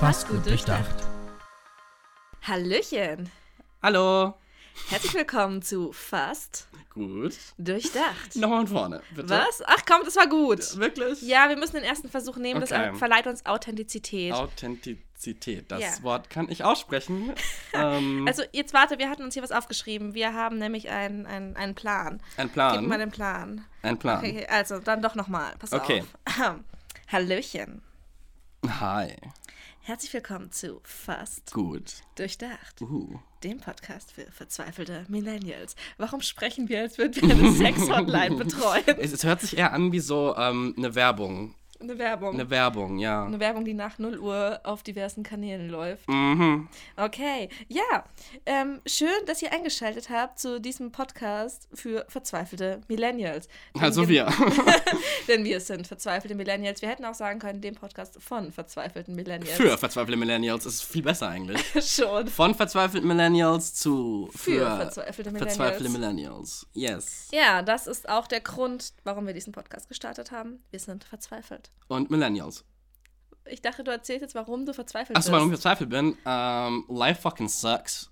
Fast 0.00 0.28
gut 0.28 0.44
durchdacht. 0.46 0.94
Hallöchen. 2.42 3.30
Hallo. 3.82 4.34
Herzlich 4.88 5.14
willkommen 5.14 5.60
zu 5.62 5.92
Fast 5.92 6.68
Gut. 6.90 7.36
durchdacht. 7.58 8.34
Nochmal 8.36 8.66
von 8.66 8.76
vorne, 8.76 9.02
bitte. 9.14 9.28
Was? 9.30 9.62
Ach 9.66 9.82
komm, 9.86 10.02
das 10.04 10.16
war 10.16 10.26
gut. 10.26 10.76
Wirklich? 10.78 11.20
Ja, 11.22 11.48
wir 11.48 11.56
müssen 11.56 11.74
den 11.76 11.84
ersten 11.84 12.08
Versuch 12.08 12.36
nehmen. 12.36 12.60
Das 12.60 12.72
Okay. 12.72 12.94
verleiht 12.94 13.26
uns 13.26 13.44
Authentizität. 13.44 14.32
Authentizität, 14.32 15.70
das 15.70 15.80
Ja. 15.80 16.02
Wort 16.02 16.30
kann 16.30 16.48
ich 16.48 16.64
aussprechen. 16.64 17.34
ähm, 17.74 18.24
Also 18.26 18.42
jetzt 18.52 18.72
warte, 18.72 18.98
wir 18.98 19.10
hatten 19.10 19.22
uns 19.22 19.34
hier 19.34 19.42
was 19.42 19.52
aufgeschrieben. 19.52 20.14
Wir 20.14 20.32
haben 20.32 20.56
nämlich 20.58 20.88
einen, 20.88 21.26
einen, 21.26 21.56
einen 21.56 21.74
Plan. 21.74 22.22
ein 22.38 22.46
Gib 22.48 22.56
mal 22.56 22.70
Plan. 22.80 22.98
den 23.00 23.10
Plan. 23.10 23.64
Ein 23.82 23.98
Plan. 23.98 24.18
Okay, 24.18 24.46
also 24.48 24.78
dann 24.78 25.02
doch 25.02 25.14
nochmal. 25.14 25.52
Pass 25.58 25.72
Okay. 25.72 26.04
auf. 26.26 26.54
Hallöchen. 27.12 27.82
Hi. 28.80 29.16
Herzlich 29.82 30.12
willkommen 30.12 30.52
zu 30.52 30.80
Fast 30.84 31.52
Gut. 31.52 32.02
durchdacht. 32.14 32.82
Uh. 32.82 33.18
dem 33.42 33.58
Podcast 33.58 34.12
für 34.12 34.30
verzweifelte 34.30 35.06
Millennials. 35.08 35.74
Warum 35.96 36.20
sprechen 36.20 36.68
wir, 36.68 36.82
als 36.82 36.98
würden 36.98 37.22
wir 37.22 37.34
eine 37.34 37.50
Sex-Hotline 37.52 38.36
betreuen? 38.44 38.84
Es, 38.98 39.12
es 39.12 39.24
hört 39.24 39.40
sich 39.40 39.56
eher 39.56 39.72
an 39.72 39.90
wie 39.90 40.00
so 40.00 40.36
ähm, 40.36 40.74
eine 40.76 40.94
Werbung. 40.94 41.54
Eine 41.80 41.98
Werbung. 41.98 42.34
Eine 42.34 42.50
Werbung, 42.50 42.98
ja. 42.98 43.24
Eine 43.24 43.40
Werbung, 43.40 43.64
die 43.64 43.72
nach 43.72 43.98
0 43.98 44.18
Uhr 44.18 44.60
auf 44.64 44.82
diversen 44.82 45.22
Kanälen 45.22 45.70
läuft. 45.70 46.06
Mhm. 46.08 46.68
Okay, 46.96 47.48
ja. 47.68 48.04
Ähm, 48.44 48.80
schön, 48.86 49.08
dass 49.26 49.40
ihr 49.40 49.50
eingeschaltet 49.50 50.10
habt 50.10 50.38
zu 50.38 50.60
diesem 50.60 50.92
Podcast 50.92 51.68
für 51.72 52.04
verzweifelte 52.08 52.82
Millennials. 52.88 53.48
Denn 53.74 53.82
Also 53.82 54.08
wir. 54.08 54.26
Denn 55.28 55.44
wir 55.44 55.58
sind 55.60 55.86
verzweifelte 55.86 56.34
Millennials. 56.34 56.82
Wir 56.82 56.90
hätten 56.90 57.04
auch 57.06 57.14
sagen 57.14 57.38
können, 57.38 57.62
dem 57.62 57.74
Podcast 57.76 58.22
von 58.22 58.52
verzweifelten 58.52 59.14
Millennials. 59.14 59.56
Für 59.56 59.78
verzweifelte 59.78 60.18
Millennials 60.18 60.66
ist 60.66 60.82
viel 60.82 61.02
besser 61.02 61.28
eigentlich. 61.28 61.60
Schon. 61.82 62.28
Von 62.28 62.54
verzweifelten 62.54 63.08
Millennials 63.08 63.72
zu 63.74 64.28
Für 64.32 64.38
für, 64.38 64.76
verzweifelte 64.76 65.30
Millennials. 65.30 65.56
verzweifelte 65.56 65.90
Millennials. 65.90 66.66
Yes. 66.74 67.28
Ja, 67.32 67.62
das 67.62 67.86
ist 67.86 68.06
auch 68.08 68.26
der 68.26 68.40
Grund, 68.40 68.92
warum 69.04 69.26
wir 69.26 69.32
diesen 69.32 69.52
Podcast 69.54 69.88
gestartet 69.88 70.30
haben. 70.30 70.62
Wir 70.70 70.78
sind 70.78 71.04
verzweifelt. 71.04 71.69
Und 71.88 72.10
Millennials. 72.10 72.64
Ich 73.46 73.62
dachte, 73.62 73.82
du 73.82 73.90
erzählst 73.90 74.22
jetzt, 74.22 74.34
warum 74.34 74.64
du 74.66 74.72
verzweifelt 74.72 75.16
Achso, 75.16 75.28
bist. 75.28 75.32
warum 75.32 75.48
ich 75.48 75.54
verzweifelt 75.60 75.90
bin? 75.90 76.16
Ähm, 76.24 76.84
life 76.88 77.20
fucking 77.22 77.48
sucks. 77.48 78.10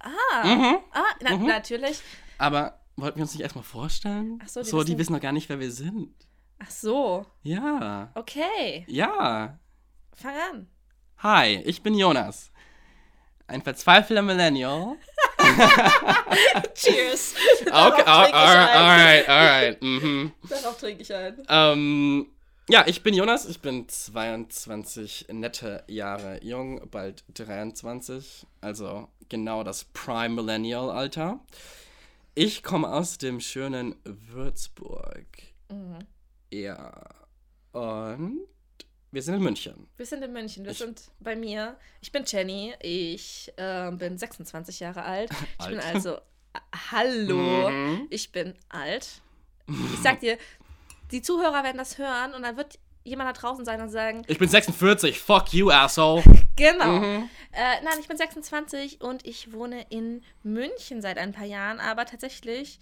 Ah, 0.00 0.10
Mhm. 0.44 0.78
ah 0.92 1.02
na, 1.22 1.36
Mhm. 1.36 1.46
natürlich. 1.46 2.00
Aber 2.38 2.80
wollten 2.96 3.16
wir 3.18 3.22
uns 3.22 3.32
nicht 3.32 3.42
erstmal 3.42 3.64
vorstellen? 3.64 4.40
Ach 4.44 4.48
so, 4.48 4.62
die 4.62 4.68
so, 4.68 4.78
die 4.82 4.88
wissen- 4.92 4.98
wissen 4.98 5.12
noch 5.14 5.20
gar 5.20 5.32
nicht, 5.32 5.48
wer 5.48 5.58
wir 5.58 5.72
sind. 5.72 6.14
Ach 6.60 6.70
so, 6.70 7.26
Ja. 7.42 8.10
okay. 8.14 8.84
Ja. 8.88 9.58
Fang 10.14 10.34
an. 10.52 10.68
Hi, 11.18 11.56
ich 11.64 11.82
bin 11.82 11.94
Jonas. 11.94 12.50
Ein 13.46 13.62
verzweifelter 13.62 14.22
Millennial. 14.22 14.96
Cheers. 16.74 17.34
Okay, 17.60 18.00
ich 18.00 18.06
alright, 18.06 18.34
ein. 18.34 19.26
alright, 19.26 19.28
alright. 19.28 19.82
Mhm. 19.82 20.32
Darauf 20.48 20.78
trinke 20.78 21.02
ich 21.02 21.14
ein. 21.14 21.42
Ähm, 21.48 22.26
ja, 22.68 22.84
ich 22.86 23.02
bin 23.02 23.14
Jonas, 23.14 23.46
ich 23.46 23.60
bin 23.60 23.88
22 23.88 25.26
nette 25.32 25.84
Jahre 25.86 26.38
jung, 26.44 26.82
bald 26.90 27.24
23, 27.34 28.46
also 28.60 29.08
genau 29.28 29.64
das 29.64 29.84
Prime 29.84 30.34
Millennial 30.34 30.90
Alter. 30.90 31.40
Ich 32.34 32.62
komme 32.62 32.92
aus 32.92 33.18
dem 33.18 33.40
schönen 33.40 33.96
Würzburg. 34.04 35.26
Mhm. 35.70 35.98
Ja. 36.52 36.92
Und 37.72 38.40
wir 39.10 39.22
sind 39.22 39.34
in 39.36 39.42
München. 39.42 39.88
Wir 39.96 40.06
sind 40.06 40.22
in 40.22 40.32
München. 40.32 40.64
Wir 40.64 40.72
Ich- 40.72 40.78
sind 40.78 41.02
bei 41.20 41.34
mir. 41.36 41.76
Ich 42.00 42.12
bin 42.12 42.24
Jenny. 42.26 42.74
Ich 42.82 43.52
äh, 43.56 43.90
bin 43.92 44.18
26 44.18 44.80
Jahre 44.80 45.02
alt. 45.02 45.30
Ich 45.60 45.66
bin 45.66 45.80
Alt. 45.80 45.94
also. 45.94 46.14
äh, 46.16 46.20
hallo. 46.90 47.70
Mhm. 47.70 48.06
Ich 48.10 48.30
bin 48.32 48.54
alt. 48.68 49.20
Ich 49.66 50.00
sag 50.02 50.20
dir, 50.20 50.38
die 51.10 51.22
Zuhörer 51.22 51.62
werden 51.62 51.76
das 51.78 51.98
hören 51.98 52.34
und 52.34 52.42
dann 52.42 52.56
wird 52.56 52.78
jemand 53.04 53.28
da 53.36 53.40
draußen 53.40 53.64
sein 53.64 53.80
und 53.80 53.88
sagen: 53.90 54.22
Ich 54.26 54.38
bin 54.38 54.48
46, 54.48 55.18
fuck 55.20 55.52
you, 55.52 55.70
asshole. 55.70 56.22
Genau. 56.56 56.98
Mhm. 56.98 57.30
Äh, 57.52 57.82
nein, 57.84 57.94
ich 58.00 58.08
bin 58.08 58.16
26 58.16 59.00
und 59.00 59.26
ich 59.26 59.52
wohne 59.52 59.86
in 59.90 60.22
München 60.42 61.00
seit 61.02 61.16
ein 61.18 61.32
paar 61.32 61.44
Jahren, 61.46 61.80
aber 61.80 62.04
tatsächlich 62.04 62.78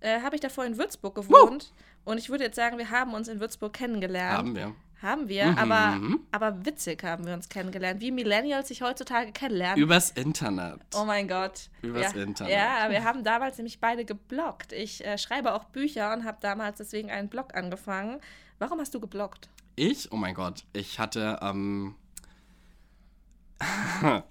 äh, 0.00 0.20
habe 0.20 0.34
ich 0.36 0.40
davor 0.42 0.64
in 0.64 0.76
Würzburg 0.78 1.14
gewohnt. 1.14 1.72
Und 2.04 2.18
ich 2.18 2.28
würde 2.28 2.44
jetzt 2.44 2.54
sagen, 2.56 2.78
wir 2.78 2.90
haben 2.90 3.14
uns 3.14 3.26
in 3.26 3.40
Würzburg 3.40 3.72
kennengelernt. 3.72 4.38
Haben 4.38 4.54
wir. 4.54 4.74
Haben 5.02 5.28
wir, 5.28 5.46
Mhm. 5.46 5.58
aber, 5.58 6.00
aber 6.32 6.64
witzig 6.64 7.04
haben 7.04 7.26
wir 7.26 7.34
uns 7.34 7.48
kennengelernt. 7.50 8.00
Wie 8.00 8.10
Millennials 8.10 8.68
sich 8.68 8.80
heutzutage 8.80 9.30
kennenlernen. 9.32 9.78
Übers 9.78 10.10
Internet. 10.10 10.80
oh 10.94 11.04
mein 11.04 11.28
Gott. 11.28 11.68
Übers 11.82 12.14
ja, 12.14 12.22
Internet. 12.22 12.52
Ja, 12.54 12.90
wir 12.90 13.04
haben 13.04 13.22
damals 13.22 13.58
nämlich 13.58 13.78
beide 13.78 14.04
geblockt. 14.06 14.72
Ich 14.72 15.04
äh, 15.04 15.18
schreibe 15.18 15.52
auch 15.52 15.64
Bücher 15.64 16.12
und 16.14 16.24
habe 16.24 16.38
damals 16.40 16.78
deswegen 16.78 17.10
einen 17.10 17.28
Blog 17.28 17.54
angefangen. 17.54 18.20
Warum 18.58 18.80
hast 18.80 18.94
du 18.94 19.00
geblockt? 19.00 19.50
Ich? 19.76 20.10
Oh 20.12 20.16
mein 20.16 20.34
Gott. 20.34 20.64
Ich 20.72 20.98
hatte, 20.98 21.38
ähm. 21.42 21.94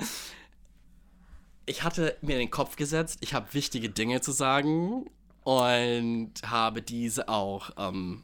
ich 1.65 1.83
hatte 1.83 2.17
mir 2.21 2.33
in 2.33 2.39
den 2.39 2.51
Kopf 2.51 2.75
gesetzt, 2.75 3.19
ich 3.21 3.33
habe 3.33 3.53
wichtige 3.53 3.89
Dinge 3.89 4.21
zu 4.21 4.31
sagen 4.31 5.05
und 5.43 6.33
habe 6.45 6.81
diese 6.81 7.29
auch 7.29 7.71
ähm, 7.77 8.23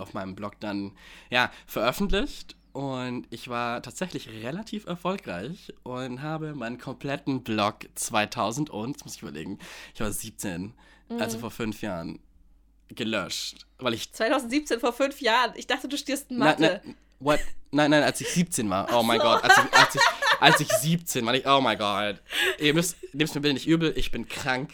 auf 0.00 0.14
meinem 0.14 0.34
Blog 0.34 0.60
dann 0.60 0.92
ja, 1.30 1.50
veröffentlicht. 1.66 2.56
Und 2.72 3.26
ich 3.28 3.48
war 3.48 3.82
tatsächlich 3.82 4.30
relativ 4.30 4.86
erfolgreich 4.86 5.74
und 5.82 6.22
habe 6.22 6.54
meinen 6.54 6.78
kompletten 6.78 7.42
Blog 7.42 7.80
2000 7.94 8.70
und, 8.70 8.96
jetzt 8.96 9.04
muss 9.04 9.16
ich 9.16 9.22
überlegen, 9.22 9.58
ich 9.94 10.00
war 10.00 10.10
17, 10.10 10.72
also 11.18 11.38
vor 11.38 11.50
fünf 11.50 11.82
Jahren, 11.82 12.18
gelöscht, 12.88 13.66
weil 13.78 13.94
ich 13.94 14.12
2017, 14.12 14.80
vor 14.80 14.92
fünf 14.92 15.20
Jahren. 15.20 15.52
Ich 15.56 15.66
dachte, 15.66 15.88
du 15.88 15.96
stierst 15.96 16.30
Mathe. 16.30 16.80
nein, 16.84 16.96
what? 17.20 17.40
Nein, 17.70 17.90
nein, 17.90 18.02
als 18.02 18.20
ich 18.20 18.28
17 18.28 18.68
war. 18.68 18.88
Oh 18.94 19.02
mein 19.02 19.18
Gott, 19.18 19.42
als 19.42 19.56
ich, 19.56 19.78
als, 19.78 19.94
ich, 19.94 20.00
als 20.40 20.60
ich 20.60 20.68
17 20.68 21.24
war, 21.24 21.34
ich, 21.34 21.46
oh 21.46 21.60
mein 21.60 21.78
Gott. 21.78 22.20
Ihr 22.58 22.74
müsst, 22.74 22.96
nehmt 23.14 23.34
mir 23.34 23.40
bitte 23.40 23.54
nicht 23.54 23.66
übel, 23.66 23.92
ich 23.96 24.10
bin 24.10 24.28
krank. 24.28 24.72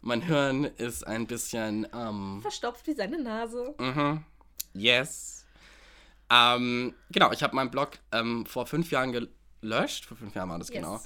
Mein 0.00 0.22
Hirn 0.22 0.64
ist 0.64 1.06
ein 1.06 1.26
bisschen, 1.26 1.86
ähm, 1.94 2.40
Verstopft 2.42 2.86
wie 2.86 2.94
seine 2.94 3.22
Nase. 3.22 3.74
mhm, 3.78 4.24
yes. 4.74 5.46
Ähm, 6.30 6.94
genau, 7.10 7.32
ich 7.32 7.42
habe 7.42 7.54
meinen 7.54 7.70
Blog 7.70 7.98
ähm, 8.12 8.46
vor 8.46 8.66
fünf 8.66 8.90
Jahren 8.90 9.12
gelöscht. 9.12 10.06
Vor 10.06 10.16
fünf 10.16 10.34
Jahren 10.34 10.48
war 10.50 10.58
das 10.58 10.68
Yes. 10.68 10.76
genau. 10.78 11.00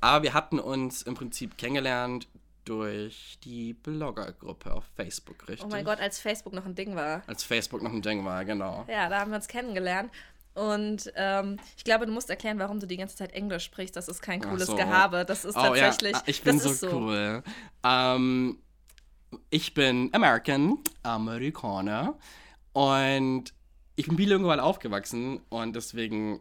Aber 0.00 0.22
wir 0.22 0.34
hatten 0.34 0.58
uns 0.58 1.02
im 1.02 1.14
Prinzip 1.14 1.56
kennengelernt 1.56 2.28
durch 2.64 3.38
die 3.44 3.74
Bloggergruppe 3.74 4.72
auf 4.72 4.84
Facebook, 4.96 5.48
richtig? 5.48 5.64
Oh 5.64 5.70
mein 5.70 5.84
Gott, 5.84 6.00
als 6.00 6.18
Facebook 6.18 6.52
noch 6.52 6.64
ein 6.66 6.74
Ding 6.74 6.96
war. 6.96 7.22
Als 7.26 7.44
Facebook 7.44 7.82
noch 7.82 7.92
ein 7.92 8.02
Ding 8.02 8.24
war, 8.24 8.44
genau. 8.44 8.84
Ja, 8.88 9.08
da 9.08 9.20
haben 9.20 9.30
wir 9.30 9.36
uns 9.36 9.48
kennengelernt. 9.48 10.10
Und 10.54 11.12
ähm, 11.16 11.58
ich 11.76 11.84
glaube, 11.84 12.06
du 12.06 12.12
musst 12.12 12.30
erklären, 12.30 12.58
warum 12.58 12.78
du 12.80 12.86
die 12.86 12.96
ganze 12.96 13.16
Zeit 13.16 13.32
Englisch 13.32 13.64
sprichst. 13.64 13.96
Das 13.96 14.08
ist 14.08 14.22
kein 14.22 14.40
cooles 14.40 14.66
so. 14.66 14.76
Gehabe. 14.76 15.24
Das 15.24 15.44
ist 15.44 15.56
Oh 15.56 15.74
ja, 15.74 15.90
tatsächlich. 15.90 16.14
ah, 16.14 16.22
ich 16.26 16.42
bin 16.42 16.60
so, 16.60 16.70
ist 16.70 16.84
cool. 16.84 17.42
Ähm, 17.82 18.58
ich 19.50 19.74
bin 19.74 20.10
American, 20.12 20.78
Amerikaner 21.02 22.16
und 22.74 23.54
ich 23.96 24.06
bin 24.06 24.16
bilingual 24.16 24.60
aufgewachsen 24.60 25.40
und 25.48 25.74
deswegen, 25.74 26.40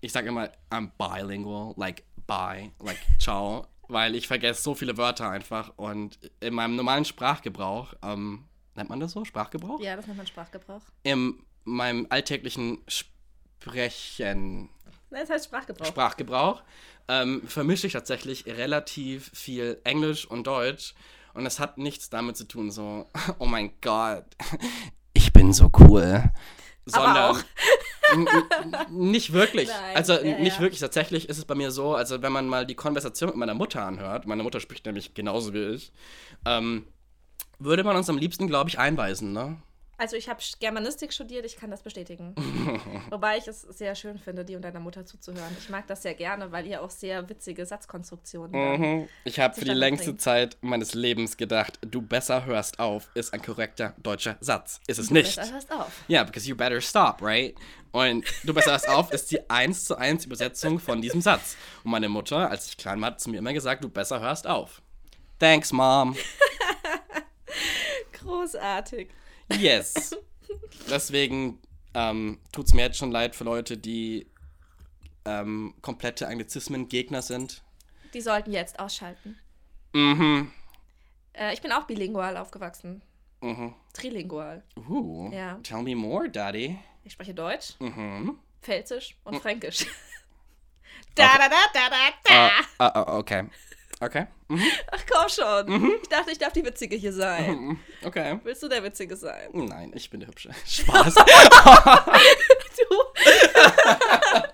ich 0.00 0.10
sage 0.12 0.28
immer, 0.28 0.50
I'm 0.70 0.90
bilingual, 0.98 1.74
like 1.76 2.02
bye, 2.26 2.72
like 2.80 2.98
ciao, 3.20 3.66
weil 3.86 4.16
ich 4.16 4.26
vergesse 4.26 4.62
so 4.62 4.74
viele 4.74 4.96
Wörter 4.96 5.30
einfach 5.30 5.72
und 5.76 6.18
in 6.40 6.54
meinem 6.54 6.74
normalen 6.74 7.04
Sprachgebrauch, 7.04 7.94
ähm, 8.02 8.46
nennt 8.74 8.88
man 8.88 8.98
das 8.98 9.12
so, 9.12 9.24
Sprachgebrauch? 9.24 9.80
Ja, 9.80 9.94
das 9.94 10.06
nennt 10.06 10.16
man 10.16 10.26
Sprachgebrauch. 10.26 10.82
In 11.02 11.42
meinem 11.64 12.06
alltäglichen 12.10 12.82
Sprechen, 12.88 14.70
Nein, 15.10 15.22
das 15.22 15.30
heißt 15.30 15.44
Sprachgebrauch. 15.46 15.86
Sprachgebrauch 15.86 16.62
ähm, 17.08 17.42
vermische 17.46 17.86
ich 17.86 17.92
tatsächlich 17.92 18.46
relativ 18.46 19.30
viel 19.34 19.80
Englisch 19.84 20.26
und 20.26 20.46
Deutsch. 20.46 20.94
Und 21.34 21.46
es 21.46 21.60
hat 21.60 21.78
nichts 21.78 22.10
damit 22.10 22.36
zu 22.36 22.48
tun, 22.48 22.70
so, 22.70 23.06
oh 23.38 23.46
mein 23.46 23.72
Gott, 23.80 24.24
bin 25.48 25.52
so 25.54 25.70
cool. 25.78 26.24
Sondern 26.84 27.42
nicht 28.90 29.32
wirklich. 29.32 29.68
Nein, 29.68 29.96
also 29.96 30.14
ja, 30.14 30.38
nicht 30.38 30.56
ja. 30.56 30.60
wirklich. 30.60 30.80
Tatsächlich 30.80 31.28
ist 31.28 31.38
es 31.38 31.44
bei 31.44 31.54
mir 31.54 31.70
so, 31.70 31.94
also 31.94 32.22
wenn 32.22 32.32
man 32.32 32.46
mal 32.46 32.66
die 32.66 32.74
Konversation 32.74 33.30
mit 33.30 33.36
meiner 33.36 33.54
Mutter 33.54 33.84
anhört, 33.84 34.26
meine 34.26 34.42
Mutter 34.42 34.60
spricht 34.60 34.86
nämlich 34.86 35.14
genauso 35.14 35.52
wie 35.52 35.74
ich, 35.74 35.92
ähm, 36.46 36.86
würde 37.58 37.84
man 37.84 37.96
uns 37.96 38.08
am 38.08 38.18
liebsten, 38.18 38.46
glaube 38.46 38.70
ich, 38.70 38.78
einweisen, 38.78 39.32
ne? 39.32 39.56
Also 40.00 40.14
ich 40.14 40.28
habe 40.28 40.40
Germanistik 40.60 41.12
studiert, 41.12 41.44
ich 41.44 41.56
kann 41.56 41.72
das 41.72 41.82
bestätigen. 41.82 42.32
Wobei 43.10 43.36
ich 43.36 43.48
es 43.48 43.62
sehr 43.62 43.96
schön 43.96 44.16
finde, 44.16 44.44
dir 44.44 44.56
und 44.56 44.62
deiner 44.62 44.78
Mutter 44.78 45.04
zuzuhören. 45.04 45.56
Ich 45.58 45.68
mag 45.70 45.88
das 45.88 46.02
sehr 46.02 46.14
gerne, 46.14 46.52
weil 46.52 46.68
ihr 46.68 46.82
auch 46.82 46.90
sehr 46.90 47.28
witzige 47.28 47.66
Satzkonstruktionen 47.66 48.54
habt. 48.54 48.78
Mhm. 48.78 49.08
Ich 49.24 49.40
habe 49.40 49.54
für 49.54 49.64
die 49.64 49.72
längste 49.72 50.10
bringt. 50.10 50.20
Zeit 50.20 50.56
meines 50.60 50.94
Lebens 50.94 51.36
gedacht, 51.36 51.80
du 51.80 52.00
besser 52.00 52.44
hörst 52.44 52.78
auf, 52.78 53.10
ist 53.14 53.34
ein 53.34 53.42
korrekter 53.42 53.94
deutscher 53.98 54.36
Satz. 54.40 54.80
Ist 54.86 54.98
es 54.98 55.10
nicht. 55.10 55.34
Besser 55.34 55.52
hörst 55.52 55.72
auf. 55.72 55.90
Ja, 56.06 56.22
because 56.22 56.48
you 56.48 56.54
better 56.54 56.80
stop, 56.80 57.20
right? 57.20 57.56
Und 57.90 58.24
du 58.44 58.54
besser 58.54 58.70
hörst 58.70 58.88
auf 58.88 59.12
ist 59.12 59.32
die 59.32 59.50
1 59.50 59.86
zu 59.86 59.96
1 59.96 60.26
Übersetzung 60.26 60.78
von 60.78 61.02
diesem 61.02 61.20
Satz. 61.20 61.56
Und 61.82 61.90
meine 61.90 62.08
Mutter, 62.08 62.48
als 62.48 62.68
ich 62.68 62.76
klein 62.76 63.00
war, 63.00 63.08
hat 63.08 63.20
zu 63.20 63.30
mir 63.30 63.38
immer 63.38 63.52
gesagt, 63.52 63.82
du 63.82 63.88
besser 63.88 64.20
hörst 64.20 64.46
auf. 64.46 64.80
Thanks, 65.40 65.72
Mom. 65.72 66.16
Großartig. 68.12 69.08
Yes. 69.52 70.16
Deswegen 70.90 71.58
ähm, 71.94 72.38
tut 72.52 72.66
es 72.66 72.74
mir 72.74 72.82
jetzt 72.82 72.98
schon 72.98 73.10
leid 73.10 73.34
für 73.36 73.44
Leute, 73.44 73.76
die 73.76 74.26
ähm, 75.24 75.74
komplette 75.82 76.26
Anglizismen-Gegner 76.28 77.22
sind. 77.22 77.62
Die 78.14 78.20
sollten 78.20 78.52
jetzt 78.52 78.78
ausschalten. 78.78 79.38
Mhm. 79.92 80.50
Äh, 81.34 81.52
ich 81.54 81.60
bin 81.60 81.72
auch 81.72 81.84
bilingual 81.84 82.36
aufgewachsen. 82.36 83.02
Mhm. 83.40 83.74
Trilingual. 83.92 84.62
Uh, 84.88 85.30
Ja. 85.32 85.58
Tell 85.62 85.82
me 85.82 85.94
more, 85.94 86.28
Daddy. 86.28 86.78
Ich 87.04 87.12
spreche 87.12 87.34
Deutsch, 87.34 87.74
Mhm. 87.78 88.38
Pfälzisch 88.62 89.16
und 89.24 89.34
Hm. 89.34 89.40
Fränkisch. 89.40 89.86
da, 91.14 91.38
da, 91.38 91.48
da, 91.48 91.56
da, 91.72 91.88
da, 91.88 92.10
da. 92.24 92.48
Ah, 92.48 92.64
ah, 92.78 92.88
ah, 93.06 93.18
okay. 93.18 93.44
Okay. 94.00 94.26
Mhm. 94.48 94.62
Ach 94.90 95.04
komm 95.10 95.28
schon. 95.28 95.92
Ich 96.02 96.08
dachte, 96.08 96.30
ich 96.32 96.38
darf 96.38 96.52
die 96.54 96.64
Witzige 96.64 96.96
hier 96.96 97.12
sein. 97.12 97.56
Mhm. 97.58 97.78
Okay. 98.02 98.40
Willst 98.44 98.62
du 98.62 98.68
der 98.68 98.82
Witzige 98.82 99.14
sein? 99.16 99.50
Nein, 99.52 99.92
ich 99.94 100.08
bin 100.08 100.20
der 100.20 100.28
Hübsche. 100.28 100.50
Spaß. 100.66 101.14
Du. 101.14 101.22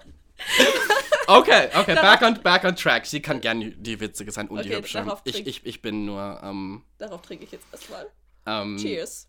Okay, 1.26 1.69
okay, 1.75 1.94
back 1.94 2.20
on, 2.23 2.35
back 2.43 2.64
on 2.64 2.76
track. 2.76 3.06
Sie 3.06 3.23
kann 3.23 3.41
gerne 3.41 3.70
die 3.70 3.99
Witzige 3.99 4.31
sein 4.31 4.49
und 4.49 4.62
die 4.62 4.69
Okay, 4.69 4.79
Hübsche. 4.79 4.99
darauf 4.99 5.23
Ich, 5.25 5.46
ich, 5.46 5.64
ich 5.64 5.81
bin 5.81 6.05
nur, 6.05 6.41
ähm, 6.43 6.82
Darauf 6.99 7.23
trinke 7.23 7.44
ich 7.44 7.52
jetzt 7.52 7.64
erstmal. 7.73 8.06
ähm, 8.46 8.76
Cheers. 8.76 9.29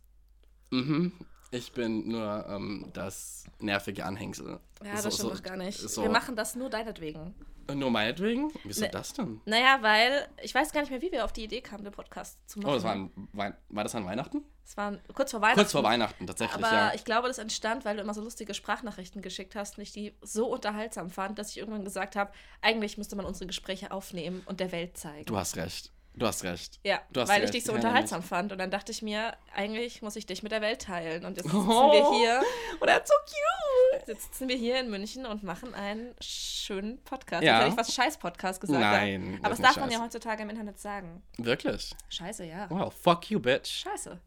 Mhm. 0.71 1.13
Ich 1.51 1.71
bin 1.71 2.09
nur 2.09 2.45
ähm, 2.50 2.89
das 2.94 3.45
nervige 3.59 4.03
Anhängsel. 4.03 4.59
Ja, 4.83 4.97
So- 4.97 5.03
das 5.03 5.15
stimmt 5.15 5.29
so- 5.29 5.35
doch 5.35 5.44
gar 5.44 5.56
nicht. 5.56 5.79
so- 5.79 6.03
Wir 6.03 6.09
machen 6.09 6.35
das 6.35 6.56
nur 6.56 6.69
deinetwegen. 6.69 7.33
Nur 7.73 7.89
meinetwegen? 7.91 8.51
Wieso 8.63 8.81
Ne- 8.81 8.89
das 8.89 9.13
denn? 9.13 9.41
Naja, 9.45 9.79
weil 9.81 10.27
ich 10.44 10.53
weiß 10.53 10.71
gar 10.71 10.81
nicht 10.81 10.91
mehr, 10.91 11.01
wie 11.01 11.12
wir 11.12 11.25
auf 11.25 11.33
die 11.33 11.44
Idee 11.45 11.62
kamen, 11.62 11.83
den 11.83 11.94
Podcast 11.94 12.38
zu 12.50 12.59
machen. 12.59 12.71
Oh, 12.71 12.75
das 12.75 12.83
war, 12.83 13.09
Wei- 13.33 13.53
war 13.69 13.83
das 13.83 13.95
an 13.95 14.06
Weihnachten? 14.06 14.44
Es 14.67 14.75
war 14.77 14.94
kurz 15.13 15.31
vor 15.31 15.41
Weihnachten. 15.41 15.59
Kurz 15.59 15.71
vor 15.71 15.83
Weihnachten, 15.83 16.25
tatsächlich, 16.25 16.56
Aber 16.63 16.73
ja. 16.75 16.94
ich 16.95 17.06
glaube, 17.06 17.27
das 17.27 17.38
entstand, 17.38 17.85
weil 17.85 17.95
du 17.97 18.01
immer 18.01 18.13
so 18.15 18.21
lustige 18.21 18.53
Sprachnachrichten 18.56 19.21
geschickt 19.21 19.56
hast 19.56 19.77
und 19.77 19.83
ich 19.83 19.91
die 19.91 20.15
so 20.21 20.47
unterhaltsam 20.47 21.09
fand, 21.12 21.38
dass 21.38 21.51
ich 21.51 21.57
irgendwann 21.57 21.83
gesagt 21.83 22.15
habe, 22.15 22.31
eigentlich 22.62 22.97
müsste 22.97 23.15
man 23.15 23.25
unsere 23.25 23.45
Gespräche 23.45 23.91
aufnehmen 23.91 24.41
und 24.45 24.59
der 24.59 24.71
Welt 24.71 24.97
zeigen. 24.97 25.25
Du 25.25 25.38
hast 25.38 25.56
recht. 25.56 25.91
Du 26.17 26.25
hast 26.25 26.44
recht. 26.45 26.79
ja, 26.83 27.01
hast 27.15 27.27
weil 27.29 27.41
recht, 27.41 27.45
ich 27.45 27.51
dich 27.51 27.63
so 27.65 27.73
unterhaltsam 27.73 28.23
fand. 28.23 28.51
Und 28.53 28.57
dann 28.57 28.71
dachte 28.71 28.91
ich 28.91 29.01
mir, 29.01 29.35
eigentlich 29.53 30.01
muss 30.01 30.15
ich 30.15 30.25
dich 30.25 30.44
mit 30.44 30.51
der 30.53 30.62
Welt 30.62 30.81
teilen. 30.81 31.25
Und 31.25 31.35
jetzt 31.38 31.45
sitzen 31.51 31.67
Oh. 31.69 31.91
wir 31.91 32.17
hier. 32.17 32.41
Oh, 32.81 32.85
that's 32.85 33.09
so 33.09 33.15
cute. 33.25 34.07
Jetzt 34.07 34.23
sitzen 34.23 34.47
wir 34.47 34.56
hier 34.56 34.79
in 34.79 34.89
München 34.89 35.25
und 35.25 35.44
machen 35.44 35.73
einen 35.73 36.13
schönen 36.21 37.03
Podcast. 37.03 37.44
Ja. 37.44 37.53
Jetzt 37.53 37.59
hätte 37.62 37.69
ich 37.69 37.75
fast 37.75 37.94
Scheiß-Podcast 37.94 38.62
gesagt. 38.62 38.79
Nein, 38.79 39.23
Ja. 39.25 39.31
das 39.31 39.39
Aber 39.39 39.50
das 39.50 39.59
darf 39.59 39.69
nicht 39.71 39.79
man 39.81 39.89
ja 39.89 39.97
Scheiß. 39.97 40.06
heutzutage 40.06 40.44
im 40.44 40.50
Internet 40.50 40.79
sagen. 40.79 41.21
Wirklich? 41.38 41.91
Scheiße, 42.09 42.45
ja. 42.45 42.69
Well, 42.69 42.91
fuck 42.91 43.29
you, 43.29 43.39
bitch. 43.39 43.67
Scheiße. 43.83 44.19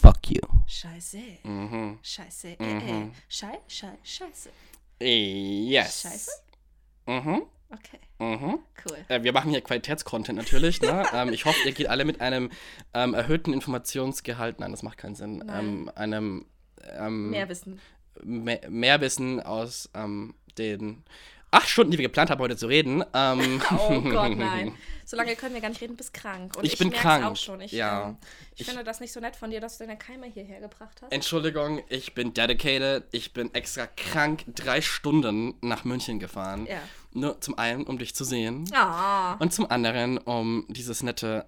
Fuck 0.00 0.28
you. 0.30 0.40
Scheiße. 0.66 1.18
Mhm. 1.44 1.98
Scheiße. 2.02 2.48
Äh, 2.60 2.76
äh. 3.04 3.10
Schei, 3.28 3.58
schei, 3.68 3.92
scheiße. 4.02 4.50
Yes. 5.00 6.02
Scheiße? 6.02 6.30
Mhm. 7.06 7.42
Okay, 7.70 7.98
Mhm. 8.22 8.58
cool. 8.88 8.96
Äh, 9.08 9.22
wir 9.22 9.32
machen 9.32 9.50
hier 9.50 9.60
Qualitätscontent 9.60 10.38
natürlich. 10.38 10.80
Ne? 10.80 11.04
ähm, 11.12 11.32
ich 11.32 11.44
hoffe, 11.44 11.58
ihr 11.66 11.72
geht 11.72 11.88
alle 11.88 12.04
mit 12.04 12.20
einem 12.20 12.50
ähm, 12.94 13.14
erhöhten 13.14 13.52
Informationsgehalt, 13.52 14.60
nein, 14.60 14.70
das 14.70 14.82
macht 14.82 14.98
keinen 14.98 15.14
Sinn, 15.14 15.44
ähm, 15.52 15.90
einem 15.94 16.46
ähm, 16.98 17.30
Mehr 17.30 17.48
Wissen. 17.48 17.80
mehr, 18.22 18.60
mehr 18.68 19.00
Wissen 19.00 19.40
aus 19.40 19.90
ähm, 19.94 20.34
den 20.58 21.04
acht 21.52 21.68
Stunden, 21.68 21.92
die 21.92 21.98
wir 21.98 22.04
geplant 22.06 22.30
haben, 22.30 22.40
heute 22.40 22.56
zu 22.56 22.66
reden. 22.66 23.04
Ähm, 23.14 23.62
Oh 23.70 24.00
Gott, 24.00 24.36
nein. 24.36 24.74
So 25.04 25.16
lange 25.16 25.34
können 25.36 25.52
wir 25.52 25.60
gar 25.60 25.68
nicht 25.68 25.80
reden, 25.82 25.92
du 25.92 25.96
bist 25.98 26.14
krank. 26.14 26.56
Und 26.56 26.64
Ich 26.64 26.78
bin 26.78 26.88
merk's 26.88 27.02
krank, 27.02 27.24
auch 27.26 27.36
schon. 27.36 27.60
Ich, 27.60 27.72
ja. 27.72 28.08
ähm, 28.10 28.16
ich, 28.54 28.62
Ich- 28.62 28.66
finde 28.66 28.82
das 28.82 29.00
nicht 29.00 29.12
so 29.12 29.20
nett 29.20 29.36
von 29.36 29.50
dir, 29.50 29.60
dass 29.60 29.76
du 29.76 29.84
deine 29.84 29.98
Keime 29.98 30.26
hierher 30.26 30.60
gebracht 30.60 31.02
hast. 31.02 31.12
Entschuldigung, 31.12 31.82
ich 31.90 32.14
bin 32.14 32.32
dedicated. 32.32 33.04
Ich 33.12 33.32
bin 33.34 33.52
extra 33.52 33.86
krank 33.88 34.44
drei 34.54 34.80
Stunden 34.80 35.54
nach 35.60 35.84
München 35.84 36.18
gefahren. 36.18 36.66
Ja. 36.66 36.78
Nur 37.12 37.40
zum 37.42 37.58
einen, 37.58 37.82
um 37.84 37.98
dich 37.98 38.14
zu 38.14 38.24
sehen. 38.24 38.64
Ah. 38.72 39.34
Und 39.34 39.52
zum 39.52 39.70
anderen, 39.70 40.16
um 40.18 40.64
dieses 40.70 41.02
nette, 41.02 41.46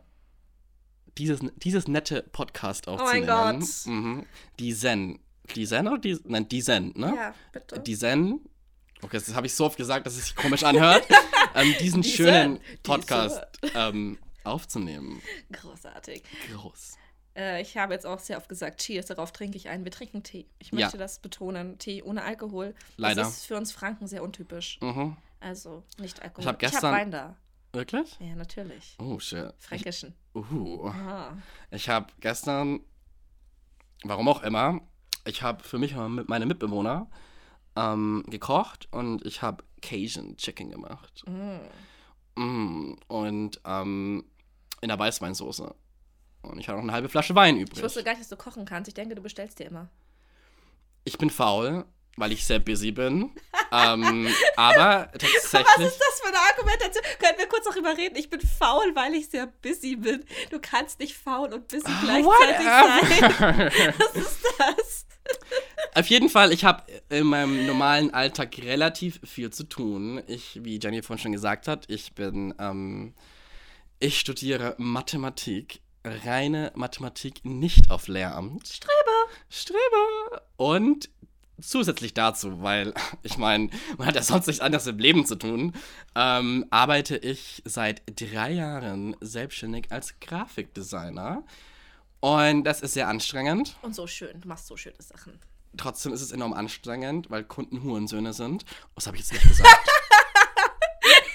dieses, 1.16 1.40
dieses 1.56 1.88
nette 1.88 2.22
Podcast 2.22 2.86
mein 2.86 2.98
aufzunehmen. 2.98 3.26
Gott. 3.26 3.86
Mhm. 3.86 4.26
Die 4.58 4.74
Zen. 4.74 5.20
Die 5.54 5.64
Zen 5.66 5.86
oder 5.88 5.98
die, 5.98 6.18
nein, 6.24 6.48
die 6.48 6.62
Zen, 6.62 6.92
ne? 6.96 7.14
Ja, 7.16 7.34
bitte. 7.52 7.80
Die 7.80 7.96
Zen. 7.96 8.40
Okay, 9.04 9.18
das 9.18 9.34
habe 9.34 9.46
ich 9.46 9.54
so 9.54 9.66
oft 9.66 9.76
gesagt, 9.76 10.06
dass 10.06 10.16
es 10.16 10.24
sich 10.26 10.34
komisch 10.36 10.64
anhört. 10.64 11.06
ähm, 11.54 11.74
diesen 11.78 12.00
Die 12.00 12.08
schönen 12.08 12.58
Podcast 12.82 13.44
ähm, 13.74 14.18
aufzunehmen. 14.44 15.20
Großartig. 15.52 16.22
Groß. 16.54 16.96
Äh, 17.36 17.60
ich 17.60 17.76
habe 17.76 17.92
jetzt 17.92 18.06
auch 18.06 18.18
sehr 18.18 18.38
oft 18.38 18.48
gesagt, 18.48 18.80
Cheers, 18.80 19.06
darauf 19.06 19.30
trinke 19.32 19.58
ich 19.58 19.68
einen. 19.68 19.84
Wir 19.84 19.92
trinken 19.92 20.22
Tee. 20.22 20.46
Ich 20.58 20.70
Ja. 20.70 20.80
möchte 20.80 20.96
das 20.96 21.18
betonen. 21.18 21.78
Tee 21.78 22.02
ohne 22.02 22.22
Alkohol. 22.24 22.74
Leider. 22.96 23.22
Das 23.22 23.36
ist 23.38 23.44
für 23.44 23.56
uns 23.56 23.72
Franken 23.72 24.06
sehr 24.06 24.22
untypisch. 24.22 24.78
Mhm. 24.80 25.16
Also 25.40 25.82
nicht 25.98 26.22
Alkohol. 26.22 26.42
Ich 26.42 26.48
hab 26.48 26.58
gestern- 26.58 26.94
Wein 26.94 27.10
da. 27.10 27.36
Wirklich? 27.74 28.16
Ja, 28.20 28.34
natürlich. 28.36 28.96
Oh, 28.98 29.18
shit. 29.18 29.52
Fränkischen. 29.58 30.14
Uh. 30.34 30.88
Ah. 30.88 31.36
Ich 31.70 31.88
habe 31.90 32.06
gestern, 32.20 32.80
warum 34.04 34.28
auch 34.28 34.42
immer, 34.44 34.80
ich 35.26 35.42
habe 35.42 35.62
für 35.62 35.78
mich 35.78 35.94
und 35.94 36.14
mit 36.14 36.28
meine 36.28 36.46
Mitbewohner 36.46 37.10
ähm, 37.76 38.24
gekocht 38.28 38.88
und 38.90 39.24
ich 39.26 39.42
habe 39.42 39.64
Cajun 39.82 40.36
Chicken 40.36 40.70
gemacht. 40.70 41.24
Mm. 41.26 42.40
Mm, 42.40 42.96
und 43.08 43.60
ähm, 43.64 44.24
in 44.80 44.88
der 44.88 44.98
Weißweinsoße. 44.98 45.74
Und 46.42 46.58
ich 46.58 46.68
hatte 46.68 46.76
noch 46.76 46.84
eine 46.84 46.92
halbe 46.92 47.08
Flasche 47.08 47.34
Wein 47.34 47.56
übrig. 47.56 47.78
Ich 47.78 47.82
wusste 47.82 48.04
gar 48.04 48.12
nicht, 48.12 48.22
dass 48.22 48.28
du 48.28 48.36
kochen 48.36 48.64
kannst. 48.64 48.88
Ich 48.88 48.94
denke, 48.94 49.14
du 49.14 49.22
bestellst 49.22 49.58
dir 49.58 49.66
immer. 49.66 49.88
Ich 51.04 51.16
bin 51.16 51.30
faul, 51.30 51.84
weil 52.16 52.32
ich 52.32 52.44
sehr 52.44 52.58
busy 52.58 52.92
bin. 52.92 53.30
ähm, 53.72 54.28
aber 54.56 55.08
Was 55.12 55.50
tatsächlich. 55.50 55.86
ist 55.86 56.00
das 56.00 56.20
für 56.20 56.28
eine 56.28 56.38
Argumentation? 56.38 57.02
Können 57.18 57.38
wir 57.38 57.48
kurz 57.48 57.64
darüber 57.64 57.96
reden? 57.96 58.16
Ich 58.16 58.28
bin 58.28 58.40
faul, 58.40 58.94
weil 58.94 59.14
ich 59.14 59.28
sehr 59.30 59.46
busy 59.46 59.96
bin. 59.96 60.24
Du 60.50 60.60
kannst 60.60 60.98
nicht 61.00 61.16
faul 61.16 61.52
und 61.52 61.68
busy 61.68 61.90
gleichzeitig 62.02 62.66
sein. 62.66 63.94
Was 63.98 64.14
ist 64.14 64.44
das? 64.58 65.06
Auf 65.94 66.08
jeden 66.08 66.28
Fall, 66.28 66.52
ich 66.52 66.64
habe 66.64 66.82
in 67.08 67.26
meinem 67.26 67.66
normalen 67.66 68.12
Alltag 68.12 68.58
relativ 68.58 69.20
viel 69.22 69.50
zu 69.50 69.64
tun. 69.64 70.22
Ich, 70.26 70.64
wie 70.64 70.80
Jenny 70.80 71.02
vorhin 71.02 71.22
schon 71.22 71.32
gesagt 71.32 71.68
hat, 71.68 71.88
ich 71.88 72.14
bin, 72.14 72.52
ähm, 72.58 73.14
ich 74.00 74.18
studiere 74.18 74.74
Mathematik, 74.78 75.80
reine 76.04 76.72
Mathematik, 76.74 77.44
nicht 77.44 77.92
auf 77.92 78.08
Lehramt. 78.08 78.66
Streber. 78.66 79.28
Streber. 79.48 80.42
Und 80.56 81.08
zusätzlich 81.60 82.12
dazu, 82.12 82.62
weil 82.62 82.92
ich 83.22 83.38
meine, 83.38 83.70
man 83.96 84.08
hat 84.08 84.16
ja 84.16 84.22
sonst 84.22 84.46
nichts 84.48 84.60
anderes 84.60 84.86
im 84.86 84.98
Leben 84.98 85.26
zu 85.26 85.36
tun, 85.36 85.74
ähm, 86.14 86.66
arbeite 86.70 87.16
ich 87.16 87.62
seit 87.64 88.02
drei 88.20 88.52
Jahren 88.52 89.16
selbstständig 89.20 89.92
als 89.92 90.18
Grafikdesigner. 90.20 91.44
Und 92.24 92.64
das 92.64 92.80
ist 92.80 92.94
sehr 92.94 93.06
anstrengend. 93.08 93.76
Und 93.82 93.94
so 93.94 94.06
schön. 94.06 94.40
Du 94.40 94.48
machst 94.48 94.66
so 94.66 94.78
schöne 94.78 94.96
Sachen. 94.98 95.38
Trotzdem 95.76 96.10
ist 96.14 96.22
es 96.22 96.32
enorm 96.32 96.54
anstrengend, 96.54 97.28
weil 97.28 97.44
Kunden 97.44 97.82
Hurensöhne 97.82 98.32
sind. 98.32 98.64
Oh, 98.86 98.92
das 98.94 99.06
habe 99.06 99.18
ich 99.18 99.24
jetzt 99.24 99.34
nicht 99.34 99.46
gesagt. 99.46 99.90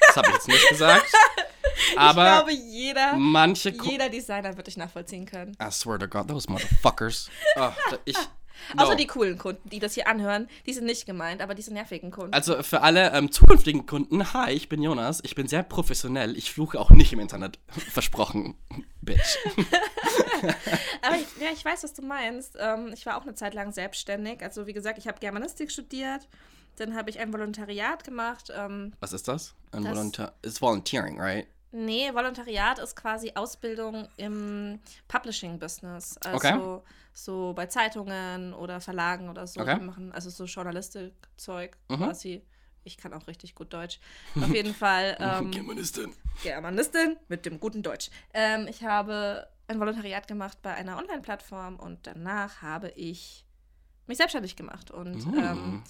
das 0.08 0.16
habe 0.16 0.30
ich 0.30 0.34
jetzt 0.34 0.48
nicht 0.48 0.70
gesagt. 0.70 1.06
Aber 1.96 2.24
ich 2.24 2.36
glaube, 2.38 2.54
jeder, 2.54 3.14
manche 3.18 3.70
jeder 3.70 4.10
Designer 4.10 4.58
wird 4.58 4.66
dich 4.66 4.78
nachvollziehen 4.78 5.28
können. 5.28 5.56
I 5.62 5.70
swear 5.70 6.00
to 6.00 6.08
God, 6.08 6.28
those 6.28 6.50
motherfuckers. 6.50 7.30
Oh, 7.56 7.70
ich. 8.06 8.18
No. 8.76 8.84
Außer 8.84 8.96
die 8.96 9.08
coolen 9.08 9.38
Kunden, 9.38 9.70
die 9.70 9.80
das 9.80 9.94
hier 9.94 10.08
anhören, 10.08 10.48
die 10.66 10.74
sind 10.74 10.86
nicht 10.86 11.06
gemeint, 11.06 11.42
aber 11.42 11.56
diese 11.56 11.74
nervigen 11.74 12.12
Kunden. 12.12 12.34
Also 12.34 12.62
für 12.64 12.82
alle 12.82 13.12
ähm, 13.14 13.32
zukünftigen 13.32 13.86
Kunden, 13.86 14.34
hi, 14.34 14.52
ich 14.52 14.70
bin 14.70 14.82
Jonas, 14.82 15.20
ich 15.24 15.36
bin 15.36 15.48
sehr 15.48 15.64
professionell, 15.64 16.38
ich 16.38 16.52
fluche 16.52 16.80
auch 16.80 16.90
nicht 16.90 17.14
im 17.14 17.20
Internet. 17.20 17.60
Versprochen, 17.92 18.56
Bitch. 19.02 19.38
Aber 21.02 21.16
ich, 21.16 21.28
ja, 21.42 21.50
ich 21.54 21.64
weiß, 21.64 21.84
was 21.84 21.94
du 21.94 22.02
meinst. 22.02 22.56
Ähm, 22.60 22.92
ich 22.94 23.06
war 23.06 23.18
auch 23.18 23.24
eine 23.24 23.34
Zeit 23.36 23.54
lang 23.54 23.72
selbstständig. 23.72 24.42
Also 24.42 24.68
wie 24.68 24.74
gesagt, 24.74 24.98
ich 24.98 25.08
habe 25.08 25.20
Germanistik 25.20 25.72
studiert, 25.72 26.28
dann 26.78 26.96
habe 26.96 27.10
ich 27.10 27.20
ein 27.20 27.34
Volontariat 27.34 28.04
gemacht. 28.04 28.52
Ähm, 28.56 28.94
Was 29.00 29.14
ist 29.14 29.28
das? 29.28 29.56
Ein 29.72 29.84
Das- 29.84 29.96
Volunteer. 29.96 30.34
It's 30.46 30.62
volunteering, 30.62 31.20
right? 31.20 31.48
Nee, 31.72 32.12
Volontariat 32.14 32.80
ist 32.80 32.96
quasi 32.96 33.32
Ausbildung 33.36 34.08
im 34.18 34.80
Publishing-Business. 35.08 36.18
Also 36.18 36.38
Okay. 36.38 36.82
so 37.14 37.54
bei 37.54 37.68
Zeitungen 37.68 38.54
oder 38.54 38.82
Verlagen 38.82 39.30
oder 39.30 39.46
so. 39.46 39.62
Okay. 39.62 39.80
Machen 39.80 40.12
also 40.12 40.30
so 40.30 40.46
Journalistik-Zeug 40.46 41.78
Mhm. 41.90 41.98
quasi. 41.98 42.42
Ich 42.84 42.98
kann 42.98 43.14
auch 43.14 43.28
richtig 43.28 43.54
gut 43.56 43.72
Deutsch. 43.74 44.00
Auf 44.36 44.54
jeden 44.54 44.74
Fall. 44.74 45.16
Ähm, 45.20 45.52
Germanistin. 45.52 46.14
Germanistin 46.42 47.18
mit 47.28 47.46
dem 47.46 47.60
guten 47.60 47.84
Deutsch. 47.84 48.10
Ähm, 48.34 48.68
ich 48.68 48.84
habe 48.84 49.48
ein 49.68 49.80
Volontariat 49.80 50.28
gemacht 50.28 50.58
bei 50.64 50.74
einer 50.74 50.98
Online-Plattform 50.98 51.76
und 51.76 52.08
danach 52.08 52.62
habe 52.64 52.90
ich 52.96 53.46
mich 54.08 54.18
selbstständig 54.18 54.56
gemacht. 54.56 54.90
Und 54.90 55.28
Mm. 55.28 55.38
ähm, 55.38 55.84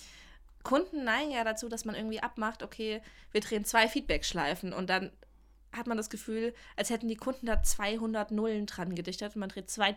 Kunden 0.64 1.06
neigen 1.06 1.32
ja 1.32 1.46
dazu, 1.46 1.70
dass 1.70 1.86
man 1.86 1.96
irgendwie 1.96 2.22
abmacht, 2.22 2.64
okay, 2.64 3.02
wir 3.32 3.40
drehen 3.40 3.64
zwei 3.64 3.88
Feedback-Schleifen 3.88 4.74
und 4.74 4.90
dann 4.90 5.12
hat 5.76 5.88
man 5.88 5.98
das 5.98 6.10
Gefühl, 6.10 6.54
als 6.76 6.90
hätten 6.90 7.08
die 7.08 7.16
Kunden 7.16 7.46
da 7.46 7.62
200 7.62 8.32
Nullen 8.32 8.66
dran 8.66 8.96
gedichtet 8.96 9.36
und 9.36 9.40
man 9.40 9.50
dreht 9.50 9.70
zwei 9.70 9.96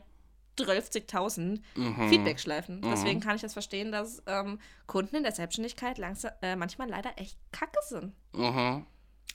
12.000 0.59 1.61
Mhm. 1.77 2.09
Feedback-Schleifen. 2.11 2.83
Deswegen 2.83 3.21
kann 3.21 3.37
ich 3.37 3.43
das 3.43 3.55
verstehen, 3.55 3.91
dass 3.91 4.23
ähm, 4.27 4.59
Kunden 4.87 5.17
in 5.17 5.23
der 5.23 5.33
Selbstständigkeit 5.33 5.97
langsam, 5.97 6.33
äh, 6.43 6.57
manchmal 6.57 6.91
leider 6.91 7.11
echt 7.17 7.39
kacke 7.53 7.79
sind. 7.89 8.13
Mhm. 8.35 8.85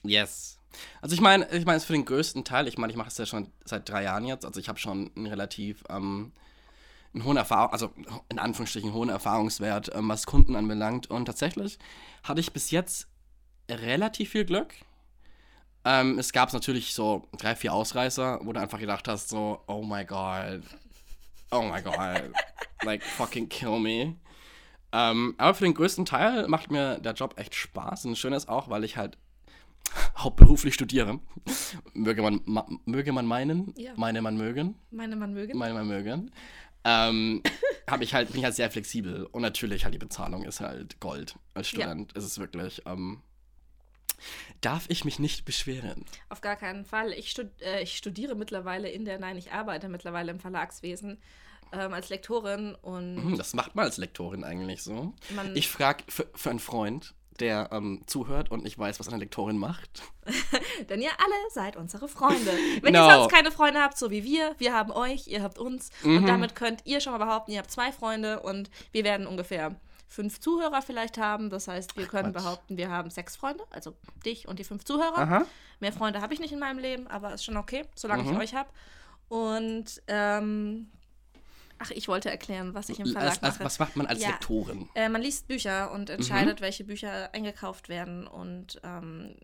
Yes. 0.04 0.60
Also 1.00 1.14
ich 1.14 1.20
meine, 1.20 1.50
ich 1.50 1.64
meine 1.64 1.78
es 1.78 1.84
für 1.84 1.92
den 1.92 2.04
größten 2.04 2.44
Teil, 2.44 2.68
ich 2.68 2.78
meine, 2.78 2.92
ich 2.92 2.96
mache 2.96 3.08
es 3.08 3.18
ja 3.18 3.26
schon 3.26 3.50
seit 3.64 3.88
drei 3.88 4.04
Jahren 4.04 4.26
jetzt, 4.26 4.44
also 4.44 4.60
ich 4.60 4.68
habe 4.68 4.78
schon 4.78 5.10
einen 5.16 5.26
relativ 5.26 5.82
ähm, 5.88 6.30
einen 7.14 7.24
hohen 7.24 7.36
Erfahrung, 7.36 7.72
also 7.72 7.90
in 8.28 8.38
Anführungsstrichen 8.38 8.92
hohen 8.92 9.08
Erfahrungswert, 9.08 9.90
ähm, 9.94 10.08
was 10.08 10.26
Kunden 10.26 10.54
anbelangt. 10.54 11.10
Und 11.10 11.24
tatsächlich 11.24 11.78
hatte 12.22 12.40
ich 12.40 12.52
bis 12.52 12.70
jetzt 12.70 13.08
relativ 13.68 14.30
viel 14.30 14.44
Glück. 14.44 14.74
Ähm, 15.90 16.18
es 16.18 16.32
gab 16.32 16.52
natürlich 16.52 16.92
so 16.92 17.26
drei, 17.38 17.56
vier 17.56 17.72
Ausreißer, 17.72 18.40
wo 18.42 18.52
du 18.52 18.60
einfach 18.60 18.78
gedacht 18.78 19.08
hast, 19.08 19.30
so, 19.30 19.62
oh 19.66 19.82
my 19.82 20.04
god, 20.04 20.60
oh 21.50 21.62
my 21.62 21.80
god, 21.80 22.30
like 22.82 23.02
fucking 23.02 23.48
kill 23.48 23.78
me. 23.78 24.16
Ähm, 24.92 25.34
aber 25.38 25.54
für 25.54 25.64
den 25.64 25.72
größten 25.74 26.04
Teil 26.04 26.46
macht 26.48 26.70
mir 26.70 26.98
der 26.98 27.14
Job 27.14 27.34
echt 27.38 27.54
Spaß. 27.54 28.04
Und 28.04 28.16
schön 28.18 28.32
ist 28.34 28.48
auch, 28.48 28.68
weil 28.68 28.84
ich 28.84 28.96
halt 28.98 29.16
hauptberuflich 30.18 30.74
studiere. 30.74 31.20
möge, 31.94 32.20
man, 32.22 32.40
ma, 32.44 32.66
möge 32.84 33.12
man 33.12 33.24
meinen, 33.24 33.72
Ja. 33.76 33.92
meine 33.96 34.20
man 34.20 34.36
mögen, 34.36 34.74
Meine 34.90 35.16
man 35.16 35.32
mögen. 35.32 35.56
meine 35.58 35.72
man 35.74 35.88
mögen. 35.88 36.30
Ähm, 36.84 37.42
habe 37.90 38.04
ich 38.04 38.12
halt, 38.14 38.28
bin 38.30 38.38
ich 38.40 38.44
halt 38.44 38.54
sehr 38.54 38.70
flexibel. 38.70 39.24
Und 39.26 39.40
natürlich 39.42 39.84
halt 39.84 39.94
die 39.94 39.98
Bezahlung 39.98 40.44
ist 40.44 40.60
halt 40.60 41.00
Gold. 41.00 41.36
Als 41.54 41.70
Ja. 41.72 41.80
Student 41.82 42.12
ist 42.12 42.24
es 42.24 42.38
wirklich. 42.38 42.82
Ähm, 42.86 43.22
darf 44.60 44.86
ich 44.88 45.04
mich 45.04 45.18
nicht 45.18 45.44
beschweren? 45.44 46.04
Auf 46.28 46.40
gar 46.40 46.56
keinen 46.56 46.84
Fall. 46.84 47.12
Ich, 47.12 47.30
stud 47.30 47.48
äh, 47.62 47.82
ich 47.82 47.96
studiere 47.96 48.34
mittlerweile 48.34 48.88
in 48.88 49.04
der, 49.04 49.18
nein, 49.18 49.36
ich 49.36 49.52
arbeite 49.52 49.88
mittlerweile 49.88 50.30
im 50.30 50.40
Verlagswesen 50.40 51.20
ähm, 51.72 51.92
als 51.92 52.08
Lektorin 52.08 52.74
und 52.76 53.16
Hm, 53.22 53.36
das 53.38 53.54
macht 53.54 53.74
man 53.74 53.84
als 53.84 53.96
Lektorin 53.98 54.44
eigentlich 54.44 54.82
so. 54.82 55.12
Ich 55.54 55.68
frage 55.68 56.04
für, 56.08 56.26
für 56.34 56.50
einen 56.50 56.58
Freund, 56.60 57.14
der 57.40 57.68
ähm, 57.72 58.02
zuhört 58.06 58.50
und 58.50 58.64
nicht 58.64 58.76
weiß, 58.78 58.98
was 58.98 59.06
eine 59.08 59.18
Lektorin 59.18 59.58
macht. 59.58 60.02
denn 60.88 61.00
ihr 61.00 61.10
alle 61.18 61.50
seid 61.52 61.76
unsere 61.76 62.08
Freunde. 62.08 62.50
Wenn 62.82 62.94
No. 62.94 63.06
ihr 63.06 63.14
sonst 63.14 63.32
keine 63.32 63.52
Freunde 63.52 63.80
habt, 63.80 63.96
so 63.96 64.10
wie 64.10 64.24
wir, 64.24 64.54
wir 64.58 64.74
haben 64.74 64.90
euch, 64.90 65.28
ihr 65.28 65.42
habt 65.42 65.58
uns 65.58 65.90
Mhm. 66.02 66.16
und 66.16 66.26
damit 66.26 66.56
könnt 66.56 66.80
ihr 66.84 67.00
schon 67.00 67.12
mal 67.12 67.24
behaupten, 67.24 67.52
ihr 67.52 67.58
habt 67.58 67.70
zwei 67.70 67.92
Freunde 67.92 68.40
und 68.40 68.70
wir 68.92 69.04
werden 69.04 69.26
ungefähr 69.28 69.76
fünf 70.08 70.40
Zuhörer 70.40 70.82
vielleicht 70.82 71.18
haben. 71.18 71.50
Das 71.50 71.68
heißt, 71.68 71.96
wir 71.96 72.06
können 72.06 72.32
Quatsch. 72.32 72.42
behaupten, 72.42 72.76
wir 72.76 72.90
haben 72.90 73.10
sechs 73.10 73.36
Freunde, 73.36 73.62
also 73.70 73.94
dich 74.24 74.48
und 74.48 74.58
die 74.58 74.64
fünf 74.64 74.84
Zuhörer. 74.84 75.18
Aha. 75.18 75.44
Mehr 75.80 75.92
Freunde 75.92 76.20
habe 76.22 76.32
ich 76.34 76.40
nicht 76.40 76.52
in 76.52 76.58
meinem 76.58 76.78
Leben, 76.78 77.06
aber 77.06 77.34
ist 77.34 77.44
schon 77.44 77.56
okay, 77.56 77.84
solange 77.94 78.22
Mhm. 78.24 78.32
ich 78.32 78.38
euch 78.38 78.54
habe. 78.54 78.68
Und 79.28 80.02
ähm, 80.08 80.90
ach, 81.78 81.90
ich 81.90 82.08
wollte 82.08 82.30
erklären, 82.30 82.74
was 82.74 82.88
ich 82.88 82.98
im 82.98 83.06
Verlag 83.06 83.30
Als, 83.34 83.42
als, 83.42 83.54
mache. 83.56 83.64
was 83.64 83.78
macht 83.78 83.96
man 83.96 84.06
als 84.06 84.22
Ja. 84.22 84.30
Lektorin? 84.30 84.88
Äh, 84.94 85.08
man 85.10 85.20
liest 85.22 85.46
Bücher 85.46 85.88
Mhm. 85.88 85.94
und 85.94 86.10
entscheidet, 86.10 86.60
welche 86.62 86.84
Bücher 86.84 87.32
eingekauft 87.34 87.88
werden 87.90 88.26
und 88.26 88.80
ähm, 88.82 89.36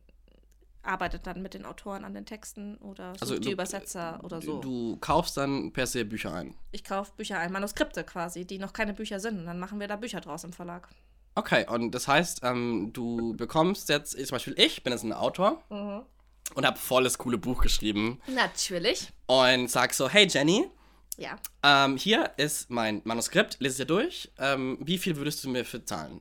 arbeitet 0.85 1.26
dann 1.26 1.43
mit 1.43 1.55
den 1.55 1.64
Autoren 1.64 2.05
an 2.05 2.14
den 2.14 2.26
Texten 2.26 2.76
oder 2.79 3.12
Also 3.21 3.35
die 3.38 3.47
du- 3.47 3.50
Übersetzer 3.53 4.21
oder 4.23 4.41
so. 4.43 4.61
Du 4.61 4.97
kaufst 5.00 5.37
dann 5.37 5.73
per 5.73 5.87
se 5.87 6.05
Bücher 6.05 6.35
ein. 6.35 6.55
Ich 6.73 6.85
kaufe 6.85 7.12
Bücher 7.17 7.38
ein, 7.38 7.53
Manuskripte 7.53 8.05
quasi, 8.05 8.45
die 8.45 8.59
noch 8.59 8.73
keine 8.73 8.95
Bücher 8.95 9.21
sind. 9.21 9.38
Und 9.38 9.47
dann 9.47 9.59
machen 9.59 9.81
wir 9.81 9.88
da 9.88 9.97
Bücher 9.97 10.21
draus 10.21 10.45
im 10.45 10.53
Verlag. 10.53 10.88
Okay, 11.37 11.67
und 11.69 11.91
das 11.93 12.07
heißt, 12.07 12.41
ähm, 12.45 12.91
du 12.93 13.35
bekommst 13.37 13.88
jetzt, 13.88 14.12
zum 14.12 14.29
Beispiel 14.37 14.55
ich 14.57 14.83
bin 14.85 14.93
jetzt 14.93 15.03
ein 15.03 15.12
Autor 15.12 15.62
und 15.69 16.64
habe 16.67 16.79
volles 16.79 17.19
coole 17.19 17.38
Buch 17.38 17.61
geschrieben 17.62 18.21
Natürlich. 18.29 19.12
und 19.26 19.69
sag 19.69 19.95
so, 19.95 20.09
hey 20.09 20.29
Jenny, 20.31 20.69
Ja. 21.17 21.37
ähm, 21.64 21.97
hier 21.97 22.31
ist 22.37 22.71
mein 22.71 23.00
Manuskript, 23.05 23.57
lese 23.59 23.73
es 23.73 23.76
dir 23.79 23.87
durch. 23.87 24.31
Ähm, 24.38 24.79
wie 24.81 24.99
viel 24.99 25.17
würdest 25.17 25.43
du 25.43 25.49
mir 25.49 25.64
für 25.64 25.85
zahlen? 25.85 26.21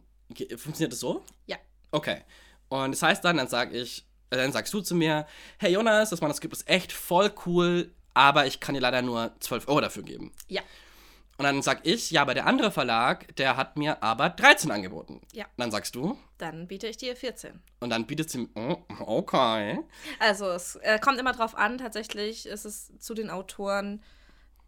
Funktioniert 0.57 0.93
das 0.93 0.99
so? 1.01 1.23
Ja. 1.45 1.57
Okay. 1.91 2.21
Und 2.69 2.91
das 2.93 3.03
heißt 3.03 3.23
dann, 3.23 3.37
dann 3.37 3.47
sag 3.47 3.71
ich, 3.71 3.99
äh, 3.99 4.03
dann 4.37 4.51
sagst 4.51 4.73
du 4.73 4.81
zu 4.81 4.95
mir, 4.95 5.25
hey 5.59 5.71
Jonas, 5.73 6.09
das 6.09 6.21
Manuskript 6.21 6.53
ist 6.53 6.67
echt 6.69 6.91
voll 6.91 7.31
cool, 7.45 7.91
aber 8.13 8.45
ich 8.45 8.59
kann 8.59 8.75
dir 8.75 8.81
leider 8.81 9.01
nur 9.01 9.31
12 9.39 9.67
Euro 9.67 9.81
dafür 9.81 10.03
geben. 10.03 10.31
Ja. 10.47 10.61
Und 11.37 11.45
dann 11.45 11.63
sag 11.63 11.85
ich, 11.85 12.11
ja, 12.11 12.21
aber 12.21 12.35
der 12.35 12.45
andere 12.45 12.69
Verlag, 12.71 13.35
der 13.37 13.57
hat 13.57 13.75
mir 13.75 14.03
aber 14.03 14.29
13 14.29 14.69
angeboten. 14.69 15.19
Ja. 15.33 15.45
Und 15.45 15.51
dann 15.57 15.71
sagst 15.71 15.95
du, 15.95 16.15
Dann 16.37 16.67
biete 16.67 16.85
ich 16.87 16.97
dir 16.97 17.15
14. 17.15 17.59
und 17.79 17.89
dann 17.89 18.05
bietest 18.05 18.35
du, 18.35 18.47
oh, 18.53 18.77
okay. 18.99 19.79
Also 20.19 20.49
es 20.51 20.75
äh, 20.77 20.99
kommt 20.99 21.19
immer 21.19 21.33
drauf 21.33 21.55
an, 21.57 21.79
tatsächlich 21.79 22.45
ist 22.45 22.65
es 22.65 22.91
zu 22.99 23.15
den 23.15 23.31
Autoren 23.31 24.03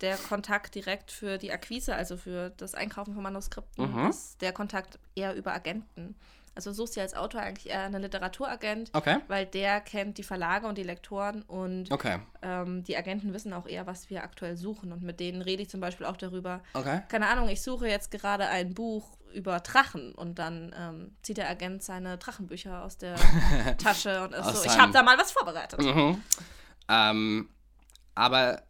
der 0.02 0.18
Kontakt 0.18 0.76
direkt 0.76 1.12
für 1.12 1.38
die 1.38 1.52
Akquise, 1.54 1.96
also 1.96 2.18
für 2.18 2.50
das 2.58 2.74
Einkaufen 2.76 3.14
von 3.14 3.24
Manuskripten, 3.24 3.92
Mhm. 3.94 4.10
ist 4.10 4.42
der 4.42 4.52
Kontakt 4.52 5.00
eher 5.16 5.36
über 5.36 5.54
Agenten. 5.54 6.16
Also 6.56 6.72
suchst 6.72 6.96
dir 6.96 7.02
als 7.02 7.14
Autor 7.14 7.42
eigentlich 7.42 7.70
eher 7.70 7.84
einen 7.84 8.02
Literaturagent, 8.02 8.90
Okay. 8.94 9.18
weil 9.28 9.46
der 9.46 9.82
kennt 9.82 10.18
die 10.18 10.24
Verlage 10.24 10.68
und 10.68 10.78
die 10.78 10.84
Lektoren 10.84 11.42
und 11.42 11.92
Okay. 11.92 12.20
ähm, 12.42 12.84
die 12.86 12.96
Agenten 12.96 13.34
wissen 13.34 13.52
auch 13.52 13.68
eher, 13.68 13.86
was 13.88 14.10
wir 14.10 14.24
aktuell 14.24 14.56
suchen. 14.56 14.94
Und 14.94 15.04
mit 15.04 15.20
denen 15.20 15.42
rede 15.42 15.64
ich 15.64 15.70
zum 15.70 15.82
Beispiel 15.82 16.06
auch 16.06 16.16
darüber, 16.16 16.62
Okay. 16.74 17.02
keine 17.10 17.28
Ahnung, 17.28 17.50
ich 17.50 17.62
suche 17.62 17.88
jetzt 17.90 18.10
gerade 18.10 18.48
ein 18.48 18.74
Buch 18.74 19.18
über 19.34 19.60
Drachen 19.60 20.16
und 20.16 20.40
dann 20.40 20.74
ähm, 20.80 21.18
zieht 21.22 21.36
der 21.38 21.50
Agent 21.50 21.84
seine 21.84 22.18
Drachenbücher 22.18 22.86
aus 22.86 22.98
der 22.98 23.16
Tasche 23.78 24.24
und 24.24 24.32
ist 24.34 24.46
Aus 24.46 24.64
so, 24.64 24.70
ich 24.70 24.80
habe 24.80 24.94
da 24.94 25.04
mal 25.04 25.18
was 25.18 25.34
vorbereitet. 25.34 25.82
Mhm. 25.82 26.22
Ähm, 26.88 27.50
aber 28.16 28.64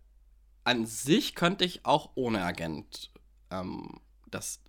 an 0.64 0.88
sich 0.88 1.36
könnte 1.36 1.66
ich 1.66 1.86
auch 1.86 2.10
ohne 2.16 2.44
Agent 2.44 3.12
ähm, 3.52 4.00
das 4.32 4.60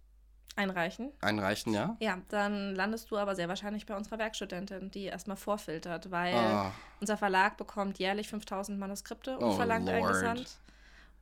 Einreichen. 0.56 1.12
einreichen, 1.20 1.72
ja? 1.74 1.96
Ja, 2.00 2.18
dann 2.30 2.74
landest 2.74 3.10
du 3.10 3.16
aber 3.18 3.34
sehr 3.36 3.48
wahrscheinlich 3.48 3.86
bei 3.86 3.94
unserer 3.96 4.18
Werkstudentin, 4.18 4.90
die 4.90 5.04
erstmal 5.04 5.36
vorfiltert, 5.36 6.10
weil 6.10 6.34
Ah. 6.34 6.72
unser 7.00 7.16
Verlag 7.16 7.56
bekommt 7.58 7.98
jährlich 7.98 8.28
5000 8.28 8.78
Manuskripte 8.78 9.38
Oh, 9.38 9.50
unverlangt 9.50 9.86
Lord. 9.86 9.96
eingesandt. 10.02 10.58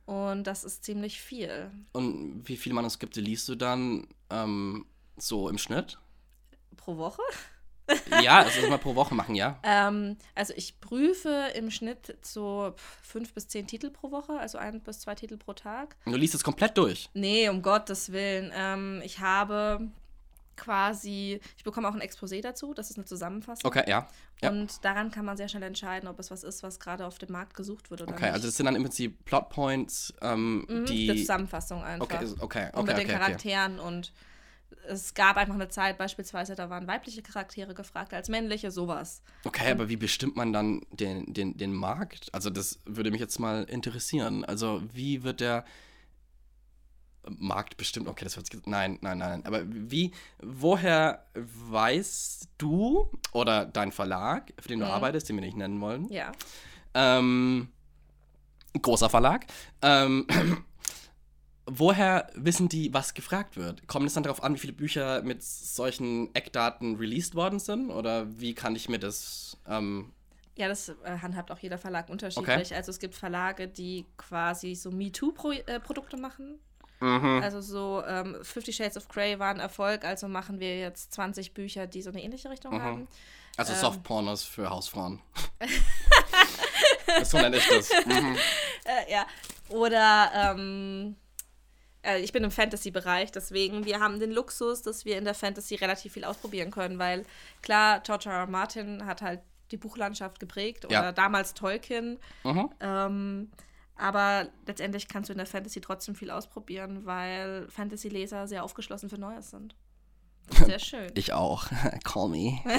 Und 0.05 0.45
das 0.45 0.63
ist 0.63 0.83
ziemlich 0.83 1.19
viel. 1.21 1.71
Und 1.91 2.47
wie 2.47 2.57
viele 2.57 2.75
Manuskripte 2.75 3.19
liest 3.21 3.49
du 3.49 3.55
dann 3.55 4.07
ähm, 4.29 4.85
so 5.17 5.49
im 5.49 5.57
Schnitt? 5.57 5.97
Pro 6.77 6.97
Woche? 6.97 7.21
Ja, 8.21 8.43
das 8.43 8.57
ist 8.57 8.69
mal 8.69 8.77
pro 8.77 8.95
Woche 8.95 9.13
machen, 9.15 9.35
ja? 9.35 9.59
Ähm, 9.63 10.17
also 10.33 10.53
ich 10.55 10.79
prüfe 10.79 11.49
im 11.55 11.69
Schnitt 11.71 12.17
so 12.21 12.73
fünf 13.03 13.33
bis 13.33 13.47
zehn 13.47 13.67
Titel 13.67 13.89
pro 13.91 14.11
Woche, 14.11 14.33
also 14.39 14.57
ein 14.57 14.81
bis 14.81 15.01
zwei 15.01 15.15
Titel 15.15 15.37
pro 15.37 15.53
Tag. 15.53 15.95
Und 16.05 16.11
du 16.13 16.17
liest 16.17 16.33
es 16.35 16.43
komplett 16.43 16.77
durch. 16.77 17.09
Nee, 17.13 17.47
um 17.49 17.61
Gottes 17.61 18.11
Willen. 18.11 18.51
Ähm, 18.55 19.01
ich 19.03 19.19
habe 19.19 19.87
quasi, 20.57 21.39
ich 21.57 21.63
bekomme 21.63 21.87
auch 21.89 21.93
ein 21.93 22.01
Exposé 22.01 22.41
dazu, 22.41 22.73
das 22.73 22.89
ist 22.89 22.95
eine 22.97 23.05
Zusammenfassung. 23.05 23.67
Okay, 23.67 23.83
ja. 23.87 24.07
ja. 24.41 24.49
Und 24.49 24.83
daran 24.85 25.11
kann 25.11 25.25
man 25.25 25.35
sehr 25.35 25.49
schnell 25.49 25.63
entscheiden, 25.63 26.07
ob 26.07 26.17
es 26.19 26.31
was 26.31 26.43
ist, 26.43 26.63
was 26.63 26.79
gerade 26.79 27.05
auf 27.05 27.17
dem 27.17 27.31
Markt 27.33 27.55
gesucht 27.55 27.91
wird 27.91 28.01
oder 28.01 28.13
Okay, 28.13 28.23
nicht. 28.25 28.33
also 28.33 28.47
das 28.47 28.55
sind 28.55 28.65
dann 28.65 28.75
im 28.77 28.83
Prinzip 28.83 29.25
Plotpoints, 29.25 30.13
ähm, 30.21 30.65
Mhm, 30.69 30.85
die. 30.85 31.09
eine 31.09 31.19
Zusammenfassung 31.19 31.83
einfach. 31.83 32.05
Okay, 32.05 32.23
ist- 32.23 32.41
okay, 32.41 32.69
und 32.73 32.79
okay, 32.79 32.87
mit 32.87 32.87
den 32.87 32.93
okay, 32.93 33.03
okay. 33.03 33.13
Charakteren 33.25 33.79
und 33.79 34.13
es 34.87 35.13
gab 35.13 35.37
einfach 35.37 35.53
eine 35.55 35.67
Zeit, 35.69 35.97
beispielsweise, 35.97 36.55
da 36.55 36.69
waren 36.69 36.87
weibliche 36.87 37.21
Charaktere 37.21 37.73
gefragt 37.73 38.13
als 38.13 38.29
männliche, 38.29 38.71
sowas. 38.71 39.21
Okay, 39.43 39.71
aber 39.71 39.89
wie 39.89 39.97
bestimmt 39.97 40.35
man 40.35 40.53
dann 40.53 40.81
den, 40.91 41.33
den, 41.33 41.57
den 41.57 41.73
Markt? 41.73 42.29
Also 42.33 42.49
das 42.49 42.79
würde 42.85 43.11
mich 43.11 43.19
jetzt 43.21 43.39
mal 43.39 43.63
interessieren. 43.65 44.45
Also 44.45 44.81
wie 44.93 45.23
wird 45.23 45.39
der 45.41 45.65
Markt 47.27 47.77
bestimmt? 47.77 48.07
Okay, 48.07 48.23
das 48.23 48.37
wird 48.37 48.67
nein, 48.67 48.99
nein, 49.01 49.17
nein. 49.17 49.45
Aber 49.45 49.63
wie, 49.65 50.11
woher 50.39 51.25
weißt 51.33 52.49
du 52.57 53.09
oder 53.33 53.65
dein 53.65 53.91
Verlag, 53.91 54.53
für 54.59 54.67
den 54.67 54.79
du 54.79 54.85
Mhm. 54.85 54.91
arbeitest, 54.91 55.29
den 55.29 55.37
wir 55.37 55.41
nicht 55.41 55.57
nennen 55.57 55.81
wollen, 55.81 56.07
Ja. 56.11 56.31
ähm, 56.93 57.69
großer 58.79 59.09
Verlag, 59.09 59.45
ähm, 59.81 60.27
woher 61.65 62.27
wissen 62.35 62.69
die, 62.69 62.93
was 62.93 63.13
gefragt 63.13 63.57
wird? 63.57 63.87
Kommt 63.87 64.07
es 64.07 64.13
dann 64.13 64.23
darauf 64.23 64.43
an, 64.43 64.53
wie 64.55 64.59
viele 64.59 64.73
Bücher 64.73 65.21
mit 65.23 65.43
solchen 65.43 66.33
Eckdaten 66.35 66.95
released 66.97 67.35
worden 67.35 67.59
sind? 67.59 67.89
Oder 67.89 68.27
wie 68.39 68.53
kann 68.53 68.75
ich 68.75 68.89
mir 68.89 68.99
das 68.99 69.57
ähm, 69.67 70.11
Ja, 70.55 70.67
das 70.67 70.89
äh, 70.89 70.93
handhabt 71.21 71.51
auch 71.51 71.59
jeder 71.59 71.77
Verlag 71.77 72.09
unterschiedlich. 72.09 72.67
Okay. 72.67 72.75
Also 72.75 72.91
es 72.91 72.99
gibt 72.99 73.15
Verlage, 73.15 73.67
die 73.67 74.05
quasi 74.17 74.75
so 74.75 74.91
MeToo-Produkte 74.91 76.17
machen. 76.17 76.59
Mhm. 76.99 77.41
Also 77.43 77.61
so 77.61 78.03
ähm, 78.07 78.37
Fifty 78.41 78.71
Shades 78.71 78.97
of 78.97 79.07
Grey 79.09 79.37
war 79.37 79.49
ein 79.49 79.59
Erfolg, 79.59 80.05
also 80.05 80.27
machen 80.27 80.59
wir 80.59 80.79
jetzt 80.79 81.13
20 81.13 81.53
Bücher, 81.53 81.87
die 81.87 82.01
so 82.01 82.09
eine 82.09 82.23
ähnliche 82.23 82.49
Richtung 82.49 82.81
haben. 82.81 83.07
Also 83.57 83.73
ähm. 83.73 83.79
Softpornos 83.79 84.43
für 84.43 84.69
Hausfrauen. 84.69 85.21
so 87.23 87.37
nenne 87.37 87.57
ich 87.57 87.67
das. 87.67 87.89
Mhm. 88.05 88.37
Äh, 88.85 89.11
ja. 89.11 89.25
Oder 89.69 90.31
ähm, 90.33 91.15
äh, 92.05 92.19
ich 92.19 92.31
bin 92.31 92.43
im 92.43 92.51
Fantasy-Bereich, 92.51 93.31
deswegen 93.31 93.85
wir 93.85 93.99
haben 93.99 94.19
den 94.19 94.31
Luxus, 94.31 94.81
dass 94.81 95.05
wir 95.05 95.17
in 95.17 95.25
der 95.25 95.33
Fantasy 95.33 95.75
relativ 95.75 96.13
viel 96.13 96.23
ausprobieren 96.23 96.71
können, 96.71 96.99
weil 96.99 97.25
klar, 97.61 98.01
George 98.01 98.29
R. 98.29 98.35
R. 98.39 98.47
Martin 98.47 99.05
hat 99.05 99.21
halt 99.21 99.41
die 99.71 99.77
Buchlandschaft 99.77 100.39
geprägt 100.39 100.85
Ja. 100.89 100.99
oder 100.99 101.13
damals 101.13 101.53
Tolkien. 101.53 102.19
Mhm. 102.43 102.69
Ähm, 102.79 103.51
aber 103.97 104.49
letztendlich 104.67 105.07
kannst 105.07 105.29
du 105.29 105.33
in 105.33 105.37
der 105.37 105.47
Fantasy 105.47 105.81
trotzdem 105.81 106.15
viel 106.15 106.29
ausprobieren, 106.29 107.05
weil 107.05 107.67
Fantasy-Leser 107.69 108.47
sehr 108.47 108.63
aufgeschlossen 108.63 109.09
für 109.09 109.17
Neues 109.17 109.49
sind. 109.51 109.75
Sehr 110.51 110.79
schön. 110.89 111.11
Ich 111.15 111.33
auch. 111.33 111.67
Call 112.03 112.29
me. 112.29 112.59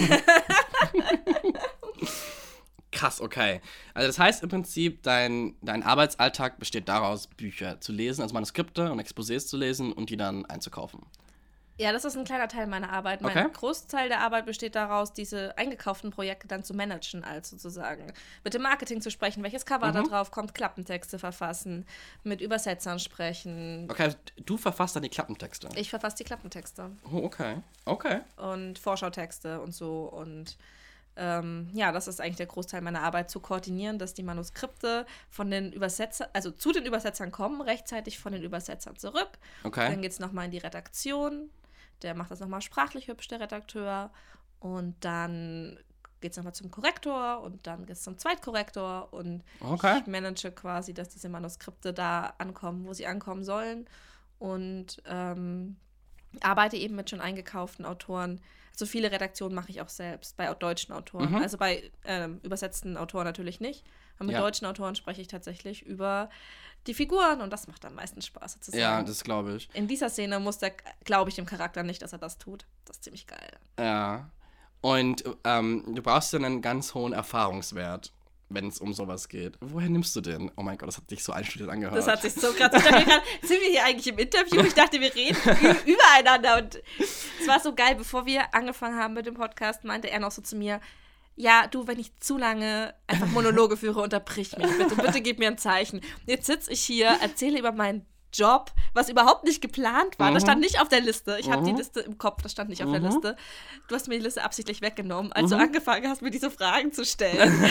Krass, 2.96 3.20
okay. 3.20 3.60
Also 3.94 4.08
das 4.08 4.18
heißt 4.18 4.42
im 4.42 4.48
Prinzip, 4.48 5.02
dein, 5.02 5.54
dein 5.62 5.82
Arbeitsalltag 5.82 6.58
besteht 6.58 6.88
daraus, 6.88 7.26
Bücher 7.26 7.80
zu 7.80 7.92
lesen, 7.92 8.22
also 8.22 8.32
Manuskripte 8.34 8.90
und 8.90 9.00
Exposés 9.00 9.46
zu 9.46 9.56
lesen 9.56 9.92
und 9.92 10.10
die 10.10 10.16
dann 10.16 10.46
einzukaufen. 10.46 11.00
Ja, 11.78 11.92
das 11.92 12.06
ist 12.06 12.16
ein 12.16 12.24
kleiner 12.24 12.48
Teil 12.48 12.66
meiner 12.66 12.90
Arbeit. 12.90 13.20
Mein 13.20 13.36
Okay. 13.36 13.48
Großteil 13.52 14.08
der 14.08 14.20
Arbeit 14.20 14.46
besteht 14.46 14.74
daraus, 14.74 15.12
diese 15.12 15.58
eingekauften 15.58 16.10
Projekte 16.10 16.48
dann 16.48 16.64
zu 16.64 16.72
managen, 16.72 17.22
als 17.22 17.50
sozusagen 17.50 18.14
mit 18.44 18.54
dem 18.54 18.62
Marketing 18.62 19.02
zu 19.02 19.10
sprechen, 19.10 19.42
welches 19.42 19.66
Cover 19.66 19.92
da 19.92 20.02
drauf 20.02 20.30
kommt, 20.30 20.54
Klappentexte 20.54 21.18
verfassen, 21.18 21.84
mit 22.24 22.40
Übersetzern 22.40 22.98
sprechen. 22.98 23.88
Okay, 23.90 24.14
du 24.46 24.56
verfasst 24.56 24.96
dann 24.96 25.02
die 25.02 25.10
Klappentexte. 25.10 25.68
Ich 25.76 25.90
verfasse 25.90 26.16
die 26.16 26.24
Klappentexte 26.24 26.90
Oh, 27.12 27.18
okay. 27.18 27.56
Okay. 27.84 28.20
und 28.38 28.78
Vorschautexte 28.78 29.60
und 29.60 29.74
so. 29.74 30.04
Und 30.04 30.56
ähm, 31.16 31.68
ja, 31.72 31.92
das 31.92 32.08
ist 32.08 32.20
eigentlich 32.20 32.36
der 32.36 32.46
Großteil 32.46 32.80
meiner 32.82 33.02
Arbeit, 33.02 33.30
zu 33.30 33.40
koordinieren, 33.40 33.98
dass 33.98 34.14
die 34.14 34.22
Manuskripte 34.22 35.06
von 35.30 35.50
den 35.50 35.72
Übersetzern, 35.72 36.28
also 36.32 36.50
zu 36.50 36.72
den 36.72 36.84
Übersetzern 36.84 37.32
kommen, 37.32 37.60
rechtzeitig 37.60 38.18
von 38.18 38.32
den 38.32 38.42
Übersetzern 38.42 38.96
zurück. 38.96 39.30
Okay. 39.64 39.88
Dann 39.88 40.02
geht 40.02 40.12
es 40.12 40.20
nochmal 40.20 40.46
in 40.46 40.50
die 40.50 40.58
Redaktion. 40.58 41.50
Der 42.02 42.14
macht 42.14 42.30
das 42.30 42.40
nochmal 42.40 42.60
sprachlich 42.60 43.08
hübsch, 43.08 43.28
der 43.28 43.40
Redakteur. 43.40 44.10
Und 44.60 44.96
dann 45.04 45.78
geht 46.20 46.32
es 46.32 46.36
nochmal 46.36 46.54
zum 46.54 46.70
Korrektor 46.70 47.40
und 47.42 47.66
dann 47.66 47.86
geht 47.86 47.96
es 47.96 48.02
zum 48.02 48.18
Zweitkorrektor. 48.18 49.12
Und 49.12 49.42
Okay. 49.60 50.00
ich 50.00 50.06
manage 50.06 50.50
quasi, 50.52 50.92
dass 50.92 51.08
diese 51.08 51.28
Manuskripte 51.28 51.92
da 51.92 52.34
ankommen, 52.38 52.86
wo 52.86 52.92
sie 52.92 53.06
ankommen 53.06 53.44
sollen. 53.44 53.88
Und 54.38 55.02
ähm, 55.06 55.76
arbeite 56.40 56.76
eben 56.76 56.96
mit 56.96 57.08
schon 57.08 57.20
eingekauften 57.20 57.86
Autoren. 57.86 58.40
Also 58.76 58.84
viele 58.84 59.10
Redaktionen 59.10 59.54
mache 59.54 59.70
ich 59.70 59.80
auch 59.80 59.88
selbst, 59.88 60.36
bei 60.36 60.52
deutschen 60.52 60.92
Autoren. 60.92 61.30
Mhm. 61.30 61.36
Also 61.36 61.56
bei 61.56 61.90
ähm, 62.04 62.40
übersetzten 62.42 62.98
Autoren 62.98 63.24
natürlich 63.24 63.58
nicht. 63.58 63.84
Aber 64.16 64.26
mit 64.26 64.34
Ja. 64.34 64.40
deutschen 64.42 64.66
Autoren 64.66 64.94
spreche 64.94 65.22
ich 65.22 65.28
tatsächlich 65.28 65.82
über 65.86 66.28
die 66.86 66.92
Figuren 66.92 67.40
und 67.40 67.50
das 67.50 67.68
macht 67.68 67.86
am 67.86 67.94
meisten 67.94 68.20
Spaß 68.20 68.52
sozusagen. 68.52 68.80
Ja, 68.80 69.02
das 69.02 69.24
glaube 69.24 69.56
ich. 69.56 69.70
In 69.72 69.88
dieser 69.88 70.10
Szene 70.10 70.38
muss 70.40 70.58
der, 70.58 70.72
glaube 71.04 71.30
ich, 71.30 71.36
dem 71.36 71.46
Charakter 71.46 71.82
nicht, 71.82 72.02
dass 72.02 72.12
er 72.12 72.18
das 72.18 72.36
tut. 72.36 72.66
Das 72.84 72.96
ist 72.98 73.04
ziemlich 73.04 73.26
geil. 73.26 73.50
Ja. 73.78 74.30
Und 74.82 75.24
ähm, 75.44 75.82
du 75.94 76.02
brauchst 76.02 76.34
dann 76.34 76.44
einen 76.44 76.60
ganz 76.60 76.92
hohen 76.92 77.14
Erfahrungswert, 77.14 78.12
wenn 78.48 78.68
es 78.68 78.78
um 78.80 78.92
sowas 78.92 79.28
geht. 79.28 79.56
Woher 79.60 79.88
nimmst 79.88 80.14
du 80.14 80.20
den? 80.20 80.50
Oh 80.56 80.62
mein 80.62 80.78
Gott, 80.78 80.88
das 80.88 80.98
hat 80.98 81.08
sich 81.10 81.22
so 81.24 81.32
einstudiert 81.32 81.70
angehört. 81.70 81.96
Das 81.96 82.06
hat 82.06 82.22
sich 82.22 82.32
so 82.34 82.52
krass. 82.52 82.70
Sind 83.42 83.60
wir 83.60 83.70
hier 83.70 83.84
eigentlich 83.84 84.06
im 84.06 84.18
Interview? 84.18 84.60
Ich 84.62 84.74
dachte, 84.74 85.00
wir 85.00 85.14
reden 85.14 85.36
übereinander. 85.86 86.58
Und 86.58 86.80
es 86.98 87.48
war 87.48 87.60
so 87.60 87.74
geil, 87.74 87.96
bevor 87.96 88.26
wir 88.26 88.54
angefangen 88.54 88.98
haben 88.98 89.14
mit 89.14 89.26
dem 89.26 89.34
Podcast, 89.34 89.84
meinte 89.84 90.10
er 90.10 90.20
noch 90.20 90.30
so 90.30 90.42
zu 90.42 90.56
mir, 90.56 90.80
ja, 91.34 91.66
du, 91.66 91.86
wenn 91.86 91.98
ich 91.98 92.16
zu 92.18 92.38
lange 92.38 92.94
einfach 93.06 93.26
Monologe 93.26 93.76
führe, 93.76 94.00
unterbrich 94.00 94.56
mich 94.56 94.78
bitte. 94.78 94.96
Bitte 94.96 95.20
gib 95.20 95.38
mir 95.38 95.48
ein 95.48 95.58
Zeichen. 95.58 96.00
Jetzt 96.24 96.46
sitze 96.46 96.72
ich 96.72 96.80
hier, 96.80 97.08
erzähle 97.20 97.58
über 97.58 97.72
meinen 97.72 98.06
Job, 98.36 98.72
was 98.94 99.08
überhaupt 99.08 99.44
nicht 99.44 99.60
geplant 99.60 100.18
war. 100.18 100.32
Das 100.32 100.42
stand 100.42 100.60
nicht 100.60 100.80
auf 100.80 100.88
der 100.88 101.00
Liste. 101.00 101.36
Ich 101.40 101.50
habe 101.50 101.64
die 101.64 101.72
Liste 101.72 102.00
im 102.00 102.18
Kopf, 102.18 102.42
das 102.42 102.52
stand 102.52 102.70
nicht 102.70 102.82
auf 102.82 102.90
der 102.90 103.00
Liste. 103.00 103.36
Du 103.88 103.94
hast 103.94 104.08
mir 104.08 104.18
die 104.18 104.24
Liste 104.24 104.42
absichtlich 104.42 104.80
weggenommen, 104.82 105.32
als 105.32 105.50
du 105.50 105.56
angefangen 105.56 106.08
hast, 106.08 106.22
mir 106.22 106.30
diese 106.30 106.50
Fragen 106.50 106.92
zu 106.92 107.04
stellen. 107.04 107.64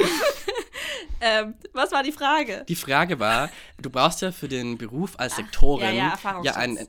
ähm, 1.20 1.54
was 1.72 1.92
war 1.92 2.02
die 2.02 2.12
Frage? 2.12 2.64
Die 2.68 2.76
Frage 2.76 3.18
war, 3.18 3.50
du 3.78 3.90
brauchst 3.90 4.22
ja 4.22 4.32
für 4.32 4.48
den 4.48 4.78
Beruf 4.78 5.18
als 5.18 5.36
Lektorin 5.36 5.86
ja, 5.86 5.90
ja, 5.90 6.04
ja 6.04 6.10
Erfahrungsschatz. 6.10 6.56
ein. 6.56 6.88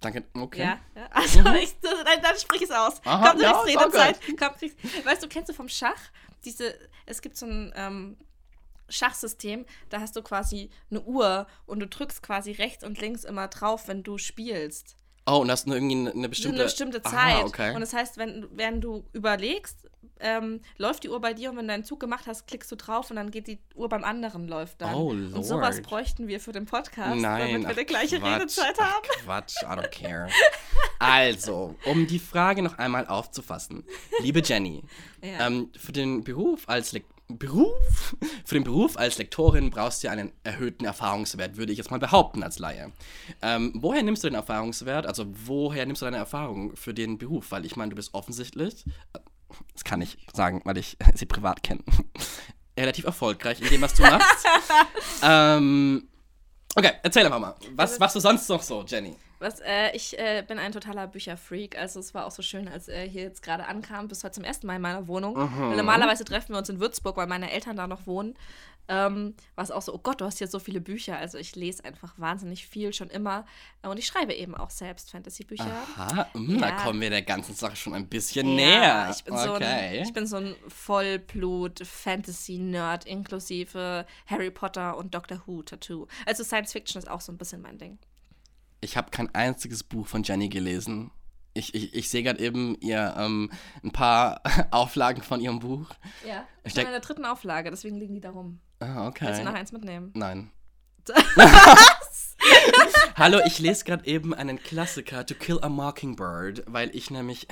Danke, 0.00 0.24
okay. 0.34 0.60
Ja, 0.60 0.78
ja. 0.94 1.08
Also, 1.10 1.40
ich, 1.60 1.74
dann, 1.80 2.22
dann 2.22 2.38
sprich 2.38 2.62
es 2.62 2.70
aus. 2.70 3.00
Mhm. 3.00 3.08
Aha, 3.08 3.28
Komm, 3.30 3.38
du 3.38 3.44
ja, 3.44 3.56
auch 3.56 3.66
Redezeit. 3.66 4.20
Komm, 4.38 4.54
kriegst, 4.56 4.76
weißt 5.04 5.22
du, 5.24 5.28
kennst 5.28 5.48
du 5.48 5.54
vom 5.54 5.68
Schach 5.68 5.98
diese, 6.44 6.74
es 7.06 7.20
gibt 7.20 7.36
so 7.36 7.46
ein 7.46 7.72
ähm, 7.76 8.16
Schachsystem, 8.88 9.64
da 9.88 10.00
hast 10.00 10.16
du 10.16 10.22
quasi 10.22 10.70
eine 10.90 11.00
Uhr 11.02 11.46
und 11.66 11.80
du 11.80 11.86
drückst 11.86 12.22
quasi 12.22 12.52
rechts 12.52 12.84
und 12.84 13.00
links 13.00 13.24
immer 13.24 13.48
drauf, 13.48 13.88
wenn 13.88 14.02
du 14.02 14.18
spielst. 14.18 14.96
Oh, 15.26 15.38
und 15.40 15.50
hast 15.50 15.66
nur 15.66 15.76
irgendwie 15.76 16.10
eine, 16.10 16.28
bestimmte. 16.28 16.56
eine 16.56 16.64
bestimmte 16.64 17.04
Aha, 17.04 17.10
Zeit. 17.10 17.44
okay. 17.44 17.74
Und 17.74 17.82
das 17.82 17.92
heißt, 17.92 18.16
wenn, 18.16 18.46
während 18.52 18.82
du 18.82 19.04
überlegst, 19.12 19.86
ähm, 20.20 20.62
läuft 20.78 21.04
die 21.04 21.10
Uhr 21.10 21.20
bei 21.20 21.34
dir 21.34 21.50
und 21.50 21.56
wenn 21.58 21.66
du 21.66 21.72
deinen 21.72 21.84
Zug 21.84 22.00
gemacht 22.00 22.24
hast, 22.26 22.46
klickst 22.46 22.72
du 22.72 22.76
drauf 22.76 23.10
und 23.10 23.16
dann 23.16 23.30
geht 23.30 23.46
die 23.46 23.58
Uhr 23.74 23.88
beim 23.88 24.04
anderen 24.04 24.48
läuft 24.48 24.80
dann. 24.80 24.94
Oh, 24.94 25.10
und 25.10 25.44
sowas 25.44 25.76
Lord. 25.76 25.86
bräuchten 25.86 26.28
wir 26.28 26.40
für 26.40 26.52
den 26.52 26.64
Podcast, 26.64 27.20
Nein, 27.20 27.40
damit 27.40 27.62
wir 27.62 27.68
ach, 27.70 27.76
die 27.76 27.84
gleiche 27.84 28.18
Quatsch, 28.18 28.40
Redezeit 28.40 28.74
ach, 28.78 28.94
haben. 28.94 29.06
Quatsch, 29.24 29.62
I 29.62 29.66
don't 29.66 29.88
care. 29.90 30.28
Also, 30.98 31.76
um 31.84 32.06
die 32.08 32.18
Frage 32.18 32.62
noch 32.62 32.78
einmal 32.78 33.06
aufzufassen. 33.06 33.84
Liebe 34.20 34.40
Jenny, 34.44 34.82
Ja. 35.22 35.46
ähm, 35.46 35.70
für 35.76 35.92
den 35.92 36.24
Beruf 36.24 36.68
als 36.68 36.92
Lek 36.92 37.04
Beruf? 37.28 38.16
Für 38.44 38.54
den 38.54 38.64
Beruf 38.64 38.96
als 38.96 39.18
Lektorin 39.18 39.70
brauchst 39.70 40.02
du 40.02 40.06
ja 40.06 40.12
einen 40.12 40.32
erhöhten 40.44 40.84
Erfahrungswert, 40.84 41.56
würde 41.56 41.72
ich 41.72 41.78
jetzt 41.78 41.90
mal 41.90 41.98
behaupten 41.98 42.42
als 42.42 42.58
Laie. 42.58 42.92
Ähm, 43.42 43.72
woher 43.74 44.02
nimmst 44.02 44.24
du 44.24 44.28
den 44.28 44.34
Erfahrungswert? 44.34 45.06
Also, 45.06 45.26
woher 45.46 45.84
nimmst 45.84 46.02
du 46.02 46.06
deine 46.06 46.16
Erfahrung 46.16 46.74
für 46.74 46.94
den 46.94 47.18
Beruf? 47.18 47.50
Weil 47.50 47.66
ich 47.66 47.76
meine, 47.76 47.90
du 47.90 47.96
bist 47.96 48.14
offensichtlich, 48.14 48.86
äh, 49.12 49.18
das 49.72 49.84
kann 49.84 50.00
ich 50.00 50.18
sagen, 50.32 50.62
weil 50.64 50.78
ich 50.78 50.96
sie 51.14 51.26
privat 51.26 51.62
kenne, 51.62 51.82
relativ 52.78 53.04
erfolgreich 53.04 53.60
in 53.60 53.68
dem, 53.68 53.82
was 53.82 53.94
du 53.94 54.02
machst. 54.02 54.46
ähm, 55.22 56.08
okay, 56.74 56.92
erzähl 57.02 57.26
einfach 57.26 57.40
mal. 57.40 57.56
Was 57.74 57.98
machst 57.98 58.16
du 58.16 58.20
sonst 58.20 58.48
noch 58.48 58.62
so, 58.62 58.84
Jenny? 58.86 59.16
Was, 59.40 59.60
äh, 59.60 59.94
ich 59.94 60.18
äh, 60.18 60.42
bin 60.46 60.58
ein 60.58 60.72
totaler 60.72 61.06
Bücherfreak. 61.06 61.78
Also 61.78 62.00
es 62.00 62.12
war 62.14 62.26
auch 62.26 62.32
so 62.32 62.42
schön, 62.42 62.66
als 62.68 62.88
er 62.88 63.04
hier 63.04 63.22
jetzt 63.22 63.42
gerade 63.42 63.66
ankam, 63.66 64.08
bis 64.08 64.24
heute 64.24 64.34
zum 64.34 64.42
ersten 64.44 64.66
Mal 64.66 64.74
in 64.76 64.82
meiner 64.82 65.06
Wohnung. 65.06 65.36
Weil 65.36 65.76
normalerweise 65.76 66.24
treffen 66.24 66.52
wir 66.54 66.58
uns 66.58 66.68
in 66.68 66.80
Würzburg, 66.80 67.16
weil 67.16 67.26
meine 67.28 67.50
Eltern 67.52 67.76
da 67.76 67.86
noch 67.86 68.06
wohnen. 68.06 68.34
Ähm, 68.90 69.34
war 69.54 69.64
es 69.64 69.70
auch 69.70 69.82
so, 69.82 69.92
oh 69.94 69.98
Gott, 69.98 70.22
du 70.22 70.24
hast 70.24 70.38
hier 70.38 70.48
so 70.48 70.58
viele 70.58 70.80
Bücher. 70.80 71.18
Also 71.18 71.36
ich 71.36 71.54
lese 71.54 71.84
einfach 71.84 72.14
wahnsinnig 72.16 72.66
viel, 72.66 72.94
schon 72.94 73.10
immer. 73.10 73.44
Und 73.82 73.98
ich 73.98 74.06
schreibe 74.06 74.32
eben 74.32 74.54
auch 74.54 74.70
selbst 74.70 75.10
Fantasy-Bücher. 75.10 75.70
Aha, 75.98 76.26
mm, 76.32 76.58
da 76.58 76.68
Ja. 76.70 76.76
kommen 76.84 76.98
wir 77.02 77.10
der 77.10 77.20
ganzen 77.20 77.54
Sache 77.54 77.76
schon 77.76 77.92
ein 77.94 78.06
bisschen 78.08 78.48
Ja, 78.48 78.54
näher. 78.54 79.10
Ich 79.14 79.22
bin, 79.24 79.36
so 79.36 79.52
okay. 79.54 79.64
ein, 79.64 79.94
ich 80.02 80.12
bin 80.14 80.26
so 80.26 80.36
ein 80.38 80.56
Vollblut-Fantasy-Nerd, 80.68 83.04
inklusive 83.06 84.06
Harry 84.26 84.50
Potter 84.50 84.96
und 84.96 85.14
Doctor 85.14 85.42
Who-Tattoo. 85.46 86.06
Also 86.26 86.44
Science 86.44 86.72
Fiction 86.72 86.98
ist 86.98 87.08
auch 87.08 87.20
so 87.20 87.30
ein 87.30 87.38
bisschen 87.38 87.60
mein 87.60 87.78
Ding. 87.78 87.98
Ich 88.80 88.96
habe 88.96 89.10
kein 89.10 89.34
einziges 89.34 89.82
Buch 89.82 90.06
von 90.06 90.22
Jenny 90.22 90.48
gelesen. 90.48 91.10
Ich, 91.54 91.74
ich, 91.74 91.94
ich 91.94 92.08
sehe 92.08 92.22
gerade 92.22 92.40
eben 92.40 92.76
ihr 92.80 93.14
ähm, 93.18 93.50
ein 93.82 93.90
paar 93.90 94.40
Auflagen 94.70 95.22
von 95.22 95.40
ihrem 95.40 95.58
Buch. 95.58 95.90
Ja. 96.26 96.46
Ich 96.62 96.74
bin 96.74 96.84
in 96.84 96.92
der 96.92 97.00
dritten 97.00 97.24
Auflage, 97.24 97.70
deswegen 97.70 97.96
liegen 97.96 98.14
die 98.14 98.20
da 98.20 98.30
rum. 98.30 98.60
Ah, 98.80 99.10
Willst 99.18 99.40
du 99.40 99.44
noch 99.44 99.50
okay. 99.50 99.60
eins 99.60 99.72
mitnehmen? 99.72 100.12
Nein. 100.14 100.52
Hallo, 103.16 103.40
ich 103.46 103.58
lese 103.58 103.84
gerade 103.84 104.06
eben 104.06 104.34
einen 104.34 104.62
Klassiker, 104.62 105.26
To 105.26 105.34
Kill 105.34 105.58
a 105.62 105.68
Mockingbird, 105.68 106.62
weil 106.66 106.94
ich 106.94 107.10
nämlich 107.10 107.48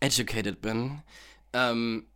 educated 0.00 0.62
bin. 0.62 1.02
Ähm, 1.52 2.06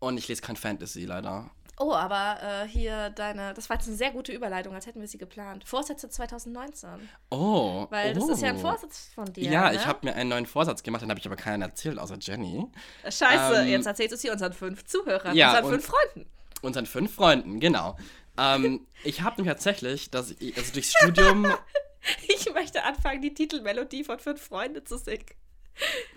und 0.00 0.18
ich 0.18 0.26
lese 0.26 0.42
kein 0.42 0.56
Fantasy, 0.56 1.04
leider. 1.04 1.50
Oh, 1.78 1.92
aber 1.92 2.38
äh, 2.42 2.68
hier 2.68 3.10
deine, 3.10 3.52
das 3.54 3.68
war 3.68 3.76
jetzt 3.76 3.86
eine 3.86 3.96
sehr 3.96 4.10
gute 4.10 4.32
Überleitung, 4.32 4.74
als 4.74 4.86
hätten 4.86 5.00
wir 5.00 5.08
sie 5.08 5.18
geplant. 5.18 5.64
Vorsätze 5.66 6.08
2019. 6.08 6.88
Oh. 7.30 7.86
Weil 7.90 8.14
das 8.14 8.24
oh. 8.24 8.30
ist 8.30 8.42
ja 8.42 8.48
ein 8.48 8.58
Vorsatz 8.58 9.10
von 9.14 9.30
dir. 9.32 9.50
Ja, 9.50 9.70
ne? 9.70 9.76
ich 9.76 9.86
habe 9.86 10.06
mir 10.06 10.14
einen 10.14 10.30
neuen 10.30 10.46
Vorsatz 10.46 10.82
gemacht, 10.82 11.02
den 11.02 11.10
habe 11.10 11.20
ich 11.20 11.26
aber 11.26 11.36
keinen 11.36 11.62
erzählt, 11.62 11.98
außer 11.98 12.16
Jenny. 12.18 12.66
Scheiße, 13.04 13.62
ähm, 13.62 13.68
jetzt 13.68 13.86
erzählst 13.86 14.12
du 14.12 14.16
es 14.16 14.22
hier 14.22 14.32
unseren 14.32 14.52
fünf 14.52 14.84
Zuhörern, 14.84 15.36
Ja, 15.36 15.50
unseren 15.50 15.64
und- 15.64 15.70
fünf 15.72 15.86
Freunden. 15.86 16.30
Unseren 16.62 16.86
fünf 16.86 17.14
Freunden, 17.14 17.60
genau. 17.60 17.96
ähm, 18.38 18.86
ich 19.04 19.20
habe 19.20 19.36
nämlich 19.36 19.52
tatsächlich, 19.52 20.10
dass 20.10 20.30
ich, 20.38 20.56
also 20.56 20.72
durchs 20.72 20.94
Studium, 20.94 21.46
Ich 22.28 22.52
möchte 22.52 22.82
anfangen, 22.84 23.22
die 23.22 23.34
Titelmelodie 23.34 24.04
von 24.04 24.18
Fünf 24.18 24.42
Freunde 24.42 24.84
zu 24.84 24.98
singen. 24.98 25.26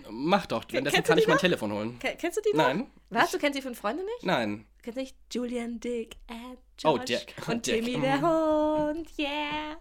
Mach 0.08 0.46
doch, 0.46 0.64
währenddessen 0.70 1.02
kann 1.02 1.18
ich 1.18 1.26
mein 1.26 1.34
noch? 1.34 1.40
Telefon 1.40 1.72
holen. 1.72 1.98
Ke- 1.98 2.16
Kennst 2.18 2.38
du 2.38 2.42
die 2.42 2.56
noch? 2.56 2.66
Nein. 2.66 2.90
Was? 3.10 3.30
Du 3.30 3.38
kennst 3.38 3.58
die 3.58 3.62
fünf 3.62 3.78
Freunde 3.78 4.02
nicht? 4.04 4.22
Nein. 4.24 4.66
Du 4.80 4.84
kennst 4.84 4.96
nicht 4.96 5.16
Julian, 5.30 5.78
Dick, 5.78 6.16
Oh, 6.30 6.56
George 6.78 7.04
Dick. 7.04 7.34
und 7.48 7.66
Dick. 7.66 7.84
Timmy 7.84 8.00
der 8.00 8.22
Hund. 8.22 9.10
Yeah. 9.18 9.76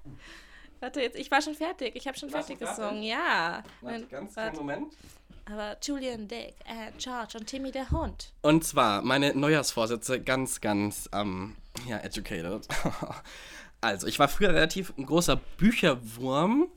Warte, 0.82 1.02
jetzt, 1.02 1.18
ich 1.18 1.32
war 1.32 1.42
schon 1.42 1.56
fertig. 1.56 1.96
Ich 1.96 2.06
habe 2.06 2.18
schon 2.18 2.32
Warst 2.34 2.48
fertig 2.50 2.66
du 2.68 2.70
gesungen. 2.70 3.02
Ja. 3.04 3.64
Warte, 3.80 4.08
ganz 4.08 4.36
warte. 4.36 4.58
Moment. 4.58 4.94
Aber 5.46 5.78
Julian, 5.82 6.28
Dick, 6.28 6.56
Ed, 6.66 6.98
George 6.98 7.38
und 7.38 7.48
Timmy 7.48 7.72
der 7.72 7.90
Hund. 7.92 8.34
Und 8.42 8.66
zwar 8.66 9.02
meine 9.02 9.34
Neujahrsvorsätze 9.34 10.22
ganz, 10.22 10.60
ganz, 10.60 11.10
ähm, 11.14 11.56
ja, 11.88 12.00
educated. 12.00 12.68
also, 13.82 14.06
ich 14.06 14.20
war 14.20 14.28
früher 14.28 14.50
relativ 14.50 14.94
ein 14.98 15.06
großer 15.06 15.38
Bücherwurm. 15.58 16.68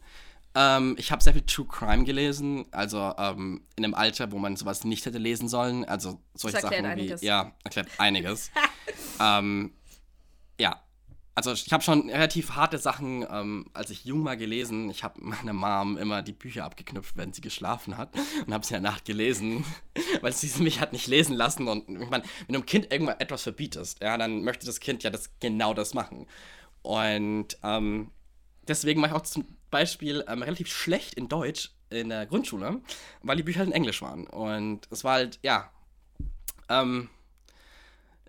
Ähm, 0.55 0.97
ich 0.99 1.11
habe 1.11 1.23
sehr 1.23 1.33
viel 1.33 1.43
True 1.43 1.67
Crime 1.67 2.05
gelesen, 2.05 2.67
also 2.73 3.15
ähm, 3.17 3.63
in 3.77 3.85
einem 3.85 3.95
Alter, 3.95 4.33
wo 4.33 4.39
man 4.39 4.57
sowas 4.57 4.85
nicht 4.85 5.07
hätte 5.07 5.19
lesen 5.19 5.49
sollen. 5.49 5.85
Also 5.85 6.21
solche 6.35 6.57
Das 6.57 6.63
Sachen 6.63 6.85
wie, 6.85 6.89
einiges. 6.89 7.23
ja, 7.23 7.53
erklärt 7.65 7.89
einiges. 7.99 8.51
ähm, 9.21 9.73
ja, 10.61 10.83
also 11.35 11.53
ich 11.53 11.73
habe 11.73 11.83
schon 11.83 12.11
relativ 12.11 12.51
harte 12.51 12.77
Sachen, 12.77 13.27
ähm, 13.31 13.71
als 13.73 13.89
ich 13.89 14.05
jung 14.05 14.25
war, 14.25 14.37
gelesen. 14.37 14.91
Ich 14.91 15.03
habe 15.03 15.15
meiner 15.23 15.55
Mom 15.55 15.97
immer 15.97 16.21
die 16.23 16.35
Bücher 16.35 16.65
abgeknüpft, 16.65 17.17
wenn 17.17 17.33
sie 17.33 17.41
geschlafen 17.41 17.97
hat 17.97 18.15
und 18.47 18.53
habe 18.53 18.67
sie 18.67 18.75
in 18.75 18.83
der 18.83 18.93
Nacht 18.93 19.07
gelesen, 19.07 19.65
weil 20.21 20.33
sie 20.35 20.63
mich 20.63 20.81
hat 20.81 20.93
nicht 20.93 21.07
lesen 21.07 21.35
lassen. 21.35 21.69
Und 21.69 21.89
ich 21.89 22.11
meine, 22.11 22.25
wenn 22.47 22.53
du 22.53 22.55
einem 22.57 22.67
Kind 22.67 22.93
irgendwann 22.93 23.19
etwas 23.21 23.43
verbietest, 23.45 24.03
ja, 24.03 24.19
dann 24.19 24.45
möchte 24.45 24.67
das 24.67 24.81
Kind 24.81 25.03
ja 25.03 25.09
das, 25.09 25.31
genau 25.41 25.73
das 25.73 25.95
machen. 25.95 26.27
Und 26.83 27.57
ähm, 27.63 28.11
deswegen 28.69 29.01
war 29.01 29.09
ich 29.09 29.15
auch 29.15 29.23
zum 29.23 29.47
Beispiel 29.73 30.25
ähm, 30.29 30.43
relativ 30.43 30.69
schlecht 30.69 31.15
in 31.15 31.29
Deutsch 31.29 31.73
in 31.91 32.09
der 32.11 32.27
Grundschule, 32.27 32.81
weil 33.23 33.37
die 33.37 33.43
Bücher 33.43 33.59
halt 33.59 33.69
in 33.71 33.75
Englisch 33.75 34.01
waren. 34.03 34.29
Und 34.29 34.87
es 34.93 35.03
war 35.03 35.15
halt, 35.15 35.41
ja, 35.43 35.69
ähm, 36.69 37.11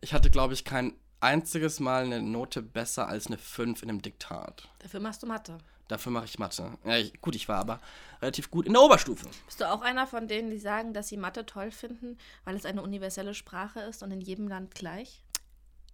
ich 0.01 0.13
hatte, 0.13 0.32
glaube 0.32 0.53
ich, 0.56 0.65
kein 0.65 0.95
einziges 1.19 1.79
Mal 1.79 2.06
eine 2.06 2.21
Note 2.21 2.62
besser 2.62 3.08
als 3.08 3.27
eine 3.27 3.38
5 3.38 3.84
in 3.84 3.89
einem 3.89 4.01
Diktat. 4.01 4.67
Dafür 4.79 4.99
machst 4.99 5.21
du 5.23 5.27
Mathe. 5.27 5.60
Dafür 5.88 6.12
mache 6.12 6.25
ich 6.25 6.39
Mathe. 6.39 6.77
Ja, 6.86 6.97
ich, 6.97 7.21
gut, 7.21 7.36
ich 7.36 7.47
war 7.47 7.60
aber 7.60 7.79
relativ 8.21 8.49
gut 8.49 8.65
in 8.65 8.73
der 8.73 8.82
Oberstufe. 8.82 9.27
Bist 9.45 9.62
du 9.62 9.69
auch 9.69 9.82
einer 9.82 10.08
von 10.08 10.27
denen, 10.27 10.49
die 10.49 10.58
sagen, 10.58 10.93
dass 10.93 11.10
sie 11.10 11.17
Mathe 11.17 11.45
toll 11.45 11.71
finden, 11.71 12.17
weil 12.45 12.56
es 12.56 12.65
eine 12.65 12.82
universelle 12.82 13.34
Sprache 13.34 13.82
ist 13.82 14.01
und 14.01 14.12
in 14.12 14.21
jedem 14.21 14.47
Land 14.47 14.75
gleich? 14.75 15.21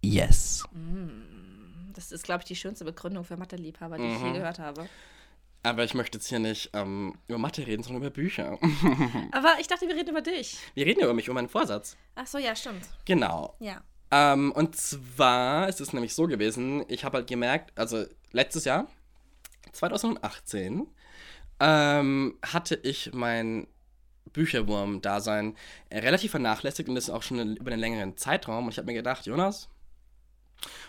Yes. 0.02 0.64
Das 1.94 2.12
ist, 2.12 2.24
glaube 2.24 2.42
ich, 2.42 2.48
die 2.48 2.56
schönste 2.56 2.86
Begründung 2.86 3.24
für 3.26 3.36
Mathe-Liebhaber, 3.36 3.98
die 3.98 4.06
ich 4.06 4.20
Mhm. 4.20 4.28
je 4.28 4.34
gehört 4.34 4.60
habe. 4.60 4.88
Aber 5.62 5.84
ich 5.84 5.94
möchte 5.94 6.18
jetzt 6.18 6.28
hier 6.30 6.40
nicht 6.40 6.70
ähm, 6.74 7.18
über 7.28 7.38
Mathe 7.38 7.68
reden, 7.68 7.84
sondern 7.84 8.02
über 8.04 8.12
Bücher. 8.12 8.58
Aber 9.32 9.56
ich 9.60 9.68
dachte, 9.68 9.88
wir 9.88 9.96
reden 9.96 10.10
über 10.12 10.22
dich. 10.22 10.58
Wir 10.74 10.86
reden 10.86 11.00
ja 11.02 11.06
über 11.06 11.14
mich, 11.14 11.26
über 11.28 11.34
meinen 11.34 11.50
Vorsatz. 11.50 11.98
Ach 12.16 12.26
so, 12.26 12.38
ja, 12.38 12.56
stimmt. 12.56 12.86
Genau. 13.06 13.56
Ja. 13.60 13.84
Ähm, 14.12 14.52
und 14.54 14.76
zwar 14.78 15.68
ist 15.68 15.82
es 15.82 15.92
nämlich 15.94 16.16
so 16.16 16.28
gewesen, 16.28 16.84
ich 16.88 17.04
habe 17.04 17.18
halt 17.18 17.28
gemerkt, 17.28 17.78
also 17.78 18.06
letztes 18.32 18.64
Jahr, 18.66 18.88
2018, 19.74 20.88
ähm, 21.60 22.38
hatte 22.42 22.76
ich 22.76 23.12
mein 23.14 23.68
Bücherwurm-Dasein 24.32 25.56
relativ 25.92 26.32
vernachlässigt 26.32 26.88
und 26.90 26.96
das 26.96 27.10
auch 27.10 27.24
schon 27.24 27.58
über 27.58 27.72
einen 27.72 27.80
längeren 27.82 28.18
Zeitraum. 28.18 28.66
Und 28.66 28.72
ich 28.72 28.78
habe 28.78 28.86
mir 28.88 28.94
gedacht, 28.94 29.26
Jonas, 29.26 29.70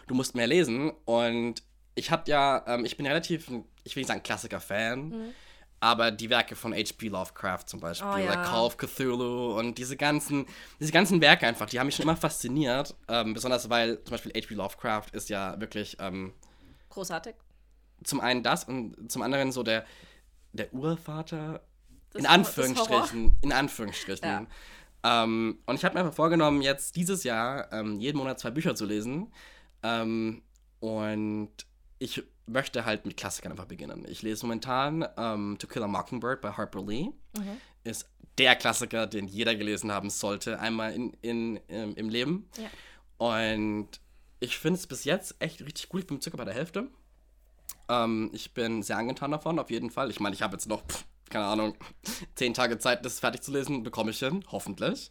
du 0.07 0.15
musst 0.15 0.35
mehr 0.35 0.47
lesen. 0.47 0.91
Und 1.05 1.63
ich 1.95 2.11
habe 2.11 2.23
ja, 2.31 2.63
ähm, 2.67 2.85
ich 2.85 2.97
bin 2.97 3.07
relativ, 3.07 3.49
ein- 3.49 3.65
ich 3.85 3.95
will 3.97 4.01
nicht 4.03 4.09
sagen 4.09 4.23
Klassiker-Fan, 4.23 5.33
aber 5.81 6.11
die 6.11 6.29
Werke 6.29 6.57
von 6.57 6.75
H.P. 6.75 7.09
Lovecraft 7.09 7.65
zum 7.67 7.81
Beispiel, 7.81 8.09
Oh, 8.13 8.17
ja. 8.19 8.35
like 8.35 8.45
Call 8.45 8.65
of 8.67 8.77
Cthulhu 8.77 9.59
und 9.59 9.79
diese 9.79 9.97
ganzen, 9.97 10.47
diese 10.79 10.93
ganzen 10.93 11.21
Werke 11.23 11.47
einfach, 11.47 11.67
die 11.71 11.79
haben 11.81 11.87
mich 11.87 11.97
schon 11.97 12.03
immer 12.05 12.17
fasziniert. 12.17 12.95
Ähm, 13.09 13.33
besonders 13.35 13.71
weil 13.71 14.03
zum 14.05 14.11
Beispiel 14.13 14.33
H.P. 14.33 14.55
Lovecraft 14.55 15.07
ist 15.13 15.29
ja 15.31 15.59
wirklich 15.61 15.97
ähm, 16.01 16.35
Großartig. 16.91 17.35
zum 18.05 18.21
einen 18.21 18.43
das 18.43 18.65
und 18.65 19.11
zum 19.11 19.23
anderen 19.23 19.53
so 19.53 19.63
der, 19.63 19.87
der 20.53 20.73
Urvater, 20.75 21.63
Das 22.13 22.21
in 22.21 22.27
Anführungsstrichen, 22.27 23.39
in 23.41 23.53
Anführungsstrichen. 23.53 24.29
Ja. 24.29 24.47
Ähm, 25.03 25.61
und 25.65 25.77
ich 25.77 25.85
habe 25.87 25.95
mir 25.95 26.01
einfach 26.01 26.15
vorgenommen, 26.15 26.61
jetzt 26.61 26.95
dieses 26.97 27.25
Jahr 27.25 27.73
ähm, 27.73 28.01
jeden 28.01 28.19
Monat 28.19 28.39
zwei 28.39 28.51
Bücher 28.51 28.75
zu 28.75 28.85
lesen. 28.85 29.33
Ähm, 29.83 30.43
und 30.81 31.53
ich 31.99 32.23
möchte 32.51 32.85
halt 32.85 33.07
mit 33.07 33.17
Klassikern 33.17 33.53
einfach 33.53 33.67
beginnen. 33.67 34.05
Ich 34.09 34.23
lese 34.23 34.45
momentan 34.45 35.07
ähm, 35.17 35.57
To 35.59 35.67
Kill 35.67 35.83
a 35.83 35.89
Mockingbird 35.89 36.41
bei 36.41 36.53
Harper 36.53 36.83
Lee. 36.85 37.11
Mhm. 37.37 37.57
Ist 37.85 38.09
der 38.39 38.57
Klassiker, 38.57 39.07
den 39.07 39.27
jeder 39.29 39.55
gelesen 39.55 39.93
haben 39.93 40.11
sollte, 40.11 40.61
einmal 40.61 40.93
in, 40.93 41.13
in, 41.23 41.57
im, 41.69 41.95
im 41.95 42.09
Leben. 42.09 42.49
Ja. 42.59 42.69
Und 43.27 43.89
ich 44.41 44.59
finde 44.59 44.79
es 44.79 44.87
bis 44.87 45.05
jetzt 45.05 45.37
echt 45.39 45.61
richtig 45.61 45.89
gut. 45.89 46.03
Ich 46.03 46.07
bin 46.07 46.21
circa 46.21 46.37
bei 46.37 46.45
der 46.45 46.55
Hälfte. 46.55 46.89
Ähm, 47.89 48.31
ich 48.33 48.55
bin 48.55 48.83
sehr 48.83 48.97
angetan 48.97 49.31
davon, 49.31 49.59
auf 49.59 49.71
jeden 49.71 49.91
Fall. 49.91 50.11
Ich 50.11 50.21
meine, 50.21 50.35
ich 50.35 50.43
habe 50.43 50.55
jetzt 50.55 50.69
noch, 50.69 50.87
pff, 50.87 51.05
keine 51.29 51.45
Ahnung, 51.45 51.77
zehn 52.35 52.55
Tage 52.55 52.79
Zeit, 52.79 53.05
das 53.05 53.21
fertig 53.21 53.43
zu 53.43 53.53
lesen. 53.53 53.83
Bekomme 53.83 54.11
ich 54.11 54.19
hin, 54.19 54.45
hoffentlich. 54.51 55.11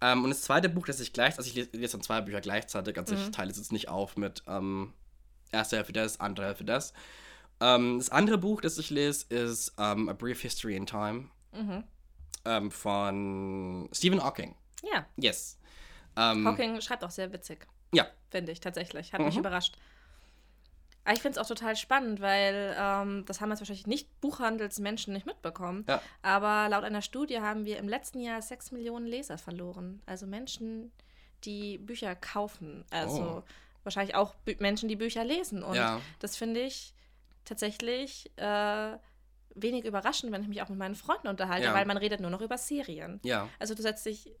Ähm, 0.00 0.24
und 0.24 0.30
das 0.30 0.42
zweite 0.42 0.68
Buch, 0.68 0.86
das 0.86 1.00
ich 1.00 1.12
gleich, 1.12 1.36
also 1.38 1.48
ich 1.48 1.54
lese, 1.54 1.70
lese 1.72 1.92
dann 1.92 2.02
zwei 2.02 2.20
Bücher 2.20 2.40
gleichzeitig, 2.40 2.98
also 2.98 3.14
ich 3.14 3.30
teile 3.30 3.50
es 3.50 3.56
jetzt 3.56 3.72
nicht 3.72 3.88
auf 3.88 4.16
mit 4.16 4.42
ähm, 4.48 4.92
erste 5.52 5.76
Hälfte 5.76 5.92
das, 5.92 6.18
andere 6.20 6.46
Hälfte 6.46 6.64
das. 6.64 6.92
Ähm, 7.60 7.98
das 7.98 8.08
andere 8.10 8.38
Buch, 8.38 8.60
das 8.60 8.78
ich 8.78 8.90
lese, 8.90 9.26
ist 9.28 9.74
ähm, 9.78 10.08
A 10.08 10.12
Brief 10.14 10.40
History 10.40 10.74
in 10.76 10.86
Time 10.86 11.28
Mhm. 11.52 11.84
ähm, 12.44 12.70
von 12.70 13.88
Stephen 13.92 14.22
Hawking. 14.22 14.56
Ja. 14.82 15.06
Yes. 15.16 15.58
Ähm, 16.16 16.46
Hawking 16.46 16.80
schreibt 16.80 17.04
auch 17.04 17.10
sehr 17.10 17.32
witzig, 17.32 17.66
Ja, 17.92 18.06
finde 18.30 18.52
ich 18.52 18.60
tatsächlich. 18.60 19.12
Hat 19.12 19.20
mich 19.20 19.34
Mhm. 19.34 19.40
überrascht. 19.40 19.76
Aber 21.04 21.14
ich 21.14 21.20
finde 21.22 21.38
es 21.40 21.44
auch 21.44 21.48
total 21.48 21.74
spannend, 21.76 22.20
weil 22.20 22.74
ähm, 22.78 23.24
das 23.26 23.40
haben 23.40 23.50
jetzt 23.50 23.60
wahrscheinlich 23.60 23.86
nicht 23.88 24.20
Buchhandelsmenschen 24.20 25.12
nicht 25.12 25.26
mitbekommen. 25.26 25.84
Ja. 25.88 26.00
Aber 26.22 26.68
laut 26.68 26.84
einer 26.84 27.02
Studie 27.02 27.40
haben 27.40 27.64
wir 27.64 27.78
im 27.78 27.88
letzten 27.88 28.20
Jahr 28.20 28.40
sechs 28.40 28.70
Millionen 28.70 29.06
Leser 29.06 29.36
verloren. 29.36 30.00
Also 30.06 30.26
Menschen, 30.26 30.92
die 31.44 31.78
Bücher 31.78 32.14
kaufen. 32.14 32.84
Also 32.90 33.22
Oh. 33.22 33.42
Wahrscheinlich 33.84 34.14
auch 34.14 34.34
Bü 34.44 34.54
Menschen, 34.58 34.88
die 34.88 34.96
Bücher 34.96 35.24
lesen. 35.24 35.62
Und 35.62 35.74
Ja. 35.76 36.00
das 36.20 36.36
finde 36.36 36.60
ich 36.60 36.94
tatsächlich 37.44 38.30
äh, 38.36 38.96
wenig 39.54 39.84
überraschend, 39.84 40.32
wenn 40.32 40.42
ich 40.42 40.48
mich 40.48 40.62
auch 40.62 40.68
mit 40.68 40.78
meinen 40.78 40.94
Freunden 40.94 41.28
unterhalte, 41.28 41.66
Ja. 41.66 41.74
weil 41.74 41.84
man 41.84 41.96
redet 41.96 42.20
nur 42.20 42.30
noch 42.30 42.40
über 42.40 42.56
Serien. 42.58 43.20
ja. 43.24 43.48
Also 43.58 43.74
du 43.74 43.82
setzt 43.82 44.06
dich, 44.06 44.32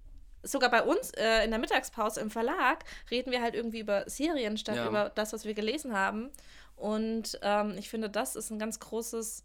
sogar 0.44 0.70
bei 0.70 0.82
uns 0.82 1.10
äh, 1.12 1.44
in 1.44 1.50
der 1.50 1.58
Mittagspause 1.60 2.20
im 2.20 2.30
Verlag 2.30 2.84
reden 3.10 3.30
wir 3.30 3.42
halt 3.42 3.54
irgendwie 3.54 3.80
über 3.80 4.08
Serien 4.08 4.56
statt 4.56 4.76
Ja. 4.76 4.88
über 4.88 5.10
das, 5.10 5.32
was 5.32 5.44
wir 5.44 5.54
gelesen 5.54 5.94
haben. 5.94 6.30
Und 6.76 7.38
ähm, 7.42 7.76
ich 7.78 7.88
finde, 7.90 8.08
das 8.10 8.34
ist 8.36 8.50
ein 8.50 8.58
ganz 8.58 8.80
großes 8.80 9.44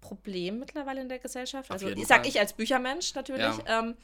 Problem 0.00 0.58
mittlerweile 0.60 1.00
in 1.02 1.08
der 1.10 1.18
Gesellschaft. 1.18 1.68
Auf 1.70 1.74
Also 1.74 1.88
jeden 1.88 2.06
sag 2.06 2.18
Fall. 2.20 2.26
ich 2.28 2.38
als 2.40 2.54
Büchermensch 2.54 3.14
natürlich. 3.14 3.42
Ja. 3.66 3.80
Ähm, 3.80 3.96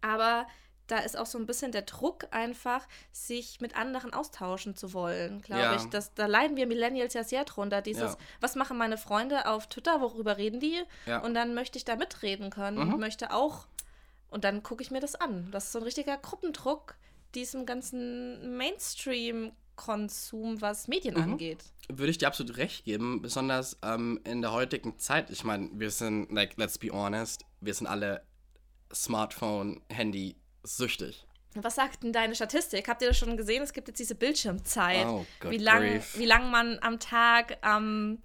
aber 0.00 0.46
da 0.88 0.98
ist 0.98 1.16
auch 1.16 1.26
so 1.26 1.38
ein 1.38 1.46
bisschen 1.46 1.72
der 1.72 1.82
Druck 1.82 2.26
einfach, 2.32 2.86
sich 3.12 3.60
mit 3.60 3.76
anderen 3.76 4.12
austauschen 4.12 4.74
zu 4.76 4.92
wollen, 4.92 5.40
glaube 5.42 5.62
Ja. 5.62 5.76
ich. 5.76 5.84
Das, 5.86 6.12
da 6.14 6.26
leiden 6.26 6.56
wir 6.56 6.66
Millennials 6.66 7.14
ja 7.14 7.24
sehr 7.24 7.44
drunter. 7.44 7.80
Dieses, 7.82 8.12
Ja. 8.12 8.18
was 8.40 8.56
machen 8.56 8.76
meine 8.76 8.98
Freunde 8.98 9.46
auf 9.46 9.68
Twitter, 9.68 10.00
worüber 10.00 10.36
reden 10.36 10.60
die? 10.60 10.80
Ja. 11.06 11.18
Und 11.22 11.34
dann 11.34 11.54
möchte 11.54 11.78
ich 11.78 11.84
da 11.84 11.96
mitreden 11.96 12.50
können 12.50 12.84
Mhm. 12.86 12.94
und 12.94 13.00
möchte 13.00 13.32
auch. 13.32 13.66
Und 14.28 14.44
dann 14.44 14.62
gucke 14.62 14.82
ich 14.82 14.90
mir 14.90 15.00
das 15.00 15.14
an. 15.14 15.48
Das 15.52 15.66
ist 15.66 15.72
so 15.72 15.78
ein 15.78 15.84
richtiger 15.84 16.16
Gruppendruck 16.16 16.96
diesem 17.34 17.64
ganzen 17.64 18.56
Mainstream-Konsum, 18.56 20.60
was 20.60 20.88
Medien 20.88 21.14
Mhm. 21.14 21.22
angeht. 21.22 21.64
Würde 21.88 22.10
ich 22.10 22.18
dir 22.18 22.26
absolut 22.28 22.56
recht 22.56 22.84
geben, 22.84 23.22
besonders 23.22 23.78
ähm, 23.82 24.20
in 24.24 24.42
der 24.42 24.52
heutigen 24.52 24.98
Zeit. 24.98 25.30
Ich 25.30 25.44
meine, 25.44 25.70
wir 25.72 25.90
sind, 25.90 26.30
like, 26.32 26.56
let's 26.56 26.78
be 26.78 26.90
honest, 26.90 27.44
wir 27.60 27.74
sind 27.74 27.86
alle 27.86 28.22
Smartphone, 28.92 29.80
Handy 29.88 30.36
süchtig. 30.62 31.26
Was 31.54 31.74
sagt 31.74 32.02
denn 32.02 32.12
deine 32.12 32.34
Statistik? 32.34 32.88
Habt 32.88 33.02
ihr 33.02 33.08
das 33.08 33.18
schon 33.18 33.36
gesehen? 33.36 33.62
Es 33.62 33.72
gibt 33.72 33.88
jetzt 33.88 33.98
diese 33.98 34.14
Bildschirmzeit. 34.14 35.06
Oh, 35.06 35.26
wie, 35.42 35.58
lang, 35.58 35.82
grief. 35.82 36.16
wie 36.16 36.24
lang 36.24 36.50
man 36.50 36.78
am 36.80 36.98
Tag 36.98 37.58
am 37.60 38.22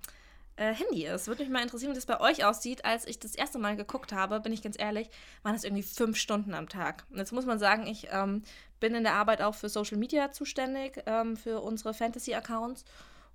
äh, 0.56 0.74
Handy 0.74 1.06
ist. 1.06 1.28
Würde 1.28 1.44
mich 1.44 1.52
mal 1.52 1.62
interessieren, 1.62 1.92
wie 1.92 1.96
das 1.96 2.06
bei 2.06 2.20
euch 2.22 2.46
aussieht. 2.46 2.86
Als 2.86 3.06
ich 3.06 3.20
das 3.20 3.36
erste 3.36 3.60
Mal 3.60 3.76
geguckt 3.76 4.14
habe, 4.14 4.40
bin 4.40 4.54
ich 4.54 4.62
ganz 4.62 4.80
ehrlich, 4.80 5.10
waren 5.44 5.56
es 5.56 5.66
irgendwie 5.66 5.84
fünf 5.84 6.18
Stunden 6.18 6.54
am 6.54 6.70
Tag. 6.70 7.06
Und 7.10 7.18
jetzt 7.18 7.34
muss 7.34 7.46
man 7.46 7.60
sagen, 7.60 7.86
ich 7.86 8.08
ähm, 8.12 8.44
bin 8.80 8.96
in 8.96 9.04
der 9.04 9.14
Arbeit 9.14 9.42
auch 9.42 9.56
für 9.56 9.68
Social 9.68 9.98
Media 9.98 10.32
zuständig, 10.32 11.04
ähm, 11.06 11.36
für 11.36 11.62
unsere 11.62 11.94
Fantasy-Accounts. 11.94 12.86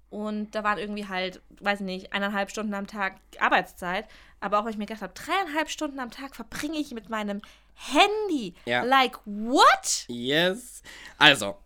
Und 0.09 0.55
da 0.55 0.65
waren 0.65 0.79
irgendwie 0.79 1.09
halt, 1.09 1.41
weiß 1.61 1.81
ich 1.81 1.87
nicht, 1.87 2.13
eineinhalb 2.13 2.51
Stunden 2.51 2.75
am 2.75 2.87
Tag 2.87 3.17
Arbeitszeit. 3.41 4.07
Aber 4.41 4.59
auch, 4.59 4.65
wenn 4.65 4.73
ich 4.73 4.79
mir 4.79 4.87
gedacht 4.87 5.03
habe, 5.03 5.15
dreieinhalb 5.15 5.71
Stunden 5.71 6.01
am 6.01 6.11
Tag 6.11 6.35
verbringe 6.35 6.79
ich 6.79 6.93
mit 6.93 7.09
meinem 7.09 7.41
Handy. 7.75 8.55
Ja. 8.67 8.83
Like, 8.85 9.19
what? 9.25 10.05
Yes. 10.09 10.83
Also, 11.19 11.57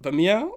bei 0.00 0.12
mir, 0.12 0.50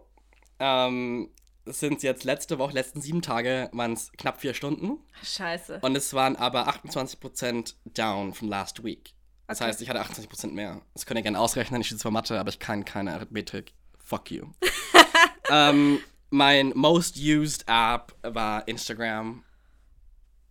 ähm, 0.60 1.30
es 1.66 1.80
sind 1.80 2.02
jetzt 2.04 2.24
letzte 2.24 2.58
Woche, 2.60 2.74
letzten 2.74 3.02
sieben 3.02 3.22
Tage, 3.22 3.70
waren 3.74 3.94
es 3.94 4.12
knapp 4.14 4.42
vier 4.42 4.54
Stunden. 4.54 5.00
Scheiße. 5.24 5.80
Und 5.82 5.96
es 5.96 6.14
waren 6.14 6.36
aber 6.36 6.68
28% 6.70 7.76
down 7.86 8.34
from 8.34 8.50
last 8.50 8.84
week. 8.84 9.14
Das 9.48 9.60
Okay. 9.60 9.68
heißt, 9.68 9.82
ich 9.82 9.90
hatte 9.90 10.00
28% 10.02 10.54
mehr. 10.54 10.82
Das 10.94 11.06
könnt 11.06 11.20
ihr 11.20 11.24
gerne 11.24 11.40
ausrechnen. 11.40 11.82
Ich 11.82 11.88
stehe 11.88 12.00
zwar 12.00 12.12
Mathe, 12.12 12.40
aber 12.40 12.50
ich 12.50 12.60
kann 12.60 12.86
keine 12.86 13.14
Arithmetik. 13.14 13.74
Fuck 14.04 14.32
you. 14.32 14.48
ähm, 15.50 16.00
mein 16.30 16.72
most 16.76 17.18
used 17.18 17.66
App 17.68 18.16
war 18.24 18.66
Instagram. 18.68 19.44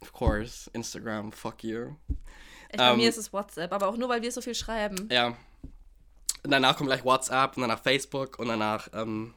Of 0.01 0.13
course, 0.13 0.71
Instagram, 0.75 1.33
fuck 1.33 1.63
you. 1.65 1.97
Echt, 2.71 2.79
bei 2.79 2.91
ähm, 2.91 2.99
mir 2.99 3.09
ist 3.09 3.17
es 3.17 3.33
WhatsApp, 3.33 3.73
aber 3.73 3.89
auch 3.89 3.97
nur, 3.97 4.09
weil 4.09 4.23
wir 4.23 4.31
so 4.31 4.41
viel 4.41 4.55
schreiben. 4.55 5.09
Ja. 5.11 5.37
Und 6.43 6.51
danach 6.51 6.77
kommt 6.77 6.89
gleich 6.89 7.05
WhatsApp 7.05 7.57
und 7.57 7.63
danach 7.63 7.83
Facebook 7.83 8.39
und 8.39 8.47
danach 8.47 8.89
ähm, 8.95 9.35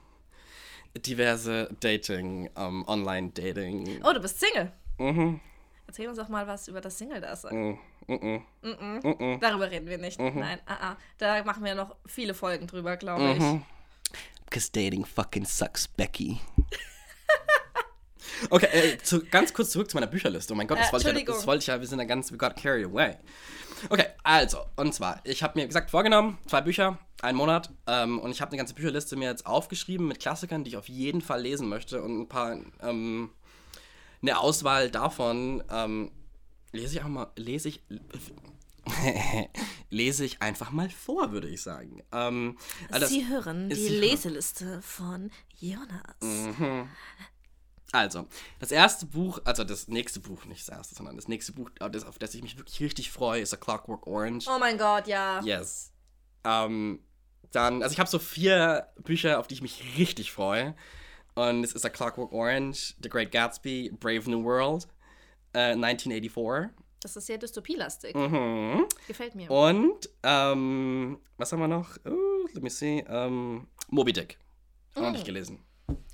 diverse 0.96 1.70
Dating, 1.80 2.50
ähm, 2.56 2.88
Online-Dating. 2.88 4.02
Oh, 4.04 4.14
du 4.14 4.20
bist 4.20 4.40
Single. 4.40 4.72
Mhm. 5.00 5.40
Erzähl 5.88 6.08
uns 6.08 6.18
doch 6.18 6.30
mal 6.30 6.46
was 6.46 6.68
über 6.68 6.80
das 6.80 6.98
Single-Dasein. 6.98 7.56
Mhm. 7.56 7.80
Mhm. 8.08 8.44
Mhm. 8.62 9.16
Mhm. 9.20 9.40
Darüber 9.40 9.72
reden 9.72 9.88
wir 9.88 9.98
nicht. 9.98 10.20
Nein, 10.20 10.60
ah, 10.68 10.92
ah. 10.92 10.98
da 11.18 11.44
machen 11.44 11.64
wir 11.64 11.74
noch 11.74 11.96
viele 12.06 12.36
Folgen 12.36 12.68
drüber, 12.68 12.98
glaube 12.98 13.32
ich. 13.32 13.40
Mhm. 13.40 13.64
Because 14.46 14.72
dating 14.72 15.06
fucking 15.06 15.46
sucks, 15.46 15.88
Becky. 15.88 16.40
Okay, 18.50 18.68
äh, 18.72 18.98
zu, 19.00 19.24
ganz 19.26 19.54
kurz 19.54 19.72
zurück 19.72 19.90
zu 19.90 19.98
meiner 19.98 20.08
Bücherliste. 20.08 20.54
Oh 20.54 20.56
mein 20.56 20.68
Gott, 20.68 20.80
das, 20.80 20.90
Äh, 20.90 20.94
wollte 20.94 21.10
ich, 21.12 21.28
ja, 21.28 21.34
das 21.34 21.48
wollte 21.48 21.62
ich 21.62 21.68
ja, 21.68 21.80
wir 21.80 21.88
sind 21.88 22.00
ja 22.00 22.06
ganz, 22.06 22.32
we 22.32 22.38
got 22.38 22.56
carried 22.56 22.86
away. 22.86 23.16
Okay, 23.90 24.06
also, 24.24 24.60
und 24.78 24.94
zwar, 24.94 25.20
ich 25.26 25.44
habe 25.44 25.60
mir 25.60 25.68
gesagt, 25.68 25.92
vorgenommen, 25.92 26.38
zwei 26.48 26.62
Bücher, 26.62 26.98
einen 27.22 27.38
Monat, 27.38 27.70
ähm, 27.88 28.20
und 28.20 28.32
ich 28.32 28.42
habe 28.42 28.52
eine 28.52 28.58
ganze 28.58 28.74
Bücherliste 28.74 29.16
mir 29.16 29.30
jetzt 29.30 29.46
aufgeschrieben 29.46 30.08
mit 30.08 30.20
Klassikern, 30.20 30.64
die 30.64 30.70
ich 30.70 30.78
auf 30.78 30.88
jeden 30.88 31.22
Fall 31.22 31.42
lesen 31.42 31.68
möchte 31.68 32.02
und 32.02 32.22
ein 32.22 32.30
paar, 32.30 32.58
ähm, 32.82 33.30
eine 34.22 34.40
Auswahl 34.40 34.90
davon, 34.90 35.64
ähm, 35.70 36.12
lese 36.72 36.96
ich 36.96 37.04
auch 37.04 37.10
mal, 37.10 37.28
lese 37.36 37.68
ich, 37.70 37.84
lese 39.90 40.26
ich 40.26 40.42
einfach 40.42 40.72
mal 40.72 40.90
vor, 40.90 41.32
würde 41.32 41.48
ich 41.50 41.62
sagen. 41.62 42.04
Ähm, 42.12 42.58
also 42.90 43.08
Sie 43.08 43.28
hören 43.28 43.70
die 43.70 43.88
Leseliste 43.90 44.82
von 44.82 45.32
Jonas. 45.60 46.22
Mhm. 46.22 46.90
Also, 47.94 48.26
das 48.60 48.72
erste 48.72 49.06
Buch, 49.06 49.40
also 49.46 49.64
das 49.64 49.88
nächste 49.88 50.20
Buch, 50.20 50.46
nicht 50.46 50.68
das 50.68 50.76
erste, 50.76 50.96
sondern 50.96 51.16
das 51.16 51.28
nächste 51.28 51.52
Buch, 51.54 51.70
auf 51.80 51.92
das, 51.92 52.04
auf 52.06 52.18
das 52.18 52.34
ich 52.34 52.42
mich 52.42 52.58
wirklich 52.58 52.80
richtig 52.82 53.12
freue, 53.12 53.40
ist 53.42 53.54
A 53.54 53.58
Clockwork 53.58 54.08
Orange. 54.08 54.48
Oh 54.50 54.58
mein 54.60 54.80
Gott, 54.80 55.08
ja. 55.08 55.42
Yes. 55.44 55.94
Ähm, 56.44 57.00
dann, 57.52 57.84
also 57.84 57.94
ich 57.94 58.00
habe 58.00 58.10
so 58.10 58.18
vier 58.18 58.88
Bücher, 59.04 59.40
auf 59.40 59.46
die 59.48 59.54
ich 59.54 59.62
mich 59.62 59.98
richtig 60.00 60.32
freue. 60.32 60.76
Und 61.36 61.64
es 61.64 61.74
ist 61.74 61.86
A 61.86 61.90
Clockwork 61.90 62.32
Orange, 62.32 62.96
The 63.02 63.10
Great 63.10 63.32
Gatsby, 63.32 63.92
Brave 64.00 64.28
New 64.30 64.44
World, 64.44 64.88
äh, 65.54 65.76
1984. 65.76 66.72
Das 67.02 67.16
ist 67.16 67.28
sehr 67.28 67.38
dystopielastig. 67.38 68.16
Mhm. 68.16 68.86
Gefällt 69.08 69.36
mir. 69.36 69.52
Und, 69.52 70.10
ähm, 70.24 71.20
was 71.38 71.52
haben 71.52 71.60
wir 71.60 71.68
noch? 71.68 71.96
Uh, 72.08 72.48
let 72.54 72.64
me 72.64 72.70
see. 72.72 73.04
Ähm, 73.08 73.68
Moby 73.90 74.14
Dick. 74.14 74.40
Noch 74.96 75.10
Mm. 75.10 75.12
nicht 75.12 75.26
gelesen. 75.26 75.60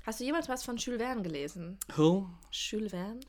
Hast 0.06 0.20
du 0.20 0.24
jemals 0.24 0.48
was 0.48 0.64
von 0.64 0.76
Jules 0.76 1.00
Verne 1.00 1.22
gelesen? 1.22 1.78
Who? 1.96 2.28
Jules 2.50 2.90
Verne? 2.92 3.20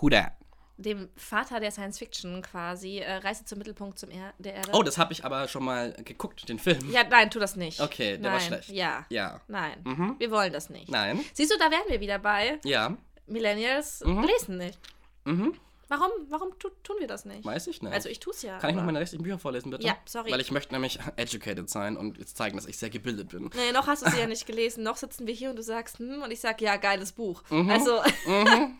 Who 0.00 0.10
that? 0.10 0.32
Dem 0.78 1.08
Vater 1.16 1.58
der 1.58 1.70
Science 1.70 1.98
Fiction 1.98 2.42
quasi, 2.42 2.98
äh, 2.98 3.14
Reise 3.16 3.46
zum 3.46 3.56
Mittelpunkt 3.58 3.98
zum 3.98 4.10
er 4.10 4.34
der 4.38 4.54
Erde. 4.56 4.70
Oh, 4.74 4.82
das 4.82 4.98
habe 4.98 5.14
ich 5.14 5.24
aber 5.24 5.48
schon 5.48 5.64
mal 5.64 5.94
geguckt, 6.04 6.46
den 6.50 6.58
Film. 6.58 6.90
Ja, 6.92 7.02
nein, 7.04 7.30
tu 7.30 7.38
das 7.38 7.56
nicht. 7.56 7.80
Okay, 7.80 8.18
der 8.18 8.20
nein. 8.20 8.32
war 8.32 8.40
schlecht. 8.40 8.68
Ja. 8.68 9.06
Ja. 9.08 9.40
Nein. 9.48 9.80
Mhm. 9.84 10.16
Wir 10.18 10.30
wollen 10.30 10.52
das 10.52 10.68
nicht. 10.68 10.90
Nein. 10.90 11.24
Siehst 11.32 11.50
du, 11.50 11.56
da 11.58 11.70
wären 11.70 11.88
wir 11.88 11.98
wieder 12.00 12.18
bei. 12.18 12.60
Ja. 12.64 12.94
Millennials 13.26 14.04
Mhm. 14.04 14.22
lesen 14.24 14.58
nicht. 14.58 14.78
Mhm. 15.24 15.54
Warum, 15.88 16.10
warum 16.28 16.58
tu, 16.58 16.68
tun 16.82 16.96
wir 16.98 17.06
das 17.06 17.24
nicht? 17.24 17.44
Weiß 17.44 17.68
ich 17.68 17.80
nicht. 17.80 17.92
Also 17.92 18.08
ich 18.08 18.18
tu's 18.18 18.42
ja. 18.42 18.58
Kann 18.58 18.70
ich 18.70 18.76
noch 18.76 18.84
meine 18.84 18.98
restlichen 18.98 19.22
Bücher 19.22 19.38
vorlesen, 19.38 19.70
bitte? 19.70 19.86
Ja, 19.86 19.96
sorry. 20.04 20.32
Weil 20.32 20.40
ich 20.40 20.50
möchte 20.50 20.74
nämlich 20.74 20.98
educated 21.16 21.70
sein 21.70 21.96
und 21.96 22.18
jetzt 22.18 22.36
zeigen, 22.36 22.56
dass 22.56 22.66
ich 22.66 22.76
sehr 22.78 22.90
gebildet 22.90 23.28
bin. 23.28 23.50
Nee, 23.54 23.72
noch 23.72 23.86
hast 23.86 24.04
du 24.04 24.10
sie 24.10 24.18
ja 24.18 24.26
nicht 24.26 24.46
gelesen. 24.46 24.82
Noch 24.82 24.96
sitzen 24.96 25.26
wir 25.26 25.34
hier 25.34 25.50
und 25.50 25.56
du 25.56 25.62
sagst, 25.62 25.98
hm, 25.98 26.22
und 26.22 26.30
ich 26.30 26.40
sag, 26.40 26.60
ja, 26.60 26.76
geiles 26.76 27.12
Buch. 27.12 27.42
Mhm. 27.50 27.70
Also, 27.70 28.00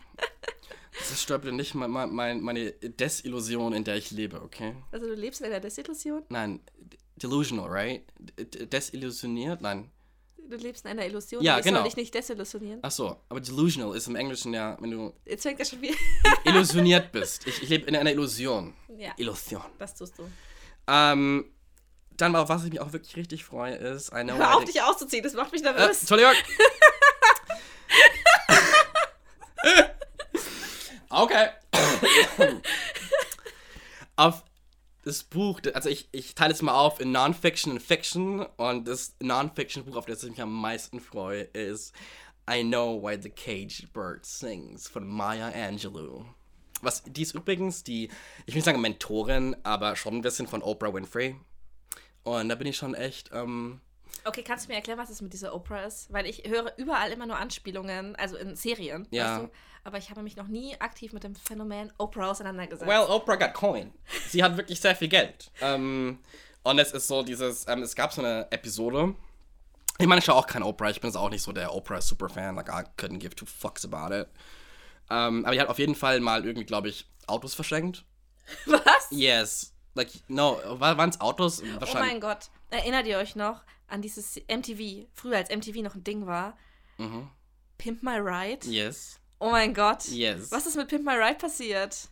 Das 0.97 1.09
zerstört 1.09 1.43
mir 1.43 1.51
nicht 1.51 1.75
mein, 1.75 1.91
mein, 1.91 2.41
meine 2.41 2.71
Desillusion, 2.71 3.73
in 3.73 3.83
der 3.83 3.97
ich 3.97 4.11
lebe, 4.11 4.41
okay? 4.41 4.75
also 4.91 5.05
du 5.05 5.13
lebst 5.13 5.41
in 5.41 5.47
einer 5.47 5.59
Desillusion? 5.59 6.23
Nein, 6.29 6.59
delusional, 7.15 7.67
right? 7.69 8.03
Desillusioniert? 8.71 9.61
Nein. 9.61 9.91
Du 10.49 10.55
lebst 10.55 10.85
in 10.85 10.91
einer 10.91 11.05
Illusion. 11.05 11.43
Ja, 11.43 11.57
ich 11.57 11.65
genau. 11.65 11.79
soll 11.79 11.87
dich 11.89 11.97
nicht 11.97 12.13
desillusionieren. 12.13 12.79
Ach 12.81 12.91
so, 12.91 13.17
aber 13.27 13.41
delusional 13.41 13.93
ist 13.97 14.07
im 14.07 14.15
Englischen 14.15 14.53
ja, 14.53 14.77
wenn 14.79 14.91
du 14.91 15.13
Jetzt 15.25 15.43
fängt 15.43 15.59
er 15.59 15.65
schon 15.65 15.81
wieder. 15.81 15.95
illusioniert 16.45 17.11
bist. 17.11 17.45
Ich, 17.45 17.63
ich 17.63 17.67
lebe 17.69 17.85
in 17.87 17.95
einer 17.97 18.11
Illusion. 18.11 18.73
ja, 18.97 19.11
Illusion. 19.17 19.61
das 19.77 19.93
tust 19.95 20.17
du. 20.17 20.29
Ähm, 20.87 21.51
dann, 22.11 22.33
auf 22.35 22.47
was 22.49 22.63
ich 22.63 22.71
mich 22.71 22.79
auch 22.79 22.93
wirklich 22.93 23.15
richtig 23.17 23.43
freue, 23.43 23.75
ist 23.75 24.09
know 24.11 24.37
Hör 24.37 24.55
auf, 24.57 24.63
dich 24.63 24.81
auszuziehen, 24.81 25.21
das 25.23 25.33
macht 25.33 25.51
mich 25.51 25.61
Äh, 25.61 25.65
nervös. 25.73 25.99
Entschuldigung. 25.99 26.31
okay. 31.09 31.49
auf 34.15 34.43
das 35.07 35.23
Buch, 35.23 35.61
also 35.73 35.89
ich, 35.89 36.09
ich 36.11 36.35
teile 36.35 36.53
es 36.53 36.61
mal 36.61 36.73
auf 36.73 36.99
in 36.99 37.11
Non-Fiction 37.13 37.71
und 37.71 37.81
Fiction 37.81 38.45
und 38.57 38.87
das 38.87 39.15
Non-Fiction-Buch, 39.21 39.95
auf 39.95 40.05
das 40.05 40.23
ich 40.23 40.31
mich 40.31 40.41
am 40.41 40.53
meisten 40.53 40.99
freue, 40.99 41.41
ist 41.41 41.93
I 42.49 42.61
Know 42.61 43.01
Why 43.01 43.17
the 43.21 43.29
Caged 43.29 43.93
Bird 43.93 44.25
Sings 44.25 44.87
von 44.87 45.07
Maya 45.07 45.49
Angelou. 45.49 46.25
Was, 46.81 47.03
die 47.03 47.21
ist 47.21 47.33
übrigens 47.33 47.83
die, 47.83 48.09
ich 48.45 48.53
will 48.53 48.55
nicht 48.55 48.65
sagen 48.65 48.81
Mentorin, 48.81 49.55
aber 49.63 49.95
schon 49.95 50.15
ein 50.15 50.21
bisschen 50.21 50.47
von 50.47 50.61
Oprah 50.61 50.93
Winfrey. 50.93 51.35
Und 52.23 52.49
da 52.49 52.55
bin 52.55 52.67
ich 52.67 52.75
schon 52.75 52.93
echt, 52.93 53.31
ähm, 53.33 53.79
Okay, 54.27 54.43
kannst 54.43 54.65
du 54.65 54.69
mir 54.69 54.75
erklären, 54.75 54.97
was 54.99 55.09
es 55.09 55.21
mit 55.21 55.33
dieser 55.33 55.53
Oprah 55.55 55.83
ist? 55.83 56.11
Weil 56.11 56.25
ich 56.25 56.43
höre 56.47 56.73
überall 56.77 57.11
immer 57.11 57.25
nur 57.25 57.37
Anspielungen, 57.37 58.15
also 58.17 58.35
in 58.37 58.55
Serien, 58.55 59.07
Ja. 59.11 59.35
weißt 59.37 59.41
du? 59.45 59.49
Aber 59.83 59.97
ich 59.97 60.09
habe 60.09 60.21
mich 60.21 60.35
noch 60.35 60.47
nie 60.47 60.75
aktiv 60.81 61.13
mit 61.13 61.23
dem 61.23 61.33
Phänomen 61.35 61.93
Oprah 61.97 62.29
auseinandergesetzt. 62.31 62.89
Well, 62.89 63.05
Oprah 63.09 63.35
got 63.37 63.53
coin. 63.53 63.93
Sie 64.27 64.43
hat 64.43 64.57
wirklich 64.57 64.81
sehr 64.81 64.95
viel 64.97 65.07
Geld. 65.07 65.49
Ähm, 65.61 66.19
und 66.63 66.77
es 66.79 66.91
ist 66.91 67.07
so 67.07 67.23
dieses, 67.23 67.65
ähm, 67.69 67.81
es 67.83 67.95
gab 67.95 68.11
so 68.11 68.21
eine 68.21 68.47
Episode. 68.51 69.15
Ich 69.97 70.05
meine, 70.07 70.19
ich 70.19 70.25
schaue 70.25 70.35
auch 70.35 70.45
kein 70.47 70.61
Oprah. 70.61 70.89
Ich 70.89 70.99
bin 70.99 71.09
jetzt 71.09 71.15
auch 71.15 71.29
nicht 71.29 71.41
so 71.41 71.53
der 71.53 71.73
Oprah-Superfan. 71.73 72.55
Like, 72.55 72.67
I 72.67 72.83
couldn't 73.01 73.19
give 73.19 73.33
two 73.33 73.45
fucks 73.45 73.85
about 73.85 74.13
it. 74.13 74.27
Ähm, 75.09 75.45
aber 75.45 75.53
die 75.55 75.61
hat 75.61 75.69
auf 75.69 75.79
jeden 75.79 75.95
Fall 75.95 76.19
mal 76.19 76.45
irgendwie, 76.45 76.65
glaube 76.65 76.89
ich, 76.89 77.09
Autos 77.27 77.53
verschenkt. 77.53 78.03
was? 78.65 79.07
Yes. 79.09 79.73
Like, 79.95 80.09
no, 80.27 80.59
waren 80.79 81.09
es 81.09 81.21
Autos? 81.21 81.61
Oh 81.63 81.65
Wahrscheinlich. 81.79 82.11
mein 82.11 82.19
Gott. 82.21 82.49
Erinnert 82.69 83.07
ihr 83.07 83.17
euch 83.17 83.35
noch 83.37 83.61
an 83.87 84.01
dieses 84.01 84.35
MTV, 84.47 85.07
früher 85.13 85.37
als 85.37 85.49
MTV 85.49 85.81
noch 85.81 85.95
ein 85.95 86.03
Ding 86.03 86.25
war? 86.27 86.57
Mhm. 86.97 87.29
Pimp 87.77 88.03
My 88.03 88.17
Ride? 88.17 88.67
Yes. 88.67 89.19
Oh 89.39 89.51
mein 89.51 89.73
Gott. 89.73 90.05
Yes. 90.07 90.51
Was 90.51 90.65
ist 90.65 90.75
mit 90.75 90.87
Pimp 90.87 91.05
My 91.05 91.13
Ride 91.13 91.35
passiert? 91.37 92.09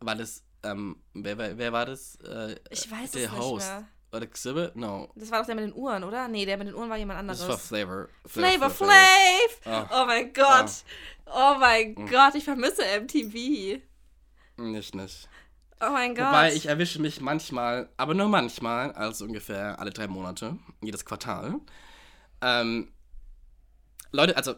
War 0.00 0.14
das, 0.14 0.42
ähm, 0.62 0.96
wer, 1.12 1.36
wer, 1.38 1.58
wer 1.58 1.72
war 1.72 1.86
das? 1.86 2.16
Äh, 2.16 2.56
Ich 2.70 2.90
weiß 2.90 3.12
der 3.12 3.24
es 3.24 3.30
nicht 3.32 3.40
Host. 3.40 3.66
mehr. 3.66 3.88
War 4.10 4.20
der 4.20 4.28
Exhibit? 4.28 4.76
No. 4.76 5.10
Das 5.16 5.30
war 5.32 5.40
doch 5.40 5.46
der 5.46 5.56
mit 5.56 5.64
den 5.64 5.74
Uhren, 5.74 6.04
oder? 6.04 6.28
Nee, 6.28 6.46
der 6.46 6.56
mit 6.56 6.68
den 6.68 6.74
Uhren 6.76 6.88
war 6.88 6.96
jemand 6.96 7.18
Das 7.28 7.40
anderes. 7.40 7.48
war 7.48 7.58
Flavor. 7.58 8.08
Flavor 8.26 8.70
Flav. 8.70 8.88
Flav! 9.62 9.88
Ah. 9.90 10.02
Oh 10.02 10.06
mein 10.06 10.32
Gott. 10.32 10.70
Oh 11.26 11.56
mein 11.58 11.94
Mhm. 11.94 12.06
Gott, 12.08 12.34
ich 12.36 12.44
vermisse 12.44 12.82
MTV. 13.00 13.80
Nicht, 14.56 14.94
nicht. 14.94 15.28
Oh 15.80 15.90
mein 15.90 16.14
Gott. 16.14 16.26
Wobei 16.26 16.54
ich 16.54 16.66
erwische 16.66 17.00
mich 17.00 17.20
manchmal, 17.20 17.88
aber 17.96 18.14
nur 18.14 18.28
manchmal, 18.28 18.92
also 18.92 19.24
ungefähr 19.24 19.78
alle 19.78 19.90
drei 19.90 20.06
Monate, 20.06 20.56
jedes 20.80 21.04
Quartal. 21.04 21.60
Ähm, 22.40 22.92
Leute, 24.12 24.36
also, 24.36 24.54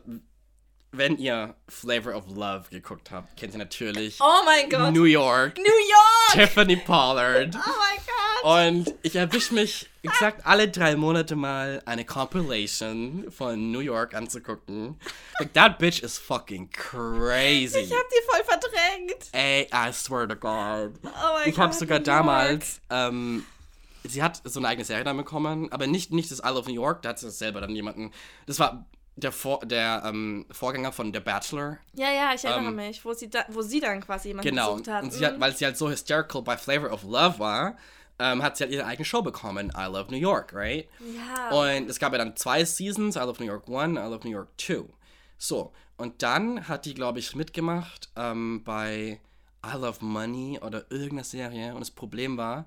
wenn 0.96 1.16
ihr 1.18 1.54
Flavor 1.68 2.14
of 2.14 2.24
Love 2.28 2.64
geguckt 2.70 3.11
habt, 3.11 3.37
kennt 3.37 3.52
ihr 3.54 3.59
natürlich 3.59 4.18
oh 4.20 4.42
mein 4.44 4.68
Gott. 4.70 4.92
New 4.92 5.04
York, 5.04 5.56
New 5.56 5.62
York! 5.64 6.32
Tiffany 6.32 6.76
Pollard. 6.76 7.54
Oh 7.54 7.59
mein 7.59 7.96
Gott. 7.98 8.12
Und 8.44 8.94
ich 9.02 9.16
erwische 9.16 9.54
mich, 9.54 9.88
gesagt, 10.02 10.46
alle 10.46 10.68
drei 10.68 10.94
Monate 10.96 11.35
mal 11.37 11.82
eine 11.85 12.04
Compilation 12.04 13.26
von 13.30 13.72
New 13.72 13.80
York 13.80 14.14
anzugucken. 14.14 15.00
Like, 15.40 15.52
that 15.54 15.78
bitch 15.78 16.00
is 16.02 16.16
fucking 16.18 16.70
crazy. 16.70 17.78
Ich 17.80 17.92
hab 17.92 18.09
die 18.09 18.22
voll 18.30 18.44
verdrängt. 18.44 19.28
Ey, 19.32 19.68
I 19.72 19.92
swear 19.92 20.28
to 20.28 20.37
God. 20.37 20.92
Oh 21.02 21.09
mein 21.35 21.48
Ich 21.48 21.54
Gott. 21.56 21.64
habe 21.64 21.74
sogar 21.74 21.98
New 21.98 22.04
damals, 22.04 22.80
ähm, 22.90 23.44
sie 24.04 24.22
hat 24.22 24.40
so 24.44 24.61
eine 24.61 24.68
eigene 24.68 24.85
Serie 24.85 25.02
dann 25.04 25.16
bekommen, 25.16 25.72
aber 25.72 25.87
nicht, 25.87 26.12
nicht 26.12 26.30
das 26.30 26.38
I 26.40 26.48
Love 26.48 26.68
New 26.68 26.74
York, 26.74 27.02
da 27.02 27.11
hat 27.11 27.18
sie 27.18 27.30
selber 27.30 27.61
dann 27.61 27.74
jemanden, 27.74 28.12
das 28.46 28.59
war 28.61 28.87
der, 29.16 29.33
Vor 29.33 29.61
der 29.61 30.02
ähm, 30.07 30.46
Vorgänger 30.50 30.92
von 30.92 31.12
The 31.12 31.20
Bachelor. 31.20 31.79
Ja, 31.94 32.11
ja, 32.11 32.35
ich 32.35 32.44
erinnere 32.44 32.68
Ähm, 32.70 32.76
mich, 32.76 33.05
wo 33.05 33.12
sie, 33.14 33.29
da, 33.31 33.44
wo 33.48 33.62
sie 33.62 33.81
dann 33.81 34.00
quasi 34.00 34.29
jemanden 34.29 34.50
Genau. 34.50 34.72
gesucht 34.74 34.88
hat. 34.88 35.05
Hat, 35.05 35.37
Mhm. 35.37 35.40
weil 35.40 35.57
sie 35.57 35.64
halt 35.64 35.76
so 35.76 35.88
hysterical 35.90 36.42
bei 36.42 36.57
Flavor 36.57 36.92
of 36.92 37.02
Love 37.02 37.38
war, 37.38 37.76
ähm, 38.18 38.42
hat 38.42 38.57
sie 38.57 38.64
halt 38.64 38.72
ihre 38.72 38.85
eigene 38.87 39.05
Show 39.05 39.22
bekommen, 39.22 39.72
I 39.76 39.85
Love 39.87 40.11
New 40.11 40.18
York, 40.18 40.52
right? 40.55 40.88
Ja. 41.00 41.50
Und 41.50 41.88
es 41.90 41.98
gab 41.98 42.12
ja 42.12 42.18
dann 42.18 42.37
zwei 42.37 42.64
Seasons, 42.64 43.16
I 43.16 43.20
Love 43.20 43.42
New 43.42 43.50
York 43.50 43.68
1, 43.68 43.98
I 43.98 44.02
Love 44.11 44.20
New 44.24 44.31
York 44.35 44.48
2. 44.59 44.85
So, 45.38 45.72
und 45.98 46.22
dann 46.22 46.66
hat 46.68 46.85
die, 46.87 46.94
glaube 46.94 47.18
ich, 47.18 47.35
mitgemacht 47.35 48.11
ähm, 48.16 48.62
bei 48.64 49.20
I 49.66 49.76
Love 49.76 50.05
Money 50.05 50.59
oder 50.62 50.85
irgendeiner 50.90 51.24
Serie. 51.24 51.72
Und 51.74 51.81
das 51.81 51.90
Problem 51.90 52.37
war, 52.38 52.66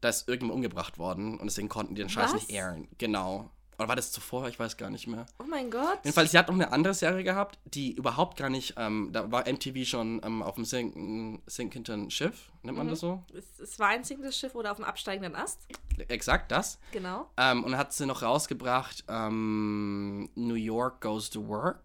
da 0.00 0.08
ist 0.10 0.28
irgendjemand 0.28 0.54
umgebracht 0.56 0.98
worden 0.98 1.38
und 1.38 1.46
deswegen 1.46 1.68
konnten 1.68 1.94
die 1.94 2.02
den 2.02 2.08
Scheiß 2.08 2.32
Was? 2.32 2.34
nicht 2.34 2.50
airen. 2.50 2.88
Genau. 2.98 3.50
Oder 3.78 3.88
war 3.88 3.96
das 3.96 4.10
zuvor? 4.10 4.48
Ich 4.48 4.58
weiß 4.58 4.76
gar 4.76 4.90
nicht 4.90 5.06
mehr. 5.06 5.24
oh 5.38 5.44
mein 5.48 5.70
Gott. 5.70 6.00
Jedenfalls, 6.02 6.32
sie 6.32 6.38
hat 6.38 6.48
noch 6.48 6.54
eine 6.54 6.72
andere 6.72 6.94
Serie 6.94 7.22
gehabt, 7.22 7.58
die 7.64 7.92
überhaupt 7.92 8.36
gar 8.36 8.50
nicht, 8.50 8.74
ähm, 8.76 9.10
da 9.12 9.30
war 9.30 9.44
MTV 9.48 9.86
schon 9.88 10.20
ähm, 10.24 10.42
auf 10.42 10.56
dem 10.56 10.64
sinken, 10.64 11.42
sinkenden 11.46 12.10
Schiff, 12.10 12.50
nennt 12.62 12.76
man 12.76 12.88
das 12.88 12.98
so? 13.00 13.22
Es, 13.32 13.60
es 13.60 13.78
war 13.78 13.88
ein 13.88 14.02
sinkendes 14.02 14.36
Schiff 14.36 14.54
oder 14.56 14.72
auf 14.72 14.78
dem 14.78 14.84
absteigenden 14.84 15.36
Ast. 15.36 15.60
Exakt 16.08 16.50
das. 16.50 16.78
Genau. 16.92 17.30
Ähm, 17.36 17.62
und 17.62 17.70
dann 17.70 17.78
hat 17.80 17.92
sie 17.92 18.04
noch 18.06 18.22
rausgebracht, 18.22 19.04
ähm, 19.08 20.28
New 20.34 20.54
York 20.54 21.00
Goes 21.00 21.30
to 21.30 21.46
Work. 21.46 21.78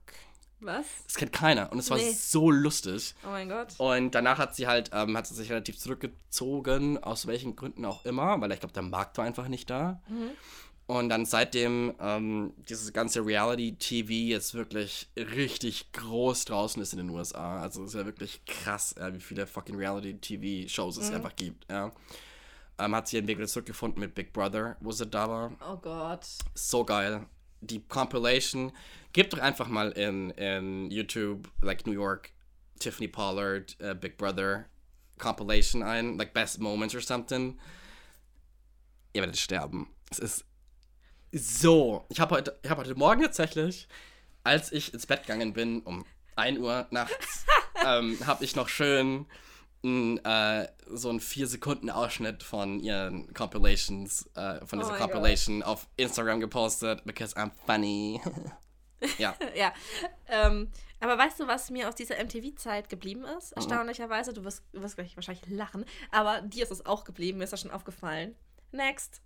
Was? 0.61 0.85
Das 1.05 1.15
kennt 1.15 1.33
keiner 1.33 1.71
und 1.73 1.79
es 1.79 1.89
war 1.89 1.97
Nee. 1.97 2.13
so 2.13 2.49
lustig. 2.49 3.13
Oh 3.25 3.29
mein 3.31 3.49
Gott. 3.49 3.73
Und 3.79 4.15
danach 4.15 4.37
hat 4.39 4.55
sie 4.55 4.65
halt, 4.65 4.91
ähm, 4.93 5.15
hat 5.17 5.27
sie 5.27 5.35
sich 5.35 5.51
relativ 5.51 5.77
zurückgezogen, 5.77 7.03
aus 7.03 7.27
welchen 7.27 7.55
Gründen 7.57 7.83
auch 7.85 8.05
immer, 8.05 8.39
weil 8.39 8.51
ich 8.53 8.61
glaube, 8.61 8.73
der 8.73 8.81
Markt 8.83 9.17
war 9.17 9.25
einfach 9.25 9.47
nicht 9.49 9.69
da. 9.69 10.01
Und 10.99 11.09
dann 11.09 11.25
seitdem 11.25 11.95
ähm, 11.99 12.53
dieses 12.69 12.93
ganze 12.93 13.25
Reality-TV 13.25 14.11
jetzt 14.11 14.53
wirklich 14.53 15.09
richtig 15.17 15.91
groß 15.91 16.45
draußen 16.45 16.81
ist 16.81 16.93
in 16.93 16.99
den 16.99 17.09
USA. 17.09 17.61
Also 17.61 17.83
es 17.83 17.89
ist 17.89 17.95
ja 17.95 18.05
wirklich 18.05 18.45
krass, 18.45 18.93
ja, 18.97 19.13
wie 19.13 19.19
viele 19.19 19.47
fucking 19.47 19.75
Reality-TV-Shows 19.75 20.97
es 20.97 21.11
einfach 21.11 21.35
gibt. 21.35 21.69
Ja. 21.69 21.91
Ähm, 22.77 22.95
hat 22.95 23.07
sie 23.07 23.17
ihren 23.17 23.27
Weg 23.27 23.37
wieder 23.37 23.47
zurückgefunden 23.47 23.99
mit 23.99 24.13
Big 24.13 24.33
Brother, 24.33 24.77
wo 24.81 24.91
sie 24.91 25.07
da 25.07 25.29
war. 25.29 25.51
Oh 25.67 25.77
Gott. 25.77 26.27
So 26.53 26.83
geil. 26.83 27.25
Die 27.61 27.81
Compilation. 27.87 28.71
Gebt 29.13 29.33
doch 29.33 29.39
einfach 29.39 29.67
mal 29.67 29.91
in, 29.91 30.31
in 30.31 30.91
YouTube, 30.91 31.49
like 31.61 31.87
New 31.87 31.93
York, 31.93 32.31
Tiffany 32.79 33.07
Pollard, 33.07 33.75
äh, 33.79 33.95
Big 33.95 34.17
Brother 34.17 34.65
Compilation 35.17 35.83
ein, 35.83 36.17
like 36.17 36.33
Best 36.33 36.59
Moments 36.59 36.95
or 36.95 37.01
something. 37.01 37.57
Ihr 39.13 39.21
werdet 39.21 39.37
sterben. 39.37 39.87
Es 40.09 40.19
ist 40.19 40.45
so. 41.33 42.05
Ich 42.09 42.19
habe 42.19 42.35
heute, 42.35 42.59
ich 42.63 42.69
hab 42.69 42.77
heute 42.77 42.95
Morgen 42.95 43.21
tatsächlich, 43.21 43.87
als 44.43 44.71
ich 44.71 44.93
ins 44.93 45.05
Bett 45.05 45.23
gegangen 45.23 45.53
bin, 45.53 45.81
um 45.81 46.05
1 46.35 46.59
Uhr 46.59 46.87
nachts, 46.91 47.45
ähm, 47.85 48.17
habe 48.25 48.43
ich 48.43 48.55
noch 48.55 48.69
schön 48.69 49.25
n, 49.83 50.23
äh, 50.23 50.67
so 50.87 51.09
einen 51.09 51.19
4-Sekunden-Ausschnitt 51.19 52.43
von 52.43 52.79
ihren 52.79 53.33
Compilations, 53.33 54.29
äh, 54.35 54.65
von 54.65 54.79
Oh 54.79 54.83
dieser 54.83 54.97
Gott. 54.97 55.11
Compilation 55.11 55.63
auf 55.63 55.87
Instagram 55.97 56.39
gepostet, 56.39 57.03
because 57.05 57.35
I'm 57.35 57.51
funny. 57.65 58.21
ja. 59.17 59.35
Ja. 59.55 59.73
Ähm, 60.27 60.69
aber 60.99 61.17
weißt 61.17 61.39
du, 61.39 61.47
was 61.47 61.69
mir 61.69 61.89
aus 61.89 61.95
dieser 61.95 62.23
MTV-Zeit 62.23 62.87
geblieben 62.87 63.25
ist? 63.37 63.51
Erstaunlicherweise, 63.53 64.33
du 64.33 64.45
wirst, 64.45 64.63
du 64.71 64.81
wirst 64.81 64.95
gleich 64.95 65.17
wahrscheinlich 65.17 65.45
lachen, 65.49 65.83
aber 66.11 66.41
dir 66.41 66.63
ist 66.63 66.71
es 66.71 66.85
auch 66.85 67.03
geblieben, 67.03 67.39
mir 67.39 67.43
ist 67.43 67.51
das 67.53 67.61
schon 67.61 67.71
aufgefallen. 67.71 68.35
Next. 68.71 69.21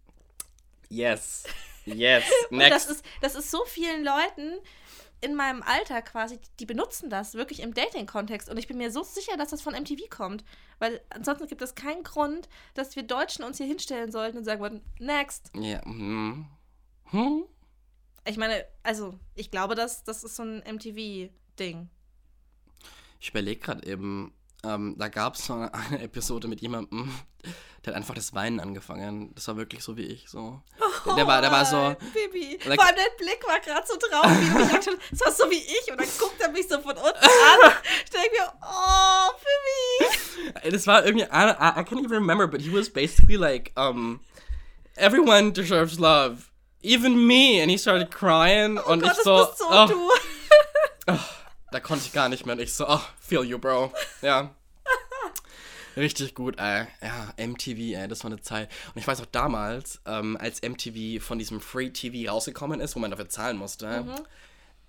Yes. 0.89 1.43
Yes. 1.87 2.23
Und 2.49 2.59
das 2.59 2.69
Next. 2.69 2.89
ist, 2.91 3.05
das 3.21 3.35
ist 3.35 3.51
so 3.51 3.63
vielen 3.65 4.03
Leuten 4.03 4.53
in 5.19 5.35
meinem 5.35 5.63
Alter 5.63 6.01
quasi, 6.01 6.39
die 6.59 6.65
benutzen 6.65 7.09
das 7.09 7.33
wirklich 7.33 7.61
im 7.61 7.73
Dating-Kontext. 7.73 8.49
Und 8.49 8.57
ich 8.57 8.67
bin 8.67 8.77
mir 8.77 8.91
so 8.91 9.03
sicher, 9.03 9.35
dass 9.35 9.49
das 9.49 9.61
von 9.61 9.73
MTV 9.73 10.09
kommt. 10.09 10.43
Weil 10.79 11.01
ansonsten 11.09 11.47
gibt 11.47 11.61
es 11.61 11.73
keinen 11.73 12.03
Grund, 12.03 12.47
dass 12.75 12.95
wir 12.95 13.03
Deutschen 13.03 13.43
uns 13.43 13.57
hier 13.57 13.65
hinstellen 13.65 14.11
sollten 14.11 14.37
und 14.37 14.43
sagen 14.43 14.61
würden, 14.61 14.81
next. 14.99 15.51
Ja. 15.55 15.83
Hm. 15.83 16.45
Hm? 17.05 17.45
Ich 18.25 18.37
meine, 18.37 18.65
also, 18.83 19.17
ich 19.35 19.49
glaube, 19.49 19.73
das, 19.73 20.03
das 20.03 20.23
ist 20.23 20.35
so 20.35 20.43
ein 20.43 20.59
MTV-Ding. 20.59 21.89
Ich 23.19 23.29
überlege 23.29 23.59
gerade 23.59 23.87
eben, 23.87 24.33
ähm, 24.67 24.95
da 24.97 25.07
gab 25.07 25.35
es 25.35 25.45
so 25.45 25.53
eine, 25.53 25.73
eine 25.73 26.01
Episode 26.01 26.47
mit 26.47 26.61
jemandem, 26.61 27.11
der 27.85 27.93
hat 27.93 27.97
einfach 27.97 28.15
das 28.15 28.33
Weinen 28.33 28.59
angefangen. 28.59 29.33
Das 29.35 29.47
war 29.47 29.55
wirklich 29.55 29.81
so 29.83 29.95
wie 29.95 30.03
ich. 30.03 30.29
So. 30.29 30.61
Der, 31.15 31.25
war, 31.25 31.41
der 31.41 31.51
war 31.51 31.63
so. 31.63 31.77
Oh, 31.77 31.95
Bibi. 32.13 32.59
like- 32.65 32.79
Vor 32.79 32.85
allem 32.87 32.95
dein 32.97 33.17
Blick 33.17 33.47
war 33.47 33.59
gerade 33.61 33.87
so 33.87 33.95
traurig. 33.97 34.37
wie 34.41 34.49
du 34.49 34.55
mich 34.59 34.69
angeschaut. 34.73 34.97
Das 35.11 35.21
war 35.21 35.31
so 35.31 35.49
wie 35.51 35.55
ich. 35.57 35.91
Und 35.91 35.99
dann 36.01 36.07
guckt 36.19 36.41
er 36.41 36.49
mich 36.49 36.67
so 36.67 36.81
von 36.81 36.91
unten 36.97 37.03
an. 37.03 37.71
Ich 38.03 38.09
denke 38.09 38.29
mir, 38.31 38.51
oh, 38.61 39.31
Bibi. 40.51 40.71
Das 40.71 40.85
war 40.87 41.05
irgendwie. 41.05 41.25
I, 41.25 41.51
I, 41.51 41.79
I 41.79 41.83
can't 41.83 41.99
even 41.99 42.11
remember, 42.11 42.47
but 42.47 42.61
he 42.61 42.69
was 42.73 42.89
basically 42.89 43.37
like, 43.37 43.71
um, 43.77 44.19
everyone 44.95 45.53
deserves 45.53 45.97
love. 45.99 46.49
Even 46.81 47.25
me. 47.25 47.61
And 47.61 47.71
he 47.71 47.77
started 47.77 48.11
crying. 48.11 48.77
und 48.79 49.01
Oh 49.03 49.07
Gott, 49.07 49.11
ich 49.11 49.15
das 49.15 49.23
so. 49.23 49.45
bist 49.45 49.57
so 49.59 49.65
oh, 49.69 49.87
du. 51.07 51.13
Da 51.71 51.79
konnte 51.79 52.05
ich 52.05 52.13
gar 52.13 52.27
nicht 52.29 52.45
mehr. 52.45 52.55
Und 52.55 52.61
ich 52.61 52.73
so, 52.73 52.85
oh, 52.87 52.99
feel 53.19 53.43
you, 53.43 53.57
bro. 53.59 53.91
Ja. 54.21 54.53
Richtig 55.97 56.35
gut, 56.35 56.59
ey. 56.59 56.85
Ja, 57.01 57.33
MTV, 57.37 57.95
ey, 57.95 58.07
das 58.07 58.23
war 58.23 58.31
eine 58.31 58.39
Zeit. 58.39 58.69
Und 58.93 58.99
ich 58.99 59.07
weiß 59.07 59.19
auch 59.21 59.25
damals, 59.25 59.99
ähm, 60.05 60.37
als 60.39 60.61
MTV 60.61 61.23
von 61.23 61.39
diesem 61.39 61.59
Free 61.59 61.89
TV 61.89 62.31
rausgekommen 62.31 62.79
ist, 62.79 62.95
wo 62.95 62.99
man 62.99 63.09
dafür 63.09 63.29
zahlen 63.29 63.57
musste, 63.57 64.05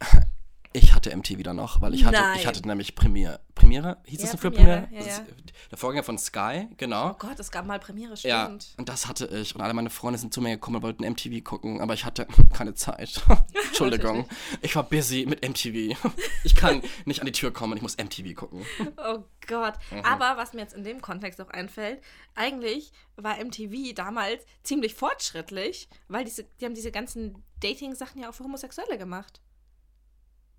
ich 0.79 0.95
hatte 0.95 1.15
MTV 1.17 1.43
dann 1.43 1.57
noch, 1.57 1.81
weil 1.81 1.95
ich 1.95 2.05
hatte, 2.05 2.19
Nein. 2.21 2.39
ich 2.39 2.47
hatte 2.47 2.67
nämlich 2.67 2.95
Premiere. 2.95 3.41
Premiere? 3.55 3.99
Hieß 4.05 4.21
Ja, 4.21 4.23
das 4.25 4.33
so 4.33 4.39
für 4.39 4.51
Premiere, 4.51 4.83
Premiere? 4.83 5.07
ja, 5.07 5.13
ja. 5.19 5.27
Der 5.71 5.79
Vorgänger 5.79 6.05
von 6.05 6.17
Sky, 6.19 6.69
genau. 6.77 7.11
Oh 7.11 7.15
Gott, 7.19 7.39
es 7.39 7.51
gab 7.51 7.67
mal 7.67 7.79
Premiere, 7.79 8.15
Ja, 8.23 8.45
stimmt. 8.45 8.75
und 8.79 8.89
das 8.89 9.07
hatte 9.09 9.27
ich. 9.27 9.55
Und 9.55 9.61
alle 9.61 9.75
meine 9.75 9.91
Freunde 9.91 10.19
sind 10.19 10.33
zu 10.33 10.41
mir 10.41 10.51
gekommen 10.51 10.77
und 10.77 10.83
wollten 10.83 11.05
MTV 11.05 11.43
gucken, 11.45 11.81
aber 11.81 11.95
ich 11.95 12.05
hatte 12.05 12.27
keine 12.55 12.75
Zeit. 12.75 13.21
Entschuldigung. 13.67 14.29
Ich 14.63 14.75
war 14.77 14.85
busy 14.85 15.27
mit 15.27 15.47
MTV. 15.47 15.97
Ich 16.45 16.55
kann 16.55 16.83
nicht 17.05 17.21
an 17.21 17.27
die 17.27 17.33
Tür 17.33 17.53
kommen, 17.53 17.77
ich 17.77 17.83
muss 17.83 17.97
MTV 17.99 18.35
gucken. 18.35 18.65
Oh 18.97 19.25
Gott. 19.47 19.75
Mhm. 19.91 20.01
Aber 20.05 20.37
was 20.37 20.53
mir 20.55 20.61
jetzt 20.61 20.75
in 20.75 20.85
dem 20.85 21.01
Kontext 21.03 21.41
auch 21.41 21.51
einfällt, 21.51 22.01
eigentlich 22.35 22.93
war 23.17 23.37
MTV 23.45 23.93
damals 23.95 24.45
ziemlich 24.63 24.95
fortschrittlich, 24.95 25.89
weil 26.07 26.25
diese, 26.25 26.45
die 26.61 26.65
haben 26.65 26.75
diese 26.75 26.93
ganzen 26.93 27.43
Dating-Sachen 27.61 28.23
ja 28.23 28.31
auch 28.31 28.35
für 28.35 28.45
Homosexuelle 28.45 28.97
gemacht. 28.99 29.41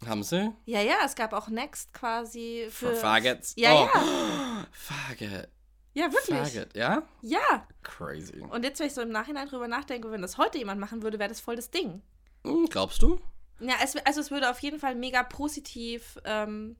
Haben 0.07 0.23
sie? 0.23 0.53
Ja, 0.65 0.81
ja, 0.81 0.95
es 1.05 1.15
gab 1.15 1.33
auch 1.33 1.49
Next 1.49 1.93
quasi 1.93 2.67
für. 2.71 2.95
Faggots? 2.95 3.53
Ja, 3.57 3.73
oh. 3.73 3.89
ja. 3.93 4.65
Faggot. 4.71 5.49
Ja, 5.93 6.11
wirklich. 6.13 6.37
Faggot, 6.53 6.75
ja? 6.75 7.03
Ja. 7.21 7.67
Crazy. 7.83 8.39
Und 8.39 8.63
jetzt, 8.63 8.79
wenn 8.79 8.87
ich 8.87 8.93
so 8.93 9.01
im 9.01 9.09
Nachhinein 9.09 9.47
drüber 9.49 9.67
nachdenke, 9.67 10.09
wenn 10.11 10.21
das 10.21 10.37
heute 10.37 10.57
jemand 10.57 10.79
machen 10.79 11.01
würde, 11.01 11.19
wäre 11.19 11.29
das 11.29 11.41
voll 11.41 11.55
das 11.57 11.71
Ding. 11.71 12.01
Hm, 12.45 12.67
glaubst 12.67 13.01
du? 13.01 13.19
Ja, 13.59 13.73
es, 13.83 13.95
also 13.97 14.21
es 14.21 14.31
würde 14.31 14.49
auf 14.49 14.59
jeden 14.59 14.79
Fall 14.79 14.95
mega 14.95 15.23
positiv 15.23 16.17
ähm, 16.23 16.77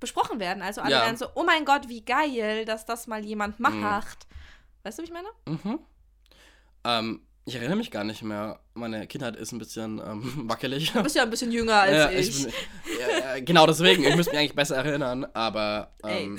besprochen 0.00 0.38
werden. 0.38 0.62
Also 0.62 0.82
alle 0.82 0.90
Ja. 0.90 1.02
wären 1.02 1.16
so, 1.16 1.26
oh 1.34 1.44
mein 1.44 1.64
Gott, 1.64 1.88
wie 1.88 2.04
geil, 2.04 2.66
dass 2.66 2.84
das 2.84 3.06
mal 3.06 3.24
jemand 3.24 3.58
macht. 3.60 4.26
Weißt 4.82 4.98
du, 4.98 5.02
wie 5.02 5.06
ich 5.06 5.12
meine? 5.12 5.28
Mhm. 5.46 5.78
Ähm, 6.84 7.26
ich 7.46 7.54
erinnere 7.56 7.76
mich 7.76 7.90
gar 7.90 8.04
nicht 8.04 8.22
mehr. 8.22 8.58
Meine 8.74 9.06
Kindheit 9.06 9.36
ist 9.36 9.52
ein 9.52 9.58
bisschen 9.58 9.98
ähm, 9.98 10.32
wackelig. 10.48 10.92
Du 10.92 11.02
bist 11.02 11.16
ja 11.16 11.22
ein 11.22 11.30
bisschen 11.30 11.52
jünger 11.52 11.76
als 11.80 11.92
ja, 11.92 12.10
ich. 12.10 12.44
bin, 12.44 12.52
ja, 13.00 13.18
ja, 13.36 13.40
genau 13.44 13.66
deswegen. 13.66 14.04
Ich 14.04 14.16
müsste 14.16 14.32
mich 14.32 14.40
eigentlich 14.40 14.54
besser 14.54 14.76
erinnern, 14.76 15.26
aber 15.34 15.92
ähm, 16.04 16.38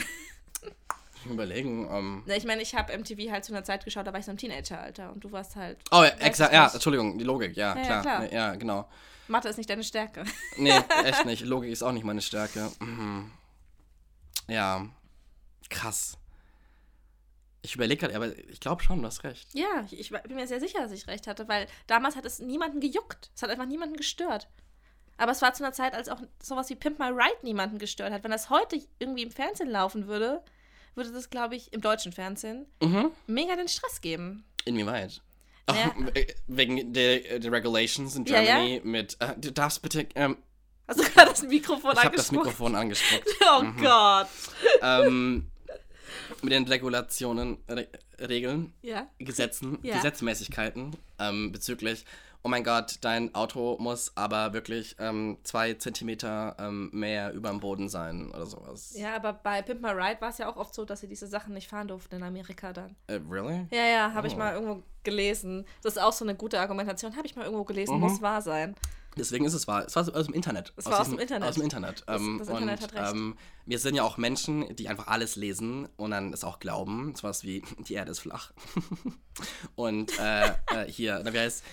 ich 1.25 1.31
überlegen. 1.31 1.87
Ähm, 1.91 2.23
Na, 2.25 2.35
ich 2.35 2.45
meine, 2.45 2.61
ich 2.61 2.73
habe 2.75 2.97
MTV 2.97 3.31
halt 3.31 3.45
zu 3.45 3.53
einer 3.53 3.63
Zeit 3.63 3.85
geschaut, 3.85 4.07
da 4.07 4.13
war 4.13 4.19
ich 4.19 4.25
so 4.25 4.31
im 4.31 4.37
Teenageralter 4.37 5.11
und 5.11 5.23
du 5.23 5.31
warst 5.31 5.55
halt. 5.55 5.77
oh, 5.91 6.03
ja, 6.03 6.09
exakt. 6.19 6.51
ich 6.51 6.57
Ja. 6.57 6.69
Entschuldigung, 6.73 7.17
die 7.17 7.23
Logik, 7.23 7.55
ja, 7.55 7.75
Ja, 7.75 7.77
ja, 7.77 7.85
klar. 7.85 8.01
klar. 8.01 8.19
Nee, 8.21 8.35
Ja, 8.35 8.55
genau. 8.55 8.89
Mathe 9.27 9.49
ist 9.49 9.57
nicht 9.57 9.69
deine 9.69 9.83
Stärke. 9.83 10.23
Nee, 10.57 10.79
echt 11.03 11.25
nicht. 11.25 11.43
Logik 11.45 11.71
ist 11.71 11.83
auch 11.83 11.91
nicht 11.91 12.03
meine 12.03 12.21
Stärke. 12.21 12.71
Mhm. 12.79 13.31
Ja, 14.47 14.85
krass. 15.69 16.17
Ich 17.65 17.75
überlege 17.75 18.01
gerade, 18.01 18.15
aber 18.15 18.37
ich 18.37 18.59
glaube 18.59 18.83
schon, 18.83 19.01
du 19.01 19.07
hast 19.07 19.23
recht. 19.23 19.47
Ja, 19.53 19.85
ich, 19.89 19.99
ich 19.99 20.09
bin 20.11 20.35
mir 20.35 20.47
sehr 20.47 20.59
sicher, 20.59 20.79
dass 20.81 20.91
ich 20.91 21.07
recht 21.07 21.25
hatte, 21.27 21.47
weil 21.47 21.67
damals 21.87 22.15
hat 22.15 22.25
es 22.25 22.39
niemanden 22.39 22.79
gejuckt. 22.79 23.31
Es 23.35 23.41
hat 23.41 23.49
einfach 23.49 23.65
niemanden 23.65 23.97
gestört. 23.97 24.47
Aber 25.17 25.31
es 25.31 25.41
war 25.41 25.53
zu 25.53 25.63
einer 25.63 25.73
Zeit, 25.73 25.93
als 25.93 26.09
auch 26.09 26.21
sowas 26.41 26.69
wie 26.69 26.75
Pimp 26.75 26.99
My 26.99 27.07
Ride 27.07 27.37
niemanden 27.43 27.79
gestört 27.79 28.11
hat. 28.13 28.23
Wenn 28.23 28.31
das 28.31 28.49
heute 28.49 28.79
irgendwie 28.99 29.23
im 29.23 29.31
Fernsehen 29.31 29.69
laufen 29.69 30.07
würde, 30.07 30.43
würde 30.93 31.11
das, 31.11 31.29
glaube 31.29 31.55
ich, 31.55 31.73
im 31.73 31.81
deutschen 31.81 32.11
Fernsehen 32.11 32.65
Mhm. 32.83 33.11
mega 33.27 33.55
den 33.55 33.67
Stress 33.67 33.99
geben. 34.01 34.45
Inwieweit? 34.65 35.21
Ach, 35.67 35.75
Ja. 35.75 35.95
wegen 36.47 36.93
der, 36.93 37.39
der 37.39 37.51
Regulations 37.51 38.15
in 38.15 38.25
Ja, 38.25 38.41
ja. 38.41 38.55
Germany 38.57 38.81
mit, 38.83 39.17
äh, 39.19 39.33
du 39.37 39.51
darfst 39.51 39.81
bitte, 39.81 40.07
ähm, 40.15 40.37
Hast 40.87 40.99
du 40.99 41.03
gerade 41.03 41.31
das 41.31 41.41
Mikrofon 41.41 41.93
ich 41.93 42.03
habe 42.03 42.15
das? 42.15 42.31
Mikrofon 42.31 42.75
angespuckt. 42.75 43.27
Oh 43.41 43.63
Gott. 43.81 44.27
ähm, 44.83 45.49
mit 46.41 46.51
den 46.53 46.65
Regulationen, 46.67 47.57
Re 47.69 47.87
Regeln, 48.19 48.73
Ja. 48.81 49.07
Gesetzen, 49.19 49.77
Ja. 49.83 49.95
Gesetzmäßigkeiten 49.95 50.95
ähm, 51.19 51.51
bezüglich. 51.51 52.05
oh 52.43 52.47
mein 52.47 52.63
Gott, 52.63 52.97
dein 53.01 53.33
Auto 53.33 53.75
muss 53.79 54.11
aber 54.15 54.53
wirklich 54.53 54.95
ähm, 54.99 55.37
zwei 55.43 55.73
Zentimeter 55.73 56.55
ähm, 56.59 56.89
mehr 56.93 57.33
über 57.33 57.49
dem 57.49 57.59
Boden 57.59 57.89
sein 57.89 58.29
oder 58.31 58.45
sowas. 58.45 58.93
Ja, 58.95 59.15
aber 59.15 59.33
bei 59.33 59.61
Pimp 59.63 59.81
My 59.81 59.89
Ride 59.89 60.21
war 60.21 60.29
es 60.29 60.37
ja 60.37 60.47
auch 60.47 60.55
oft 60.55 60.75
so, 60.75 60.85
dass 60.85 60.99
sie 61.01 61.07
diese 61.07 61.25
Sachen 61.27 61.53
nicht 61.55 61.67
fahren 61.67 61.87
durften 61.87 62.15
in 62.15 62.23
Amerika 62.23 62.71
dann. 62.71 62.95
Äh, 63.07 63.19
really? 63.29 63.65
Ja, 63.71 63.85
ja, 63.85 64.13
habe 64.13 64.27
ich 64.27 64.35
Oh. 64.35 64.37
mal 64.37 64.53
irgendwo 64.53 64.83
gelesen. 65.03 65.65
Das 65.81 65.93
ist 65.95 66.01
auch 66.01 66.13
so 66.13 66.23
eine 66.23 66.35
gute 66.35 66.59
Argumentation. 66.59 67.15
Habe 67.17 67.25
ich 67.27 67.35
mal 67.35 67.45
irgendwo 67.45 67.63
gelesen, 67.63 67.95
Mhm. 67.95 68.01
muss 68.01 68.21
wahr 68.21 68.41
sein. 68.43 68.75
Deswegen 69.17 69.45
ist 69.45 69.53
es 69.53 69.67
wahr. 69.67 69.85
Es 69.85 69.95
war 69.95 70.03
aus 70.15 70.25
dem 70.25 70.33
Internet. 70.33 70.73
Es 70.75 70.85
war 70.85 70.99
aus 70.99 71.05
diesem- 71.05 71.17
dem 71.17 71.21
Internet. 71.21 71.49
Aus 71.49 71.55
dem 71.55 71.63
Internet. 71.63 72.03
Das- 72.07 72.21
ähm, 72.21 72.37
das 72.39 72.47
Internet 72.49 72.79
und, 72.81 72.83
hat 72.83 72.93
recht. 73.05 73.13
Ähm, 73.15 73.37
wir 73.65 73.79
sind 73.79 73.95
ja 73.95 74.03
auch 74.03 74.17
Menschen, 74.17 74.75
die 74.75 74.87
einfach 74.89 75.07
alles 75.07 75.35
lesen 75.35 75.87
und 75.97 76.11
dann 76.11 76.33
es 76.33 76.43
auch 76.43 76.59
glauben. 76.59 77.15
Sowas 77.15 77.43
wie, 77.43 77.63
die 77.87 77.93
Erde 77.93 78.11
ist 78.11 78.19
flach. 78.19 78.51
und 79.75 80.17
äh, 80.19 80.47
äh, 80.47 80.53
hier, 80.87 81.21
na, 81.23 81.33
wie 81.33 81.39
heißt 81.39 81.63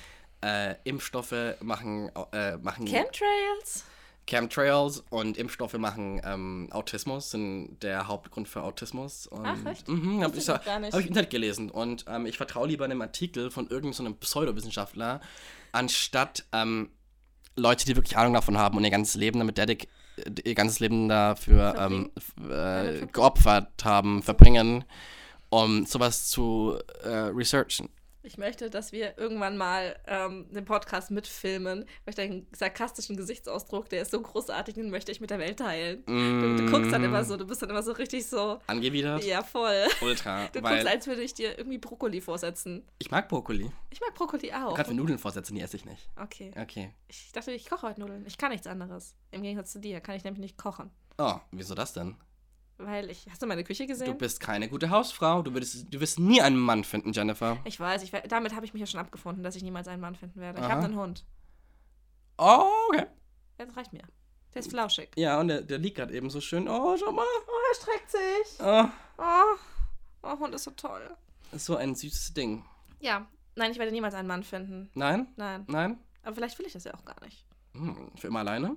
äh, 0.45 0.75
Impfstoffe 0.85 1.35
machen, 1.61 2.11
äh, 2.33 2.57
machen 2.59 2.87
Chemtrails? 2.87 3.85
Chemtrails 4.27 5.03
und 5.11 5.37
Impfstoffe 5.37 5.75
machen 5.75 6.21
ähm, 6.25 6.69
Autismus, 6.71 7.31
sind 7.33 7.81
der 7.83 8.07
Hauptgrund 8.07 8.49
für 8.49 8.63
Autismus. 8.63 9.27
Und, 9.27 9.45
Ach, 9.47 9.57
echt? 9.67 9.89
Mhm, 9.89 10.23
habe 10.23 10.37
ich, 10.37 10.45
ich 10.45 10.49
hab 10.49 10.65
nicht. 10.81 10.95
ich 10.95 11.01
im 11.01 11.07
Internet 11.09 11.31
gelesen. 11.31 11.71
Und 11.71 12.05
ähm, 12.09 12.27
ich 12.27 12.37
vertraue 12.37 12.69
lieber 12.69 12.85
einem 12.85 13.03
Artikel 13.03 13.51
von 13.51 13.65
irgendeinem 13.69 13.93
so 13.95 14.05
einem 14.05 14.17
Pseudowissenschaftler, 14.17 15.21
anstatt 15.73 16.45
ähm, 16.53 16.91
Leute, 17.57 17.85
die 17.85 17.97
wirklich 17.97 18.17
Ahnung 18.17 18.35
davon 18.35 18.59
haben 18.59 18.77
und 18.77 18.85
ihr 18.85 18.91
ganzes 18.91 19.15
Leben 19.15 19.39
damit 19.39 19.59
dedic 19.59 19.89
ihr 20.45 20.55
ganzes 20.55 20.81
Leben 20.81 21.09
dafür 21.09 21.75
ähm, 21.79 22.11
äh, 22.51 23.07
geopfert 23.07 23.85
haben, 23.85 24.23
verbringen, 24.23 24.85
um 25.49 25.87
sowas 25.87 26.29
zu 26.29 26.79
äh, 27.03 27.09
researchen. 27.09 27.89
Ich 28.25 28.39
möchte, 28.39 28.71
dass 28.71 28.93
wir 28.93 29.19
irgendwann 29.19 29.57
mal 29.57 29.97
ähm, 30.07 30.47
den 30.51 30.65
Podcast 30.65 31.11
mitfilmen, 31.11 31.81
weil 31.81 32.11
ich 32.11 32.15
deinen 32.15 32.47
sarkastischen 32.55 33.17
Gesichtsausdruck, 33.17 33.89
der 33.89 34.03
ist 34.03 34.13
so 34.13 34.21
großartig, 34.21 34.75
den 34.75 34.91
möchte 34.91 35.11
ich 35.11 35.21
mit 35.21 35.31
der 35.31 35.39
Welt 35.39 35.59
teilen. 35.59 36.05
Du, 36.07 36.57
du 36.57 36.71
guckst 36.71 36.93
dann 36.93 37.03
immer 37.03 37.25
so, 37.25 37.37
du 37.37 37.47
bist 37.47 37.63
dann 37.63 37.71
immer 37.71 37.83
so 37.83 37.93
richtig 37.93 38.27
so, 38.27 38.61
Angewidert? 38.69 39.25
ja 39.25 39.43
voll. 39.43 39.87
Ultra. 40.03 40.47
Du 40.53 40.61
guckst, 40.61 40.87
als 40.87 41.07
würde 41.07 41.23
ich 41.23 41.35
dir 41.35 41.59
irgendwie 41.59 41.79
Brokkoli 41.79 42.21
vorsetzen. 42.21 42.85
ich 42.99 43.11
mag 43.11 43.29
Brokkoli. 43.29 43.71
Ich 43.91 44.01
mag 44.01 44.15
Brokkoli 44.15 44.53
auch. 44.53 44.75
Gerade 44.75 44.91
für 44.91 44.95
Nudeln 44.95 45.19
vorsetzen, 45.19 45.55
die 45.57 45.61
esse 45.61 45.77
ich 45.77 45.85
nicht. 45.85 46.09
Okay. 46.17 46.53
Okay. 46.61 46.95
Ich 47.09 47.33
dachte, 47.33 47.51
ich 47.53 47.69
koche 47.69 47.89
heute 47.89 48.01
Nudeln. 48.01 48.25
Ich 48.27 48.39
kann 48.39 48.53
nichts 48.53 48.67
anderes. 48.67 49.17
Im 49.33 49.43
Gegensatz 49.43 49.73
zu 49.73 49.81
dir 49.81 50.01
kann 50.01 50.15
ich 50.15 50.25
nämlich 50.25 50.41
nicht 50.41 50.59
kochen. 50.59 50.91
Oh, 51.19 51.35
wieso 51.51 51.75
das 51.75 51.93
denn? 51.93 52.17
Weil 52.85 53.11
ich. 53.11 53.27
Hast 53.31 53.41
du 53.43 53.47
meine 53.47 53.65
Küche 53.65 53.85
Du 53.85 53.89
gesehen? 53.89 54.19
bist 54.19 54.41
keine 54.41 54.69
gute 54.69 54.91
Hausfrau. 54.91 55.43
Du, 55.43 55.53
würdest, 55.55 55.93
du 55.93 56.01
wirst 56.01 56.19
nie 56.19 56.41
einen 56.43 56.59
Mann 56.59 56.85
finden, 56.85 57.13
Jennifer. 57.13 57.59
Ich 57.65 57.79
weiß, 57.79 58.03
ich, 58.03 58.11
damit 58.29 58.55
habe 58.55 58.65
ich 58.67 58.73
mich 58.75 58.81
ja 58.81 58.87
schon 58.87 59.01
abgefunden, 59.01 59.43
dass 59.45 59.57
ich 59.57 59.63
niemals 59.63 59.89
einen 59.89 60.01
Mann 60.01 60.15
finden 60.17 60.41
werde. 60.41 60.59
Ich 60.59 60.65
Aha. 60.65 60.73
habe 60.75 60.85
einen 60.85 60.97
Hund. 60.97 61.25
Oh, 62.39 62.67
okay. 62.89 63.07
Das 63.59 63.77
reicht 63.77 63.93
mir. 63.93 64.03
Der 64.55 64.61
ist 64.61 64.71
flauschig. 64.71 65.11
Ja, 65.17 65.41
und 65.41 65.49
der, 65.49 65.63
der 65.63 65.79
liegt 65.79 65.97
gerade 65.97 66.15
eben 66.15 66.29
so 66.29 66.41
schön. 66.41 66.69
Oh, 66.69 66.97
schau 66.99 67.13
mal. 67.13 67.25
Oh, 67.47 67.51
er 67.71 67.75
streckt 67.75 68.11
sich. 68.11 68.59
Oh, 68.61 68.85
Oh, 69.19 69.57
oh 70.23 70.39
Hund 70.39 70.55
ist 70.55 70.65
so 70.65 70.71
toll. 70.73 71.09
ist 71.53 71.65
so 71.67 71.77
ein 71.77 71.95
süßes 71.95 72.35
Ding. 72.35 72.65
Ja, 73.01 73.27
nein, 73.55 73.71
ich 73.71 73.79
werde 73.79 73.93
niemals 73.93 74.15
einen 74.15 74.29
Mann 74.29 74.43
finden. 74.43 74.91
Nein? 74.95 75.29
Nein. 75.37 75.65
Nein? 75.69 75.99
Aber 76.23 76.35
vielleicht 76.35 76.59
will 76.59 76.67
ich 76.67 76.73
das 76.73 76.85
ja 76.85 76.95
auch 76.95 77.05
gar 77.05 77.23
nicht. 77.25 77.47
Hm, 77.75 78.11
für 78.17 78.27
immer 78.29 78.41
alleine? 78.41 78.77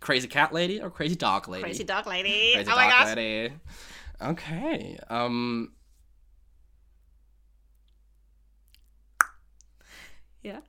Crazy 0.00 0.28
Cat 0.28 0.52
Lady 0.52 0.80
oder 0.80 0.90
Crazy 0.90 1.16
Dog 1.16 1.46
Lady? 1.48 1.84
Dog 1.84 2.06
Lady. 2.06 2.52
Crazy 2.54 2.64
Dog 2.70 2.76
Lady. 3.16 3.52
Okay. 4.18 4.98
Ähm, 5.10 5.72
Ja. 10.42 10.62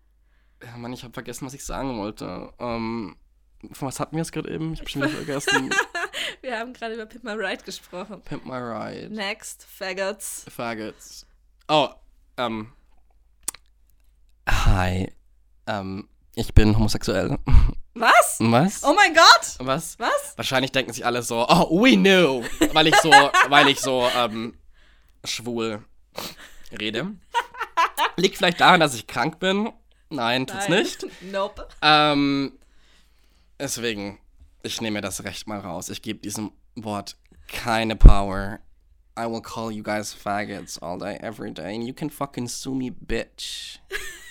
ja, 0.63 0.75
Mann, 0.77 0.91
ich 0.93 1.03
habe 1.03 1.13
vergessen, 1.13 1.45
was 1.45 1.53
ich 1.53 1.63
sagen 1.63 1.97
wollte. 1.99 2.51
Ähm, 2.57 3.15
von 3.73 3.87
was 3.87 3.99
hatten 3.99 4.15
wir 4.15 4.23
es 4.23 4.31
gerade 4.31 4.51
eben? 4.51 4.73
Ich 4.73 4.79
habe 4.79 4.89
schon 4.89 5.03
wieder 5.03 5.11
vergessen. 5.23 5.71
Wir 6.41 6.57
haben 6.57 6.73
gerade 6.73 6.95
über 6.95 7.05
Pimp 7.05 7.23
My 7.23 7.33
Ride 7.33 7.63
gesprochen. 7.63 8.21
Pimp 8.23 8.45
My 8.45 8.55
Ride. 8.57 9.09
Next, 9.13 9.63
Faggots. 9.65 10.45
Faggots. 10.49 11.27
Oh, 11.67 11.89
ähm. 12.37 12.73
Hi. 14.49 15.11
Ähm, 15.67 16.09
ich 16.35 16.53
bin 16.55 16.75
homosexuell. 16.75 17.37
Was? 17.99 18.37
Was? 18.39 18.83
Oh 18.83 18.93
mein 18.93 19.13
Gott! 19.13 19.55
Was? 19.59 19.97
Was? 19.99 20.33
Wahrscheinlich 20.35 20.71
denken 20.71 20.93
sich 20.93 21.05
alle 21.05 21.23
so, 21.23 21.47
oh, 21.47 21.81
we 21.81 21.95
knew, 21.95 22.43
weil 22.73 22.87
ich 22.87 22.95
so, 22.97 23.09
weil 23.49 23.67
ich 23.69 23.79
so, 23.79 24.07
ähm, 24.15 24.57
schwul 25.23 25.83
rede. 26.79 27.13
Liegt 28.15 28.37
vielleicht 28.37 28.61
daran, 28.61 28.79
dass 28.79 28.93
ich 28.95 29.07
krank 29.07 29.39
bin. 29.39 29.71
Nein, 30.09 30.47
tut's 30.47 30.69
Nein. 30.69 30.83
nicht. 30.83 31.05
Nope. 31.21 31.67
Ähm, 31.81 32.57
deswegen, 33.59 34.19
ich 34.63 34.81
nehme 34.81 34.95
mir 34.95 35.01
das 35.01 35.23
Recht 35.23 35.47
mal 35.47 35.59
raus. 35.59 35.89
Ich 35.89 36.01
gebe 36.01 36.19
diesem 36.19 36.51
Wort 36.75 37.17
keine 37.47 37.95
Power. 37.95 38.59
I 39.19 39.25
will 39.25 39.41
call 39.41 39.71
you 39.71 39.81
guys 39.81 40.13
faggots 40.13 40.79
all 40.79 40.99
day, 40.99 41.17
every 41.21 41.51
day, 41.51 41.73
and 41.75 41.87
you 41.87 41.93
can 41.93 42.09
fucking 42.09 42.47
sue 42.47 42.75
me, 42.75 42.91
bitch. 42.91 43.79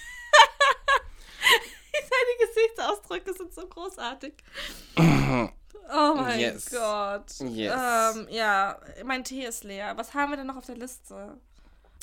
Gesichtsausdrücke 2.57 3.32
sind 3.34 3.52
so 3.54 3.66
großartig. 3.66 4.34
Oh 4.98 6.14
mein 6.16 6.40
Yes. 6.40 6.70
Gott. 6.70 7.30
Yes. 7.40 7.72
Ähm, 8.16 8.26
ja, 8.30 8.78
mein 9.04 9.22
Tee 9.24 9.44
ist 9.44 9.62
leer. 9.64 9.96
Was 9.96 10.14
haben 10.14 10.30
wir 10.32 10.36
denn 10.36 10.46
noch 10.46 10.57
auf 10.57 10.66
der 10.66 10.76
Liste? 10.76 11.36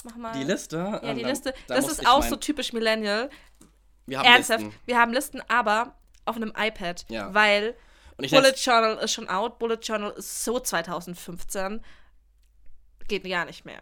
Mach 0.05 0.15
mal. 0.15 0.31
Die 0.33 0.43
Liste? 0.43 0.77
Ja, 0.77 1.03
ähm, 1.03 1.17
die 1.17 1.23
da- 1.23 1.29
Liste. 1.29 1.53
da 1.67 1.75
das 1.75 1.83
muss 1.85 1.93
ist 1.93 2.01
ich 2.01 2.07
auch 2.07 2.19
mein- 2.21 2.29
so 2.29 2.35
typisch 2.37 2.71
Millennial. 2.73 3.29
Wir 4.05 4.19
haben 4.19 4.25
Ernsthaft, 4.25 4.61
Listen. 4.63 4.79
wir 4.85 4.97
haben 4.97 5.13
Listen, 5.13 5.41
aber 5.49 5.95
auf 6.25 6.35
einem 6.35 6.53
iPad. 6.57 7.05
Ja. 7.09 7.33
Weil 7.33 7.75
ich 8.19 8.31
Bullet 8.31 8.53
Journal 8.55 8.97
ist 8.99 9.11
schon 9.13 9.27
out. 9.29 9.59
Bullet 9.59 9.79
Journal 9.81 10.11
ist 10.11 10.43
so 10.45 10.59
2015. 10.59 11.81
Geht 13.07 13.23
gar 13.29 13.45
nicht 13.45 13.65
mehr. 13.65 13.81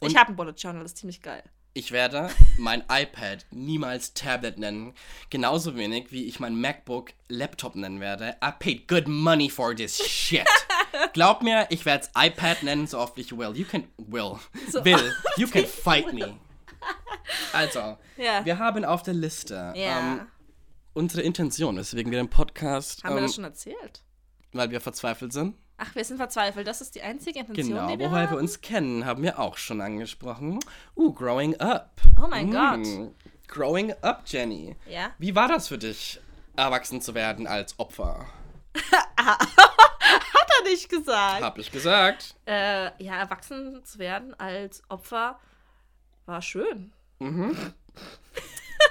ich 0.00 0.08
Und- 0.10 0.18
habe 0.18 0.32
ein 0.32 0.36
Bullet 0.36 0.52
Journal, 0.56 0.84
ist 0.84 0.98
ziemlich 0.98 1.22
geil. 1.22 1.42
Ich 1.76 1.90
werde 1.90 2.30
mein 2.56 2.84
iPad 2.88 3.46
niemals 3.50 4.14
Tablet 4.14 4.58
nennen. 4.58 4.94
Genauso 5.28 5.74
wenig 5.76 6.12
wie 6.12 6.24
ich 6.26 6.38
mein 6.38 6.60
MacBook 6.60 7.10
Laptop 7.28 7.74
nennen 7.74 7.98
werde. 8.00 8.36
I 8.44 8.52
paid 8.56 8.86
good 8.86 9.08
money 9.08 9.50
for 9.50 9.74
this 9.74 9.96
shit. 9.98 10.46
Glaub 11.14 11.42
mir, 11.42 11.66
ich 11.70 11.84
werde 11.84 12.04
es 12.04 12.10
iPad 12.16 12.62
nennen, 12.62 12.86
so 12.86 13.00
oft 13.00 13.18
ich 13.18 13.36
will. 13.36 13.56
You 13.56 13.64
can. 13.64 13.88
Will. 13.96 14.36
So 14.70 14.84
will. 14.84 15.12
You 15.36 15.48
can 15.48 15.66
fight 15.66 16.12
me. 16.12 16.38
Also, 17.52 17.98
Ja. 18.16 18.44
wir 18.44 18.58
haben 18.60 18.84
auf 18.84 19.02
der 19.02 19.14
Liste 19.14 19.72
Ja. 19.74 19.98
ähm, 19.98 20.26
unsere 20.92 21.22
Intention, 21.22 21.76
weswegen 21.76 22.12
wir 22.12 22.18
den 22.18 22.30
Podcast, 22.30 23.02
haben 23.02 23.14
wir 23.14 23.18
ähm, 23.18 23.24
das 23.26 23.34
schon 23.34 23.44
erzählt? 23.44 24.02
weil 24.52 24.70
wir 24.70 24.80
verzweifelt 24.80 25.32
sind. 25.32 25.56
Ach, 25.76 25.94
wir 25.94 26.04
sind 26.04 26.18
verzweifelt. 26.18 26.66
Das 26.66 26.80
ist 26.80 26.94
die 26.94 27.02
einzige 27.02 27.40
Intention, 27.40 27.68
Genau, 27.74 27.88
die 27.90 27.98
wir 27.98 28.10
woher 28.10 28.22
haben. 28.22 28.30
wir 28.32 28.38
uns 28.38 28.60
kennen, 28.60 29.04
haben 29.04 29.22
wir 29.22 29.38
auch 29.38 29.56
schon 29.56 29.80
angesprochen. 29.80 30.60
Uh, 30.96 31.12
growing 31.12 31.58
up. 31.60 31.90
Oh 32.22 32.26
mein 32.28 32.50
Gott. 32.50 32.78
Mm, 32.78 33.08
Growing 33.48 33.92
up, 34.02 34.22
Jenny. 34.26 34.76
Ja. 34.88 35.10
Wie 35.18 35.34
war 35.34 35.48
das 35.48 35.68
für 35.68 35.78
dich, 35.78 36.20
erwachsen 36.56 37.00
zu 37.00 37.14
werden 37.14 37.46
als 37.46 37.78
Opfer? 37.78 38.26
Hat 39.18 39.38
er 40.60 40.70
nicht 40.70 40.88
gesagt. 40.88 41.42
Hab 41.42 41.58
ich 41.58 41.70
gesagt. 41.70 42.36
Äh, 42.46 42.90
ja, 43.02 43.16
erwachsen 43.16 43.84
zu 43.84 43.98
werden 43.98 44.32
als 44.38 44.82
Opfer 44.88 45.38
war 46.26 46.40
schön. 46.42 46.92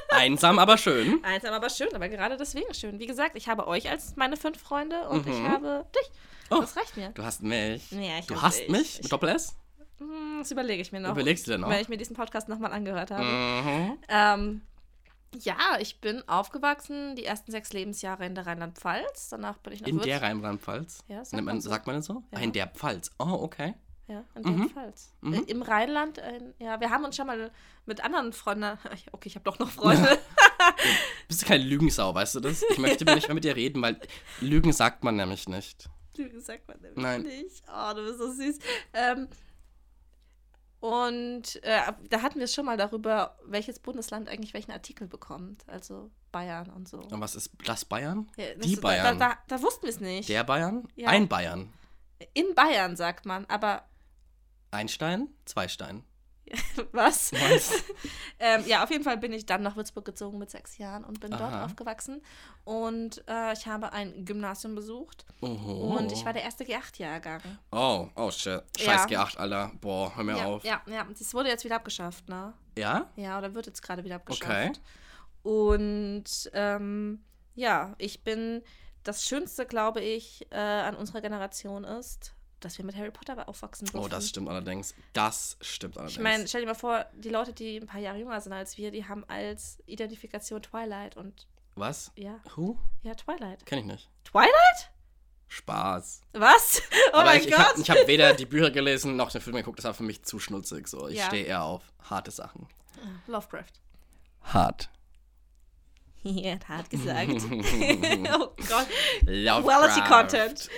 Einsam, 0.09 0.59
aber 0.59 0.77
schön. 0.77 1.23
Einsam, 1.23 1.53
aber 1.53 1.69
schön, 1.69 1.93
aber 1.95 2.07
gerade 2.09 2.37
deswegen 2.37 2.73
schön. 2.73 2.99
Wie 2.99 3.07
gesagt, 3.07 3.35
ich 3.35 3.47
habe 3.49 3.67
euch 3.67 3.89
als 3.89 4.15
meine 4.15 4.37
fünf 4.37 4.59
Freunde 4.61 5.07
und 5.09 5.27
ich 5.27 5.33
Mhm. 5.37 5.47
habe 5.49 5.85
dich. 5.95 6.11
Oh. 6.51 6.59
Das 6.61 6.77
reicht 6.77 6.95
mir. 6.97 7.09
Du 7.09 7.23
hast 7.23 7.41
mich. 7.41 7.91
Ja, 7.91 8.19
ich 8.19 8.27
du 8.27 8.39
hast 8.41 8.59
dich. 8.59 8.69
mich? 8.69 8.95
Ich- 8.97 9.03
Mit 9.03 9.11
Doppel-S? 9.11 9.55
Hm, 9.99 10.37
Das 10.39 10.51
überlege 10.51 10.81
ich 10.81 10.91
mir 10.91 10.99
noch. 10.99 11.11
Überlegst 11.11 11.47
du 11.47 11.51
dir 11.51 11.57
noch? 11.57 11.69
Wenn 11.69 11.79
ich 11.81 11.89
mir 11.89 11.97
diesen 11.97 12.15
Podcast 12.15 12.47
nochmal 12.49 12.71
angehört 12.73 13.09
habe. 13.11 13.23
Mhm. 13.23 13.97
Ähm, 14.09 14.61
ja, 15.39 15.55
ich 15.79 15.99
bin 15.99 16.27
aufgewachsen, 16.27 17.15
die 17.15 17.25
ersten 17.25 17.51
sechs 17.51 17.73
Lebensjahre 17.73 18.25
in 18.25 18.35
der 18.35 18.45
Rheinland-Pfalz. 18.45 19.29
Danach 19.29 19.57
bin 19.57 19.73
ich 19.73 19.81
nach 19.81 19.87
In 19.87 19.97
Würz- 19.99 20.03
der 20.05 20.21
Rheinland-Pfalz? 20.21 20.99
Ja, 21.07 21.25
sagt 21.25 21.33
man, 21.33 21.45
man 21.45 21.61
so. 21.61 21.69
sagt 21.69 21.87
man 21.87 21.95
das 21.95 22.05
so? 22.05 22.21
Ja. 22.31 22.37
Ah, 22.37 22.41
in 22.41 22.51
der 22.51 22.67
Pfalz. 22.67 23.09
Oh, 23.17 23.39
okay. 23.41 23.73
Ja, 24.07 24.25
in 24.35 24.43
der 24.43 24.51
Mhm. 24.51 24.69
Pfalz. 24.69 25.13
Mhm. 25.21 25.33
Äh, 25.33 25.39
Im 25.43 25.61
Rheinland, 25.61 26.17
äh, 26.17 26.41
ja, 26.59 26.79
wir 26.81 26.89
haben 26.89 27.05
uns 27.05 27.15
schon 27.15 27.25
mal 27.27 27.51
mit 27.85 28.03
anderen 28.03 28.33
Freunden. 28.33 28.77
Okay, 29.13 29.29
ich 29.29 29.35
habe 29.35 29.45
doch 29.45 29.59
noch 29.59 29.69
Freunde. 29.69 30.19
Bist 31.29 31.41
du 31.41 31.45
keine 31.45 31.63
Lügensau, 31.63 32.13
weißt 32.13 32.35
du 32.35 32.39
das? 32.41 32.63
Ich 32.69 32.77
möchte 32.79 33.05
mir 33.05 33.15
nicht 33.15 33.27
mehr 33.27 33.35
mit 33.35 33.43
dir 33.45 33.55
reden, 33.55 33.81
weil 33.81 33.99
Lügen 34.41 34.73
sagt 34.73 35.03
man 35.05 35.15
nämlich 35.15 35.47
nicht. 35.47 35.89
Lügen 36.17 36.41
sagt 36.41 36.67
man 36.67 36.79
nämlich 36.81 37.01
Nein. 37.01 37.21
nicht. 37.23 37.63
Oh, 37.67 37.93
du 37.95 38.03
bist 38.05 38.17
so 38.19 38.31
süß. 38.31 38.59
Ähm, 38.93 39.27
und 40.79 41.63
äh, 41.63 41.79
da 42.09 42.21
hatten 42.21 42.39
wir 42.39 42.43
es 42.45 42.53
schon 42.53 42.65
mal 42.65 42.75
darüber, 42.75 43.37
welches 43.45 43.79
Bundesland 43.79 44.27
eigentlich 44.27 44.53
welchen 44.53 44.71
Artikel 44.71 45.07
bekommt. 45.07 45.63
Also 45.67 46.11
Bayern 46.33 46.69
und 46.71 46.89
so. 46.89 46.97
Und 46.99 47.21
was 47.21 47.35
ist 47.35 47.51
das 47.65 47.85
Bayern? 47.85 48.29
Ja, 48.35 48.53
das- 48.55 48.67
Die 48.67 48.75
Bayern. 48.75 49.17
Da, 49.17 49.29
da, 49.29 49.37
da 49.47 49.61
wussten 49.61 49.83
wir 49.83 49.91
es 49.91 50.01
nicht. 50.01 50.27
Der 50.27 50.43
Bayern? 50.43 50.85
Ja. 50.95 51.07
Ein 51.09 51.29
Bayern. 51.29 51.71
In 52.33 52.53
Bayern 52.53 52.97
sagt 52.97 53.25
man, 53.25 53.45
aber 53.45 53.83
Ein 54.73 54.87
Stein? 54.87 55.29
Zwei 55.45 55.67
Stein. 55.67 56.03
Was? 56.91 57.31
Ähm, 58.39 58.65
ja, 58.67 58.83
auf 58.83 58.89
jeden 58.89 59.05
Fall 59.05 59.17
bin 59.17 59.31
ich 59.31 59.45
dann 59.45 59.61
nach 59.61 59.77
Würzburg 59.77 60.03
gezogen 60.03 60.37
mit 60.37 60.49
sechs 60.49 60.77
Jahren 60.77 61.05
und 61.05 61.21
bin 61.21 61.31
dort 61.31 61.43
Aha. 61.43 61.63
aufgewachsen. 61.63 62.21
Und 62.65 63.23
äh, 63.29 63.53
ich 63.53 63.67
habe 63.67 63.93
ein 63.93 64.25
Gymnasium 64.25 64.75
besucht 64.75 65.25
Oho. 65.39 65.95
und 65.97 66.11
ich 66.11 66.25
war 66.25 66.33
der 66.33 66.41
erste 66.43 66.65
G8-Jahrgang. 66.65 67.41
Oh, 67.71 68.09
oh 68.17 68.29
shit. 68.31 68.61
Scheiß 68.77 69.09
Ja. 69.09 69.23
G8, 69.23 69.37
Alter. 69.37 69.71
Boah, 69.79 70.13
hör 70.13 70.23
mir 70.25 70.35
Ja, 70.35 70.45
auf. 70.45 70.63
ja, 70.65 70.81
ja. 70.87 71.07
Das 71.17 71.33
wurde 71.33 71.47
jetzt 71.47 71.63
wieder 71.63 71.77
abgeschafft, 71.77 72.27
ne? 72.27 72.53
Ja? 72.77 73.09
Ja, 73.15 73.37
oder 73.37 73.53
wird 73.53 73.67
jetzt 73.67 73.81
gerade 73.81 74.03
wieder 74.03 74.15
abgeschafft. 74.15 74.51
Okay. 74.51 74.71
Und 75.43 76.49
ähm, 76.53 77.23
ja, 77.55 77.95
ich 77.97 78.23
bin, 78.25 78.61
das 79.03 79.23
Schönste, 79.23 79.65
glaube 79.65 80.01
ich, 80.01 80.45
äh, 80.51 80.57
an 80.57 80.95
unserer 80.95 81.21
Generation 81.21 81.85
ist, 81.85 82.32
dass 82.65 82.77
wir 82.77 82.85
mit 82.85 82.95
Harry 82.95 83.11
Potter 83.11 83.47
aufwachsen 83.47 83.85
durften. 83.87 84.05
Oh, 84.05 84.07
das 84.07 84.29
stimmt 84.29 84.49
allerdings. 84.49 84.93
Das 85.13 85.57
stimmt 85.61 85.97
allerdings. 85.97 86.17
Ich 86.17 86.23
meine, 86.23 86.47
stell 86.47 86.61
dir 86.61 86.67
mal 86.67 86.73
vor, 86.75 87.05
die 87.13 87.29
Leute, 87.29 87.53
die 87.53 87.77
ein 87.77 87.87
paar 87.87 87.99
Jahre 87.99 88.17
jünger 88.19 88.39
sind 88.41 88.53
als 88.53 88.77
wir, 88.77 88.91
die 88.91 89.05
haben 89.07 89.23
als 89.27 89.81
Identifikation 89.85 90.61
Twilight 90.61 91.17
und 91.17 91.47
Was? 91.75 92.11
ja, 92.15 92.39
Who? 92.55 92.77
ja, 93.01 93.13
Twilight. 93.15 93.65
Kenn 93.65 93.79
ich 93.79 93.85
nicht. 93.85 94.09
Twilight? 94.23 94.91
Spaß. 95.47 96.21
Was? 96.33 96.81
Oh 97.13 97.17
Aber 97.17 97.25
mein 97.25 97.41
ich, 97.41 97.47
ich 97.47 97.53
Gott. 97.53 97.65
habe 97.67 97.79
ich 97.81 97.89
hab 97.91 97.97
weder 98.07 98.33
die 98.33 98.45
Bücher 98.47 98.71
gelesen 98.71 99.15
noch 99.15 99.31
den 99.31 99.39
Film 99.41 99.55
geguckt. 99.55 99.77
Das 99.77 99.85
war 99.85 99.93
für 99.93 100.01
mich 100.03 100.23
zu 100.23 100.39
schnulzig. 100.39 100.87
So. 100.87 101.07
Ich 101.07 101.17
Ja. 101.19 101.25
stehe 101.27 101.45
eher 101.45 101.63
auf 101.63 101.83
harte 102.09 102.31
Sachen. 102.31 102.67
Lovecraft. 103.27 103.73
Hart. 104.41 104.89
Ja, 106.25 106.55
hart 106.69 106.89
gesagt. 106.89 107.29
oh 107.29 108.53
Gott. 108.69 108.87
Lovecraft. 109.25 109.63
Quality 109.67 110.01
Content. 110.07 110.69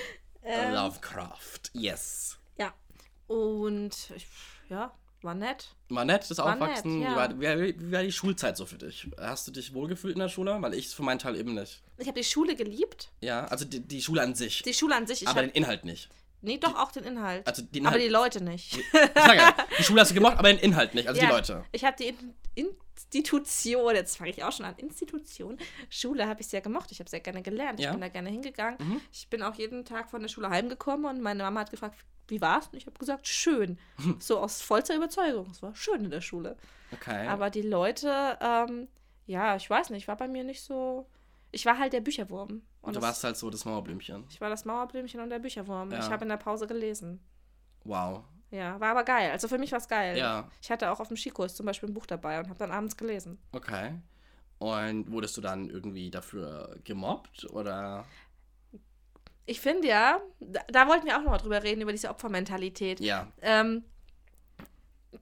Ähm, 0.46 0.74
Lovecraft. 0.74 1.72
Yes. 1.74 2.38
Ja. 2.58 2.74
Und 3.28 4.14
ja, 4.70 4.94
war 5.22 5.34
nett. 5.34 5.76
War 5.90 6.06
nett, 6.06 6.30
das 6.30 6.38
War 6.38 6.54
Aufwachsen. 6.54 7.00
nett, 7.00 7.10
wie, 7.10 7.12
ja. 7.12 7.16
war, 7.16 7.40
wie, 7.40 7.80
wie 7.80 7.92
war 7.92 8.04
die 8.04 8.12
Schulzeit 8.12 8.56
so 8.56 8.66
für 8.66 8.78
dich? 8.78 9.08
Hast 9.20 9.48
du 9.48 9.52
dich 9.52 9.74
wohlgefühlt 9.74 10.14
in 10.14 10.20
der 10.20 10.30
Schule? 10.30 10.56
Weil 10.62 10.76
ich 10.76 10.86
es 10.86 10.94
für 10.94 11.04
meinen 11.04 11.20
Teil 11.20 11.36
eben 11.36 11.56
nicht. 11.56 11.82
Ich 11.98 12.08
habe 12.08 12.20
die 12.20 12.26
Schule 12.26 12.56
geliebt. 12.56 13.12
Ja, 13.22 13.46
also 13.46 13.66
die, 13.66 13.80
die 13.80 14.02
Schule 14.02 14.22
an 14.22 14.36
sich. 14.36 14.62
Die 14.62 14.74
Schule 14.74 14.96
an 14.96 15.08
sich. 15.08 15.24
Ich 15.24 15.28
aber 15.28 15.42
hab, 15.42 15.48
den 15.48 15.56
Inhalt 15.56 15.84
nicht. 15.84 16.10
Nee, 16.42 16.58
doch 16.58 16.76
auch 16.76 16.92
den 16.92 17.04
Inhalt. 17.04 17.46
Also 17.48 17.62
den 17.64 17.86
aber 17.86 17.96
Inhalt- 17.98 18.04
die 18.06 18.10
Leute 18.12 18.44
nicht. 18.44 18.78
Ich 18.78 18.94
ja, 18.94 19.56
die 19.80 19.84
Schule 19.84 20.02
hast 20.02 20.12
du 20.12 20.16
gemacht, 20.16 20.38
aber 20.38 20.50
den 20.50 20.60
Inhalt 20.60 20.94
nicht. 20.96 21.08
Also 21.08 21.20
Ja, 21.22 21.28
die 21.28 21.34
Leute. 21.34 21.64
Ich 21.72 21.84
habe 21.86 21.96
die 21.98 22.16
In 22.56 22.70
Institution, 23.12 23.96
jetzt 23.96 24.18
fange 24.18 24.30
ich 24.32 24.44
auch 24.44 24.52
schon 24.52 24.66
an, 24.66 24.76
Institution. 24.78 25.58
Schule 25.90 26.28
habe 26.28 26.42
ich 26.42 26.48
sehr 26.48 26.62
gemocht. 26.62 26.92
Ich 26.92 27.00
habe 27.00 27.10
sehr 27.10 27.20
gerne 27.20 27.42
gelernt. 27.42 27.80
Ich 27.80 27.86
Ja. 27.86 27.92
bin 27.92 28.02
da 28.02 28.08
gerne 28.10 28.30
hingegangen. 28.30 28.78
Mhm. 28.80 29.02
Ich 29.12 29.28
bin 29.30 29.42
auch 29.44 29.56
jeden 29.56 29.86
Tag 29.86 30.10
von 30.10 30.22
der 30.22 30.30
Schule 30.30 30.50
heimgekommen 30.50 31.06
und 31.06 31.22
meine 31.22 31.44
Mama 31.44 31.62
hat 31.62 31.72
gefragt, 31.72 31.98
wie 32.28 32.42
war's? 32.42 32.68
Und 32.72 32.78
ich 32.78 32.86
habe 32.88 32.98
gesagt, 32.98 33.28
schön. 33.28 33.78
So 34.20 34.40
aus 34.40 34.62
vollster 34.62 34.96
Überzeugung. 34.96 35.50
Es 35.52 35.62
war 35.62 35.76
schön 35.76 36.06
in 36.06 36.10
der 36.12 36.22
Schule. 36.22 36.58
Okay. 36.92 37.28
Aber 37.28 37.50
die 37.50 37.62
Leute, 37.62 38.38
ähm, 38.42 38.88
ja, 39.28 39.56
ich 39.56 39.70
weiß 39.70 39.90
nicht, 39.92 40.08
war 40.08 40.18
bei 40.18 40.28
mir 40.28 40.44
nicht 40.44 40.64
so. 40.64 41.08
Ich 41.52 41.66
war 41.66 41.78
halt 41.78 41.94
der 41.94 42.02
Bücherwurm. 42.02 42.64
Und 42.86 42.96
du 42.96 43.02
warst 43.02 43.24
halt 43.24 43.36
so 43.38 43.50
das 43.50 43.66
Mauerblümchen. 43.66 44.26
ich 44.30 44.40
war 44.40 44.50
das 44.50 44.66
Mauerblümchen 44.66 45.20
und 45.20 45.30
der 45.30 45.40
Bücherwurm. 45.40 45.92
Ja. 45.92 46.00
Ich 46.00 46.10
habe 46.10 46.24
in 46.24 46.30
der 46.30 46.38
Pause 46.38 46.68
gelesen. 46.68 47.20
Wow. 47.84 48.24
Ja, 48.52 48.80
war 48.80 48.92
aber 48.92 49.04
geil. 49.04 49.32
Also 49.32 49.48
für 49.48 49.58
mich 49.58 49.72
war 49.72 49.80
es 49.80 49.88
geil. 49.88 50.18
Ja. 50.18 50.50
Ich 50.62 50.70
hatte 50.72 50.92
auch 50.92 51.00
auf 51.00 51.08
dem 51.08 51.18
Skikurs 51.18 51.56
zum 51.56 51.66
Beispiel 51.66 51.90
ein 51.90 51.94
Buch 51.94 52.06
dabei 52.06 52.40
und 52.40 52.48
habe 52.48 52.60
dann 52.60 52.72
abends 52.72 52.96
gelesen. 52.96 53.40
Okay. 53.52 54.00
Und 54.60 55.12
wurdest 55.12 55.36
du 55.36 55.42
dann 55.42 55.70
irgendwie 55.70 56.10
dafür 56.10 56.78
gemobbt 56.84 57.46
oder? 57.52 58.06
Ich 59.46 59.60
finde 59.60 59.88
ja, 59.88 60.22
da, 60.40 60.62
da 60.68 60.88
wollten 60.88 61.06
wir 61.06 61.18
auch 61.18 61.22
nochmal 61.22 61.40
drüber 61.40 61.62
reden, 61.62 61.82
über 61.82 61.92
diese 61.92 62.10
Opfermentalität. 62.10 63.00
Ja. 63.00 63.28
Ähm, 63.42 63.84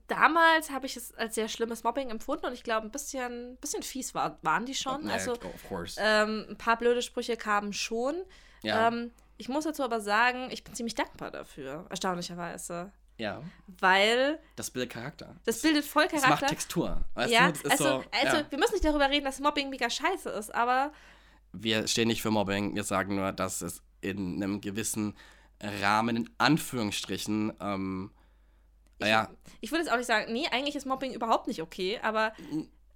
damals 0.06 0.70
habe 0.70 0.86
ich 0.86 0.96
es 0.96 1.14
als 1.14 1.34
sehr 1.34 1.48
schlimmes 1.48 1.84
Mobbing 1.84 2.10
empfunden 2.10 2.46
und 2.46 2.52
ich 2.52 2.62
glaube, 2.62 2.86
ein 2.86 2.90
bisschen, 2.90 3.56
bisschen 3.60 3.82
fies 3.82 4.14
war, 4.14 4.38
waren 4.42 4.66
die 4.66 4.74
schon. 4.74 5.06
Ja, 5.06 5.14
also 5.14 5.32
of 5.32 5.68
course. 5.68 5.98
ähm, 6.02 6.46
ein 6.50 6.56
paar 6.58 6.76
blöde 6.78 7.02
Sprüche 7.02 7.36
kamen 7.36 7.72
schon. 7.72 8.16
ja. 8.62 8.88
Ähm, 8.88 9.10
ich 9.36 9.48
muss 9.48 9.64
dazu 9.64 9.82
aber 9.82 10.00
sagen, 10.00 10.48
ich 10.52 10.62
bin 10.62 10.74
ziemlich 10.74 10.94
dankbar 10.94 11.32
dafür, 11.32 11.86
erstaunlicherweise. 11.90 12.92
ja. 13.18 13.42
Weil 13.80 14.38
Das 14.54 14.70
bildet 14.70 14.92
Charakter. 14.92 15.34
das 15.44 15.60
bildet 15.60 15.84
voll 15.84 16.04
Das 16.04 16.12
macht 16.12 16.22
Charakter. 16.24 16.46
Textur. 16.46 17.04
Weißt 17.14 17.32
ja, 17.32 17.46
du? 17.50 17.52
Das 17.52 17.62
ist 17.62 17.70
also, 17.72 17.84
so, 17.84 18.04
also 18.12 18.36
ja. 18.36 18.46
wir 18.50 18.58
müssen 18.58 18.74
nicht 18.74 18.84
darüber 18.84 19.10
reden, 19.10 19.24
dass 19.24 19.40
Mobbing 19.40 19.70
mega 19.70 19.90
scheiße 19.90 20.30
ist, 20.30 20.54
aber 20.54 20.92
Wir 21.52 21.88
stehen 21.88 22.06
nicht 22.08 22.22
für 22.22 22.30
Mobbing. 22.30 22.76
Wir 22.76 22.84
sagen 22.84 23.16
nur, 23.16 23.32
dass 23.32 23.60
es 23.60 23.82
in 24.00 24.40
einem 24.42 24.60
gewissen 24.60 25.16
Rahmen, 25.60 26.14
in 26.16 26.30
Anführungsstrichen, 26.38 27.52
ähm, 27.60 28.12
naja, 28.98 29.30
ich 29.60 29.70
würde 29.70 29.84
jetzt 29.84 29.92
auch 29.92 29.96
nicht 29.96 30.06
sagen, 30.06 30.32
nee, 30.32 30.46
eigentlich 30.50 30.76
ist 30.76 30.86
Mobbing 30.86 31.12
überhaupt 31.12 31.46
nicht 31.48 31.60
okay, 31.62 31.98
aber. 32.02 32.32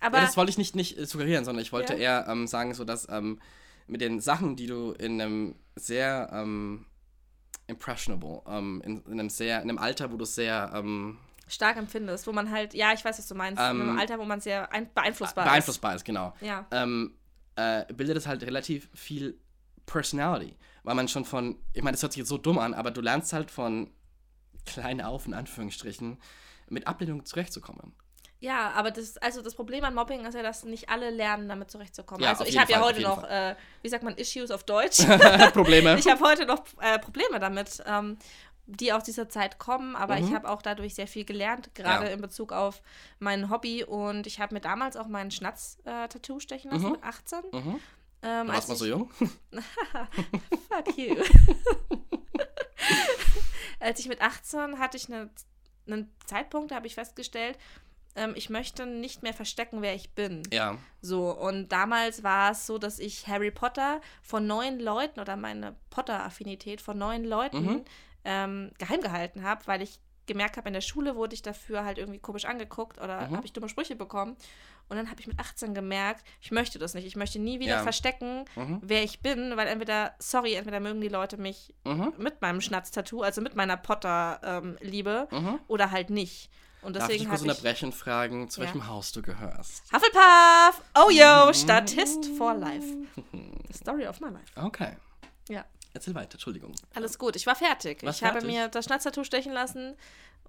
aber 0.00 0.18
ja, 0.18 0.24
das 0.24 0.36
wollte 0.36 0.50
ich 0.50 0.58
nicht, 0.58 0.76
nicht 0.76 0.98
äh, 0.98 1.06
suggerieren, 1.06 1.44
sondern 1.44 1.62
ich 1.62 1.72
wollte 1.72 1.94
Ja. 1.94 1.98
eher 1.98 2.26
ähm, 2.28 2.46
sagen, 2.46 2.74
so 2.74 2.84
dass 2.84 3.08
ähm, 3.08 3.40
mit 3.86 4.00
den 4.00 4.20
Sachen, 4.20 4.56
die 4.56 4.66
du 4.66 4.92
in 4.92 5.20
einem 5.20 5.56
sehr 5.76 6.30
ähm, 6.32 6.86
impressionable, 7.66 8.42
ähm, 8.46 8.82
in, 8.84 9.02
in 9.04 9.12
einem 9.20 9.30
sehr, 9.30 9.62
in 9.62 9.68
einem 9.68 9.78
Alter, 9.78 10.12
wo 10.12 10.16
du 10.16 10.24
sehr 10.24 10.70
ähm, 10.74 11.18
stark 11.46 11.76
empfindest, 11.76 12.26
wo 12.26 12.32
man 12.32 12.50
halt, 12.50 12.74
ja, 12.74 12.92
ich 12.92 13.04
weiß, 13.04 13.18
was 13.18 13.26
du 13.28 13.34
meinst, 13.34 13.60
in 13.60 13.66
Ähm, 13.70 13.80
einem 13.82 13.98
Alter, 13.98 14.18
wo 14.18 14.24
man 14.24 14.40
sehr 14.40 14.70
ein, 14.72 14.92
beeinflussbar, 14.92 15.44
beeinflussbar 15.44 15.94
ist, 15.94 16.04
genau. 16.04 16.34
ist. 16.40 16.46
Ja. 16.46 16.66
ähm, 16.70 17.14
äh, 17.56 17.84
bildet 17.92 18.16
es 18.16 18.26
halt 18.26 18.42
relativ 18.44 18.88
viel 18.94 19.38
Personality. 19.86 20.56
Weil 20.84 20.94
man 20.94 21.08
schon 21.08 21.24
von, 21.24 21.58
ich 21.72 21.82
meine, 21.82 21.94
das 21.94 22.02
hört 22.02 22.12
sich 22.12 22.20
jetzt 22.20 22.28
so 22.28 22.38
dumm 22.38 22.58
an, 22.58 22.72
aber 22.74 22.90
du 22.90 23.00
lernst 23.00 23.32
halt 23.32 23.50
von 23.50 23.90
klein 24.66 25.00
auf, 25.00 25.26
in 25.26 25.34
Anführungsstrichen, 25.34 26.18
mit 26.68 26.86
Ablehnung 26.86 27.24
zurechtzukommen. 27.24 27.94
ja, 28.40 28.70
aber 28.72 28.90
das, 28.90 29.16
also 29.18 29.42
das 29.42 29.54
Problem 29.54 29.84
an 29.84 29.94
Mobbing 29.94 30.24
ist 30.26 30.34
ja, 30.34 30.42
dass 30.42 30.64
nicht 30.64 30.88
alle 30.90 31.10
lernen, 31.10 31.48
damit 31.48 31.70
zurechtzukommen. 31.70 32.22
Ja, 32.22 32.30
also 32.30 32.44
ich 32.44 32.58
habe 32.58 32.70
ja 32.70 32.80
heute 32.80 33.00
noch, 33.00 33.24
äh, 33.24 33.56
wie 33.82 33.88
sagt 33.88 34.04
man, 34.04 34.14
Issues 34.16 34.50
auf 34.50 34.64
Deutsch. 34.64 34.98
Probleme. 35.52 35.98
ich 35.98 36.06
habe 36.08 36.20
heute 36.24 36.44
noch 36.46 36.64
äh, 36.80 36.98
Probleme 36.98 37.40
damit, 37.40 37.82
ähm, 37.86 38.18
die 38.66 38.92
aus 38.92 39.02
dieser 39.02 39.30
Zeit 39.30 39.58
kommen, 39.58 39.96
aber 39.96 40.18
ich 40.18 40.26
Mhm. 40.26 40.34
habe 40.34 40.50
auch 40.50 40.60
dadurch 40.60 40.94
sehr 40.94 41.06
viel 41.08 41.24
gelernt, 41.24 41.74
gerade 41.74 42.06
Ja. 42.06 42.12
in 42.12 42.20
Bezug 42.20 42.52
auf 42.52 42.82
mein 43.18 43.48
Hobby 43.48 43.82
und 43.82 44.26
ich 44.26 44.40
habe 44.40 44.54
mir 44.54 44.60
damals 44.60 44.96
auch 44.98 45.06
meinen 45.08 45.30
Schnatz-Tattoo 45.30 46.38
stechen 46.38 46.70
lassen 46.70 46.84
Mhm. 46.84 46.92
mit 46.92 47.02
18. 47.02 47.38
mhm. 47.50 47.80
Ähm, 48.20 48.48
warst 48.48 48.68
mal 48.68 48.74
so 48.76 48.84
ich- 48.84 48.90
jung? 48.90 49.10
Fuck 50.68 50.98
you. 50.98 51.16
Als 53.80 54.00
ich 54.00 54.08
mit 54.08 54.20
18 54.20 54.78
hatte 54.78 54.96
ich 54.96 55.08
eine, 55.08 55.30
einen 55.86 56.12
Zeitpunkt, 56.26 56.70
da 56.70 56.76
habe 56.76 56.86
ich 56.86 56.94
festgestellt, 56.94 57.58
ähm, 58.16 58.32
ich 58.36 58.50
möchte 58.50 58.86
nicht 58.86 59.22
mehr 59.22 59.34
verstecken, 59.34 59.82
wer 59.82 59.94
ich 59.94 60.10
bin. 60.10 60.42
ja. 60.52 60.76
So, 61.00 61.30
und 61.30 61.68
damals 61.68 62.22
war 62.24 62.50
es 62.50 62.66
so, 62.66 62.78
dass 62.78 62.98
ich 62.98 63.28
Harry 63.28 63.50
Potter 63.52 64.00
von 64.22 64.46
neun 64.46 64.80
Leuten 64.80 65.20
oder 65.20 65.36
meine 65.36 65.76
Potter-Affinität 65.90 66.80
von 66.80 66.98
neun 66.98 67.24
Leuten 67.24 67.64
Mhm. 67.64 67.84
ähm, 68.24 68.70
geheim 68.78 69.00
gehalten 69.00 69.44
habe, 69.44 69.66
weil 69.66 69.80
ich 69.82 70.00
gemerkt 70.28 70.56
habe, 70.56 70.68
in 70.68 70.74
der 70.74 70.80
Schule 70.80 71.16
wurde 71.16 71.34
ich 71.34 71.42
dafür 71.42 71.84
halt 71.84 71.98
irgendwie 71.98 72.20
komisch 72.20 72.44
angeguckt 72.44 72.98
oder 72.98 73.26
Mhm. 73.28 73.36
habe 73.36 73.46
ich 73.46 73.52
dumme 73.52 73.68
Sprüche 73.68 73.96
bekommen. 73.96 74.36
Und 74.88 74.96
dann 74.96 75.10
habe 75.10 75.20
ich 75.20 75.26
mit 75.26 75.38
18 75.38 75.74
gemerkt, 75.74 76.24
ich 76.40 76.50
möchte 76.50 76.78
das 76.78 76.94
nicht. 76.94 77.06
Ich 77.06 77.16
möchte 77.16 77.38
nie 77.38 77.58
wieder 77.60 77.76
Ja. 77.76 77.82
verstecken, 77.82 78.44
Mhm. 78.56 78.78
wer 78.82 79.02
ich 79.02 79.20
bin, 79.20 79.54
weil 79.56 79.66
entweder, 79.66 80.14
sorry, 80.18 80.54
entweder 80.54 80.80
mögen 80.80 81.00
die 81.02 81.08
Leute 81.08 81.36
mich 81.36 81.74
Mhm. 81.84 82.14
mit 82.16 82.40
meinem 82.40 82.60
Schnatz-Tattoo, 82.62 83.20
also 83.22 83.40
mit 83.42 83.54
meiner 83.56 83.76
Potter-Liebe, 83.76 85.28
Mhm. 85.30 85.58
oder 85.68 85.90
halt 85.90 86.10
nicht. 86.10 86.50
Und 86.80 86.94
Darf 86.94 87.08
ich 87.10 87.16
deswegen 87.16 87.30
kurz 87.30 87.42
unterbrechen, 87.42 87.92
fragen, 87.92 88.48
zu 88.50 88.60
Ja. 88.60 88.66
welchem 88.66 88.86
Haus 88.86 89.10
du 89.12 89.20
gehörst? 89.20 89.82
Hufflepuff! 89.92 90.82
Oh 90.94 91.10
Mhm. 91.10 91.16
yo, 91.18 91.52
Statist 91.52 92.26
for 92.38 92.54
life. 92.54 92.86
The 93.32 93.72
story 93.74 94.06
of 94.06 94.20
my 94.20 94.28
life. 94.28 94.52
Okay. 94.56 94.92
Erzähl 95.94 96.14
weiter, 96.14 96.34
Entschuldigung. 96.34 96.72
Alles 96.94 97.18
gut, 97.18 97.34
ich 97.36 97.46
war 97.46 97.56
fertig. 97.56 98.02
Warst 98.02 98.18
ich 98.20 98.24
habe 98.24 98.40
fertig? 98.40 98.50
mir 98.56 98.68
das 98.68 98.84
Schnatz-Tattoo 98.84 99.24
stechen 99.24 99.52
lassen, 99.52 99.96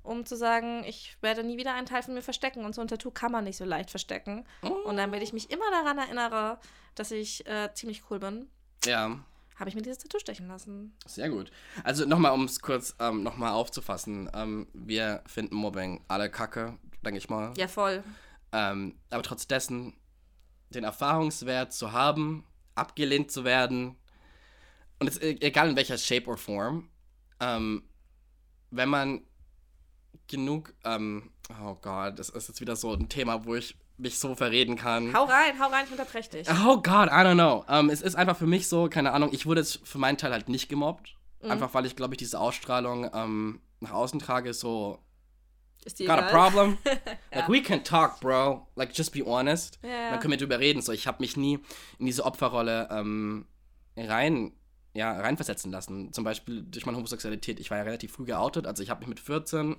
um 0.03 0.25
zu 0.25 0.35
sagen, 0.35 0.83
ich 0.85 1.17
werde 1.21 1.43
nie 1.43 1.57
wieder 1.57 1.73
einen 1.73 1.85
Teil 1.85 2.03
von 2.03 2.13
mir 2.13 2.21
verstecken. 2.21 2.65
Und 2.65 2.75
so 2.75 2.81
ein 2.81 2.87
Tattoo 2.87 3.11
kann 3.11 3.31
man 3.31 3.43
nicht 3.45 3.57
so 3.57 3.65
leicht 3.65 3.89
verstecken. 3.89 4.45
Und 4.85 4.97
dann, 4.97 5.11
wenn 5.11 5.21
ich 5.21 5.33
mich 5.33 5.49
immer 5.51 5.69
daran 5.71 5.97
erinnere, 5.97 6.59
dass 6.95 7.11
ich 7.11 7.45
äh, 7.47 7.69
ziemlich 7.73 8.03
cool 8.09 8.19
bin, 8.19 8.47
Ja. 8.85 9.19
habe 9.57 9.69
ich 9.69 9.75
mir 9.75 9.81
dieses 9.81 9.99
Tattoo 9.99 10.19
stechen 10.19 10.47
lassen. 10.47 10.95
Sehr 11.05 11.29
gut. 11.29 11.51
Also 11.83 12.05
nochmal, 12.05 12.31
um 12.33 12.43
es 12.45 12.59
kurz 12.61 12.95
ähm, 12.99 13.23
nochmal 13.23 13.51
aufzufassen. 13.51 14.29
Ähm, 14.33 14.67
wir 14.73 15.23
finden 15.27 15.55
Mobbing 15.55 16.03
alle 16.07 16.29
kacke, 16.29 16.77
denke 17.03 17.17
ich 17.17 17.29
mal. 17.29 17.53
Ja, 17.57 17.67
voll. 17.67 18.03
Ähm, 18.51 18.97
aber 19.09 19.23
trotz 19.23 19.47
dessen 19.47 19.95
den 20.69 20.83
Erfahrungswert 20.83 21.73
zu 21.73 21.91
haben, 21.91 22.45
abgelehnt 22.75 23.31
zu 23.31 23.43
werden, 23.43 23.95
und 24.99 25.07
es, 25.07 25.17
e- 25.21 25.37
egal 25.41 25.69
in 25.69 25.75
welcher 25.75 25.97
Shape 25.97 26.27
or 26.27 26.37
Form, 26.37 26.89
ähm, 27.39 27.83
wenn 28.71 28.89
man 28.89 29.21
genug, 30.27 30.73
ähm, 30.83 31.31
oh 31.63 31.75
Gott, 31.81 32.19
das 32.19 32.29
ist 32.29 32.47
jetzt 32.47 32.61
wieder 32.61 32.75
so 32.75 32.93
ein 32.93 33.09
Thema, 33.09 33.45
wo 33.45 33.55
ich 33.55 33.75
mich 33.97 34.17
so 34.19 34.35
verreden 34.35 34.75
kann. 34.77 35.13
Hau 35.13 35.25
rein, 35.25 35.59
hau 35.59 35.67
rein, 35.67 35.85
ich 35.85 35.91
unterbreche 35.91 36.29
dich. 36.29 36.47
Oh 36.65 36.77
Gott, 36.81 37.09
I 37.09 37.23
don't 37.25 37.33
know. 37.33 37.65
Ähm, 37.67 37.89
es 37.89 38.01
ist 38.01 38.15
einfach 38.15 38.37
für 38.37 38.47
mich 38.47 38.67
so, 38.67 38.87
keine 38.87 39.11
Ahnung, 39.11 39.29
ich 39.33 39.45
wurde 39.45 39.61
jetzt 39.61 39.85
für 39.85 39.97
meinen 39.97 40.17
Teil 40.17 40.31
halt 40.31 40.47
nicht 40.49 40.69
gemobbt. 40.69 41.15
Mhm. 41.41 41.51
Einfach 41.51 41.73
weil 41.73 41.85
ich, 41.85 41.95
glaube 41.95 42.13
ich, 42.13 42.17
diese 42.19 42.39
Ausstrahlung 42.39 43.09
ähm, 43.13 43.61
nach 43.81 43.91
außen 43.91 44.19
trage, 44.19 44.53
so 44.53 44.99
Ist 45.83 45.99
dir 45.99 46.07
got 46.07 46.19
a 46.19 46.29
egal? 46.29 46.51
problem? 46.51 46.77
Like, 47.33 47.49
we 47.49 47.61
can 47.61 47.83
talk, 47.83 48.19
bro. 48.21 48.67
Like, 48.75 48.97
just 48.97 49.11
be 49.13 49.25
honest. 49.25 49.79
Ja. 49.83 50.11
Dann 50.11 50.19
können 50.19 50.31
wir 50.31 50.37
drüber 50.37 50.59
reden. 50.59 50.81
So, 50.81 50.91
ich 50.91 51.07
habe 51.07 51.17
mich 51.21 51.35
nie 51.37 51.59
in 51.97 52.05
diese 52.05 52.23
Opferrolle 52.25 52.87
ähm, 52.91 53.45
rein, 53.97 54.53
ja, 54.93 55.11
reinversetzen 55.19 55.71
lassen. 55.71 56.11
Zum 56.13 56.23
Beispiel 56.23 56.63
durch 56.63 56.85
meine 56.85 56.97
Homosexualität. 56.97 57.59
Ich 57.59 57.69
war 57.71 57.77
ja 57.77 57.83
relativ 57.83 58.13
früh 58.13 58.25
geoutet. 58.25 58.65
Also, 58.67 58.81
ich 58.83 58.89
habe 58.89 58.99
mich 59.01 59.09
mit 59.09 59.19
14 59.19 59.75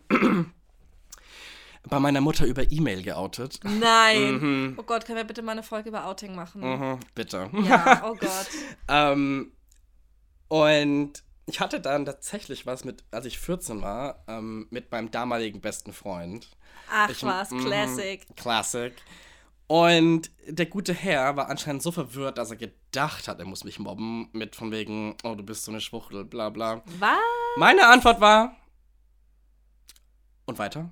bei 1.89 1.99
meiner 1.99 2.21
Mutter 2.21 2.45
über 2.47 2.71
E-Mail 2.71 3.03
geoutet. 3.03 3.61
Nein. 3.65 4.75
Oh 4.79 4.83
Gott, 4.83 5.07
können 5.07 5.17
wir 5.17 5.25
bitte 5.25 5.43
mal 5.43 5.53
eine 5.53 5.63
Folge 5.63 5.89
über 5.89 6.07
Outing 6.07 6.35
machen? 6.35 6.61
Mhm, 6.63 7.01
bitte. 7.15 7.51
Ja, 7.65 8.03
oh 8.07 8.15
Gott. 8.15 8.49
Ähm, 8.89 9.53
und 10.49 11.13
ich 11.47 11.61
hatte 11.61 11.81
dann 11.81 12.05
tatsächlich 12.05 12.67
was 12.67 12.85
mit, 12.85 13.05
als 13.13 13.25
ich 13.25 13.39
14 13.39 13.81
war, 13.83 14.25
ähm, 14.29 14.67
mit 14.71 14.91
meinem 14.93 15.11
damaligen 15.11 15.61
besten 15.61 15.93
Freund. 15.93 16.49
Ach 16.91 17.09
Ich- 17.09 17.23
was, 17.23 17.51
mhm, 17.51 17.65
Classic. 17.65 18.27
Classic. 18.37 18.93
Und 19.71 20.33
der 20.49 20.66
gute 20.66 20.93
Herr 20.93 21.37
war 21.37 21.49
anscheinend 21.49 21.81
so 21.81 21.93
verwirrt, 21.93 22.39
dass 22.39 22.51
er 22.51 22.57
gedacht 22.57 23.29
hat, 23.29 23.39
er 23.39 23.45
muss 23.45 23.62
mich 23.62 23.79
mobben 23.79 24.29
mit 24.33 24.57
von 24.57 24.73
wegen, 24.73 25.14
oh, 25.23 25.37
du 25.37 25.45
bist 25.45 25.64
so 25.64 25.71
eine 25.71 25.81
Schwuchtel, 25.81 26.25
bla 26.25 26.51
bla. 26.51 26.83
Was? 26.99 27.16
Meine 27.57 27.87
Antwort 27.87 28.21
war, 28.21 28.57
und 30.47 30.59
weiter? 30.59 30.91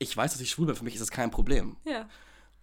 Ich 0.00 0.16
weiß, 0.16 0.32
dass 0.32 0.40
ich 0.40 0.50
schwul 0.50 0.66
bin, 0.66 0.74
für 0.74 0.82
mich 0.82 0.94
ist 0.94 1.00
das 1.00 1.12
kein 1.12 1.30
Problem. 1.30 1.76
Ja. 1.84 2.08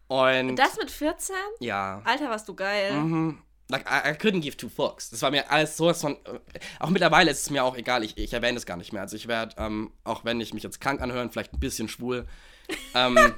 Und 0.07 0.57
Das 0.57 0.75
mit 0.75 0.91
14? 0.91 1.33
ja. 1.61 2.01
Alter, 2.03 2.29
warst 2.29 2.49
du 2.49 2.53
geil. 2.53 2.91
Mhm. 2.91 3.41
Like, 3.69 3.85
I, 3.89 4.09
I 4.09 4.11
couldn't 4.11 4.41
give 4.41 4.57
two 4.57 4.67
fucks. 4.67 5.09
Das 5.09 5.21
war 5.21 5.31
mir 5.31 5.49
alles 5.49 5.77
sowas 5.77 6.01
von. 6.01 6.17
äh, 6.25 6.39
Auch 6.79 6.89
mittlerweile 6.89 7.31
ist 7.31 7.43
es 7.43 7.49
mir 7.49 7.63
auch 7.63 7.77
egal, 7.77 8.03
ich, 8.03 8.17
ich 8.17 8.33
erwähne 8.33 8.57
es 8.57 8.65
gar 8.65 8.75
nicht 8.75 8.91
mehr. 8.91 9.03
Also 9.03 9.15
ich 9.15 9.29
werde, 9.29 9.55
ähm, 9.57 9.93
auch 10.03 10.25
wenn 10.25 10.41
ich 10.41 10.53
mich 10.53 10.63
jetzt 10.63 10.81
krank 10.81 10.99
anhöre, 11.01 11.29
vielleicht 11.29 11.53
ein 11.53 11.61
bisschen 11.61 11.87
schwul. 11.87 12.27
Ähm, 12.93 13.17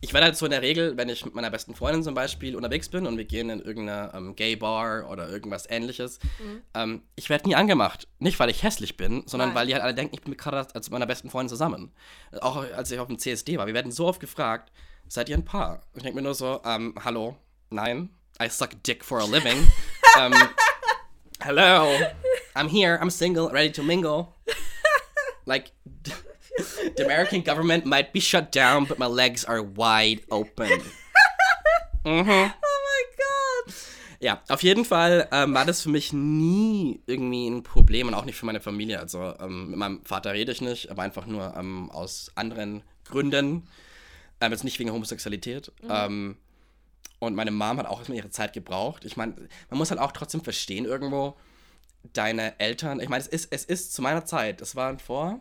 ich 0.00 0.12
werde 0.12 0.26
halt 0.26 0.36
so 0.36 0.44
in 0.44 0.50
der 0.50 0.62
Regel, 0.62 0.96
wenn 0.96 1.08
ich 1.08 1.24
mit 1.24 1.34
meiner 1.34 1.50
besten 1.50 1.74
Freundin 1.74 2.02
zum 2.02 2.14
Beispiel 2.14 2.54
unterwegs 2.54 2.88
bin 2.88 3.06
und 3.06 3.16
wir 3.16 3.24
gehen 3.24 3.48
in 3.50 3.60
irgendeine 3.60 4.12
ähm, 4.14 4.36
Gay-Bar 4.36 5.08
oder 5.10 5.28
irgendwas 5.28 5.68
ähnliches, 5.68 6.18
ähm, 6.74 7.02
ich 7.16 7.30
werde 7.30 7.48
nie 7.48 7.54
angemacht. 7.54 8.06
Nicht, 8.18 8.38
weil 8.38 8.50
ich 8.50 8.62
hässlich 8.62 8.96
bin, 8.96 9.24
sondern 9.26 9.50
Nein. 9.50 9.56
weil 9.56 9.66
die 9.66 9.74
halt 9.74 9.82
alle 9.82 9.94
denken, 9.94 10.14
ich 10.14 10.22
bin 10.22 10.36
gerade 10.36 10.58
als 10.58 10.86
mit 10.86 10.90
meiner 10.92 11.06
besten 11.06 11.30
Freundin 11.30 11.48
zusammen. 11.48 11.92
Auch 12.40 12.56
als 12.56 12.90
ich 12.90 12.98
auf 12.98 13.08
dem 13.08 13.18
CSD 13.18 13.56
war. 13.58 13.66
Wir 13.66 13.74
werden 13.74 13.90
so 13.90 14.06
oft 14.06 14.20
gefragt, 14.20 14.70
seid 15.08 15.28
ihr 15.28 15.36
ein 15.36 15.44
Paar? 15.44 15.80
Und 15.92 15.98
ich 15.98 16.02
denke 16.02 16.16
mir 16.16 16.22
nur 16.22 16.34
so, 16.34 16.60
ähm, 16.64 16.94
hallo, 17.02 17.36
nein, 17.70 18.10
I 18.40 18.48
suck 18.48 18.70
dick 18.82 19.04
for 19.04 19.20
a 19.20 19.24
living. 19.24 19.66
um, 20.18 20.32
hello, 21.40 21.96
I'm 22.54 22.68
here, 22.68 22.98
I'm 23.00 23.10
single, 23.10 23.50
ready 23.50 23.72
to 23.72 23.82
mingle. 23.82 24.34
Like, 25.46 25.72
the 26.96 27.04
American 27.04 27.42
government 27.42 27.84
might 27.84 28.12
be 28.12 28.20
shut 28.20 28.54
down, 28.54 28.86
but 28.86 28.98
my 28.98 29.06
legs 29.06 29.44
are 29.44 29.62
wide 29.62 30.22
open. 30.30 30.82
Mhm. 32.04 32.20
Oh 32.20 32.22
mein 32.28 33.08
Gott. 33.16 33.74
Ja, 34.20 34.42
auf 34.48 34.62
jeden 34.62 34.84
Fall 34.84 35.28
ähm, 35.32 35.54
war 35.54 35.64
das 35.64 35.82
für 35.82 35.88
mich 35.88 36.12
nie 36.12 37.02
irgendwie 37.06 37.48
ein 37.48 37.62
Problem 37.62 38.08
und 38.08 38.14
auch 38.14 38.24
nicht 38.24 38.36
für 38.36 38.46
meine 38.46 38.60
Familie. 38.60 39.00
Also 39.00 39.34
ähm, 39.40 39.70
mit 39.70 39.78
meinem 39.78 40.04
Vater 40.04 40.32
rede 40.32 40.52
ich 40.52 40.60
nicht, 40.60 40.90
aber 40.90 41.02
einfach 41.02 41.26
nur 41.26 41.54
ähm, 41.56 41.90
aus 41.90 42.30
anderen 42.34 42.82
Gründen. 43.04 43.68
Ähm, 44.40 44.52
jetzt 44.52 44.64
nicht 44.64 44.78
wegen 44.78 44.92
Homosexualität. 44.92 45.72
Ähm, 45.88 46.36
und 47.18 47.34
meine 47.34 47.50
Mom 47.50 47.78
hat 47.78 47.86
auch 47.86 47.98
erstmal 47.98 48.18
ihre 48.18 48.30
Zeit 48.30 48.52
gebraucht. 48.52 49.04
Ich 49.04 49.16
meine, 49.16 49.34
man 49.70 49.78
muss 49.78 49.90
halt 49.90 50.00
auch 50.00 50.12
trotzdem 50.12 50.42
verstehen 50.42 50.84
irgendwo, 50.84 51.36
deine 52.12 52.58
Eltern, 52.60 53.00
ich 53.00 53.08
meine, 53.08 53.22
es 53.22 53.26
ist, 53.26 53.52
es 53.52 53.64
ist 53.64 53.92
zu 53.92 54.02
meiner 54.02 54.24
Zeit, 54.24 54.60
es 54.60 54.76
waren 54.76 54.98
vor 54.98 55.40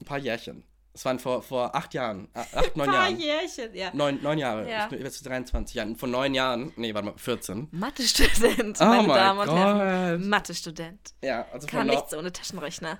ein 0.00 0.04
paar 0.04 0.18
Jährchen. 0.18 0.64
Es 0.92 1.04
waren 1.04 1.20
vor, 1.20 1.40
vor 1.42 1.74
acht 1.74 1.94
Jahren, 1.94 2.28
äh, 2.34 2.40
acht, 2.40 2.76
neun 2.76 2.86
Paar 2.86 2.94
Jahren. 3.08 3.20
Jährchen, 3.20 3.74
ja. 3.74 3.90
Neun, 3.94 4.20
neun 4.22 4.38
Jahre. 4.38 4.68
Ja. 4.68 4.84
Ich 4.84 4.90
bin 4.90 5.02
jetzt 5.02 5.24
23 5.24 5.74
Jahren. 5.76 5.96
Vor 5.96 6.08
neun 6.08 6.34
Jahren, 6.34 6.72
nee, 6.76 6.92
warte 6.92 7.06
mal, 7.08 7.14
14. 7.16 7.68
Mathe-Student, 7.70 8.78
Oh 8.80 8.84
meine 8.84 9.06
mein 9.08 9.16
Damen 9.16 9.48
und 9.48 9.56
Herren. 9.56 10.28
Mathe-Student. 10.28 11.14
Ja, 11.22 11.46
also 11.52 11.68
Kann 11.68 11.86
nichts 11.86 12.12
ohne 12.12 12.32
Taschenrechner. 12.32 12.98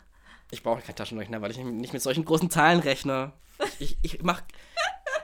Ich 0.52 0.62
brauche 0.62 0.82
keinen 0.82 0.96
Taschenrechner, 0.96 1.42
weil 1.42 1.50
ich 1.50 1.58
nicht 1.58 1.92
mit 1.92 2.02
solchen 2.02 2.24
großen 2.24 2.50
Zahlen 2.50 2.80
rechne. 2.80 3.32
Ich, 3.78 3.98
ich 4.02 4.22
mach. 4.22 4.42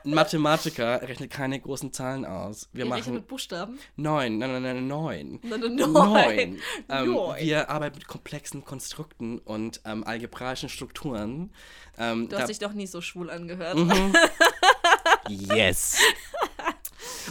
Ein 0.06 0.14
Mathematiker 0.14 1.02
rechnet 1.02 1.30
keine 1.32 1.58
großen 1.60 1.92
Zahlen 1.92 2.24
aus. 2.24 2.68
Wir 2.72 2.84
rechne 2.84 2.98
machen 2.98 3.14
mit 3.14 3.26
Buchstaben. 3.26 3.78
neun, 3.96 4.38
nein, 4.38 4.52
nein, 4.52 4.62
nein, 4.62 4.86
neun. 4.86 5.40
Nein, 5.42 5.60
nein, 5.60 5.74
neun. 5.74 5.92
Neun. 5.92 6.60
Ähm, 6.88 7.12
Neun. 7.12 7.36
Wir 7.40 7.68
arbeiten 7.70 7.96
mit 7.96 8.06
komplexen 8.06 8.64
Konstrukten 8.64 9.38
und 9.40 9.80
ähm, 9.84 10.04
algebraischen 10.04 10.68
Strukturen. 10.68 11.52
Ähm, 11.98 12.28
Du 12.28 12.38
hast 12.38 12.48
dich 12.48 12.60
doch 12.60 12.72
nie 12.72 12.86
so 12.86 13.00
schwul 13.00 13.30
angehört. 13.30 13.76
yes. 15.28 15.98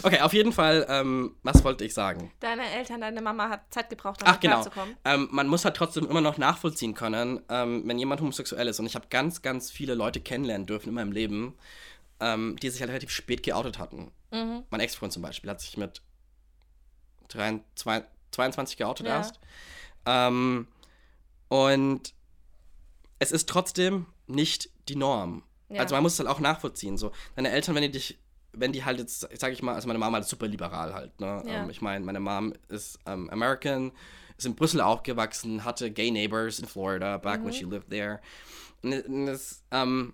Okay, 0.02 0.20
auf 0.20 0.32
jeden 0.34 0.52
Fall, 0.52 0.86
ähm, 0.88 1.34
was 1.42 1.64
wollte 1.64 1.84
ich 1.84 1.94
sagen? 1.94 2.30
Deine 2.40 2.70
Eltern, 2.70 3.00
deine 3.00 3.22
Mama 3.22 3.48
hat 3.48 3.62
Zeit 3.70 3.88
gebraucht, 3.88 4.22
um 4.22 4.28
Ach 4.28 4.38
genau. 4.38 4.56
klarzukommen. 4.60 4.96
Ähm, 5.04 5.28
man 5.30 5.48
muss 5.48 5.64
halt 5.64 5.76
trotzdem 5.76 6.08
immer 6.08 6.20
noch 6.20 6.36
nachvollziehen 6.38 6.94
können, 6.94 7.40
ähm, 7.48 7.82
wenn 7.86 7.98
jemand 7.98 8.20
homosexuell 8.20 8.68
ist. 8.68 8.78
Und 8.80 8.86
ich 8.86 8.94
habe 8.94 9.06
ganz, 9.08 9.40
ganz 9.42 9.70
viele 9.70 9.94
Leute 9.94 10.20
kennenlernen 10.20 10.66
dürfen 10.66 10.90
in 10.90 10.94
meinem 10.94 11.12
Leben, 11.12 11.54
ähm, 12.20 12.56
die 12.60 12.70
sich 12.70 12.80
halt 12.80 12.90
relativ 12.90 13.10
spät 13.10 13.42
geoutet 13.42 13.78
hatten. 13.78 14.10
Mhm. 14.32 14.64
Mein 14.70 14.80
Ex-Freund 14.80 15.12
zum 15.12 15.22
Beispiel 15.22 15.50
hat 15.50 15.60
sich 15.60 15.76
mit 15.76 16.02
23, 17.28 17.64
zwei- 17.74 18.04
22 18.32 18.76
geoutet 18.76 19.06
Ja. 19.06 19.16
erst. 19.16 19.40
Ähm, 20.04 20.68
und 21.48 22.14
es 23.18 23.32
ist 23.32 23.48
trotzdem 23.48 24.06
nicht 24.26 24.70
die 24.88 24.96
Norm. 24.96 25.42
Ja. 25.68 25.80
Also 25.80 25.94
man 25.94 26.02
muss 26.02 26.12
es 26.14 26.18
halt 26.18 26.28
auch 26.28 26.40
nachvollziehen. 26.40 26.96
So, 26.98 27.12
deine 27.34 27.50
Eltern, 27.50 27.74
wenn 27.74 27.82
die 27.82 27.90
dich, 27.90 28.18
wenn 28.52 28.72
die 28.72 28.84
halt 28.84 28.98
jetzt, 28.98 29.28
sag 29.38 29.52
ich 29.52 29.62
mal, 29.62 29.74
also 29.74 29.86
meine 29.88 29.98
Mama 29.98 30.18
ist 30.18 30.28
super 30.28 30.46
liberal 30.46 30.94
halt. 30.94 31.18
Ne? 31.20 31.42
Ja. 31.46 31.62
Ähm, 31.64 31.70
ich 31.70 31.80
meine, 31.80 32.04
meine 32.04 32.20
Mom 32.20 32.52
ist 32.68 32.98
ähm, 33.06 33.28
American, 33.30 33.92
ist 34.36 34.46
in 34.46 34.54
Brüssel 34.54 34.80
aufgewachsen, 34.80 35.64
hatte 35.64 35.90
Gay 35.90 36.10
Neighbors 36.10 36.58
in 36.58 36.66
Florida, 36.66 37.16
back 37.18 37.44
when 37.44 37.52
she 37.52 37.64
lived 37.64 37.90
there. 37.90 38.20
Und 38.82 38.92
und 39.06 39.28
es, 39.28 39.62
ähm, 39.70 40.12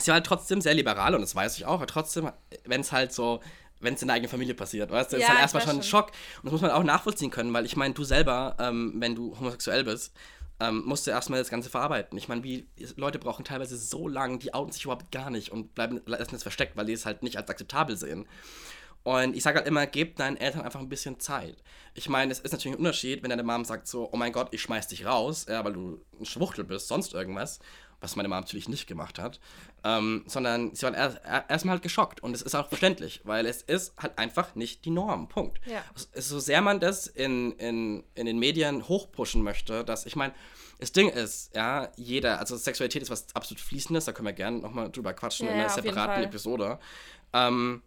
sie 0.00 0.08
war 0.08 0.14
halt 0.14 0.26
trotzdem 0.26 0.60
sehr 0.60 0.74
liberal 0.74 1.14
und 1.14 1.20
das 1.20 1.34
weiß 1.34 1.56
ich 1.56 1.64
auch, 1.66 1.74
aber 1.74 1.86
trotzdem, 1.86 2.30
wenn 2.64 2.80
es 2.80 2.92
halt 2.92 3.12
so, 3.12 3.40
wenn 3.80 3.94
es 3.94 4.02
in 4.02 4.08
der 4.08 4.16
eigenen 4.16 4.30
Familie 4.30 4.54
passiert, 4.54 4.90
weißt 4.90 5.12
du, 5.12 5.16
ist 5.16 5.22
Ja, 5.22 5.28
halt 5.28 5.38
ich 5.38 5.42
erstmal 5.42 5.62
schon 5.62 5.76
ein. 5.76 5.82
Schock. 5.82 6.08
Und 6.38 6.44
das 6.46 6.52
muss 6.52 6.60
man 6.60 6.70
auch 6.72 6.82
nachvollziehen 6.82 7.30
können, 7.30 7.52
weil 7.52 7.64
ich 7.64 7.76
meine, 7.76 7.94
du 7.94 8.04
selber, 8.04 8.56
ähm, 8.58 8.94
wenn 8.96 9.14
du 9.14 9.38
homosexuell 9.38 9.84
bist, 9.84 10.14
ähm, 10.60 10.82
musst 10.84 11.06
du 11.06 11.12
erstmal 11.12 11.38
das 11.38 11.50
Ganze 11.50 11.70
verarbeiten. 11.70 12.18
Ich 12.18 12.26
meine, 12.28 12.42
wie 12.42 12.66
Leute 12.96 13.20
brauchen 13.20 13.44
teilweise 13.44 13.76
so 13.76 14.08
lange, 14.08 14.38
die 14.38 14.54
outen 14.54 14.72
sich 14.72 14.84
überhaupt 14.84 15.12
gar 15.12 15.30
nicht 15.30 15.52
und 15.52 15.74
bleiben 15.74 16.00
lassen 16.06 16.34
es 16.34 16.42
versteckt, 16.42 16.76
weil 16.76 16.86
die 16.86 16.92
es 16.92 17.06
halt 17.06 17.22
nicht 17.22 17.36
als 17.36 17.48
akzeptabel 17.48 17.96
sehen. 17.96 18.26
Und 19.04 19.36
ich 19.36 19.42
sage 19.44 19.58
halt 19.58 19.68
immer, 19.68 19.86
gebt 19.86 20.18
deinen 20.18 20.36
Eltern 20.36 20.62
einfach 20.62 20.80
ein 20.80 20.88
bisschen 20.88 21.20
Zeit. 21.20 21.56
Ich 21.94 22.08
meine, 22.08 22.32
es 22.32 22.40
ist 22.40 22.52
natürlich 22.52 22.74
ein 22.76 22.80
Unterschied, 22.80 23.22
wenn 23.22 23.30
deine 23.30 23.44
Mom 23.44 23.64
sagt 23.64 23.86
so, 23.86 24.08
oh 24.12 24.16
mein 24.16 24.32
Gott, 24.32 24.48
ich 24.50 24.60
schmeiß 24.60 24.88
dich 24.88 25.06
raus, 25.06 25.46
ja, 25.48 25.64
weil 25.64 25.72
du 25.72 26.04
ein 26.20 26.26
Schwuchtel 26.26 26.64
bist, 26.64 26.88
sonst 26.88 27.14
irgendwas, 27.14 27.60
was 28.00 28.14
meine 28.16 28.28
Mom 28.28 28.38
natürlich 28.40 28.68
nicht 28.68 28.86
gemacht 28.86 29.18
hat, 29.18 29.40
ähm, 29.84 30.22
sondern 30.26 30.74
sie 30.74 30.82
waren 30.84 30.94
erst- 30.94 31.18
er- 31.24 31.50
erstmal 31.50 31.72
halt 31.74 31.82
geschockt 31.82 32.22
und 32.22 32.34
es 32.34 32.42
ist 32.42 32.54
auch 32.54 32.68
verständlich, 32.68 33.20
weil 33.24 33.44
es 33.46 33.62
ist 33.62 33.92
halt 34.00 34.18
einfach 34.18 34.54
nicht 34.54 34.84
die 34.84 34.90
Norm, 34.90 35.28
Punkt. 35.28 35.60
Ja. 35.66 35.82
So- 36.14 36.38
sehr 36.38 36.60
man 36.60 36.78
das 36.80 37.06
in, 37.08 37.52
in, 37.52 38.04
in 38.14 38.26
den 38.26 38.38
Medien 38.38 38.86
hochpushen 38.88 39.42
möchte, 39.42 39.84
dass, 39.84 40.06
ich 40.06 40.14
meine, 40.16 40.32
das 40.78 40.92
Ding 40.92 41.08
ist, 41.08 41.54
ja, 41.56 41.90
jeder, 41.96 42.38
also 42.38 42.56
Sexualität 42.56 43.02
ist 43.02 43.10
was 43.10 43.34
absolut 43.34 43.60
Fließendes, 43.60 44.04
da 44.04 44.12
können 44.12 44.26
wir 44.26 44.32
gerne 44.32 44.58
nochmal 44.58 44.92
drüber 44.92 45.12
quatschen 45.12 45.46
Ja, 45.48 45.52
in 45.54 45.60
einer 45.60 45.68
separaten. 45.70 46.22
Episode. 46.22 46.78
Ähm, 47.32 47.82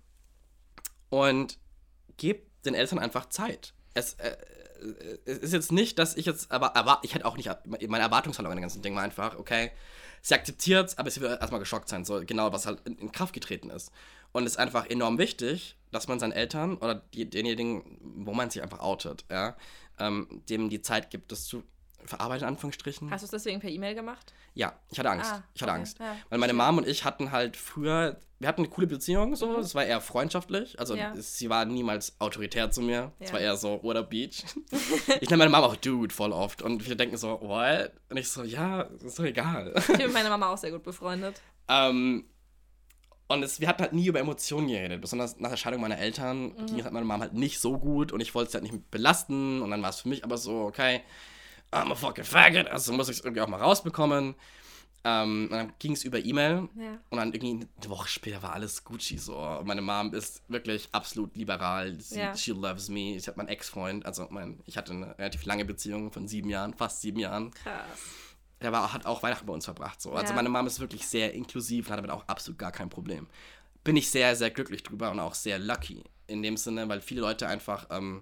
und 1.10 1.58
gebt 2.18 2.66
den 2.66 2.74
Eltern 2.74 3.00
einfach 3.00 3.28
Zeit. 3.30 3.74
Es, 3.94 4.14
äh, 4.16 4.36
es 5.26 5.38
ist 5.40 5.54
jetzt 5.54 5.72
nicht, 5.72 6.00
dass 6.00 6.16
ich 6.18 6.26
jetzt, 6.26 6.52
aber, 6.52 6.76
aber 6.76 7.00
ich 7.04 7.14
hätte 7.14 7.26
auch 7.26 7.38
nicht, 7.38 7.50
meine 7.66 8.04
Erwartungshaltung 8.04 8.52
an 8.52 8.58
dem 8.58 8.62
ganzen 8.62 8.82
Ding 8.82 8.96
war 8.96 9.04
einfach, 9.04 9.38
okay, 9.38 9.72
sie 10.22 10.36
akzeptiert 10.36 10.98
aber 10.98 11.10
sie 11.10 11.22
wird 11.22 11.40
erstmal 11.40 11.60
geschockt 11.60 11.90
sein, 11.90 12.06
so 12.06 12.22
genau, 12.26 12.52
was 12.54 12.66
halt 12.66 12.80
in, 12.86 12.98
in 12.98 13.12
Kraft 13.12 13.34
getreten 13.34 13.70
ist. 13.70 13.92
Und 14.32 14.46
es 14.46 14.54
ist 14.54 14.58
einfach 14.58 14.86
enorm 14.86 15.18
wichtig, 15.18 15.76
dass 15.92 16.08
man 16.08 16.20
seinen 16.20 16.32
Eltern 16.32 16.78
oder 16.78 16.96
die, 17.14 17.30
denjenigen, 17.30 18.00
wo 18.02 18.34
man 18.34 18.50
sich 18.50 18.62
einfach 18.62 18.80
outet, 18.80 19.26
ja, 19.30 19.58
ähm, 20.00 20.42
dem 20.50 20.70
die 20.70 20.82
Zeit 20.82 21.10
gibt, 21.10 21.32
das 21.32 21.46
zu 21.46 21.64
verarbeiten, 22.06 22.44
in 22.44 22.50
Anführungsstrichen. 22.50 23.10
Hast 23.12 23.22
du 23.22 23.26
es 23.26 23.32
deswegen 23.32 23.60
per 23.60 23.70
E-Mail 23.70 23.96
gemacht? 23.96 24.34
Ja, 24.54 24.74
ich 24.90 25.00
hatte 25.00 25.10
Angst. 25.10 25.32
Ah, 25.32 25.44
ich 25.54 25.62
hatte 25.62 25.72
okay, 25.72 25.80
Angst. 25.80 26.00
ja. 26.00 26.16
Weil 26.30 26.40
meine 26.40 26.54
Mom 26.54 26.78
und 26.80 26.88
ich 26.88 27.06
hatten 27.06 27.32
halt 27.32 27.56
früher, 27.58 28.20
wir 28.40 28.48
hatten 28.48 28.62
eine 28.62 28.70
coole 28.70 28.88
Beziehung, 28.88 29.36
so, 29.36 29.58
es 29.60 29.76
war 29.76 29.86
eher 29.86 30.02
freundschaftlich. 30.02 30.80
Also 30.80 30.94
Mhm. 30.96 31.00
Ja. 31.00 31.14
sie 31.16 31.50
war 31.50 31.66
niemals 31.66 32.16
autoritär 32.20 32.70
zu 32.72 32.82
mir. 32.82 33.12
Es 33.20 33.30
Ja. 33.30 33.34
war 33.36 33.42
eher 33.42 33.56
so, 33.56 33.80
what 33.84 33.96
a 33.96 34.02
beach. 34.02 34.44
ich 35.22 35.30
nenne 35.30 35.38
meine 35.38 35.50
Mama 35.52 35.68
auch 35.68 35.76
Dude 35.76 36.14
voll 36.14 36.32
oft. 36.34 36.62
Und 36.62 36.88
wir 36.88 36.96
denken 36.96 37.18
so, 37.18 37.40
what? 37.42 37.92
Und 38.10 38.18
ich 38.18 38.30
so, 38.30 38.44
ja, 38.44 38.82
ist 38.82 39.18
doch 39.20 39.24
egal. 39.24 39.74
Ich 39.78 39.88
bin 39.88 39.98
mit 39.98 40.14
meiner 40.14 40.30
Mama 40.30 40.50
auch 40.50 40.58
sehr 40.58 40.72
gut 40.72 40.84
befreundet. 40.84 41.42
ähm, 41.70 42.26
und 43.28 43.44
es, 43.44 43.62
wir 43.62 43.70
hatten 43.70 43.82
halt 43.82 43.94
nie 43.94 44.08
über 44.08 44.20
Emotionen 44.20 44.68
geredet. 44.68 45.00
Besonders 45.00 45.40
nach 45.40 45.52
der 45.52 45.56
Scheidung 45.56 45.80
meiner 45.80 45.98
Eltern 45.98 46.48
Mhm. 46.50 46.66
ging 46.66 46.80
es 46.80 46.84
halt 46.84 46.94
meiner 46.94 47.06
Mom 47.06 47.22
halt 47.22 47.34
nicht 47.34 47.60
so 47.62 47.78
gut 47.78 48.12
und 48.12 48.20
ich 48.20 48.36
wollte 48.36 48.50
es 48.50 48.54
halt 48.56 48.64
nicht 48.66 48.92
belasten. 48.92 49.62
Und 49.62 49.72
dann 49.72 49.82
war 49.82 49.90
es 49.92 50.02
für 50.02 50.10
mich 50.10 50.26
aber 50.26 50.38
so, 50.38 50.64
okay, 50.64 51.00
I'm 51.72 51.92
a 51.92 51.96
fucking 51.96 52.24
faggot, 52.26 52.68
also 52.68 52.92
muss 52.94 53.10
ich 53.10 53.18
es 53.20 53.24
irgendwie 53.24 53.42
auch 53.42 53.48
mal 53.48 53.62
rausbekommen. 53.62 54.36
Ähm, 55.04 55.46
und 55.50 55.58
dann 55.58 55.74
ging 55.80 55.94
es 55.94 56.04
über 56.04 56.20
E-Mail 56.20 56.70
Ja. 56.76 57.00
und 57.10 57.18
dann 57.18 57.34
irgendwie 57.34 57.66
eine 57.80 57.90
Woche 57.90 58.08
später 58.08 58.44
war 58.44 58.54
alles 58.54 58.84
Gucci 58.84 59.18
so. 59.18 59.36
Und 59.36 59.66
meine 59.66 59.82
Mom 59.82 60.14
ist 60.14 60.44
wirklich 60.48 60.90
absolut 60.92 61.36
liberal. 61.36 62.00
Sie, 62.00 62.20
Ja. 62.20 62.36
She 62.36 62.52
loves 62.52 62.88
me. 62.90 63.16
Ich 63.16 63.28
habe 63.28 63.38
meinen 63.38 63.48
Ex-Freund, 63.48 64.06
also 64.06 64.28
mein, 64.30 64.62
ich 64.68 64.78
hatte 64.78 64.92
eine 64.94 65.18
relativ 65.18 65.46
lange 65.46 65.66
Beziehung 65.66 66.12
von 66.12 66.28
sieben 66.28 66.50
Jahren, 66.50 66.76
fast 66.76 67.02
sieben 67.02 67.18
Jahren. 67.20 67.50
Krass. 67.52 68.00
Der 68.62 68.72
war, 68.72 68.94
hat 68.94 69.08
auch 69.08 69.24
Weihnachten 69.24 69.48
bei 69.48 69.54
uns 69.54 69.66
verbracht. 69.66 70.00
So. 70.00 70.12
Also 70.12 70.34
Ja. 70.34 70.36
meine 70.36 70.50
Mom 70.50 70.68
ist 70.68 70.80
wirklich 70.80 71.08
sehr 71.08 71.34
inklusiv 71.34 71.88
und 71.88 71.94
hat 71.94 71.98
damit 71.98 72.12
auch 72.12 72.28
absolut 72.28 72.60
gar 72.60 72.72
kein 72.72 72.90
Problem. 72.90 73.26
Bin 73.84 73.96
ich 73.98 74.12
sehr, 74.12 74.36
sehr 74.36 74.52
glücklich 74.52 74.84
drüber 74.84 75.10
und 75.10 75.20
auch 75.20 75.34
sehr 75.34 75.58
lucky. 75.58 76.04
In 76.28 76.44
dem 76.44 76.58
Sinne, 76.58 76.88
weil 76.88 77.02
viele 77.02 77.22
Leute 77.22 77.48
einfach, 77.48 77.88
ähm, 77.90 78.22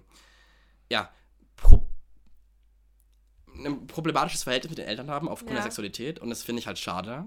ja, 0.90 1.10
pro 1.56 1.86
ein 3.56 3.86
problematisches 3.86 4.42
Verhältnis 4.42 4.70
mit 4.70 4.78
den 4.78 4.86
Eltern 4.86 5.10
haben 5.10 5.28
aufgrund 5.28 5.50
Ja. 5.50 5.56
der 5.56 5.64
Sexualität 5.64 6.18
und 6.18 6.30
das 6.30 6.42
finde 6.42 6.60
ich 6.60 6.66
halt 6.66 6.78
schade. 6.78 7.26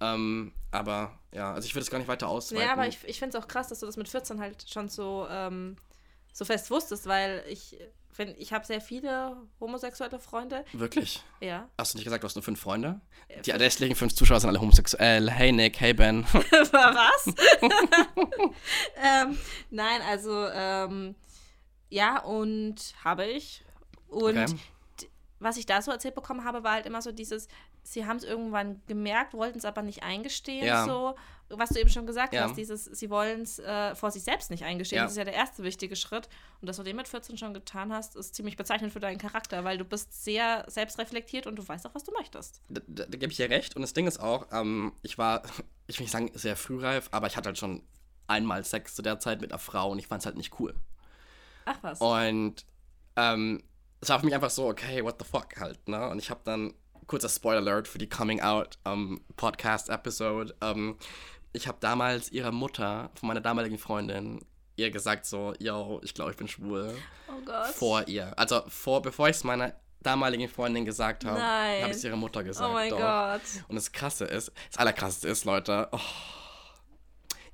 Ähm, 0.00 0.52
aber 0.70 1.18
ja, 1.32 1.52
also 1.54 1.66
ich 1.66 1.74
würde 1.74 1.84
es 1.84 1.90
gar 1.90 1.98
nicht 1.98 2.08
weiter 2.08 2.28
ausweiten. 2.28 2.66
Ja, 2.66 2.72
aber 2.72 2.86
ich, 2.88 2.98
ich 3.06 3.18
finde 3.18 3.36
es 3.38 3.42
auch 3.42 3.48
krass, 3.48 3.68
dass 3.68 3.80
du 3.80 3.86
das 3.86 3.96
mit 3.96 4.08
14 4.08 4.40
halt 4.40 4.68
schon 4.68 4.88
so, 4.88 5.26
ähm, 5.30 5.76
so 6.32 6.44
fest 6.44 6.70
wusstest, 6.70 7.06
weil 7.06 7.44
ich, 7.48 7.78
wenn, 8.16 8.34
ich 8.38 8.52
habe 8.52 8.66
sehr 8.66 8.80
viele 8.80 9.36
homosexuelle 9.60 10.18
Freunde. 10.18 10.64
Wirklich? 10.72 11.22
Ja. 11.40 11.68
Hast 11.78 11.94
du 11.94 11.98
nicht 11.98 12.04
gesagt, 12.04 12.22
du 12.24 12.26
hast 12.26 12.34
nur 12.34 12.42
fünf 12.42 12.60
Freunde? 12.60 13.00
Äh, 13.28 13.40
Die 13.42 13.52
restlichen 13.52 13.94
fünf 13.94 14.14
Zuschauer 14.14 14.40
sind 14.40 14.50
alle 14.50 14.60
homosexuell. 14.60 15.30
Hey 15.30 15.52
Nick, 15.52 15.80
hey 15.80 15.94
Ben. 15.94 16.24
Was? 16.32 17.26
ähm, 19.02 19.38
nein, 19.70 20.00
also, 20.08 20.48
ähm, 20.48 21.14
ja, 21.88 22.20
und 22.20 22.94
habe 23.04 23.26
ich. 23.26 23.64
Und 24.08 24.36
Okay. 24.38 24.46
Was 25.44 25.56
ich 25.56 25.66
da 25.66 25.80
so 25.82 25.90
erzählt 25.92 26.14
bekommen 26.14 26.44
habe, 26.44 26.64
war 26.64 26.72
halt 26.72 26.86
immer 26.86 27.00
so 27.02 27.12
dieses, 27.12 27.46
sie 27.82 28.06
haben 28.06 28.16
es 28.16 28.24
irgendwann 28.24 28.82
gemerkt, 28.86 29.34
wollten 29.34 29.58
es 29.58 29.64
aber 29.64 29.82
nicht 29.82 30.02
eingestehen, 30.02 30.66
Ja. 30.66 30.84
so, 30.84 31.14
was 31.50 31.68
du 31.68 31.78
eben 31.80 31.90
schon 31.90 32.06
gesagt 32.06 32.32
Ja. 32.34 32.44
hast, 32.48 32.56
dieses, 32.56 32.84
sie 32.86 33.10
wollen 33.10 33.42
es 33.42 33.58
äh, 33.58 33.94
vor 33.94 34.10
sich 34.10 34.22
selbst 34.24 34.50
nicht 34.50 34.64
eingestehen, 34.64 34.98
Ja. 34.98 35.04
das 35.04 35.12
ist 35.12 35.18
ja 35.18 35.24
der 35.24 35.34
erste 35.34 35.62
wichtige 35.62 35.94
Schritt. 35.94 36.28
Und 36.60 36.66
das, 36.68 36.78
was 36.78 36.84
du 36.86 36.94
mit 36.94 37.06
14 37.06 37.38
schon 37.38 37.54
getan 37.54 37.92
hast, 37.92 38.16
ist 38.16 38.34
ziemlich 38.34 38.56
bezeichnend 38.56 38.92
für 38.92 39.00
deinen 39.00 39.18
Charakter, 39.18 39.62
weil 39.64 39.78
du 39.78 39.84
bist 39.84 40.24
sehr 40.24 40.64
selbstreflektiert 40.66 41.46
und 41.46 41.56
du 41.56 41.68
weißt 41.68 41.86
auch, 41.86 41.94
was 41.94 42.02
du 42.04 42.12
möchtest. 42.12 42.62
Da, 42.68 42.80
da, 42.86 43.04
da 43.04 43.18
gebe 43.18 43.30
ich 43.30 43.36
dir 43.36 43.50
recht. 43.50 43.76
Und 43.76 43.82
das 43.82 43.92
Ding 43.92 44.06
ist 44.06 44.18
auch, 44.18 44.46
ähm, 44.52 44.92
ich 45.02 45.18
war, 45.18 45.42
ich 45.86 45.98
will 45.98 46.04
nicht 46.04 46.12
sagen 46.12 46.30
sehr 46.34 46.56
frühreif, 46.56 47.08
aber 47.12 47.26
ich 47.26 47.36
hatte 47.36 47.48
halt 47.48 47.58
schon 47.58 47.82
einmal 48.26 48.64
Sex 48.64 48.94
zu 48.94 49.02
der 49.02 49.20
Zeit 49.20 49.40
mit 49.42 49.52
einer 49.52 49.58
Frau 49.58 49.90
und 49.90 49.98
ich 49.98 50.06
fand 50.06 50.22
es 50.22 50.26
halt 50.26 50.36
nicht 50.36 50.58
cool. 50.58 50.74
Ach 51.66 51.76
was. 51.82 52.00
Und 52.00 52.64
ähm, 53.16 53.62
es 54.04 54.10
war 54.10 54.20
für 54.20 54.26
mich 54.26 54.34
einfach 54.34 54.50
so, 54.50 54.68
okay, 54.68 55.02
what 55.02 55.16
the 55.18 55.24
fuck 55.24 55.58
halt, 55.58 55.88
ne? 55.88 56.08
Und 56.10 56.18
ich 56.18 56.30
habe 56.30 56.40
dann, 56.44 56.74
kurzer 57.06 57.28
Spoiler 57.28 57.58
Alert 57.58 57.88
für 57.88 57.98
die 57.98 58.08
Coming 58.08 58.40
Out 58.40 58.78
ähm, 58.84 59.22
Podcast 59.36 59.88
Episode, 59.88 60.54
ähm, 60.60 60.96
ich 61.54 61.68
habe 61.68 61.78
damals 61.80 62.30
ihrer 62.30 62.52
Mutter, 62.52 63.10
von 63.14 63.28
meiner 63.28 63.40
damaligen 63.40 63.78
Freundin, 63.78 64.44
ihr 64.76 64.90
gesagt 64.90 65.24
so, 65.24 65.54
yo, 65.58 66.00
ich 66.04 66.12
glaube, 66.12 66.32
ich 66.32 66.36
bin 66.36 66.48
schwul. 66.48 66.94
oh 67.28 67.40
Gott. 67.46 67.68
Vor 67.68 68.06
ihr. 68.08 68.38
Also 68.38 68.62
vor, 68.68 69.00
bevor 69.00 69.28
ich 69.28 69.36
es 69.36 69.44
meiner 69.44 69.72
damaligen 70.02 70.48
Freundin 70.48 70.84
gesagt 70.84 71.24
habe, 71.24 71.40
habe 71.40 71.90
ich 71.90 71.96
es 71.96 72.04
ihrer 72.04 72.16
Mutter 72.16 72.44
gesagt. 72.44 72.68
oh 72.68 72.74
mein 72.74 72.90
doch. 72.90 72.98
Gott. 72.98 73.40
Und 73.68 73.76
das 73.76 73.92
Krasse 73.92 74.26
ist, 74.26 74.52
das 74.70 74.78
Allerkrasseste 74.78 75.28
ist, 75.28 75.44
Leute, 75.46 75.88
oh, 75.92 76.00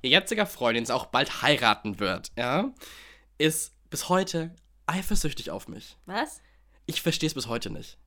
ihr 0.01 0.09
jetziger 0.09 0.45
Freund, 0.45 0.75
den 0.75 0.85
sie 0.85 0.93
auch 0.93 1.05
bald 1.05 1.43
heiraten 1.43 1.99
wird, 1.99 2.31
ja, 2.35 2.71
ist 3.37 3.73
bis 3.89 4.09
heute 4.09 4.53
eifersüchtig 4.91 5.49
auf 5.51 5.67
mich. 5.67 5.97
Was? 6.05 6.41
Ich 6.85 7.01
verstehe 7.01 7.27
es 7.27 7.33
bis 7.33 7.47
heute 7.47 7.69
nicht. 7.69 7.97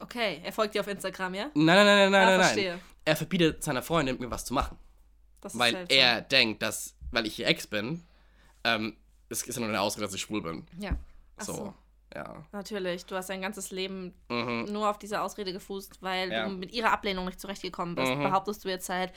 Okay, 0.00 0.40
er 0.42 0.52
folgt 0.52 0.74
dir 0.74 0.80
auf 0.80 0.88
Instagram, 0.88 1.34
ja? 1.34 1.44
Nein, 1.54 1.64
nein, 1.64 1.86
nein, 1.86 2.10
nein, 2.10 2.14
Ah, 2.22 2.26
nein, 2.26 2.36
nein. 2.38 2.40
verstehe. 2.40 2.80
Er 3.04 3.16
verbietet 3.16 3.62
seiner 3.62 3.82
Freundin, 3.82 4.18
mir 4.18 4.30
was 4.30 4.44
zu 4.44 4.54
machen. 4.54 4.76
Das 5.40 5.52
ist 5.54 5.58
Weil 5.58 5.72
seltsam. 5.72 5.98
er 5.98 6.20
denkt, 6.22 6.62
dass, 6.62 6.96
weil 7.12 7.26
ich 7.26 7.38
ihr 7.38 7.46
Ex 7.46 7.66
bin, 7.66 8.02
ähm, 8.64 8.96
es 9.28 9.42
ist 9.42 9.54
ja 9.54 9.60
nur 9.60 9.68
eine 9.68 9.80
Ausrede, 9.80 10.06
dass 10.06 10.14
ich 10.14 10.22
schwul 10.22 10.42
bin. 10.42 10.66
Ja. 10.80 10.96
Ach 11.36 11.44
So, 11.44 11.52
so. 11.52 11.74
ja. 12.14 12.44
Natürlich, 12.52 13.04
du 13.06 13.14
hast 13.14 13.28
dein 13.28 13.42
ganzes 13.42 13.70
Leben 13.70 14.14
Mhm. 14.30 14.64
nur 14.72 14.88
auf 14.88 14.98
dieser 14.98 15.22
Ausrede 15.22 15.52
gefußt, 15.52 16.02
weil 16.02 16.32
Ja. 16.32 16.48
du 16.48 16.54
mit 16.56 16.72
ihrer 16.72 16.90
Ablehnung 16.92 17.26
nicht 17.26 17.40
zurechtgekommen 17.40 17.94
bist. 17.94 18.12
Mhm. 18.12 18.22
Behauptest 18.22 18.64
du 18.64 18.68
jetzt 18.70 18.86
seit 18.86 19.12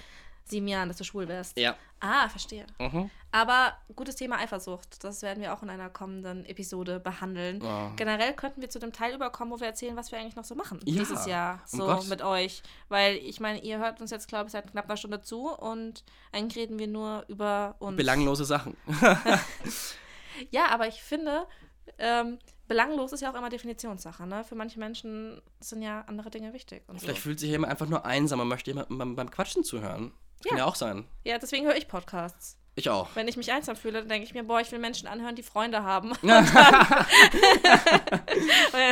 sieben 0.49 0.67
Jahren, 0.67 0.87
dass 0.87 0.97
du 0.97 1.03
schwul 1.03 1.27
wärst. 1.27 1.57
Ja. 1.57 1.75
Ah, 1.99 2.29
verstehe. 2.29 2.65
Mhm. 2.79 3.09
Aber 3.31 3.73
gutes 3.95 4.15
Thema 4.15 4.37
Eifersucht. 4.37 5.03
Das 5.03 5.21
werden 5.21 5.41
wir 5.41 5.53
auch 5.53 5.63
in 5.63 5.69
einer 5.69 5.89
kommenden 5.89 6.45
Episode 6.45 6.99
behandeln. 6.99 7.61
Oh. 7.63 7.91
Generell 7.95 8.33
könnten 8.33 8.61
wir 8.61 8.69
zu 8.69 8.79
dem 8.79 8.93
Teil 8.93 9.15
überkommen, 9.15 9.53
wo 9.53 9.59
wir 9.59 9.67
erzählen, 9.67 9.95
was 9.95 10.11
wir 10.11 10.19
eigentlich 10.19 10.35
noch 10.35 10.43
so 10.43 10.55
machen 10.55 10.79
Ja, 10.85 10.99
dieses 10.99 11.25
Jahr. 11.25 11.61
So 11.65 11.85
Gott. 11.85 12.07
mit 12.07 12.21
euch. 12.21 12.61
Weil 12.89 13.15
ich 13.17 13.39
meine, 13.39 13.61
ihr 13.61 13.79
hört 13.79 13.99
uns 13.99 14.11
jetzt, 14.11 14.27
glaube 14.27 14.45
ich, 14.45 14.51
seit 14.51 14.71
knapp 14.71 14.85
einer 14.85 14.97
Stunde 14.97 15.21
zu 15.21 15.49
und 15.49 16.03
eigentlich 16.31 16.63
reden 16.63 16.77
wir 16.79 16.87
nur 16.87 17.25
über 17.27 17.75
uns. 17.79 17.97
Belanglose 17.97 18.45
Sachen. 18.45 18.77
Ja, 20.51 20.69
aber 20.69 20.87
ich 20.87 21.01
finde, 21.01 21.47
ähm, 21.97 22.37
belanglos 22.67 23.13
ist 23.13 23.21
ja 23.21 23.31
auch 23.31 23.35
immer 23.35 23.49
Definitionssache. 23.49 24.27
Ne? 24.27 24.43
Für 24.43 24.55
manche 24.55 24.79
Menschen 24.79 25.41
sind 25.59 25.81
ja 25.81 26.01
andere 26.01 26.29
Dinge 26.29 26.53
wichtig. 26.53 26.83
Und 26.87 26.99
so. 26.99 27.05
Vielleicht 27.05 27.21
fühlt 27.21 27.39
sich 27.39 27.49
jemand 27.49 27.71
einfach 27.71 27.87
nur 27.87 28.05
einsam 28.05 28.39
und 28.39 28.47
möchte 28.47 28.71
jemandem 28.71 28.97
beim, 28.97 29.15
beim 29.15 29.31
Quatschen 29.31 29.63
zuhören. 29.63 30.11
Das 30.37 30.49
Kann 30.49 30.57
Ja. 30.57 30.63
ja 30.65 30.69
auch 30.69 30.75
sein. 30.75 31.05
Ja, 31.23 31.37
deswegen 31.37 31.65
höre 31.65 31.75
ich 31.75 31.87
Podcasts. 31.87 32.57
Ich 32.75 32.89
auch. 32.91 33.09
Wenn 33.15 33.27
ich 33.27 33.37
mich 33.37 33.51
einsam 33.51 33.75
fühle, 33.75 33.99
dann 34.01 34.09
denke 34.09 34.27
ich 34.27 34.35
mir, 34.35 34.43
boah, 34.43 34.61
ich 34.61 34.71
will 34.71 34.77
Menschen 34.77 35.07
anhören, 35.07 35.35
die 35.35 35.41
Freunde 35.41 35.81
haben. 35.83 36.11
Und 36.21 36.29
dann 36.29 36.45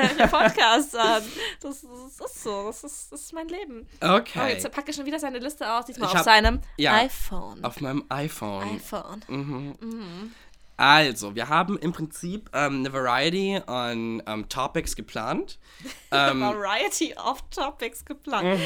höre 0.01 0.11
ich 0.11 0.17
mir 0.17 0.27
Podcasts 0.27 0.95
an. 0.95 1.23
Das, 1.61 1.85
das 2.19 2.31
ist 2.31 2.43
so, 2.43 2.67
das 2.67 2.83
ist, 2.83 3.11
das 3.11 3.21
ist 3.21 3.33
mein 3.33 3.47
Leben. 3.47 3.87
Okay. 4.01 4.39
Oh, 4.43 4.47
jetzt 4.47 4.69
packe 4.71 4.89
ich 4.89 4.95
schon 4.95 5.05
wieder 5.05 5.19
seine 5.19 5.39
Liste 5.39 5.71
aus, 5.71 5.85
diesmal 5.85 6.07
Ich 6.07 6.13
auf 6.13 6.19
hab- 6.19 6.25
seinem 6.25 6.61
ja, 6.77 6.95
iPhone. 6.95 7.63
Auf 7.63 7.79
meinem 7.81 8.03
iPhone. 8.09 8.75
iPhone. 8.75 9.21
Mhm. 9.27 10.33
Also, 10.77 11.35
wir 11.35 11.47
haben 11.47 11.77
im 11.77 11.93
Prinzip 11.93 12.49
ähm, 12.53 12.79
eine 12.79 12.91
Variety 12.91 13.61
an 13.65 14.21
ähm, 14.25 14.49
Topics 14.49 14.95
geplant. 14.95 15.59
Ähm, 16.11 16.39
Variety 16.39 17.13
of 17.17 17.41
Topics 17.49 18.05
geplant. 18.05 18.57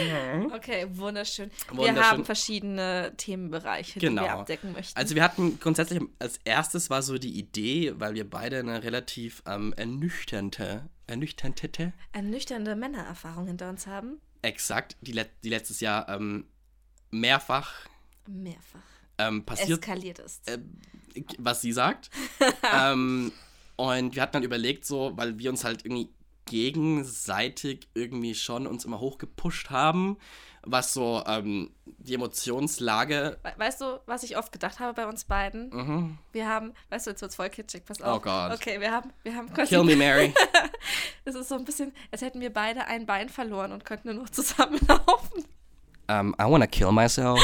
Okay, 0.54 0.86
wunderschön. 0.92 1.50
Wir 1.72 1.78
Wunderschön. 1.80 2.04
haben 2.04 2.26
verschiedene 2.26 3.14
Themenbereiche, 3.18 4.00
die 4.00 4.06
wir 4.06 4.10
Genau. 4.10 4.28
abdecken 4.28 4.72
möchten. 4.74 4.96
also 4.96 5.16
wir 5.16 5.24
hatten 5.24 5.60
grundsätzlich 5.60 6.00
als 6.20 6.38
erstes 6.44 6.92
war 6.92 7.02
so 7.02 7.18
die 7.18 7.40
Idee, 7.40 7.94
weil 7.98 8.14
wir 8.14 8.30
beide 8.30 8.60
eine 8.60 8.84
relativ 8.84 9.42
ähm, 9.48 9.74
ernüchternde, 9.78 10.90
ernüchternde, 11.08 11.94
Ernüchternde 12.12 12.76
Männererfahrung 12.76 13.48
hinter 13.48 13.70
uns 13.70 13.88
haben. 13.88 14.20
exakt, 14.44 14.96
die, 15.02 15.14
let 15.14 15.32
die 15.44 15.50
letztes 15.50 15.80
Jahr 15.80 16.08
ähm, 16.10 16.46
mehrfach 17.10 17.74
Mehrfach. 18.28 18.80
Ähm, 19.20 19.46
passiert 19.46 19.80
Eskaliert 19.80 20.20
ist. 20.20 20.50
äh, 20.50 20.58
was 21.38 21.62
sie 21.62 21.72
sagt. 21.74 22.10
ähm, 22.76 23.32
und 23.76 24.16
wir 24.16 24.22
hatten 24.22 24.34
dann 24.34 24.44
überlegt, 24.44 24.86
so, 24.86 25.12
weil 25.16 25.38
wir 25.38 25.50
uns 25.50 25.64
halt 25.64 25.86
irgendwie 25.86 26.10
gegenseitig 26.46 27.88
irgendwie 27.94 28.36
schon 28.36 28.68
uns 28.68 28.84
immer 28.86 29.00
hochgepusht 29.00 29.70
haben, 29.70 30.18
was 30.64 30.94
so 30.94 31.24
ähm, 31.26 31.72
die 31.86 32.16
Emotionslage. 32.16 33.38
We 33.44 33.54
weißt 33.58 33.82
du, 33.82 34.00
was 34.08 34.24
ich 34.24 34.36
oft 34.38 34.52
gedacht 34.52 34.80
habe 34.80 34.94
bei 34.94 35.08
uns 35.08 35.24
beiden? 35.26 35.70
Mhm. 35.70 36.18
Wir 36.32 36.48
haben, 36.48 36.74
weißt 36.90 37.06
du, 37.08 37.12
jetzt 37.12 37.22
wird's 37.22 37.36
voll 37.36 37.50
kitschig, 37.50 37.86
pass 37.86 38.02
Oh 38.02 38.06
auf. 38.06 38.22
Gott. 38.24 38.54
Okay, 38.54 38.80
wir 38.80 38.92
haben, 38.92 39.14
wir 39.24 39.36
haben 39.36 39.52
quasi, 39.54 39.70
Kill 39.70 39.84
me, 39.84 39.96
Mary. 39.96 40.34
es 41.26 41.36
ist 41.36 41.50
so 41.50 41.56
ein 41.56 41.66
bisschen, 41.66 41.94
als 42.12 42.22
hätten 42.22 42.42
wir 42.42 42.52
beide 42.52 42.86
ein 42.86 43.06
Bein 43.06 43.30
verloren 43.30 43.72
und 43.72 43.86
könnten 43.86 44.10
nur 44.14 44.24
noch 44.24 44.30
zusammenlaufen. 44.32 45.46
um, 46.10 46.34
I 46.40 46.44
wanna 46.46 46.68
kill 46.68 46.92
myself. 46.92 47.40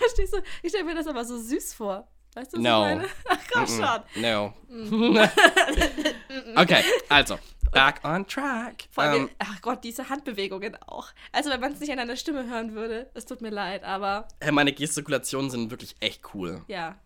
Verstehst 0.00 0.32
du? 0.34 0.38
Ich 0.62 0.70
stelle 0.70 0.84
mir 0.84 0.94
das 0.94 1.06
aber 1.06 1.24
so 1.24 1.38
süß 1.38 1.74
vor. 1.74 2.08
Weißt 2.34 2.52
du, 2.52 2.56
was 2.58 2.62
No. 2.64 2.82
ich 2.88 2.94
meine? 2.96 3.08
Ach 3.28 3.38
komm 3.52 3.66
schon. 3.66 4.22
No. 4.22 4.54
okay, 6.56 6.82
also, 7.08 7.38
back 7.72 8.00
on 8.04 8.26
track. 8.26 8.84
Vor 8.92 9.04
allem, 9.04 9.22
Ähm, 9.22 9.30
ach 9.38 9.60
Gott, 9.60 9.82
diese 9.84 10.08
Handbewegungen 10.08 10.76
auch. 10.86 11.08
Also, 11.32 11.50
wenn 11.50 11.60
man 11.60 11.72
es 11.72 11.80
nicht 11.80 11.90
an 11.90 11.98
deiner 11.98 12.16
Stimme 12.16 12.48
hören 12.48 12.74
würde, 12.74 13.10
es 13.14 13.26
tut 13.26 13.40
mir 13.42 13.50
leid, 13.50 13.82
aber 13.84 14.28
hey, 14.40 14.52
meine 14.52 14.72
Gestikulationen 14.72 15.50
sind 15.50 15.70
wirklich 15.70 15.96
echt 16.00 16.22
cool. 16.34 16.62
ja, 16.68 16.96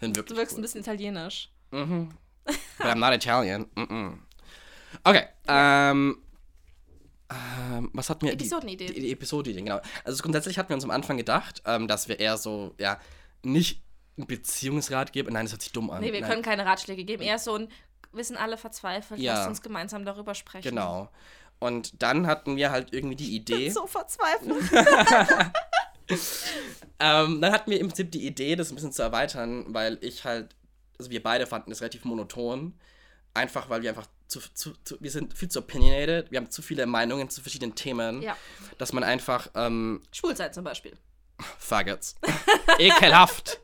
Sind 0.00 0.16
du 0.16 0.20
wirklich 0.20 0.36
wirkst 0.38 0.54
ein 0.54 0.56
cool. 0.58 0.62
bisschen 0.62 0.80
italienisch. 0.80 1.50
But 1.70 2.86
I'm 2.86 2.96
not 2.98 3.14
Italian. 3.14 3.66
Mm 3.76 3.82
-mm. 3.82 4.18
Okay, 5.04 5.26
ähm, 5.46 6.18
ähm, 7.72 7.90
was 7.92 8.10
hatten 8.10 8.26
wir? 8.26 8.32
Episodenidee. 8.32 8.86
Die, 8.86 8.94
die, 8.94 9.00
die 9.00 9.12
Episodenidee, 9.12 9.62
genau. 9.62 9.80
Also 10.04 10.22
grundsätzlich 10.22 10.58
hatten 10.58 10.68
wir 10.70 10.74
uns 10.76 10.84
am 10.84 10.90
Anfang 10.90 11.16
gedacht, 11.16 11.62
ähm, 11.66 11.88
dass 11.88 12.08
wir 12.08 12.18
eher 12.20 12.36
so, 12.36 12.74
ja, 12.78 12.98
nicht 13.42 13.82
einen 14.16 14.26
Beziehungsrat 14.26 15.12
geben. 15.12 15.32
Nein, 15.32 15.46
das 15.46 15.52
hört 15.52 15.62
sich 15.62 15.72
dumm 15.72 15.90
an. 15.90 16.00
Nee, 16.02 16.12
wir 16.12 16.20
Nein. 16.20 16.30
können 16.30 16.42
keine 16.42 16.64
Ratschläge 16.66 17.04
geben. 17.04 17.22
Eher 17.22 17.38
so 17.38 17.54
ein, 17.56 17.68
wir 18.12 18.24
sind 18.24 18.36
alle 18.36 18.56
verzweifelt, 18.56 19.20
Ja. 19.20 19.34
lasst 19.34 19.48
uns 19.48 19.62
gemeinsam 19.62 20.04
darüber 20.04 20.34
sprechen. 20.34 20.68
Genau. 20.68 21.08
Und 21.58 22.02
dann 22.02 22.26
hatten 22.26 22.56
wir 22.56 22.70
halt 22.72 22.92
irgendwie 22.92 23.16
die 23.16 23.34
Idee. 23.36 23.70
So 23.70 23.86
verzweifelt. 23.86 24.62
Ähm, 26.98 27.40
dann 27.40 27.52
hatten 27.52 27.70
wir 27.70 27.80
im 27.80 27.88
Prinzip 27.88 28.10
die 28.12 28.26
Idee, 28.26 28.54
das 28.54 28.70
ein 28.70 28.74
bisschen 28.74 28.92
zu 28.92 29.02
erweitern, 29.02 29.64
weil 29.68 29.98
ich 30.02 30.24
halt, 30.24 30.54
also 30.98 31.10
wir 31.10 31.22
beide 31.22 31.46
fanden 31.46 31.72
es 31.72 31.80
relativ 31.80 32.04
monoton. 32.04 32.74
Einfach 33.34 33.70
weil 33.70 33.82
wir 33.82 33.90
einfach 33.90 34.06
zu, 34.32 34.40
zu, 34.54 34.72
zu, 34.84 34.96
wir 35.00 35.10
sind 35.10 35.36
viel 35.36 35.48
zu 35.48 35.58
opinionated, 35.60 36.30
wir 36.30 36.38
haben 36.38 36.50
zu 36.50 36.62
viele 36.62 36.86
Meinungen 36.86 37.28
zu 37.28 37.40
verschiedenen 37.42 37.74
Themen, 37.74 38.22
Ja. 38.22 38.36
dass 38.78 38.92
man 38.92 39.04
einfach, 39.04 39.48
ähm, 39.54 40.00
Schwulzeit 40.12 40.54
zum 40.54 40.64
Beispiel. 40.64 40.92
Faggots. 41.58 42.16
Ekelhaft. 42.78 43.60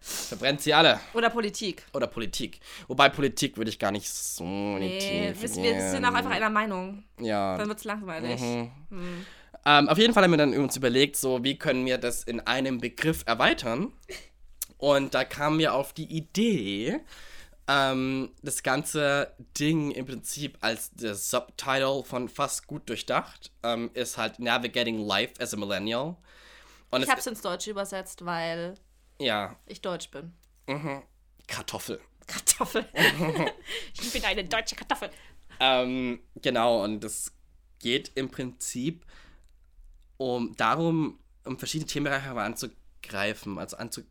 Verbrennt 0.00 0.60
sie 0.62 0.74
alle. 0.74 0.98
Oder 1.14 1.30
Politik. 1.30 1.84
Oder 1.92 2.06
Politik. 2.06 2.58
Wobei 2.88 3.08
Politik 3.08 3.56
würde 3.56 3.70
ich 3.70 3.78
gar 3.78 3.92
nicht 3.92 4.08
so 4.08 4.44
Nee, 4.44 5.32
wir, 5.38 5.40
wir 5.40 5.48
sind 5.90 6.04
auch 6.04 6.14
einfach 6.14 6.30
einer 6.30 6.50
Meinung. 6.50 7.04
Ja. 7.20 7.56
Dann 7.56 7.68
wird 7.68 7.78
es 7.78 7.84
langweilig. 7.84 8.40
Mhm. 8.40 8.70
Hm. 8.90 9.26
Ähm, 9.64 9.88
auf 9.88 9.98
jeden 9.98 10.12
Fall 10.12 10.24
haben 10.24 10.32
wir 10.32 10.38
dann 10.38 10.56
uns 10.58 10.76
überlegt, 10.76 11.16
so 11.16 11.44
wie 11.44 11.56
können 11.56 11.86
wir 11.86 11.98
das 11.98 12.24
in 12.24 12.40
einem 12.40 12.78
Begriff 12.78 13.22
erweitern. 13.26 13.92
Und 14.78 15.14
da 15.14 15.24
kamen 15.24 15.58
wir 15.60 15.74
auf 15.74 15.92
die 15.92 16.06
Idee, 16.06 16.98
ähm, 17.68 18.30
das 18.42 18.62
ganze 18.62 19.34
Ding 19.58 19.92
im 19.92 20.06
Prinzip 20.06 20.58
als 20.60 20.90
der 20.92 21.14
Subtitle 21.14 22.02
von 22.04 22.28
fast 22.28 22.66
gut 22.66 22.88
durchdacht 22.88 23.52
ähm, 23.62 23.90
ist 23.94 24.18
halt 24.18 24.38
Navigating 24.38 24.98
Life 24.98 25.34
as 25.40 25.54
a 25.54 25.56
Millennial. 25.56 26.16
Und 26.90 27.02
Ich 27.02 27.08
habe 27.08 27.20
es 27.20 27.26
ins 27.26 27.40
Deutsche 27.40 27.70
übersetzt, 27.70 28.24
weil 28.24 28.74
ja, 29.20 29.56
ich 29.66 29.80
Deutsch 29.80 30.10
bin. 30.10 30.32
mhm. 30.66 31.02
Kartoffel. 31.46 32.00
Kartoffel. 32.26 32.86
ich 34.00 34.12
bin 34.12 34.24
eine 34.24 34.44
deutsche 34.44 34.76
Kartoffel. 34.76 35.10
Ähm, 35.60 36.20
genau, 36.36 36.82
und 36.84 37.02
es 37.04 37.32
geht 37.78 38.12
im 38.14 38.30
Prinzip 38.30 39.04
um 40.16 40.54
darum, 40.56 41.18
um 41.44 41.58
verschiedene 41.58 41.88
Themenbereiche 41.88 42.30
anzugreifen, 42.30 43.58
also 43.58 43.76
anzu 43.76 44.02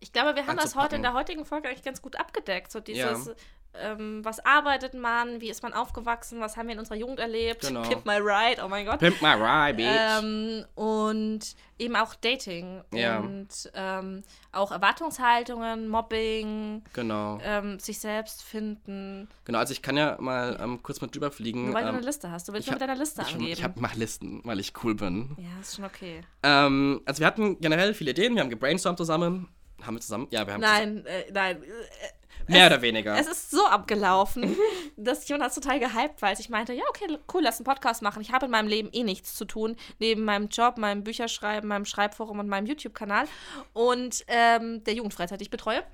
Ich 0.00 0.12
glaube, 0.12 0.36
wir 0.36 0.46
haben 0.46 0.56
das 0.56 0.76
heute 0.76 0.96
in 0.96 1.02
der 1.02 1.12
heutigen 1.12 1.44
Folge 1.44 1.68
eigentlich 1.68 1.82
ganz 1.82 2.00
gut 2.02 2.16
abgedeckt. 2.16 2.70
So 2.70 2.80
dieses, 2.80 3.34
ähm, 3.74 4.24
was 4.24 4.44
arbeitet 4.44 4.94
man, 4.94 5.40
wie 5.40 5.50
ist 5.50 5.62
man 5.62 5.72
aufgewachsen, 5.72 6.40
was 6.40 6.56
haben 6.56 6.68
wir 6.68 6.74
in 6.74 6.78
unserer 6.78 6.96
Jugend 6.96 7.20
erlebt. 7.20 7.66
Genau. 7.66 7.82
Pimp 7.82 8.06
my 8.06 8.16
ride, 8.16 8.62
oh 8.64 8.68
mein 8.68 8.86
Gott. 8.86 8.98
Pimp 8.98 9.20
my 9.20 9.34
ride, 9.34 9.74
bitch. 9.74 9.88
Ähm, 9.88 10.64
und 10.74 11.40
eben 11.78 11.96
auch 11.96 12.14
Dating 12.14 12.82
Ja. 12.92 13.18
und 13.18 13.70
ähm, 13.74 14.22
auch 14.52 14.72
Erwartungshaltungen, 14.72 15.88
Mobbing, 15.88 16.82
genau. 16.92 17.38
ähm, 17.42 17.78
sich 17.78 17.98
selbst 17.98 18.42
finden. 18.42 19.28
Genau, 19.44 19.58
also 19.58 19.72
ich 19.72 19.82
kann 19.82 19.96
ja 19.96 20.16
mal 20.20 20.58
ähm, 20.60 20.82
kurz 20.82 21.00
mal 21.00 21.08
drüber 21.08 21.30
fliegen. 21.30 21.72
Weil 21.74 21.84
du 21.84 21.90
ähm, 21.90 21.96
eine 21.96 22.06
Liste 22.06 22.30
hast. 22.30 22.48
Du 22.48 22.52
willst 22.52 22.68
nur 22.68 22.74
mit 22.74 22.82
deiner 22.82 22.96
Liste 22.96 23.22
ich, 23.22 23.34
angeben. 23.34 23.52
ich 23.52 23.62
hab, 23.62 23.76
mach 23.80 23.94
Listen, 23.94 24.40
weil 24.44 24.60
ich 24.60 24.72
cool 24.82 24.94
bin. 24.94 25.36
ja, 25.38 25.60
ist 25.60 25.76
schon 25.76 25.84
okay. 25.84 26.20
Also 26.42 27.20
wir 27.20 27.26
hatten 27.26 27.60
generell 27.60 27.94
viele 27.94 28.12
Ideen, 28.12 28.34
wir 28.34 28.42
haben 28.42 28.50
gebrainstormt 28.50 28.98
zusammen. 28.98 29.48
Haben 29.82 29.96
wir 29.96 30.00
zusammen? 30.00 30.26
Ja, 30.30 30.46
wir 30.46 30.54
haben 30.54 30.60
Nein, 30.60 31.06
äh, 31.06 31.30
nein. 31.32 31.62
zusammen, 31.62 32.12
mehr 32.48 32.66
oder 32.66 32.82
weniger. 32.82 33.16
Es 33.18 33.26
ist 33.26 33.50
so 33.50 33.64
abgelaufen, 33.66 34.56
dass 34.96 35.28
Jonas 35.28 35.54
total 35.54 35.78
gehypt 35.78 36.20
war, 36.20 36.30
als 36.30 36.40
ich 36.40 36.48
meinte, 36.48 36.72
ja, 36.72 36.84
okay, 36.88 37.18
cool, 37.32 37.42
lass 37.42 37.58
einen 37.58 37.64
Podcast 37.64 38.02
machen. 38.02 38.22
Ich 38.22 38.32
habe 38.32 38.46
in 38.46 38.50
meinem 38.50 38.68
Leben 38.68 38.88
eh 38.92 39.04
nichts 39.04 39.34
zu 39.34 39.44
tun, 39.44 39.76
neben 39.98 40.24
meinem 40.24 40.48
Job, 40.48 40.78
meinem 40.78 41.04
Bücherschreiben, 41.04 41.68
meinem 41.68 41.84
Schreibforum 41.84 42.38
und 42.38 42.48
meinem 42.48 42.66
YouTube-Kanal 42.66 43.26
und 43.72 44.24
ähm, 44.28 44.82
der 44.84 44.94
Jugendfreizeit, 44.94 45.40
die 45.40 45.44
ich 45.44 45.50
betreue. 45.50 45.84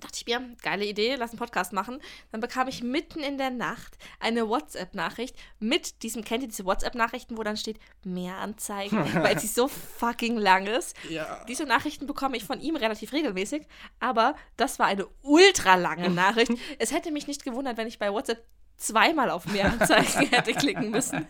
Dachte 0.00 0.18
ich 0.18 0.26
mir, 0.26 0.54
geile 0.62 0.84
Idee, 0.84 1.14
lass 1.14 1.30
einen 1.30 1.38
Podcast 1.38 1.72
machen. 1.72 2.00
Dann 2.30 2.40
bekam 2.40 2.68
ich 2.68 2.82
mitten 2.82 3.20
in 3.20 3.38
der 3.38 3.50
Nacht 3.50 3.96
eine 4.20 4.48
WhatsApp-Nachricht 4.48 5.36
mit 5.60 6.02
diesem, 6.02 6.24
kennt 6.24 6.42
ihr 6.42 6.48
diese 6.48 6.64
WhatsApp-Nachrichten, 6.64 7.38
wo 7.38 7.42
dann 7.42 7.56
steht, 7.56 7.78
mehr 8.04 8.36
Anzeigen, 8.36 8.98
weil 9.22 9.38
sie 9.38 9.46
so 9.46 9.68
fucking 9.68 10.36
lang 10.36 10.66
ist. 10.66 10.96
ja. 11.08 11.44
Diese 11.48 11.64
Nachrichten 11.64 12.06
bekomme 12.06 12.36
ich 12.36 12.44
von 12.44 12.60
ihm 12.60 12.76
relativ 12.76 13.12
regelmäßig, 13.12 13.66
aber 14.00 14.34
das 14.56 14.78
war 14.78 14.86
eine 14.86 15.06
ultra 15.22 15.76
lange 15.76 16.10
Nachricht. 16.10 16.52
es 16.78 16.92
hätte 16.92 17.10
mich 17.10 17.26
nicht 17.26 17.44
gewundert, 17.44 17.76
wenn 17.76 17.86
ich 17.86 17.98
bei 17.98 18.12
WhatsApp 18.12 18.44
zweimal 18.76 19.30
auf 19.30 19.46
mehr 19.46 19.72
Anzeigen 19.72 20.26
hätte 20.30 20.52
klicken 20.52 20.90
müssen 20.90 21.26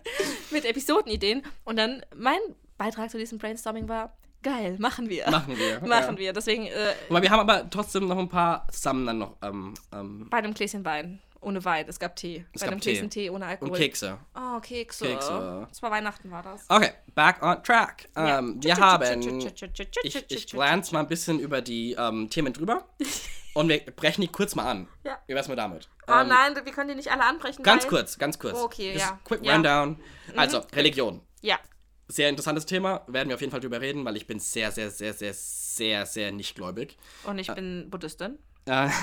mit 0.51 0.65
Episodenideen. 0.65 1.43
Und 1.65 1.77
dann 1.77 2.03
mein 2.17 2.39
Beitrag 2.79 3.11
zu 3.11 3.19
diesem 3.19 3.39
Brainstorming 3.39 3.89
war, 3.89 4.17
geil, 4.45 4.77
machen 4.79 5.09
wir. 5.09 5.29
Machen 5.29 5.59
wir. 5.59 5.81
machen 5.89 6.15
ja. 6.15 6.19
wir. 6.19 6.33
Deswegen 6.33 6.67
äh, 6.67 6.95
wir 7.09 7.31
haben 7.31 7.41
aber 7.41 7.69
trotzdem 7.69 8.07
noch 8.07 8.19
ein 8.19 8.29
paar 8.29 8.69
zusammen 8.71 9.07
dann 9.07 9.19
noch 9.19 9.37
ähm, 9.43 9.75
ähm, 9.93 10.29
bei 10.31 10.39
einem 10.39 10.55
Gläschen 10.55 10.85
Wein. 10.85 11.21
Ohne 11.41 11.63
Wein, 11.63 11.85
es 11.89 11.99
gab 11.99 12.17
Tee. 12.17 12.47
Es 12.53 12.61
bei 12.61 12.67
gab 12.67 12.73
einem 12.73 12.81
Tee. 12.81 12.93
Gläschen 12.93 13.11
Tee 13.11 13.29
ohne 13.29 13.45
Alkohol. 13.45 13.71
und 13.73 13.77
Kekse. 13.77 14.19
Oh, 14.35 14.61
Kekse. 14.61 15.07
Kekse. 15.09 15.67
Das 15.69 15.83
war 15.83 15.91
Weihnachten, 15.91 16.31
war 16.31 16.43
das. 16.43 16.65
Okay, 16.69 16.93
back 17.15 17.43
on 17.43 17.63
track. 17.63 18.09
Ja. 18.17 18.39
Ähm, 18.39 18.63
wir 18.63 18.77
haben 18.77 19.31
Ich, 20.05 20.25
ich 20.31 20.47
glance 20.47 20.95
mal 20.95 21.01
ein 21.01 21.09
bisschen 21.09 21.39
über 21.39 21.61
die 21.61 21.95
ähm, 21.99 22.31
Themen 22.31 22.53
drüber 22.53 22.89
und 23.55 23.69
wir 23.69 23.81
brechen 23.81 24.23
die 24.23 24.29
kurz 24.29 24.55
mal 24.55 24.71
an. 24.71 24.89
Ja. 25.03 25.19
Wie 25.27 25.35
wär's 25.35 25.49
mal 25.49 25.57
damit? 25.57 25.89
Oh 26.07 26.13
Ähm, 26.13 26.29
nein, 26.29 26.55
wir 26.55 26.73
können 26.73 26.89
die 26.89 26.95
nicht 26.95 27.11
alle 27.11 27.25
anbrechen. 27.25 27.63
Ganz 27.63 27.87
kurz, 27.87 28.17
ganz 28.19 28.39
kurz. 28.39 28.59
Okay, 28.59 28.95
Just 28.95 29.05
ja. 29.05 29.19
Quick. 29.25 29.43
Mhm. 29.43 29.49
Rundown. 29.49 30.01
Also, 30.37 30.63
Religion. 30.75 31.21
Ja. 31.43 31.59
Sehr 32.09 32.29
interessantes 32.29 32.67
Thema. 32.67 33.03
Werden 33.07 33.29
wir 33.29 33.35
auf 33.35 33.41
jeden 33.41 33.51
Fall 33.51 33.61
drüber 33.61 33.81
reden, 33.81 34.05
weil 34.05 34.17
ich 34.17 34.27
bin 34.27 34.39
sehr, 34.39 34.71
sehr, 34.71 34.91
sehr, 34.91 35.15
sehr, 35.15 35.33
sehr, 35.77 36.07
sehr 36.07 36.33
nicht 36.33 36.55
gläubig. 36.55 36.97
Und 37.25 37.39
ich 37.39 37.53
bin 37.55 37.89
Buddhistin. 37.91 38.39
Äh, 38.67 38.89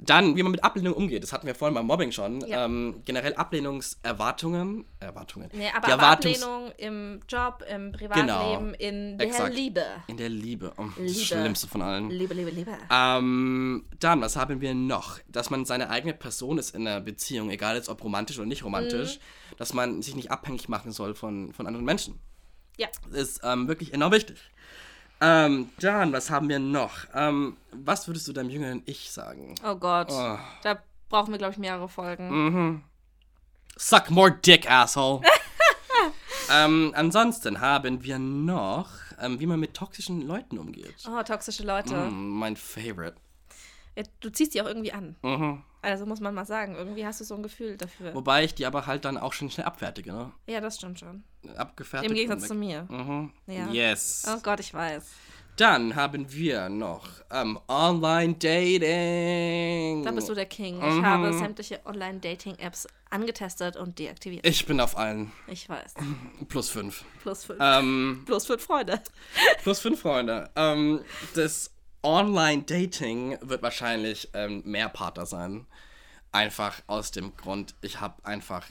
Dann, 0.00 0.36
wie 0.36 0.44
man 0.44 0.52
mit 0.52 0.62
Ablehnung 0.62 0.94
umgeht. 0.94 1.24
Das 1.24 1.32
hatten 1.32 1.48
wir 1.48 1.56
vorhin 1.56 1.74
beim 1.74 1.86
Mobbing 1.86 2.12
schon. 2.12 2.40
Ja. 2.46 2.64
Ähm, 2.66 3.02
generell 3.04 3.34
Ablehnungserwartungen. 3.34 4.84
Erwartungen. 5.00 5.48
Nee, 5.52 5.70
aber, 5.76 5.92
aber 5.92 6.06
Ablehnung 6.06 6.70
im 6.76 7.20
Job, 7.28 7.64
im 7.68 7.90
Privatleben, 7.90 8.74
in 8.74 9.18
der 9.18 9.26
Exakt. 9.26 9.54
Liebe. 9.54 9.84
In 10.06 10.16
der 10.16 10.28
Liebe. 10.28 10.72
Oh, 10.76 10.84
Liebe. 10.96 11.12
Das 11.12 11.22
Schlimmste 11.24 11.66
von 11.66 11.82
allen. 11.82 12.10
Liebe, 12.10 12.32
Liebe, 12.34 12.50
Liebe. 12.50 12.78
Ähm, 12.92 13.86
dann, 13.98 14.20
was 14.20 14.36
haben 14.36 14.60
wir 14.60 14.72
noch? 14.72 15.18
Dass 15.26 15.50
man 15.50 15.64
seine 15.64 15.90
eigene 15.90 16.14
Person 16.14 16.58
ist 16.58 16.76
in 16.76 16.86
einer 16.86 17.00
Beziehung, 17.00 17.50
egal 17.50 17.74
jetzt 17.74 17.88
ob 17.88 18.04
romantisch 18.04 18.38
oder 18.38 18.46
nicht 18.46 18.62
romantisch, 18.64 19.16
Mhm. 19.18 19.56
dass 19.56 19.74
man 19.74 20.00
sich 20.02 20.14
nicht 20.14 20.30
abhängig 20.30 20.68
machen 20.68 20.92
soll 20.92 21.16
von, 21.16 21.52
von 21.52 21.66
anderen 21.66 21.84
Menschen. 21.84 22.20
Ja. 22.76 22.86
Das 23.10 23.20
ist 23.20 23.40
ähm, 23.42 23.66
wirklich 23.66 23.92
enorm 23.92 24.12
wichtig. 24.12 24.38
Ähm, 25.20 25.70
dann, 25.80 26.12
was 26.12 26.30
haben 26.30 26.48
wir 26.48 26.58
noch? 26.58 27.06
Ähm, 27.14 27.56
was 27.72 28.06
würdest 28.06 28.28
du 28.28 28.32
deinem 28.32 28.50
jüngeren 28.50 28.82
Ich 28.86 29.10
sagen? 29.10 29.54
Oh 29.64 29.74
Gott. 29.74 30.08
Oh. 30.10 30.38
Da 30.62 30.78
brauchen 31.08 31.32
wir, 31.32 31.38
glaube 31.38 31.52
ich, 31.52 31.58
mehrere 31.58 31.88
Folgen. 31.88 32.28
Mhm. 32.30 32.82
Suck 33.76 34.10
more 34.10 34.30
dick, 34.30 34.70
asshole. 34.70 35.22
ähm, 36.52 36.92
ansonsten 36.94 37.60
haben 37.60 38.02
wir 38.02 38.18
noch, 38.18 38.90
ähm, 39.20 39.40
wie 39.40 39.46
man 39.46 39.60
mit 39.60 39.74
toxischen 39.74 40.22
Leuten 40.22 40.58
umgeht. 40.58 40.94
Oh, 41.08 41.22
toxische 41.22 41.64
Leute. 41.64 41.94
Mm, 41.94 42.38
mein 42.38 42.56
Favorite. 42.56 43.16
Ja, 43.96 44.04
du 44.20 44.30
ziehst 44.30 44.54
die 44.54 44.62
auch 44.62 44.66
irgendwie 44.66 44.92
an. 44.92 45.16
Mhm. 45.22 45.62
Also 45.82 46.06
muss 46.06 46.20
man 46.20 46.34
mal 46.34 46.44
sagen, 46.44 46.74
irgendwie 46.76 47.06
hast 47.06 47.20
du 47.20 47.24
so 47.24 47.34
ein 47.34 47.42
Gefühl 47.42 47.76
dafür. 47.76 48.14
Wobei 48.14 48.44
ich 48.44 48.54
die 48.54 48.66
aber 48.66 48.86
halt 48.86 49.04
dann 49.04 49.16
auch 49.16 49.32
schon 49.32 49.50
schnell 49.50 49.66
abfertige, 49.66 50.12
ne? 50.12 50.32
Ja, 50.46 50.60
das 50.60 50.76
stimmt 50.76 50.98
schon. 50.98 51.22
Abgefertigt. 51.56 52.10
Im 52.10 52.16
Gegensatz 52.16 52.48
zu 52.48 52.54
mir. 52.54 52.82
Mhm. 52.90 53.32
Ja. 53.46 53.68
Yes. 53.68 54.26
Oh 54.28 54.38
Gott, 54.42 54.58
ich 54.60 54.74
weiß. 54.74 55.04
Dann 55.56 55.94
haben 55.96 56.30
wir 56.32 56.68
noch 56.68 57.08
ähm, 57.32 57.58
Online-Dating. 58.78 60.02
Da 60.04 60.10
bist 60.12 60.28
du 60.28 60.34
der 60.34 60.46
King. 60.46 60.76
Ich 60.78 60.82
Mhm. 60.94 61.06
habe 61.06 61.32
sämtliche 61.32 61.80
Online-Dating-Apps 61.84 62.86
angetestet 63.10 63.76
und 63.76 63.98
deaktiviert. 63.98 64.46
Ich 64.46 64.66
bin 64.66 64.80
auf 64.80 64.96
allen. 64.96 65.32
Ich 65.46 65.68
weiß. 65.68 65.94
Plus 66.48 66.68
fünf. 66.70 67.04
Plus 67.22 67.44
fünf. 67.44 67.58
Ähm, 67.60 68.22
Plus 68.26 68.46
fünf 68.46 68.62
Freunde. 68.62 69.00
plus 69.62 69.80
fünf 69.80 70.00
Freunde. 70.00 70.50
Ähm, 70.56 71.00
das 71.34 71.70
Online-Dating 72.02 73.38
wird 73.42 73.62
wahrscheinlich 73.62 74.28
ähm, 74.34 74.62
mehr 74.64 74.88
Partner 74.88 75.26
sein. 75.26 75.66
Einfach 76.32 76.80
aus 76.86 77.10
dem 77.10 77.36
Grund, 77.36 77.74
ich 77.80 78.00
habe 78.00 78.24
einfach 78.24 78.66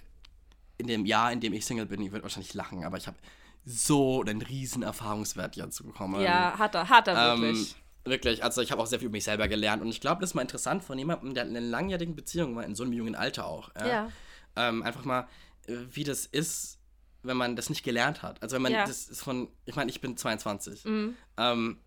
in 0.78 0.88
dem 0.88 1.06
Jahr, 1.06 1.32
in 1.32 1.40
dem 1.40 1.54
ich 1.54 1.66
Single 1.66 1.88
bin, 1.88 2.02
ich 2.02 2.12
würde 2.12 2.24
wahrscheinlich 2.24 2.54
lachen, 2.54 2.86
aber 2.86 2.98
ich 2.98 3.08
habe 3.08 3.18
so 3.66 4.22
einen 4.22 4.42
riesen 4.42 4.84
Erfahrungswert 4.84 5.56
jetzt 5.56 5.84
bekommen. 5.84 6.22
Ja, 6.22 6.58
hat 6.58 6.76
er, 6.76 6.88
hat 6.90 7.08
er 7.08 7.38
wirklich. 7.40 7.72
Ähm, 7.72 8.12
wirklich, 8.12 8.44
also 8.44 8.62
ich 8.62 8.72
habe 8.72 8.82
auch 8.82 8.86
sehr 8.88 9.00
viel 9.00 9.08
über 9.08 9.14
mich 9.18 9.26
selber 9.26 9.48
gelernt 9.48 9.82
und 9.82 9.90
ich 9.90 10.00
glaube, 10.00 10.22
das 10.22 10.30
ist 10.32 10.34
mal 10.36 10.42
interessant 10.44 10.84
von 10.84 10.98
jemandem, 10.98 11.34
der 11.34 11.44
in 11.46 11.50
einer 11.58 11.66
langjährigen 11.66 12.16
Beziehung 12.16 12.56
war, 12.56 12.64
in 12.64 12.76
so 12.76 12.84
einem 12.84 12.94
jungen 12.94 13.16
Alter 13.16 13.46
auch. 13.46 13.72
Ja. 13.76 14.10
Ähm, 14.56 14.84
einfach 14.84 15.04
mal, 15.04 15.28
äh, 15.68 15.76
wie 15.92 16.04
das 16.04 16.26
ist, 16.26 16.80
wenn 17.24 17.36
man 17.38 17.56
das 17.56 17.70
nicht 17.70 17.84
gelernt 17.84 18.22
hat. 18.22 18.42
Also 18.42 18.56
wenn 18.56 18.62
man 18.62 18.72
Ja. 18.72 18.86
das 18.86 19.10
ist 19.10 19.22
von, 19.22 19.50
ich 19.66 19.76
meine, 19.76 19.92
ich 19.92 20.00
bin 20.00 20.16
22. 20.16 20.86
Mhm. 20.86 21.16
Ähm, 21.38 21.80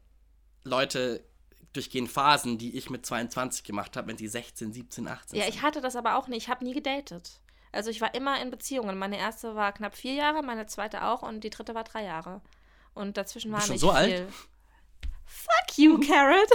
Leute 0.65 1.25
durchgehen 1.73 2.07
Phasen, 2.09 2.59
die 2.59 2.77
ich 2.77 2.91
mit 2.91 3.07
22 3.07 3.65
gemacht 3.65 3.97
habe, 3.97 4.09
wenn 4.09 4.17
sie 4.19 4.29
16, 4.29 4.73
17, 4.73 5.07
18 5.09 5.39
Ja, 5.39 5.45
sind. 5.45 5.55
ich 5.55 5.63
hatte 5.63 5.81
das 5.81 5.97
aber 5.97 6.17
auch 6.17 6.27
nicht. 6.29 6.43
Ich 6.45 6.49
habe 6.49 6.65
nie 6.65 6.75
gedatet. 6.75 7.41
Also 7.73 7.91
ich 7.91 8.01
war 8.01 8.15
immer 8.15 8.41
in 8.43 8.51
Beziehungen. 8.51 8.99
Meine 8.99 9.19
erste 9.19 9.55
war 9.55 9.73
knapp 9.73 9.95
vier 9.97 10.15
Jahre, 10.15 10.43
meine 10.43 10.67
zweite 10.67 11.05
auch 11.05 11.23
und 11.23 11.45
die 11.45 11.51
dritte 11.51 11.75
war 11.75 11.85
drei 11.85 12.03
Jahre. 12.05 12.41
Und 12.95 13.17
dazwischen 13.17 13.53
war 13.53 13.65
nicht 13.69 13.79
so 13.81 13.91
alt? 13.91 14.13
viel. 14.13 14.29
Fuck 15.25 15.79
you, 15.79 16.01
Carrot. 16.07 16.49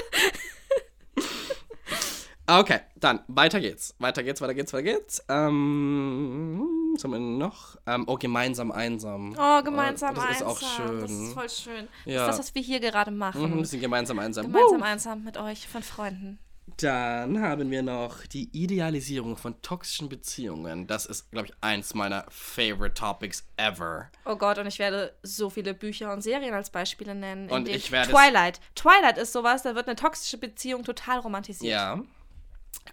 Okay, 2.48 2.82
dann 2.98 3.22
weiter 3.28 3.60
geht's. 3.60 3.96
Weiter 4.00 4.22
geht's, 4.22 4.42
weiter 4.42 4.54
geht's, 4.54 4.74
weiter 4.74 4.84
geht's. 4.84 5.24
Ähm, 5.30 6.68
was 6.96 7.04
haben 7.04 7.12
wir 7.12 7.20
noch? 7.20 7.76
Ähm, 7.86 8.04
oh, 8.08 8.16
gemeinsam 8.18 8.72
einsam. 8.72 9.36
Oh, 9.38 9.62
gemeinsam 9.64 10.16
das 10.16 10.24
einsam. 10.26 10.48
ist 10.50 10.64
auch 10.64 10.76
schön. 10.76 11.02
Das 11.02 11.12
ist 11.12 11.34
voll 11.34 11.50
schön. 11.50 11.88
Ja. 12.06 12.26
Das 12.28 12.36
ist 12.36 12.40
das, 12.40 12.48
was 12.48 12.56
wir 12.56 12.62
hier 12.62 12.80
gerade 12.80 13.12
Mhm, 13.12 13.18
machen. 13.18 13.44
ein 13.44 13.60
bisschen 13.62 13.82
gemeinsam 13.82 14.20
einsam. 14.20 14.46
Gemeinsam 14.48 14.80
Woo! 14.82 14.84
einsam 14.86 15.24
mit 15.24 15.38
euch, 15.38 15.68
fünf 15.68 15.86
Freunden. 15.88 16.40
Dann 16.78 17.40
haben 17.42 17.70
wir 17.70 17.84
noch 17.84 18.26
die 18.26 18.50
Idealisierung 18.52 19.38
von 19.38 19.62
toxischen 19.62 20.10
Beziehungen. 20.10 20.88
Das 20.88 21.06
ist, 21.06 21.30
glaube 21.32 21.48
ich, 21.48 21.54
eins 21.62 21.94
meiner 21.94 22.26
favorite 22.30 22.96
topics 22.96 23.46
ever. 23.56 24.10
Oh 24.26 24.36
Gott, 24.36 24.58
und 24.58 24.66
ich 24.66 24.80
werde 24.80 25.14
so 25.22 25.50
viele 25.52 25.74
Bücher 25.76 26.12
und 26.12 26.22
Serien 26.22 26.54
als 26.56 26.72
Beispiele 26.72 27.14
nennen. 27.14 27.50
Und 27.52 27.70
ich 27.70 27.92
werde 27.92 28.12
Twilight. 28.12 28.60
Twilight 28.74 29.18
ist 29.20 29.32
sowas, 29.32 29.62
da 29.62 29.76
wird 29.76 29.88
eine 29.88 29.96
toxische 29.96 30.38
Beziehung 30.40 30.84
total 30.84 31.20
romantisiert. 31.20 31.72
Ja. 31.72 32.02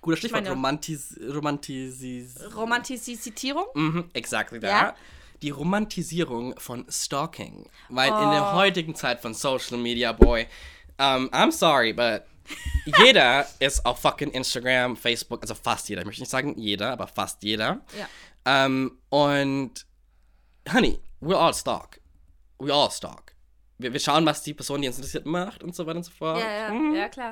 Guter 0.00 0.16
Stichwort, 0.16 0.48
Romantis 0.48 1.18
Romantisis 1.32 2.40
Romantisierung? 2.56 3.66
Mhm, 3.74 4.10
exactly 4.14 4.58
that. 4.60 4.70
Ja. 4.70 4.94
Die 5.42 5.50
Romantisierung 5.50 6.58
von 6.58 6.86
Stalking. 6.88 7.66
Weil 7.88 8.08
in 8.08 8.14
Oh. 8.14 8.30
der 8.30 8.52
heutigen 8.54 8.94
Zeit 8.94 9.20
von 9.20 9.34
Social 9.34 9.76
Media, 9.78 10.12
boy, 10.12 10.46
um, 10.98 11.28
I'm 11.30 11.50
sorry, 11.52 11.92
but 11.92 12.22
jeder 12.98 13.46
ist 13.60 13.84
auf 13.86 14.00
fucking 14.00 14.30
Instagram, 14.30 14.96
Facebook, 14.96 15.42
also 15.42 15.54
fast 15.54 15.88
jeder. 15.88 16.00
Ich 16.02 16.06
möchte 16.06 16.22
nicht 16.22 16.30
sagen 16.30 16.54
jeder, 16.58 16.90
aber 16.92 17.06
fast 17.06 17.42
jeder. 17.42 17.80
Ja. 17.98 18.08
Ähm, 18.44 18.98
und, 19.10 19.86
honey, 20.72 20.98
we 21.20 21.36
all 21.38 21.54
stalk. 21.54 22.00
We 22.58 22.72
all 22.72 22.90
stalk. 22.90 23.34
Wir, 23.78 23.92
wir 23.92 24.00
schauen, 24.00 24.26
was 24.26 24.42
die 24.42 24.54
Person, 24.54 24.82
die 24.82 24.88
uns 24.88 24.96
interessiert, 24.96 25.26
macht 25.26 25.62
und 25.62 25.74
so 25.74 25.86
weiter 25.86 25.98
und 25.98 26.04
so 26.04 26.10
fort. 26.12 26.40
Ja, 26.40 26.50
ja, 26.50 26.70
Mhm. 26.72 26.94
ja, 26.94 27.08
klar. 27.08 27.30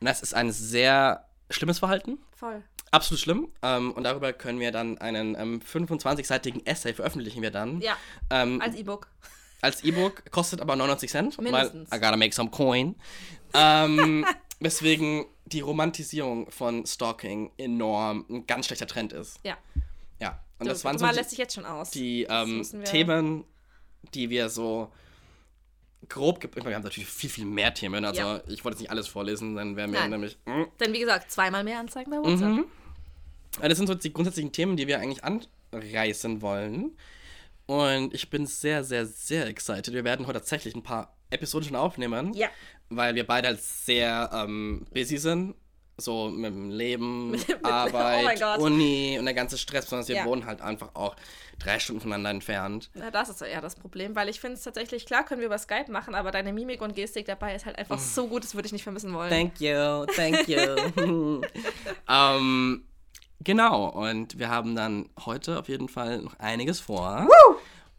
Und 0.00 0.06
das 0.08 0.22
ist 0.22 0.34
ein 0.34 0.50
sehr 0.52 1.23
schlimmes 1.50 1.78
Verhalten. 1.78 2.18
Voll. 2.34 2.62
Absolut 2.90 3.20
schlimm. 3.20 3.48
Ähm, 3.62 3.92
und 3.92 4.04
darüber 4.04 4.32
können 4.32 4.60
wir 4.60 4.70
dann 4.72 4.98
einen 4.98 5.34
ähm, 5.34 5.60
25-seitigen 5.60 6.64
Essay 6.66 6.94
veröffentlichen 6.94 7.42
wir 7.42 7.50
dann. 7.50 7.80
Ja, 7.80 7.96
Ähm, 8.30 8.60
als 8.60 8.76
E-Book. 8.76 9.08
als 9.60 9.82
E-Book 9.82 10.30
kostet 10.30 10.60
aber 10.60 10.76
99 10.76 11.10
Cent. 11.10 11.40
Mindestens. 11.40 11.90
Weil 11.90 11.98
I 11.98 12.00
gotta 12.00 12.16
make 12.16 12.34
some 12.34 12.50
coin. 12.50 12.94
ähm, 13.54 14.24
weswegen 14.60 15.26
die 15.46 15.60
Romantisierung 15.60 16.50
von 16.50 16.86
Stalking 16.86 17.50
enorm 17.58 18.24
ein 18.30 18.46
ganz 18.46 18.66
schlechter 18.66 18.86
Trend 18.86 19.12
ist. 19.12 19.38
Ja. 19.42 19.56
Ja. 20.20 20.40
Und 20.58 20.66
Du, 20.66 20.72
das 20.72 20.84
waren 20.84 20.96
so 20.96 21.06
die, 21.06 21.14
lässt 21.14 21.30
sich 21.30 21.38
jetzt 21.38 21.54
schon 21.54 21.66
aus. 21.66 21.90
die 21.90 22.22
ähm, 22.30 22.62
Themen, 22.84 23.44
die 24.14 24.30
wir 24.30 24.48
so 24.48 24.90
grob 26.08 26.40
ge- 26.40 26.50
Wir 26.54 26.74
haben 26.74 26.82
natürlich 26.82 27.08
viel, 27.08 27.30
viel 27.30 27.44
mehr 27.44 27.72
Themen. 27.74 28.04
Also 28.04 28.20
Ja. 28.20 28.40
ich 28.48 28.64
wollte 28.64 28.76
jetzt 28.76 28.80
nicht 28.80 28.90
alles 28.90 29.06
vorlesen, 29.08 29.54
dann 29.56 29.76
wären 29.76 29.92
wir 29.92 30.00
Nein. 30.00 30.10
nämlich. 30.10 30.38
mm, 30.46 30.62
Denn 30.80 30.92
wie 30.92 31.00
gesagt, 31.00 31.30
zweimal 31.30 31.64
mehr 31.64 31.78
Anzeigen 31.80 32.10
bei 32.10 32.16
WhatsApp. 32.18 32.48
Mhm. 32.48 32.64
Ja, 33.62 33.68
Das 33.68 33.78
sind 33.78 33.86
so 33.86 33.94
die 33.94 34.12
grundsätzlichen 34.12 34.52
Themen, 34.52 34.76
die 34.76 34.86
wir 34.86 34.98
eigentlich 35.00 35.22
anreißen 35.24 36.42
wollen. 36.42 36.96
Und 37.66 38.12
ich 38.14 38.28
bin 38.30 38.46
sehr, 38.46 38.84
sehr, 38.84 39.06
sehr 39.06 39.46
excited. 39.46 39.92
Wir 39.94 40.04
werden 40.04 40.26
heute 40.26 40.38
tatsächlich 40.40 40.74
ein 40.74 40.82
paar 40.82 41.14
Episoden 41.30 41.68
schon 41.68 41.76
aufnehmen. 41.76 42.34
Ja. 42.34 42.48
Weil 42.90 43.14
wir 43.14 43.26
beide 43.26 43.48
halt 43.48 43.62
sehr 43.62 44.30
ähm, 44.32 44.86
busy 44.92 45.16
sind. 45.16 45.54
So 45.96 46.28
mit 46.28 46.46
dem 46.52 46.70
Leben, 46.70 47.30
Mit- 47.32 47.46
mit- 47.48 47.58
oh 47.62 47.68
Arbeit, 47.68 48.40
Gott. 48.40 48.58
Uni 48.58 49.16
und 49.18 49.24
der 49.26 49.34
ganze 49.34 49.56
Stress. 49.58 49.84
Besonders 49.84 50.08
wir 50.08 50.16
Ja. 50.16 50.24
wohnen 50.24 50.44
halt 50.44 50.60
einfach 50.60 50.90
auch 50.94 51.14
drei 51.60 51.78
Stunden 51.78 52.00
voneinander 52.00 52.30
entfernt. 52.30 52.90
Ja, 52.94 53.12
das 53.12 53.28
ist 53.28 53.40
eher 53.40 53.60
das 53.60 53.76
Problem, 53.76 54.16
weil 54.16 54.28
ich 54.28 54.40
finde 54.40 54.56
es 54.56 54.62
tatsächlich, 54.64 55.06
klar 55.06 55.24
können 55.24 55.40
wir 55.40 55.46
über 55.46 55.58
Skype 55.58 55.90
machen, 55.92 56.16
aber 56.16 56.32
deine 56.32 56.52
Mimik 56.52 56.82
und 56.82 56.96
Gestik 56.96 57.26
dabei 57.26 57.54
ist 57.54 57.64
halt 57.64 57.78
einfach 57.78 57.98
so 58.00 58.26
gut, 58.26 58.42
das 58.42 58.54
würde 58.56 58.66
ich 58.66 58.72
nicht 58.72 58.82
vermissen 58.82 59.12
wollen. 59.14 59.30
Thank 59.30 59.60
you, 59.60 60.04
thank 60.16 60.48
you. 60.48 61.42
ähm, 62.08 62.84
genau, 63.40 63.88
und 63.88 64.36
wir 64.38 64.48
haben 64.48 64.74
dann 64.74 65.08
heute 65.24 65.58
auf 65.60 65.68
jeden 65.68 65.88
Fall 65.88 66.22
noch 66.22 66.38
einiges 66.40 66.80
vor. 66.80 67.28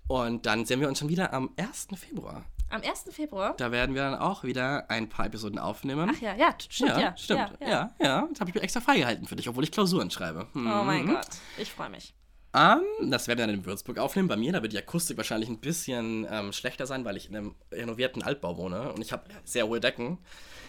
Und 0.07 0.45
dann 0.45 0.65
sehen 0.65 0.81
wir 0.81 0.87
uns 0.89 0.99
schon 0.99 1.09
wieder 1.09 1.33
am 1.33 1.49
1. 1.57 1.87
Februar. 1.95 2.43
Am 2.75 2.81
1. 2.81 3.05
Februar? 3.11 3.53
Da 3.57 3.71
werden 3.71 3.95
wir 3.95 4.01
dann 4.01 4.15
auch 4.19 4.43
wieder 4.43 4.89
ein 4.89 5.07
paar 5.07 5.25
Episoden 5.27 5.59
aufnehmen. 5.59 6.11
Ach 6.13 6.21
ja, 6.21 6.35
ja, 6.35 6.53
stimmt, 6.59 6.89
ja. 6.91 6.99
ja, 6.99 7.17
stimmt. 7.17 7.39
Ja, 7.61 7.67
Ja, 7.67 7.67
ja. 7.67 8.05
ja. 8.05 8.27
Das 8.31 8.41
habe 8.41 8.49
ich 8.49 8.55
mir 8.55 8.61
extra 8.61 8.81
freigehalten 8.81 9.27
für 9.27 9.35
dich, 9.37 9.47
obwohl 9.47 9.63
ich 9.63 9.71
Klausuren 9.71 10.11
schreibe. 10.11 10.47
Oh 10.53 10.59
mein 10.59 11.05
Mhm. 11.05 11.13
Gott, 11.13 11.27
ich 11.57 11.71
freue 11.71 11.89
mich. 11.89 12.13
Ähm, 12.53 12.81
das 13.09 13.27
werden 13.27 13.39
wir 13.39 13.47
dann 13.47 13.55
in 13.55 13.65
Würzburg 13.65 13.97
aufnehmen. 13.97 14.27
Bei 14.27 14.35
mir, 14.37 14.51
da 14.53 14.61
wird 14.61 14.73
die 14.73 14.77
Akustik 14.77 15.15
wahrscheinlich 15.17 15.49
ein 15.49 15.59
bisschen 15.59 16.27
ähm, 16.29 16.51
schlechter 16.53 16.85
sein, 16.85 17.03
weil 17.05 17.17
ich 17.17 17.29
in 17.29 17.35
einem 17.35 17.55
renovierten 17.71 18.23
Altbau 18.23 18.57
wohne 18.57 18.91
und 18.93 19.01
ich 19.01 19.11
habe 19.11 19.23
sehr 19.45 19.67
hohe 19.67 19.79
Decken. 19.79 20.17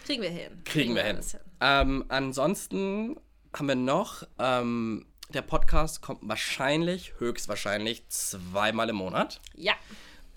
Kriegen 0.05 0.23
wir 0.23 0.31
hin. 0.31 0.63
Kriegen 0.65 0.95
wir 0.95 1.03
hin. 1.03 1.17
alles 1.17 1.37
Ähm, 1.61 2.05
ansonsten 2.09 3.17
haben 3.57 3.67
wir 3.69 3.75
noch, 3.77 4.23
ähm, 4.39 5.07
der 5.31 5.43
Podcast 5.43 6.03
kommt 6.03 6.21
wahrscheinlich, 6.23 7.15
höchstwahrscheinlich 7.19 8.09
zweimal 8.09 8.89
im 8.91 8.97
Monat. 8.97 9.41
Ja, 9.55 9.73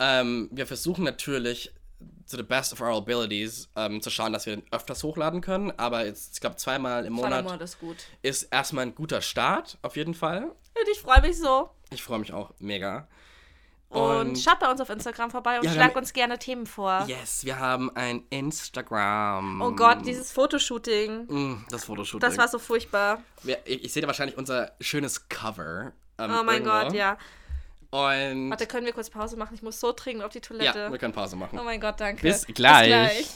Ähm, 0.00 0.48
wir 0.50 0.66
versuchen 0.66 1.04
natürlich, 1.04 1.72
to 2.30 2.36
the 2.36 2.42
best 2.42 2.72
of 2.72 2.80
our 2.80 2.96
abilities, 2.96 3.68
ähm, 3.76 4.00
zu 4.00 4.08
schauen, 4.10 4.32
dass 4.32 4.46
wir 4.46 4.56
den 4.56 4.64
öfters 4.72 5.02
hochladen 5.02 5.40
können. 5.40 5.70
Aber 5.78 6.06
jetzt, 6.06 6.34
ich 6.34 6.40
glaube, 6.40 6.56
zweimal 6.56 7.04
im 7.04 7.12
Monat. 7.12 7.44
Ist 7.60 7.76
ist 8.22 8.42
erstmal 8.44 8.86
ein 8.86 8.94
guter 8.94 9.20
Start, 9.20 9.78
auf 9.82 9.96
jeden 9.96 10.14
Fall. 10.14 10.44
Und 10.44 10.88
ich 10.90 11.00
freue 11.00 11.20
mich 11.20 11.38
so. 11.38 11.70
Ich 11.90 12.02
freue 12.02 12.18
mich 12.20 12.32
auch 12.32 12.52
mega. 12.58 13.08
Und, 13.90 14.38
schaut 14.38 14.60
bei 14.60 14.70
uns 14.70 14.80
auf 14.80 14.88
Instagram 14.88 15.32
vorbei 15.32 15.58
und 15.58 15.64
Ja, 15.64 15.72
schlag 15.72 15.96
uns 15.96 16.12
gerne 16.12 16.38
Themen 16.38 16.64
vor. 16.64 17.04
Yes, 17.08 17.44
wir 17.44 17.58
haben 17.58 17.90
ein 17.96 18.22
Instagram. 18.30 19.60
Oh 19.60 19.72
Gott, 19.72 20.06
dieses 20.06 20.30
Fotoshooting. 20.30 21.26
Mm, 21.26 21.66
Das 21.70 21.86
Fotoshooting. 21.86 22.20
Das 22.20 22.38
war 22.38 22.46
so 22.46 22.60
furchtbar. 22.60 23.20
Wir, 23.42 23.58
ich, 23.64 23.84
ich 23.86 23.92
sehe 23.92 24.00
da 24.00 24.06
wahrscheinlich 24.06 24.38
unser 24.38 24.72
schönes 24.80 25.28
Cover. 25.28 25.92
ähm, 26.18 26.30
Oh 26.38 26.44
mein 26.44 26.62
irgendwo. 26.62 26.70
Gott, 26.70 26.92
ja. 26.92 27.18
Und 27.90 28.50
Warte, 28.50 28.66
können 28.66 28.86
wir 28.86 28.92
kurz 28.92 29.10
Pause 29.10 29.36
machen? 29.36 29.54
Ich 29.54 29.62
muss 29.62 29.80
so 29.80 29.92
dringend 29.92 30.22
auf 30.22 30.30
die 30.32 30.40
Toilette. 30.40 30.78
ja, 30.78 30.90
wir 30.92 30.98
können 30.98 31.12
Pause 31.12 31.34
machen. 31.36 31.58
Oh 31.58 31.64
mein 31.64 31.80
Gott, 31.80 31.98
danke. 31.98 32.22
Bis 32.22 32.46
gleich. 32.46 33.26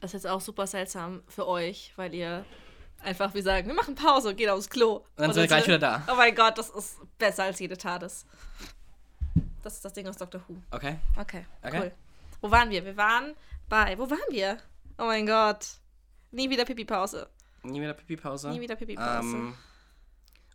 Das 0.00 0.10
ist 0.14 0.24
jetzt 0.24 0.26
auch 0.26 0.40
super 0.40 0.66
seltsam 0.66 1.22
für 1.28 1.46
euch, 1.46 1.92
weil 1.96 2.14
ihr 2.14 2.44
einfach, 3.02 3.34
wir 3.34 3.42
sagen, 3.42 3.66
wir 3.66 3.74
machen 3.74 3.94
Pause, 3.94 4.34
geht 4.34 4.48
aufs 4.48 4.70
Klo. 4.70 5.04
dann 5.16 5.32
sind 5.32 5.42
wir 5.42 5.46
gleich 5.48 5.66
wieder 5.66 5.78
da. 5.78 6.02
Oh 6.10 6.14
mein 6.14 6.34
Gott, 6.34 6.56
das 6.56 6.70
ist 6.70 6.98
besser 7.18 7.44
als 7.44 7.58
jede 7.58 7.76
TARDIS. 7.76 8.24
Das 9.62 9.74
ist 9.74 9.84
das 9.84 9.92
Ding 9.92 10.06
aus 10.08 10.16
Doctor 10.16 10.40
Who. 10.48 10.56
Okay. 10.70 10.96
Okay, 11.18 11.44
Okay. 11.62 11.80
cool. 11.80 11.92
Wo 12.40 12.50
waren 12.50 12.70
wir? 12.70 12.82
Wir 12.84 12.96
waren 12.96 13.34
bei, 13.68 13.98
wo 13.98 14.08
waren 14.08 14.18
wir? 14.30 14.56
Oh 14.96 15.04
mein 15.04 15.26
Gott. 15.26 15.66
Nie 16.30 16.48
wieder 16.48 16.64
Pipi-Pause. 16.64 17.28
Nie 17.64 17.80
wieder 17.82 17.92
Pipi-Pause. 17.92 18.50
Nie 18.50 18.60
wieder 18.60 18.76
Pipi-Pause. 18.76 19.36
Ähm, 19.36 19.54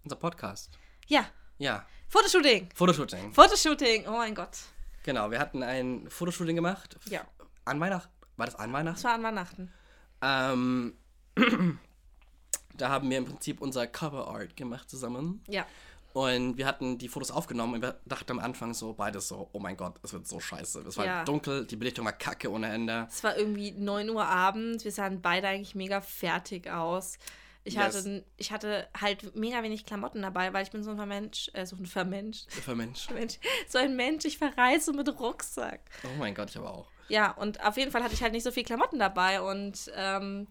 unser 0.05 0.15
Podcast. 0.15 0.69
Ja, 1.07 1.25
Ja. 1.57 1.85
Fotoshooting. 2.07 2.69
Fotoshooting. 2.75 3.33
Fotoshooting, 3.33 4.05
oh 4.07 4.11
mein 4.11 4.35
Gott. 4.35 4.57
Genau, 5.03 5.31
wir 5.31 5.39
hatten 5.39 5.63
ein 5.63 6.07
Fotoshooting 6.09 6.55
gemacht. 6.55 6.95
Ja, 7.09 7.21
An 7.65 7.79
Weihnachten. 7.79 8.11
War 8.37 8.45
das 8.45 8.55
an 8.55 8.71
Weihnachten? 8.73 8.95
das 8.95 9.03
war 9.03 9.13
an 9.13 9.23
Weihnachten. 9.23 9.73
Ähm, 10.21 10.93
da 12.75 12.89
haben 12.89 13.09
wir 13.09 13.17
im 13.17 13.25
Prinzip 13.25 13.61
unser 13.61 13.87
Cover 13.87 14.27
Art 14.27 14.55
gemacht 14.55 14.89
zusammen. 14.89 15.43
Ja. 15.47 15.65
Und 16.13 16.57
wir 16.57 16.65
hatten 16.65 16.97
die 16.97 17.09
Fotos 17.09 17.29
aufgenommen 17.31 17.73
und 17.75 17.81
wir 17.81 17.99
dachten 18.05 18.31
am 18.33 18.39
Anfang 18.39 18.73
so, 18.73 18.93
beides 18.93 19.27
so, 19.27 19.49
oh 19.51 19.59
mein 19.59 19.75
Gott, 19.75 19.95
es 20.03 20.13
wird 20.13 20.27
so 20.27 20.39
scheiße. 20.39 20.81
Es 20.81 20.97
war 20.97 21.05
Ja. 21.05 21.23
dunkel, 21.25 21.65
die 21.65 21.75
Belichtung 21.75 22.05
war 22.05 22.13
kacke 22.13 22.49
ohne 22.51 22.67
Ende. 22.69 23.07
Es 23.09 23.23
war 23.23 23.35
irgendwie 23.37 23.71
9 23.71 24.09
Uhr 24.09 24.25
abends. 24.25 24.85
Wir 24.85 24.91
sahen 24.91 25.21
beide 25.21 25.47
eigentlich 25.49 25.75
mega 25.75 25.99
fertig 26.01 26.69
aus. 26.69 27.17
Ich, 27.67 27.73
Yes. 27.73 27.95
hatte, 27.97 28.23
ich 28.37 28.51
hatte 28.51 28.87
halt 28.99 29.35
mega 29.35 29.61
wenig 29.63 29.85
Klamotten 29.87 30.21
dabei, 30.21 30.53
weil 30.53 30.63
ich 30.63 30.69
bin 30.71 30.83
so 30.83 30.91
ein 30.91 30.97
Vermensch, 30.97 31.49
äh, 31.53 31.65
so 31.65 31.75
ein 31.75 31.87
Vermensch. 31.87 32.45
Für 32.47 32.75
Mensch. 32.75 33.09
Mensch, 33.13 33.39
so 33.67 33.79
ein 33.79 33.95
Mensch, 33.95 34.23
ich 34.25 34.37
verreise 34.37 34.93
mit 34.93 35.19
Rucksack. 35.19 35.81
Oh 36.03 36.15
mein 36.19 36.35
Gott, 36.35 36.51
ich 36.51 36.57
aber 36.57 36.71
auch. 36.71 36.87
Ja, 37.09 37.31
und 37.31 37.63
auf 37.65 37.75
jeden 37.77 37.91
Fall 37.91 38.03
hatte 38.03 38.13
ich 38.13 38.21
halt 38.21 38.33
nicht 38.33 38.43
so 38.43 38.51
viel 38.51 38.63
Klamotten 38.63 38.99
dabei 38.99 39.41
und 39.41 39.91
ähm, 39.95 40.47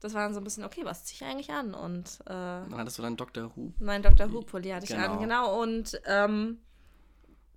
das 0.00 0.14
war 0.14 0.22
dann 0.22 0.32
so 0.34 0.40
ein 0.40 0.44
bisschen, 0.44 0.62
okay, 0.64 0.82
was 0.84 1.04
ziehe 1.04 1.16
ich 1.20 1.24
eigentlich 1.32 1.50
an? 1.50 1.74
Und 1.74 2.20
äh, 2.26 2.28
Dann 2.30 2.76
hattest 2.76 2.98
du 2.98 3.02
dann 3.02 3.16
Dr. 3.16 3.50
Who. 3.56 3.72
mein 3.80 4.02
Dr. 4.02 4.32
Who-Pulli 4.32 4.70
hatte 4.70 4.84
ich 4.84 4.90
Genau. 4.90 5.14
an, 5.14 5.20
genau. 5.20 5.60
Und 5.60 6.00
ähm, 6.06 6.58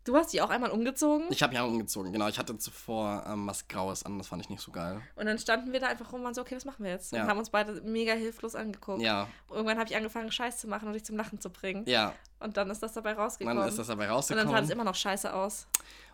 du 0.08 0.16
hast 0.16 0.32
die 0.34 0.42
auch 0.42 0.50
einmal 0.50 0.72
umgezogen 0.72 1.28
Ich 1.30 1.44
habe 1.44 1.54
ja 1.54 1.64
umgezogen, 1.64 2.12
genau. 2.12 2.28
Ich 2.28 2.40
hatte 2.40 2.58
zuvor 2.58 3.24
ähm, 3.28 3.46
was 3.48 3.68
Graues 3.68 4.04
an, 4.04 4.18
das 4.18 4.28
fand 4.28 4.42
ich 4.44 4.50
nicht 4.50 4.62
so 4.62 4.72
geil. 4.72 5.02
und 5.16 5.26
dann 5.26 5.38
standen 5.38 5.74
wir 5.74 5.80
da 5.80 5.88
einfach 5.88 6.12
rum 6.12 6.20
und 6.22 6.26
waren 6.26 6.34
so, 6.34 6.42
okay, 6.42 6.56
was 6.56 6.66
machen 6.66 6.84
wir 6.86 6.92
jetzt? 6.92 7.12
Und 7.14 7.20
Ja. 7.20 7.28
haben 7.28 7.38
uns 7.40 7.50
beide 7.50 7.82
mega 7.82 8.14
hilflos 8.14 8.56
angeguckt. 8.56 9.02
Ja, 9.02 9.28
Irgendwann 9.50 9.78
habe 9.78 9.90
ich 9.90 9.96
angefangen, 9.96 10.32
Scheiß 10.32 10.58
zu 10.60 10.68
machen 10.68 10.88
und 10.88 10.94
dich 10.94 11.04
zum 11.06 11.18
Lachen 11.18 11.40
zu 11.42 11.50
bringen. 11.50 11.84
ja. 11.88 12.14
Und 12.40 12.56
dann 12.56 12.70
ist 12.70 12.84
das 12.84 12.94
dabei 12.94 13.14
rausgekommen. 13.14 13.58
Dann 13.58 13.68
ist 13.68 13.80
das 13.80 13.88
dabei 13.88 14.04
und 14.06 14.12
dann 14.12 14.22
sah 14.22 14.34
das 14.36 14.48
rausgekommen. 14.52 14.72
immer 14.72 14.84
noch 14.84 14.94
scheiße 14.94 15.34
aus. 15.34 15.66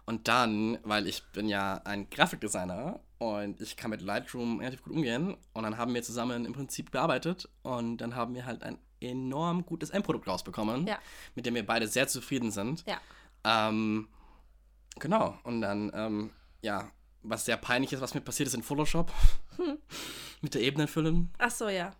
Und 0.06 0.30
dann, 0.30 0.78
weil 0.84 1.06
ich 1.06 1.22
bin 1.34 1.50
ja 1.50 1.82
ein 1.84 2.10
Grafikdesigner 2.10 3.02
und 3.20 3.60
ich 3.60 3.76
kann 3.76 3.89
mit 3.91 4.02
Lightroom 4.02 4.60
relativ 4.60 4.84
gut 4.84 4.94
umgehen. 4.94 5.36
Und 5.54 5.64
dann 5.64 5.78
haben 5.78 5.94
wir 5.94 6.02
zusammen 6.02 6.46
im 6.46 6.54
Prinzip 6.54 6.94
gearbeitet 6.94 7.50
und 7.62 7.98
dann 7.98 8.16
haben 8.16 8.34
wir 8.36 8.46
halt 8.46 8.64
ein 8.64 8.78
enorm 9.02 9.66
gutes 9.66 9.89
Endprodukt 9.89 10.26
rausbekommen, 10.28 10.88
Ja. 10.88 10.98
mit 11.36 11.46
dem 11.46 11.56
wir 11.56 11.66
beide 11.66 11.88
sehr 11.88 12.08
zufrieden 12.08 12.52
sind. 12.52 12.86
Ja. 12.88 12.98
Ähm, 13.44 14.08
genau. 15.00 15.38
Und 15.44 15.62
dann, 15.62 15.91
ähm, 15.94 16.32
ja, 16.62 16.89
was 17.22 17.46
sehr 17.46 17.58
peinlich 17.58 17.94
ist, 17.94 18.02
was 18.02 18.14
mir 18.14 18.22
passiert 18.22 18.48
ist 18.48 18.56
in 18.56 18.64
Photoshop. 18.64 19.12
mit 20.44 20.54
der 20.54 20.62
Ebene 20.62 20.88
füllen. 20.88 21.32
Ach 21.39 21.50
so, 21.50 21.70
ja. 21.70 21.91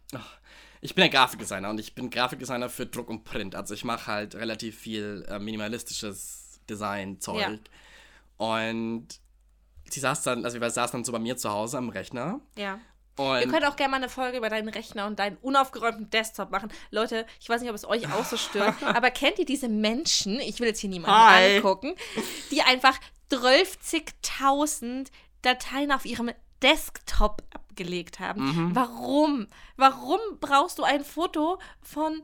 Ich 0.82 0.94
bin 0.94 1.06
ja 1.06 1.10
Grafikdesigner 1.10 1.70
und 1.70 1.80
ich 1.80 1.96
bin 1.96 2.10
Grafikdesigner 2.10 2.70
für 2.70 2.86
Druck 2.86 3.10
und 3.10 3.24
Print. 3.24 3.56
Also 3.56 3.74
ich 3.74 3.86
mache 3.86 4.08
halt 4.08 4.36
relativ 4.36 4.78
viel 4.78 5.26
äh, 5.30 5.39
minimalistisches 5.39 6.60
Design-Zeug. 6.70 7.39
Ja. 7.39 7.58
Und 8.38 9.08
sie 9.89 10.00
saß 10.02 10.24
dann, 10.24 10.44
also 10.44 10.60
wir 10.60 10.70
saßen 10.70 11.00
dann 11.00 11.06
so 11.06 11.14
bei 11.14 11.20
mir 11.20 11.38
zu 11.38 11.50
Hause 11.50 11.78
am 11.78 11.89
Rechner. 11.89 12.41
Ja. 12.58 12.80
Und 13.16 13.51
können 13.51 13.66
auch 13.66 13.76
gerne 13.76 13.91
mal 13.91 13.97
eine 13.97 14.09
Folge 14.09 14.38
über 14.38 14.49
deinen 14.49 14.70
Rechner 14.70 15.05
und 15.07 15.20
deinen 15.20 15.38
unaufgeräumten 15.38 16.09
Desktop 16.09 16.49
machen. 16.51 16.72
Leute, 16.89 17.26
ich 17.39 17.47
weiß 17.47 17.61
nicht, 17.61 17.70
ob 17.70 17.76
es 17.76 17.86
euch 17.86 18.11
auch 18.11 18.26
so 18.26 18.38
stört, 18.38 18.82
aber 18.84 19.11
kennt 19.11 19.38
ihr 19.39 19.45
diese 19.45 19.70
Menschen, 19.70 20.39
ich 20.39 20.59
will 20.59 20.68
jetzt 20.68 20.80
hier 20.80 20.89
niemanden 20.89 21.16
Hi. 21.16 21.57
angucken, 21.57 21.95
die 22.51 22.61
einfach 22.61 22.97
12.000 23.32 25.07
Dateien 25.41 25.91
auf 25.91 26.05
ihrem 26.05 26.32
Desktop 26.61 27.43
abgelegt 27.53 28.20
haben? 28.20 28.41
Mhm. 28.70 28.76
Warum? 28.76 29.47
Warum 29.78 30.20
brauchst 30.39 30.80
du 30.80 30.84
ein 30.84 31.03
Foto 31.03 31.59
von 31.82 32.22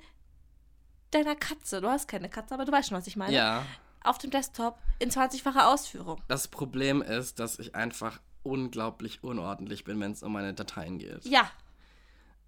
deiner 1.11 1.35
Katze? 1.35 1.81
Du 1.81 1.89
hast 1.89 2.07
keine 2.07 2.29
Katze, 2.29 2.53
aber 2.53 2.65
du 2.65 2.71
weißt 2.71 2.89
schon, 2.89 2.97
was 2.97 3.07
ich 3.07 3.15
meine. 3.15 3.33
ja, 3.33 3.65
Auf 4.03 4.17
dem 4.17 4.31
Desktop 4.31 4.77
in 4.99 5.11
20-facher 5.11 5.67
Ausführung. 5.67 6.21
das 6.27 6.47
Problem 6.47 7.01
ist, 7.01 7.39
dass 7.39 7.59
ich 7.59 7.75
einfach 7.75 8.19
unglaublich 8.43 9.23
unordentlich 9.23 9.83
bin, 9.83 9.99
wenn 9.99 10.11
es 10.11 10.23
um 10.23 10.33
meine 10.33 10.53
Dateien 10.53 10.97
geht. 10.99 11.25
Ja, 11.25 11.49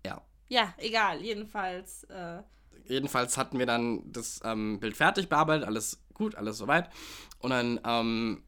Ja. 0.05 0.21
ja, 0.49 0.73
egal. 0.77 1.21
Jedenfalls. 1.21 2.03
Äh, 2.05 2.41
Jedenfalls 2.85 3.37
hatten 3.37 3.59
wir 3.59 3.65
dann 3.67 4.11
das 4.11 4.39
ähm, 4.43 4.79
Bild 4.79 4.97
fertig 4.97 5.29
bearbeitet, 5.29 5.67
alles 5.67 6.01
gut, 6.13 6.35
alles 6.35 6.57
soweit. 6.57 6.89
Und 7.39 7.51
dann, 7.51 7.79
ähm, 7.85 8.43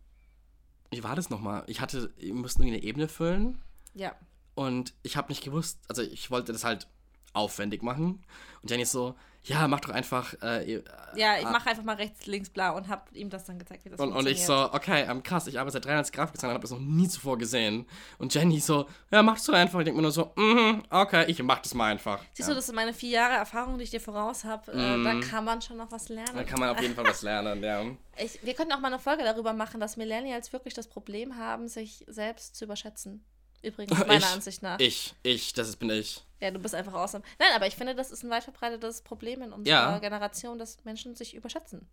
wie 0.92 1.04
war 1.04 1.16
das 1.16 1.30
nochmal? 1.30 1.64
Ich 1.68 1.82
hatte, 1.82 2.12
wir 2.18 2.34
mussten 2.34 2.64
irgendwie 2.64 2.78
eine 2.78 2.86
Ebene 2.86 3.08
füllen. 3.08 3.62
ja. 3.94 4.16
Und 4.56 4.94
ich 5.02 5.18
habe 5.18 5.30
nicht 5.30 5.44
gewusst, 5.44 5.80
also 5.88 6.04
ich 6.04 6.30
wollte 6.30 6.52
das 6.54 6.64
halt 6.64 6.88
aufwendig 7.34 7.82
machen. 7.82 8.24
Und 8.62 8.70
Jenny 8.70 8.84
ist 8.84 8.92
so, 8.92 9.16
ja, 9.46 9.68
mach 9.68 9.82
doch 9.82 9.90
einfach. 9.90 10.34
Äh, 10.42 10.76
äh, 10.76 10.84
Ja, 11.16 11.38
ich 11.38 11.44
mache 11.44 11.70
einfach 11.70 11.84
mal 11.84 11.96
rechts, 11.96 12.26
links, 12.28 12.50
blau 12.50 12.78
und 12.78 12.88
habe 12.88 13.04
ihm 13.14 13.30
das 13.30 13.44
dann 13.44 13.60
gezeigt, 13.60 13.84
wie 13.84 13.90
das 13.90 14.00
und, 14.00 14.14
und 14.14 14.26
ich 14.28 14.46
so, 14.46 14.72
okay, 14.72 15.06
ähm, 15.10 15.22
krass, 15.22 15.48
ich 15.48 15.60
arbeite 15.60 15.74
seit 15.74 15.86
93 15.86 16.16
Grafikdesign 16.16 16.50
und 16.50 16.54
habe 16.54 16.62
das 16.62 16.72
noch 16.72 16.80
nie 16.80 17.10
zuvor 17.10 17.38
gesehen. 17.38 17.86
Und 18.18 18.34
Jenny 18.34 18.60
so, 18.62 18.88
ja, 19.12 19.22
mach 19.22 19.36
das 19.36 19.44
doch 19.44 19.54
einfach. 19.54 19.80
Ich 19.80 19.86
denke 19.86 19.98
mir 19.98 20.04
nur 20.04 20.12
so, 20.12 20.32
mhm, 20.36 20.84
okay, 20.90 21.26
ich 21.28 21.44
mach 21.44 21.60
das 21.60 21.74
mal 21.74 21.92
einfach. 21.92 22.20
Siehst 22.34 22.48
ja. 22.48 22.54
du, 22.54 22.56
das 22.56 22.68
sind 22.68 22.76
meine 22.76 22.94
vier 22.94 23.10
Jahre 23.10 23.34
Erfahrung, 23.34 23.78
die 23.78 23.84
ich 23.84 23.90
dir 23.90 24.00
voraus 24.00 24.46
habe. 24.46 24.72
Äh, 24.72 25.04
da 25.04 25.20
kann 25.20 25.44
man 25.44 25.62
schon 25.62 25.76
noch 25.76 25.92
was 25.92 26.08
lernen. 26.08 26.36
Da 26.36 26.44
kann 26.46 26.60
man 26.60 26.70
auf 26.70 26.82
jeden 26.82 26.96
Fall 26.96 27.06
was 27.06 27.22
lernen, 27.24 27.62
ja. 27.62 27.84
Ich, 28.18 28.40
wir 28.44 28.54
könnten 28.54 28.72
auch 28.72 28.80
mal 28.80 28.88
eine 28.88 29.00
Folge 29.00 29.24
darüber 29.24 29.52
machen, 29.52 29.82
dass 29.82 29.98
Millennials 29.98 30.54
wirklich 30.54 30.74
das 30.74 30.88
Problem 30.88 31.38
haben, 31.38 31.68
sich 31.68 32.06
selbst 32.08 32.56
zu 32.56 32.64
überschätzen. 32.64 33.26
Übrigens, 33.62 33.98
meiner 34.08 34.18
ich, 34.18 34.26
Ansicht 34.26 34.62
nach. 34.62 34.80
Ich, 34.80 35.16
ich, 35.24 35.54
das 35.54 35.76
bin 35.76 35.90
ich. 35.90 36.24
Ja, 36.44 36.52
du 36.52 36.60
bist 36.60 36.76
einfach 36.76 36.94
awesome. 36.94 37.24
Nein, 37.40 37.50
aber 37.56 37.68
ich 37.68 37.76
finde, 37.78 37.96
das 37.96 38.12
ist 38.12 38.22
ein 38.24 38.30
weit 38.30 38.44
verbreitetes 38.44 39.02
Problem 39.02 39.42
in 39.42 39.54
unserer 39.54 39.74
Ja. 39.94 39.98
Generation, 40.00 40.60
dass 40.60 40.84
Menschen 40.84 41.16
sich 41.16 41.36
überschätzen. 41.36 41.88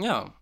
Ja. 0.00 0.32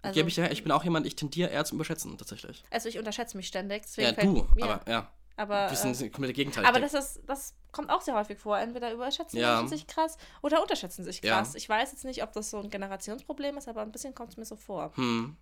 Also, 0.00 0.20
ich 0.24 0.36
ja, 0.36 0.50
ich 0.50 0.62
bin 0.62 0.72
auch 0.72 0.82
jemand, 0.82 1.04
ich 1.06 1.14
tendiere 1.16 1.50
eher 1.50 1.64
zum 1.66 1.76
Überschätzen, 1.76 2.16
tatsächlich. 2.16 2.62
also 2.70 2.88
ich 2.88 2.96
unterschätze 2.98 3.36
mich 3.36 3.48
ständig. 3.48 3.84
Ja, 3.96 4.12
du, 4.12 4.46
mir- 4.54 4.62
aber 4.64 4.90
ja. 4.90 5.10
aber, 5.36 5.68
Wir 5.70 5.76
sind 5.76 5.90
äh, 6.00 6.04
das 6.04 6.12
komplette 6.12 6.32
Gegenteil. 6.32 6.64
aber 6.64 6.80
das, 6.80 6.94
ist, 6.94 7.20
das 7.26 7.54
kommt 7.72 7.90
auch 7.90 8.00
sehr 8.00 8.14
häufig 8.14 8.38
vor. 8.38 8.58
Entweder 8.58 8.92
überschätzen 8.92 9.38
Ja. 9.38 9.56
Menschen 9.56 9.68
sich 9.76 9.86
krass 9.86 10.16
oder 10.42 10.62
unterschätzen 10.62 11.04
sich 11.04 11.22
Ja. 11.22 11.36
krass. 11.36 11.54
Ich 11.54 11.68
weiß 11.68 11.92
jetzt 11.92 12.04
nicht, 12.04 12.22
ob 12.22 12.32
das 12.32 12.48
so 12.50 12.58
ein 12.60 12.70
Generationsproblem 12.70 13.58
ist, 13.58 13.68
aber 13.68 13.82
ein 13.82 13.92
bisschen 13.92 14.14
kommt 14.14 14.30
es 14.30 14.36
mir 14.38 14.44
so 14.46 14.56
vor. 14.56 14.92
hm, 14.94 15.36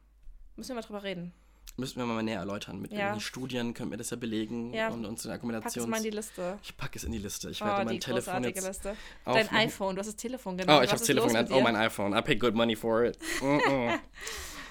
Müssen 0.56 0.70
wir 0.70 0.74
mal 0.76 0.80
drüber 0.82 1.02
reden. 1.04 1.32
Müssen 1.76 1.98
wir 1.98 2.06
mal 2.06 2.22
näher 2.22 2.38
erläutern. 2.38 2.80
Mit 2.80 2.92
Ja. 2.92 3.18
Studien 3.18 3.74
können 3.74 3.90
wir 3.90 3.98
das 3.98 4.10
ja 4.10 4.16
belegen 4.16 4.72
Ja. 4.72 4.88
und 4.88 5.04
unsere 5.04 5.38
Pack 5.38 5.76
es 5.76 5.86
mal 5.86 5.96
in 5.96 6.02
die 6.04 6.10
Liste. 6.10 6.58
Ich 6.62 6.76
packe 6.76 6.98
es 6.98 7.04
in 7.04 7.12
die 7.12 7.18
Liste. 7.18 7.50
Ich 7.50 7.60
Oh, 7.62 7.66
werde 7.66 7.80
die 7.80 7.86
mein 7.86 8.00
Telefon 8.00 8.44
jetzt 8.44 8.66
Liste. 8.66 8.96
Dein 9.24 9.48
iPhone, 9.50 9.94
du 9.96 10.00
hast 10.00 10.06
das 10.08 10.16
Telefon 10.16 10.54
Oh, 10.54 10.56
genannt. 10.58 10.84
ich 10.84 10.84
Was 10.84 10.90
habe 10.92 11.00
ist 11.00 11.06
Telefon 11.06 11.28
genannt. 11.28 11.50
Oh, 11.52 11.60
mein 11.60 11.76
iPhone. 11.76 12.12
I 12.16 12.22
pay 12.22 12.36
good 12.36 12.54
money 12.54 12.76
for 12.76 13.04
it. 13.04 13.18
Mm 13.42 13.58
-mm. 13.58 13.98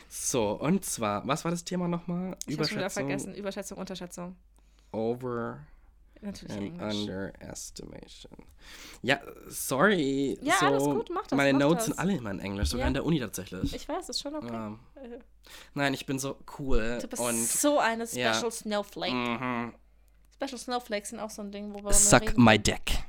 so, 0.10 0.52
und 0.54 0.86
zwar, 0.86 1.28
was 1.28 1.44
war 1.44 1.52
das 1.52 1.64
Thema 1.64 1.88
nochmal? 1.88 2.38
Ich 2.48 2.58
habe 2.58 2.68
schon 2.68 2.78
wieder 2.78 2.86
Überschätzung, 2.86 3.04
vergessen. 3.08 3.36
Überschätzung, 3.36 3.78
Unterschätzung. 3.78 4.36
Over 4.92 5.60
Natürlich 6.24 6.56
and 6.58 6.82
Englisch. 6.82 6.96
underestimation. 7.02 8.32
Ja, 9.02 9.20
sorry. 9.48 10.38
Ja, 10.42 10.56
so, 10.60 10.66
alles 10.66 10.84
gut, 10.84 11.10
mach 11.12 11.28
das, 11.28 11.38
Meine 11.38 11.54
mach 11.54 11.60
Notes 11.60 11.76
das. 11.78 11.86
sind 11.88 12.00
alle 12.00 12.16
immer 12.16 12.32
in 12.32 12.40
Englisch, 12.40 12.70
sogar 12.70 12.86
Ja. 12.86 12.88
in 12.88 12.94
der 12.94 13.06
Uni 13.06 13.20
tatsächlich. 13.20 13.76
Ich 13.76 13.88
weiß, 13.88 14.10
ist 14.10 14.22
schon 14.22 14.36
okay. 14.36 14.52
Ja. 14.54 14.80
Äh, 14.96 15.20
Nein, 15.74 15.94
ich 15.94 16.06
bin 16.06 16.20
so 16.20 16.38
cool. 16.58 17.00
Du 17.02 17.08
bist 17.08 17.22
und 17.22 17.36
so 17.36 17.80
eine 17.80 18.06
ja. 18.14 18.34
Special 18.34 18.52
Snowflake. 18.52 19.14
mhm. 19.14 19.74
Special 20.34 20.58
Snowflakes 20.58 21.10
sind 21.10 21.20
auch 21.20 21.30
so 21.30 21.42
ein 21.42 21.52
Ding, 21.52 21.74
worüber 21.74 21.90
wir 21.90 21.94
Suck 21.94 22.38
my 22.38 22.58
dick. 22.58 23.04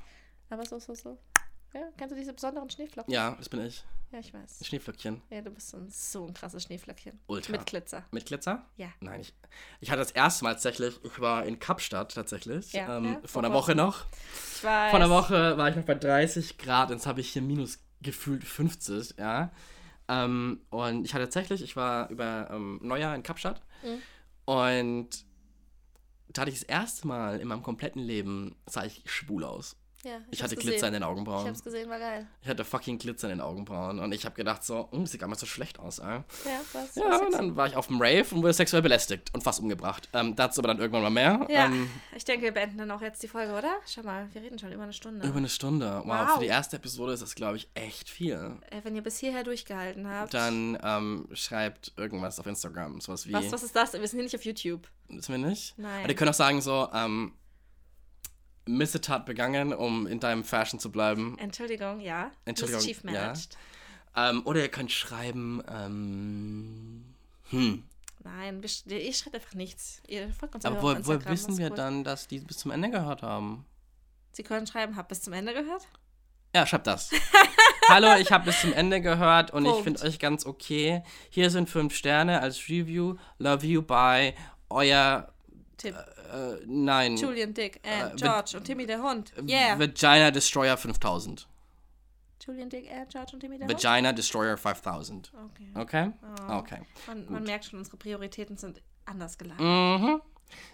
Aber 0.50 0.64
so, 0.66 0.78
so, 0.78 0.94
so. 0.94 1.18
Ja, 1.74 1.80
kennst 1.96 2.12
du 2.12 2.16
diese 2.16 2.32
besonderen 2.32 2.70
Schneeflocken? 2.70 3.12
Ja, 3.12 3.32
das 3.36 3.48
bin 3.48 3.64
ich. 3.66 3.84
Ja, 4.12 4.20
ich 4.20 4.32
weiß. 4.32 4.64
Schneeflöckchen. 4.64 5.20
Ja, 5.28 5.40
du 5.42 5.50
bist 5.50 5.70
so 5.70 5.76
ein, 5.76 5.90
so 5.90 6.24
ein 6.26 6.32
krasses 6.34 6.62
Schneeflöckchen. 6.62 7.18
Ultra. 7.26 7.50
Mit 7.52 7.66
Glitzer. 7.66 8.04
Mit 8.12 8.26
Glitzer? 8.26 8.64
Ja. 8.76 8.88
Nein, 9.00 9.22
ich, 9.22 9.34
ich 9.80 9.90
hatte 9.90 9.98
das 10.02 10.12
erste 10.12 10.44
Mal 10.44 10.52
tatsächlich, 10.52 11.00
ich 11.02 11.20
war 11.20 11.44
in 11.44 11.58
Kapstadt 11.58 12.14
tatsächlich, 12.14 12.72
Ja, 12.72 12.98
ähm, 12.98 13.04
ja, 13.04 13.20
vor 13.24 13.44
einer 13.44 13.52
Woche 13.52 13.74
noch. 13.74 14.04
Ich 14.56 14.62
weiß. 14.62 14.90
Vor 14.90 15.00
einer 15.00 15.10
Woche 15.10 15.58
war 15.58 15.68
ich 15.68 15.74
noch 15.74 15.84
bei 15.84 15.96
30 15.96 16.58
Grad, 16.58 16.90
jetzt 16.90 17.06
habe 17.06 17.20
ich 17.20 17.32
hier 17.32 17.42
minus 17.42 17.80
gefühlt 18.02 18.44
50, 18.44 19.16
ja. 19.18 19.50
Ähm, 20.06 20.60
und 20.70 21.04
ich 21.04 21.12
hatte 21.14 21.24
tatsächlich, 21.24 21.62
ich 21.62 21.74
war 21.74 22.08
über 22.10 22.48
ähm, 22.52 22.78
Neujahr 22.82 23.14
in 23.16 23.22
Kapstadt 23.24 23.62
Mhm. 23.82 23.98
und 24.44 25.24
da 26.28 26.42
hatte 26.42 26.50
ich 26.50 26.60
das 26.60 26.68
erste 26.68 27.06
Mal 27.08 27.40
in 27.40 27.48
meinem 27.48 27.62
kompletten 27.62 28.02
Leben, 28.02 28.54
sah 28.66 28.84
ich 28.84 29.02
schwul 29.06 29.42
aus. 29.44 29.76
Ja, 30.04 30.18
Ich, 30.30 30.40
hab's 30.40 30.52
hatte 30.52 30.56
gesehen. 30.56 30.70
Glitzer 30.72 30.86
in 30.88 30.92
den 30.92 31.02
Ich 31.02 31.08
Augenbrauen. 31.08 31.46
hab's 31.46 31.62
gesehen, 31.64 31.88
war 31.90 31.98
geil. 31.98 32.26
Ich 32.42 32.48
hatte 32.48 32.64
fucking 32.64 32.98
Glitzer 32.98 33.28
in 33.30 33.38
den 33.38 33.40
Augenbrauen 33.40 33.98
und 33.98 34.12
ich 34.12 34.24
habe 34.24 34.34
gedacht 34.34 34.62
so, 34.62 34.88
hm, 34.92 35.06
sieht 35.06 35.20
gar 35.20 35.28
nicht 35.28 35.38
so 35.40 35.46
schlecht 35.46 35.78
aus, 35.78 35.98
ey. 35.98 36.06
Ja, 36.06 36.24
was? 36.72 36.94
Ja, 36.94 37.16
und 37.18 37.32
dann 37.32 37.56
war 37.56 37.66
ich 37.66 37.76
auf 37.76 37.86
dem 37.88 38.00
Rave 38.00 38.26
und 38.34 38.42
wurde 38.42 38.52
sexuell 38.52 38.82
belästigt 38.82 39.30
und 39.34 39.42
fast 39.42 39.60
umgebracht. 39.60 40.08
Ähm, 40.12 40.36
dazu 40.36 40.60
aber 40.60 40.68
dann 40.68 40.78
irgendwann 40.78 41.02
mal 41.02 41.10
mehr. 41.10 41.46
Ja, 41.50 41.66
Ähm, 41.66 41.88
ich 42.14 42.24
denke, 42.24 42.44
wir 42.44 42.52
beenden 42.52 42.78
dann 42.78 42.90
auch 42.90 43.00
jetzt 43.02 43.22
die 43.22 43.28
Folge, 43.28 43.52
oder? 43.52 43.76
Schau 43.86 44.02
mal, 44.02 44.28
wir 44.32 44.42
reden 44.42 44.58
schon 44.58 44.72
über 44.72 44.82
eine 44.82 44.92
Stunde. 44.92 45.26
über 45.26 45.38
eine 45.38 45.48
Stunde. 45.48 46.02
Wow, 46.04 46.26
Wow. 46.28 46.34
für 46.34 46.40
die 46.40 46.46
erste 46.46 46.76
Episode 46.76 47.12
ist 47.14 47.22
das, 47.22 47.34
glaube 47.34 47.56
ich, 47.56 47.68
echt 47.74 48.08
viel. 48.10 48.58
Äh, 48.70 48.80
wenn 48.82 48.94
ihr 48.94 49.02
bis 49.02 49.18
hierher 49.18 49.42
durchgehalten 49.44 50.06
habt. 50.08 50.34
Dann 50.34 50.78
ähm, 50.82 51.28
schreibt 51.32 51.92
irgendwas 51.96 52.38
auf 52.38 52.46
Instagram. 52.46 53.00
Sowas 53.00 53.26
wie. 53.26 53.32
was, 53.32 53.50
was 53.50 53.62
ist 53.62 53.74
das? 53.74 53.92
Wir 53.94 54.00
sind 54.06 54.18
hier 54.18 54.24
nicht 54.24 54.36
auf 54.36 54.44
YouTube. 54.44 54.88
Wissen 55.08 55.32
wir 55.42 55.48
nicht? 55.48 55.78
Nein. 55.78 56.00
Aber 56.00 56.08
ihr 56.08 56.14
könnt 56.16 56.30
auch 56.30 56.34
sagen 56.34 56.60
so, 56.60 56.88
ähm, 56.92 57.32
Missetat 58.66 59.26
begangen, 59.26 59.72
um 59.72 60.06
in 60.06 60.20
deinem 60.20 60.44
Fashion 60.44 60.78
zu 60.80 60.90
bleiben. 60.90 61.36
Entschuldigung, 61.38 62.00
ja. 62.00 62.30
Entschuldigung, 62.44 62.80
Mischief 62.80 63.02
ja. 63.04 63.32
Ähm, 64.16 64.42
oder 64.46 64.60
ihr 64.60 64.68
könnt 64.68 64.92
schreiben, 64.92 65.62
ähm, 65.68 67.04
hm. 67.50 67.82
Nein, 68.22 68.62
wir 68.62 68.68
sch- 68.70 68.88
ihr 68.90 69.12
schreibt 69.12 69.34
einfach 69.34 69.54
nichts. 69.54 70.00
Ihr 70.06 70.32
folgt 70.32 70.54
uns 70.54 70.64
Aber 70.64 70.76
einfach 70.96 71.06
wo, 71.26 71.30
wissen 71.30 71.58
wir 71.58 71.70
cool. 71.70 71.76
dann, 71.76 72.04
dass 72.04 72.26
die 72.26 72.38
bis 72.38 72.58
zum 72.58 72.70
Ende 72.70 72.90
gehört 72.90 73.22
haben? 73.22 73.66
Sie 74.32 74.42
können 74.42 74.66
schreiben, 74.66 74.96
habt 74.96 75.08
bis 75.08 75.20
zum 75.20 75.32
Ende 75.34 75.52
gehört? 75.52 75.86
Ja, 76.54 76.66
schreibt 76.66 76.86
das. 76.86 77.10
Hallo, 77.88 78.14
ich 78.18 78.32
habe 78.32 78.46
bis 78.46 78.60
zum 78.62 78.72
Ende 78.72 79.00
gehört 79.02 79.50
und 79.50 79.64
ich 79.66 79.70
Punkt. 79.72 79.84
finde 79.84 80.02
euch 80.02 80.18
ganz 80.18 80.46
okay. 80.46 81.02
Hier 81.28 81.50
sind 81.50 81.68
fünf 81.68 81.94
Sterne 81.94 82.40
als 82.40 82.68
Review. 82.68 83.16
Love 83.38 83.66
you, 83.66 83.82
bye. 83.82 84.34
Euer, 84.70 85.32
Tipp. 85.76 85.94
äh, 85.94 86.13
nein. 86.66 87.16
Julian, 87.16 87.54
Dick, 87.54 87.80
Anne, 87.84 88.12
äh, 88.12 88.16
George 88.16 88.56
und 88.56 88.64
Timmy 88.64 88.86
der 88.86 89.02
Hund. 89.02 89.32
Yeah. 89.48 89.78
Vagina 89.78 90.30
Destroyer 90.30 90.76
5000. 90.76 91.48
Julian, 92.46 92.68
Dick, 92.68 92.90
Anne, 92.90 93.06
George 93.10 93.30
und 93.34 93.40
Timmy 93.40 93.58
der 93.58 93.68
Hund. 93.68 93.84
Vagina 93.84 94.12
Destroyer 94.12 94.56
5000. 94.56 95.32
Okay. 95.34 95.70
Okay? 95.74 96.10
Oh. 96.48 96.58
Okay. 96.58 96.80
Man, 97.06 97.30
man 97.30 97.44
merkt 97.44 97.66
schon, 97.66 97.78
unsere 97.78 97.96
Prioritäten 97.96 98.56
sind 98.56 98.82
anders 99.06 99.38
gelagert. 99.38 99.60
Mhm. 99.60 100.20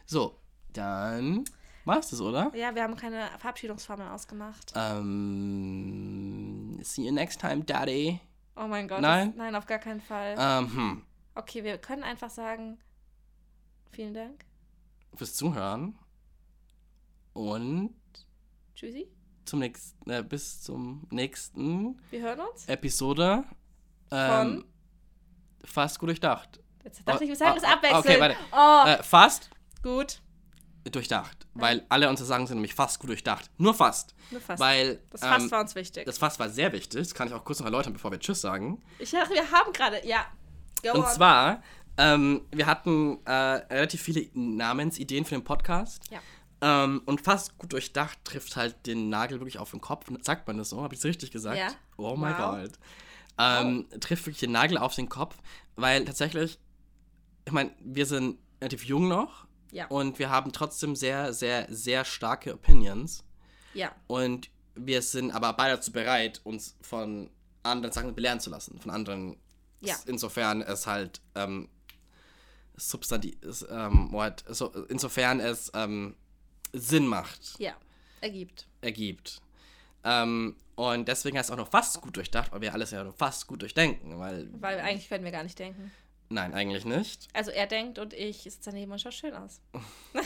So, 0.07 0.39
dann 0.73 1.45
war's 1.85 2.11
das, 2.11 2.21
oder? 2.21 2.51
Ja, 2.55 2.75
wir 2.75 2.83
haben 2.83 2.97
keine 2.97 3.29
Verabschiedungsformel 3.39 4.09
ausgemacht. 4.09 4.73
Ähm, 4.75 6.79
see 6.83 7.03
you 7.03 7.13
next 7.13 7.41
time, 7.41 7.65
Daddy. 7.65 8.21
Oh 8.57 8.67
mein 8.67 8.89
Gott. 8.89 9.01
Nein? 9.01 9.29
Das, 9.29 9.37
nein, 9.37 9.55
auf 9.55 9.67
gar 9.67 9.79
keinen 9.79 10.01
Fall. 10.01 10.35
Ähm, 10.39 10.75
hm. 10.75 11.03
Okay, 11.35 11.65
wir 11.65 11.79
können 11.79 12.03
einfach 12.03 12.31
sagen, 12.31 12.79
vielen 13.93 14.15
Dank. 14.15 14.45
Fürs 15.15 15.35
Zuhören. 15.35 15.99
Und 17.33 17.95
Tschüssi. 18.75 19.09
zum 19.45 19.61
nächsten, 19.61 20.11
äh, 20.11 20.23
bis 20.23 20.63
zum 20.63 21.07
nächsten 21.11 22.01
Wir 22.11 22.23
hören 22.23 22.41
uns. 22.41 22.67
Episode. 22.67 23.45
Ähm, 24.11 24.65
fast 25.65 25.99
gut 25.99 26.09
durchdacht. 26.09 26.61
Jetzt 26.85 27.07
dachte 27.07 27.19
oh, 27.21 27.23
ich, 27.23 27.29
wir 27.29 27.37
sagen 27.37 27.53
oh, 27.53 27.61
das 27.61 27.65
oh, 27.65 27.73
abwechselnd. 27.75 28.07
okay, 28.07 28.21
warte. 28.21 28.37
Oh, 28.53 28.89
Äh, 28.89 29.03
fast 29.03 29.51
gut. 29.83 30.21
durchdacht. 30.91 31.47
Weil 31.55 31.85
alle 31.89 32.09
unsere 32.09 32.27
Sachen 32.27 32.47
sind 32.47 32.57
nämlich 32.57 32.75
fast 32.75 32.99
gut 32.99 33.11
durchdacht. 33.11 33.51
Nur 33.59 33.75
fast. 33.75 34.15
Nur 34.31 34.41
fast. 34.41 34.59
Weil 34.61 35.01
das 35.11 35.21
Fass 35.21 35.43
ähm, 35.45 35.51
war 35.51 35.61
uns 35.61 35.75
wichtig. 35.75 36.07
das 36.07 36.19
Fast 36.19 36.39
war 36.41 36.49
sehr 36.49 36.73
wichtig. 36.73 36.99
Das 37.01 37.15
kann 37.15 37.29
ich 37.29 37.35
auch 37.35 37.45
kurz 37.45 37.59
noch 37.61 37.67
erläutern, 37.67 37.93
bevor 37.93 38.11
wir 38.11 38.19
Tschüss 38.19 38.41
sagen. 38.41 38.83
ich 38.99 39.11
dachte, 39.11 39.35
wir 39.35 39.51
haben 39.51 39.73
gerade, 39.73 40.05
ja. 40.07 40.25
Go 40.83 40.93
Und 40.93 41.05
on. 41.05 41.13
zwar, 41.13 41.63
ähm, 41.97 42.43
wir 42.53 42.67
hatten 42.67 43.19
äh, 43.27 43.33
relativ 43.33 44.03
viele 44.03 44.27
Namensideen 44.35 45.25
für 45.25 45.35
den 45.35 45.45
Podcast. 45.45 46.05
Ja. 46.11 46.21
Ähm, 46.63 47.03
und 47.07 47.21
fast 47.21 47.57
gut 47.59 47.73
durchdacht 47.73 48.19
trifft 48.25 48.57
halt 48.57 48.87
den 48.87 49.09
Nagel 49.09 49.41
wirklich 49.41 49.59
auf 49.59 49.71
den 49.71 49.81
Kopf. 49.81 50.07
Sagt 50.23 50.47
man 50.47 50.59
das 50.59 50.71
so? 50.71 50.83
Habe 50.83 50.95
ich 50.95 51.01
es 51.01 51.05
richtig 51.05 51.31
gesagt? 51.31 51.59
Ja. 51.59 51.69
Oh 51.97 52.17
mein 52.17 52.37
Wow. 52.37 52.57
Gott. 52.63 52.73
Ähm, 53.39 53.87
Trifft 54.01 54.27
wirklich 54.27 54.41
den 54.41 54.53
Nagel 54.53 54.77
auf 54.77 54.95
den 54.95 55.09
Kopf, 55.09 55.37
weil 55.77 56.05
tatsächlich, 56.05 56.59
ich 57.47 57.53
meine, 57.53 57.71
wir 57.81 58.05
sind 58.05 58.39
relativ 58.61 58.85
jung 58.85 59.09
noch. 59.09 59.47
Ja. 59.73 59.87
Und 59.87 60.19
wir 60.19 60.29
haben 60.31 60.53
trotzdem 60.53 60.97
sehr, 60.97 61.33
sehr, 61.33 61.67
sehr 61.71 62.05
starke 62.05 62.53
Opinions. 62.53 63.25
Ja. 63.73 63.93
Und 64.09 64.51
wir 64.75 65.01
sind 65.01 65.31
aber 65.31 65.53
beide 65.55 65.77
dazu 65.77 65.93
bereit, 65.93 66.41
uns 66.45 66.77
von 66.83 67.31
anderen 67.63 67.93
Sachen 67.93 68.15
belehren 68.15 68.41
zu 68.41 68.51
lassen. 68.51 68.79
Von 68.81 68.91
anderen. 68.91 69.37
Ja. 69.81 69.97
Insofern 70.07 70.61
es 70.61 70.87
halt 70.87 71.23
ähm, 71.35 71.69
substantiv, 72.81 73.35
ähm, 73.71 74.13
what, 74.13 74.45
so, 74.49 74.69
insofern 74.89 75.41
es 75.41 75.71
ähm, 75.75 76.17
Sinn 76.73 77.07
macht, 77.07 77.59
Ja. 77.59 77.75
Ergibt. 78.21 78.67
ergibt. 78.81 79.41
Ähm, 80.05 80.57
und 80.77 81.09
deswegen 81.09 81.37
heißt 81.39 81.51
es 81.51 81.53
auch 81.53 81.59
noch 81.59 81.71
fast 81.71 82.01
gut 82.01 82.17
durchdacht, 82.17 82.53
weil 82.53 82.61
wir 82.63 82.73
alles 82.73 82.91
ja 82.91 83.05
nur 83.05 83.13
fast 83.13 83.47
gut 83.47 83.61
durchdenken. 83.63 84.19
Weil, 84.19 84.49
Weil 84.61 84.81
eigentlich 84.81 85.09
können 85.09 85.25
wir 85.25 85.31
gar 85.33 85.43
nicht 85.43 85.59
denken. 85.59 85.91
nein, 86.31 86.55
eigentlich 86.55 86.85
nicht. 86.85 87.29
Also 87.35 87.51
er 87.51 87.67
denkt 87.67 87.99
und 87.99 88.15
ich 88.15 88.39
sitze 88.43 88.61
daneben 88.71 88.93
und 88.93 88.99
schaut 89.01 89.15
schön 89.15 89.35
aus. 89.35 89.61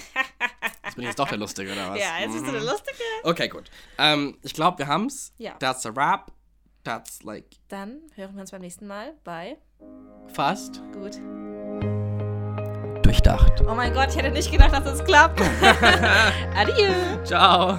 Jetzt 0.84 0.96
bin 0.96 1.04
ich 1.04 1.08
jetzt 1.08 1.18
doch 1.18 1.28
der 1.28 1.38
Lustige, 1.38 1.72
oder 1.72 1.90
was? 1.90 1.98
Ja, 1.98 2.20
jetzt 2.20 2.32
bist 2.34 2.46
du 2.46 2.52
der 2.52 2.60
Mhm. 2.60 2.66
Lustige. 2.68 2.98
Okay, 3.24 3.48
gut. 3.48 3.70
Ähm, 3.98 4.36
ich 4.42 4.52
glaube, 4.52 4.78
wir 4.78 4.86
haben's. 4.86 5.32
Ja. 5.38 5.54
That's 5.54 5.84
a 5.86 5.96
wrap. 5.96 6.30
That's 6.84 7.22
like 7.22 7.46
Dann 7.68 8.02
hören 8.14 8.34
wir 8.34 8.42
uns 8.42 8.50
beim 8.50 8.60
nächsten 8.60 8.86
Mal 8.86 9.14
bei 9.24 9.56
fast 10.28 10.82
Gut. 10.92 11.18
Durchdacht. 13.14 13.62
Oh 13.68 13.74
mein 13.74 13.92
Gott, 13.94 14.08
ich 14.10 14.16
hätte 14.16 14.30
nicht 14.30 14.50
gedacht, 14.50 14.72
dass 14.72 14.86
es 14.86 15.04
klappt. 15.04 15.40
Adieu. 16.56 16.92
Ciao. 17.24 17.78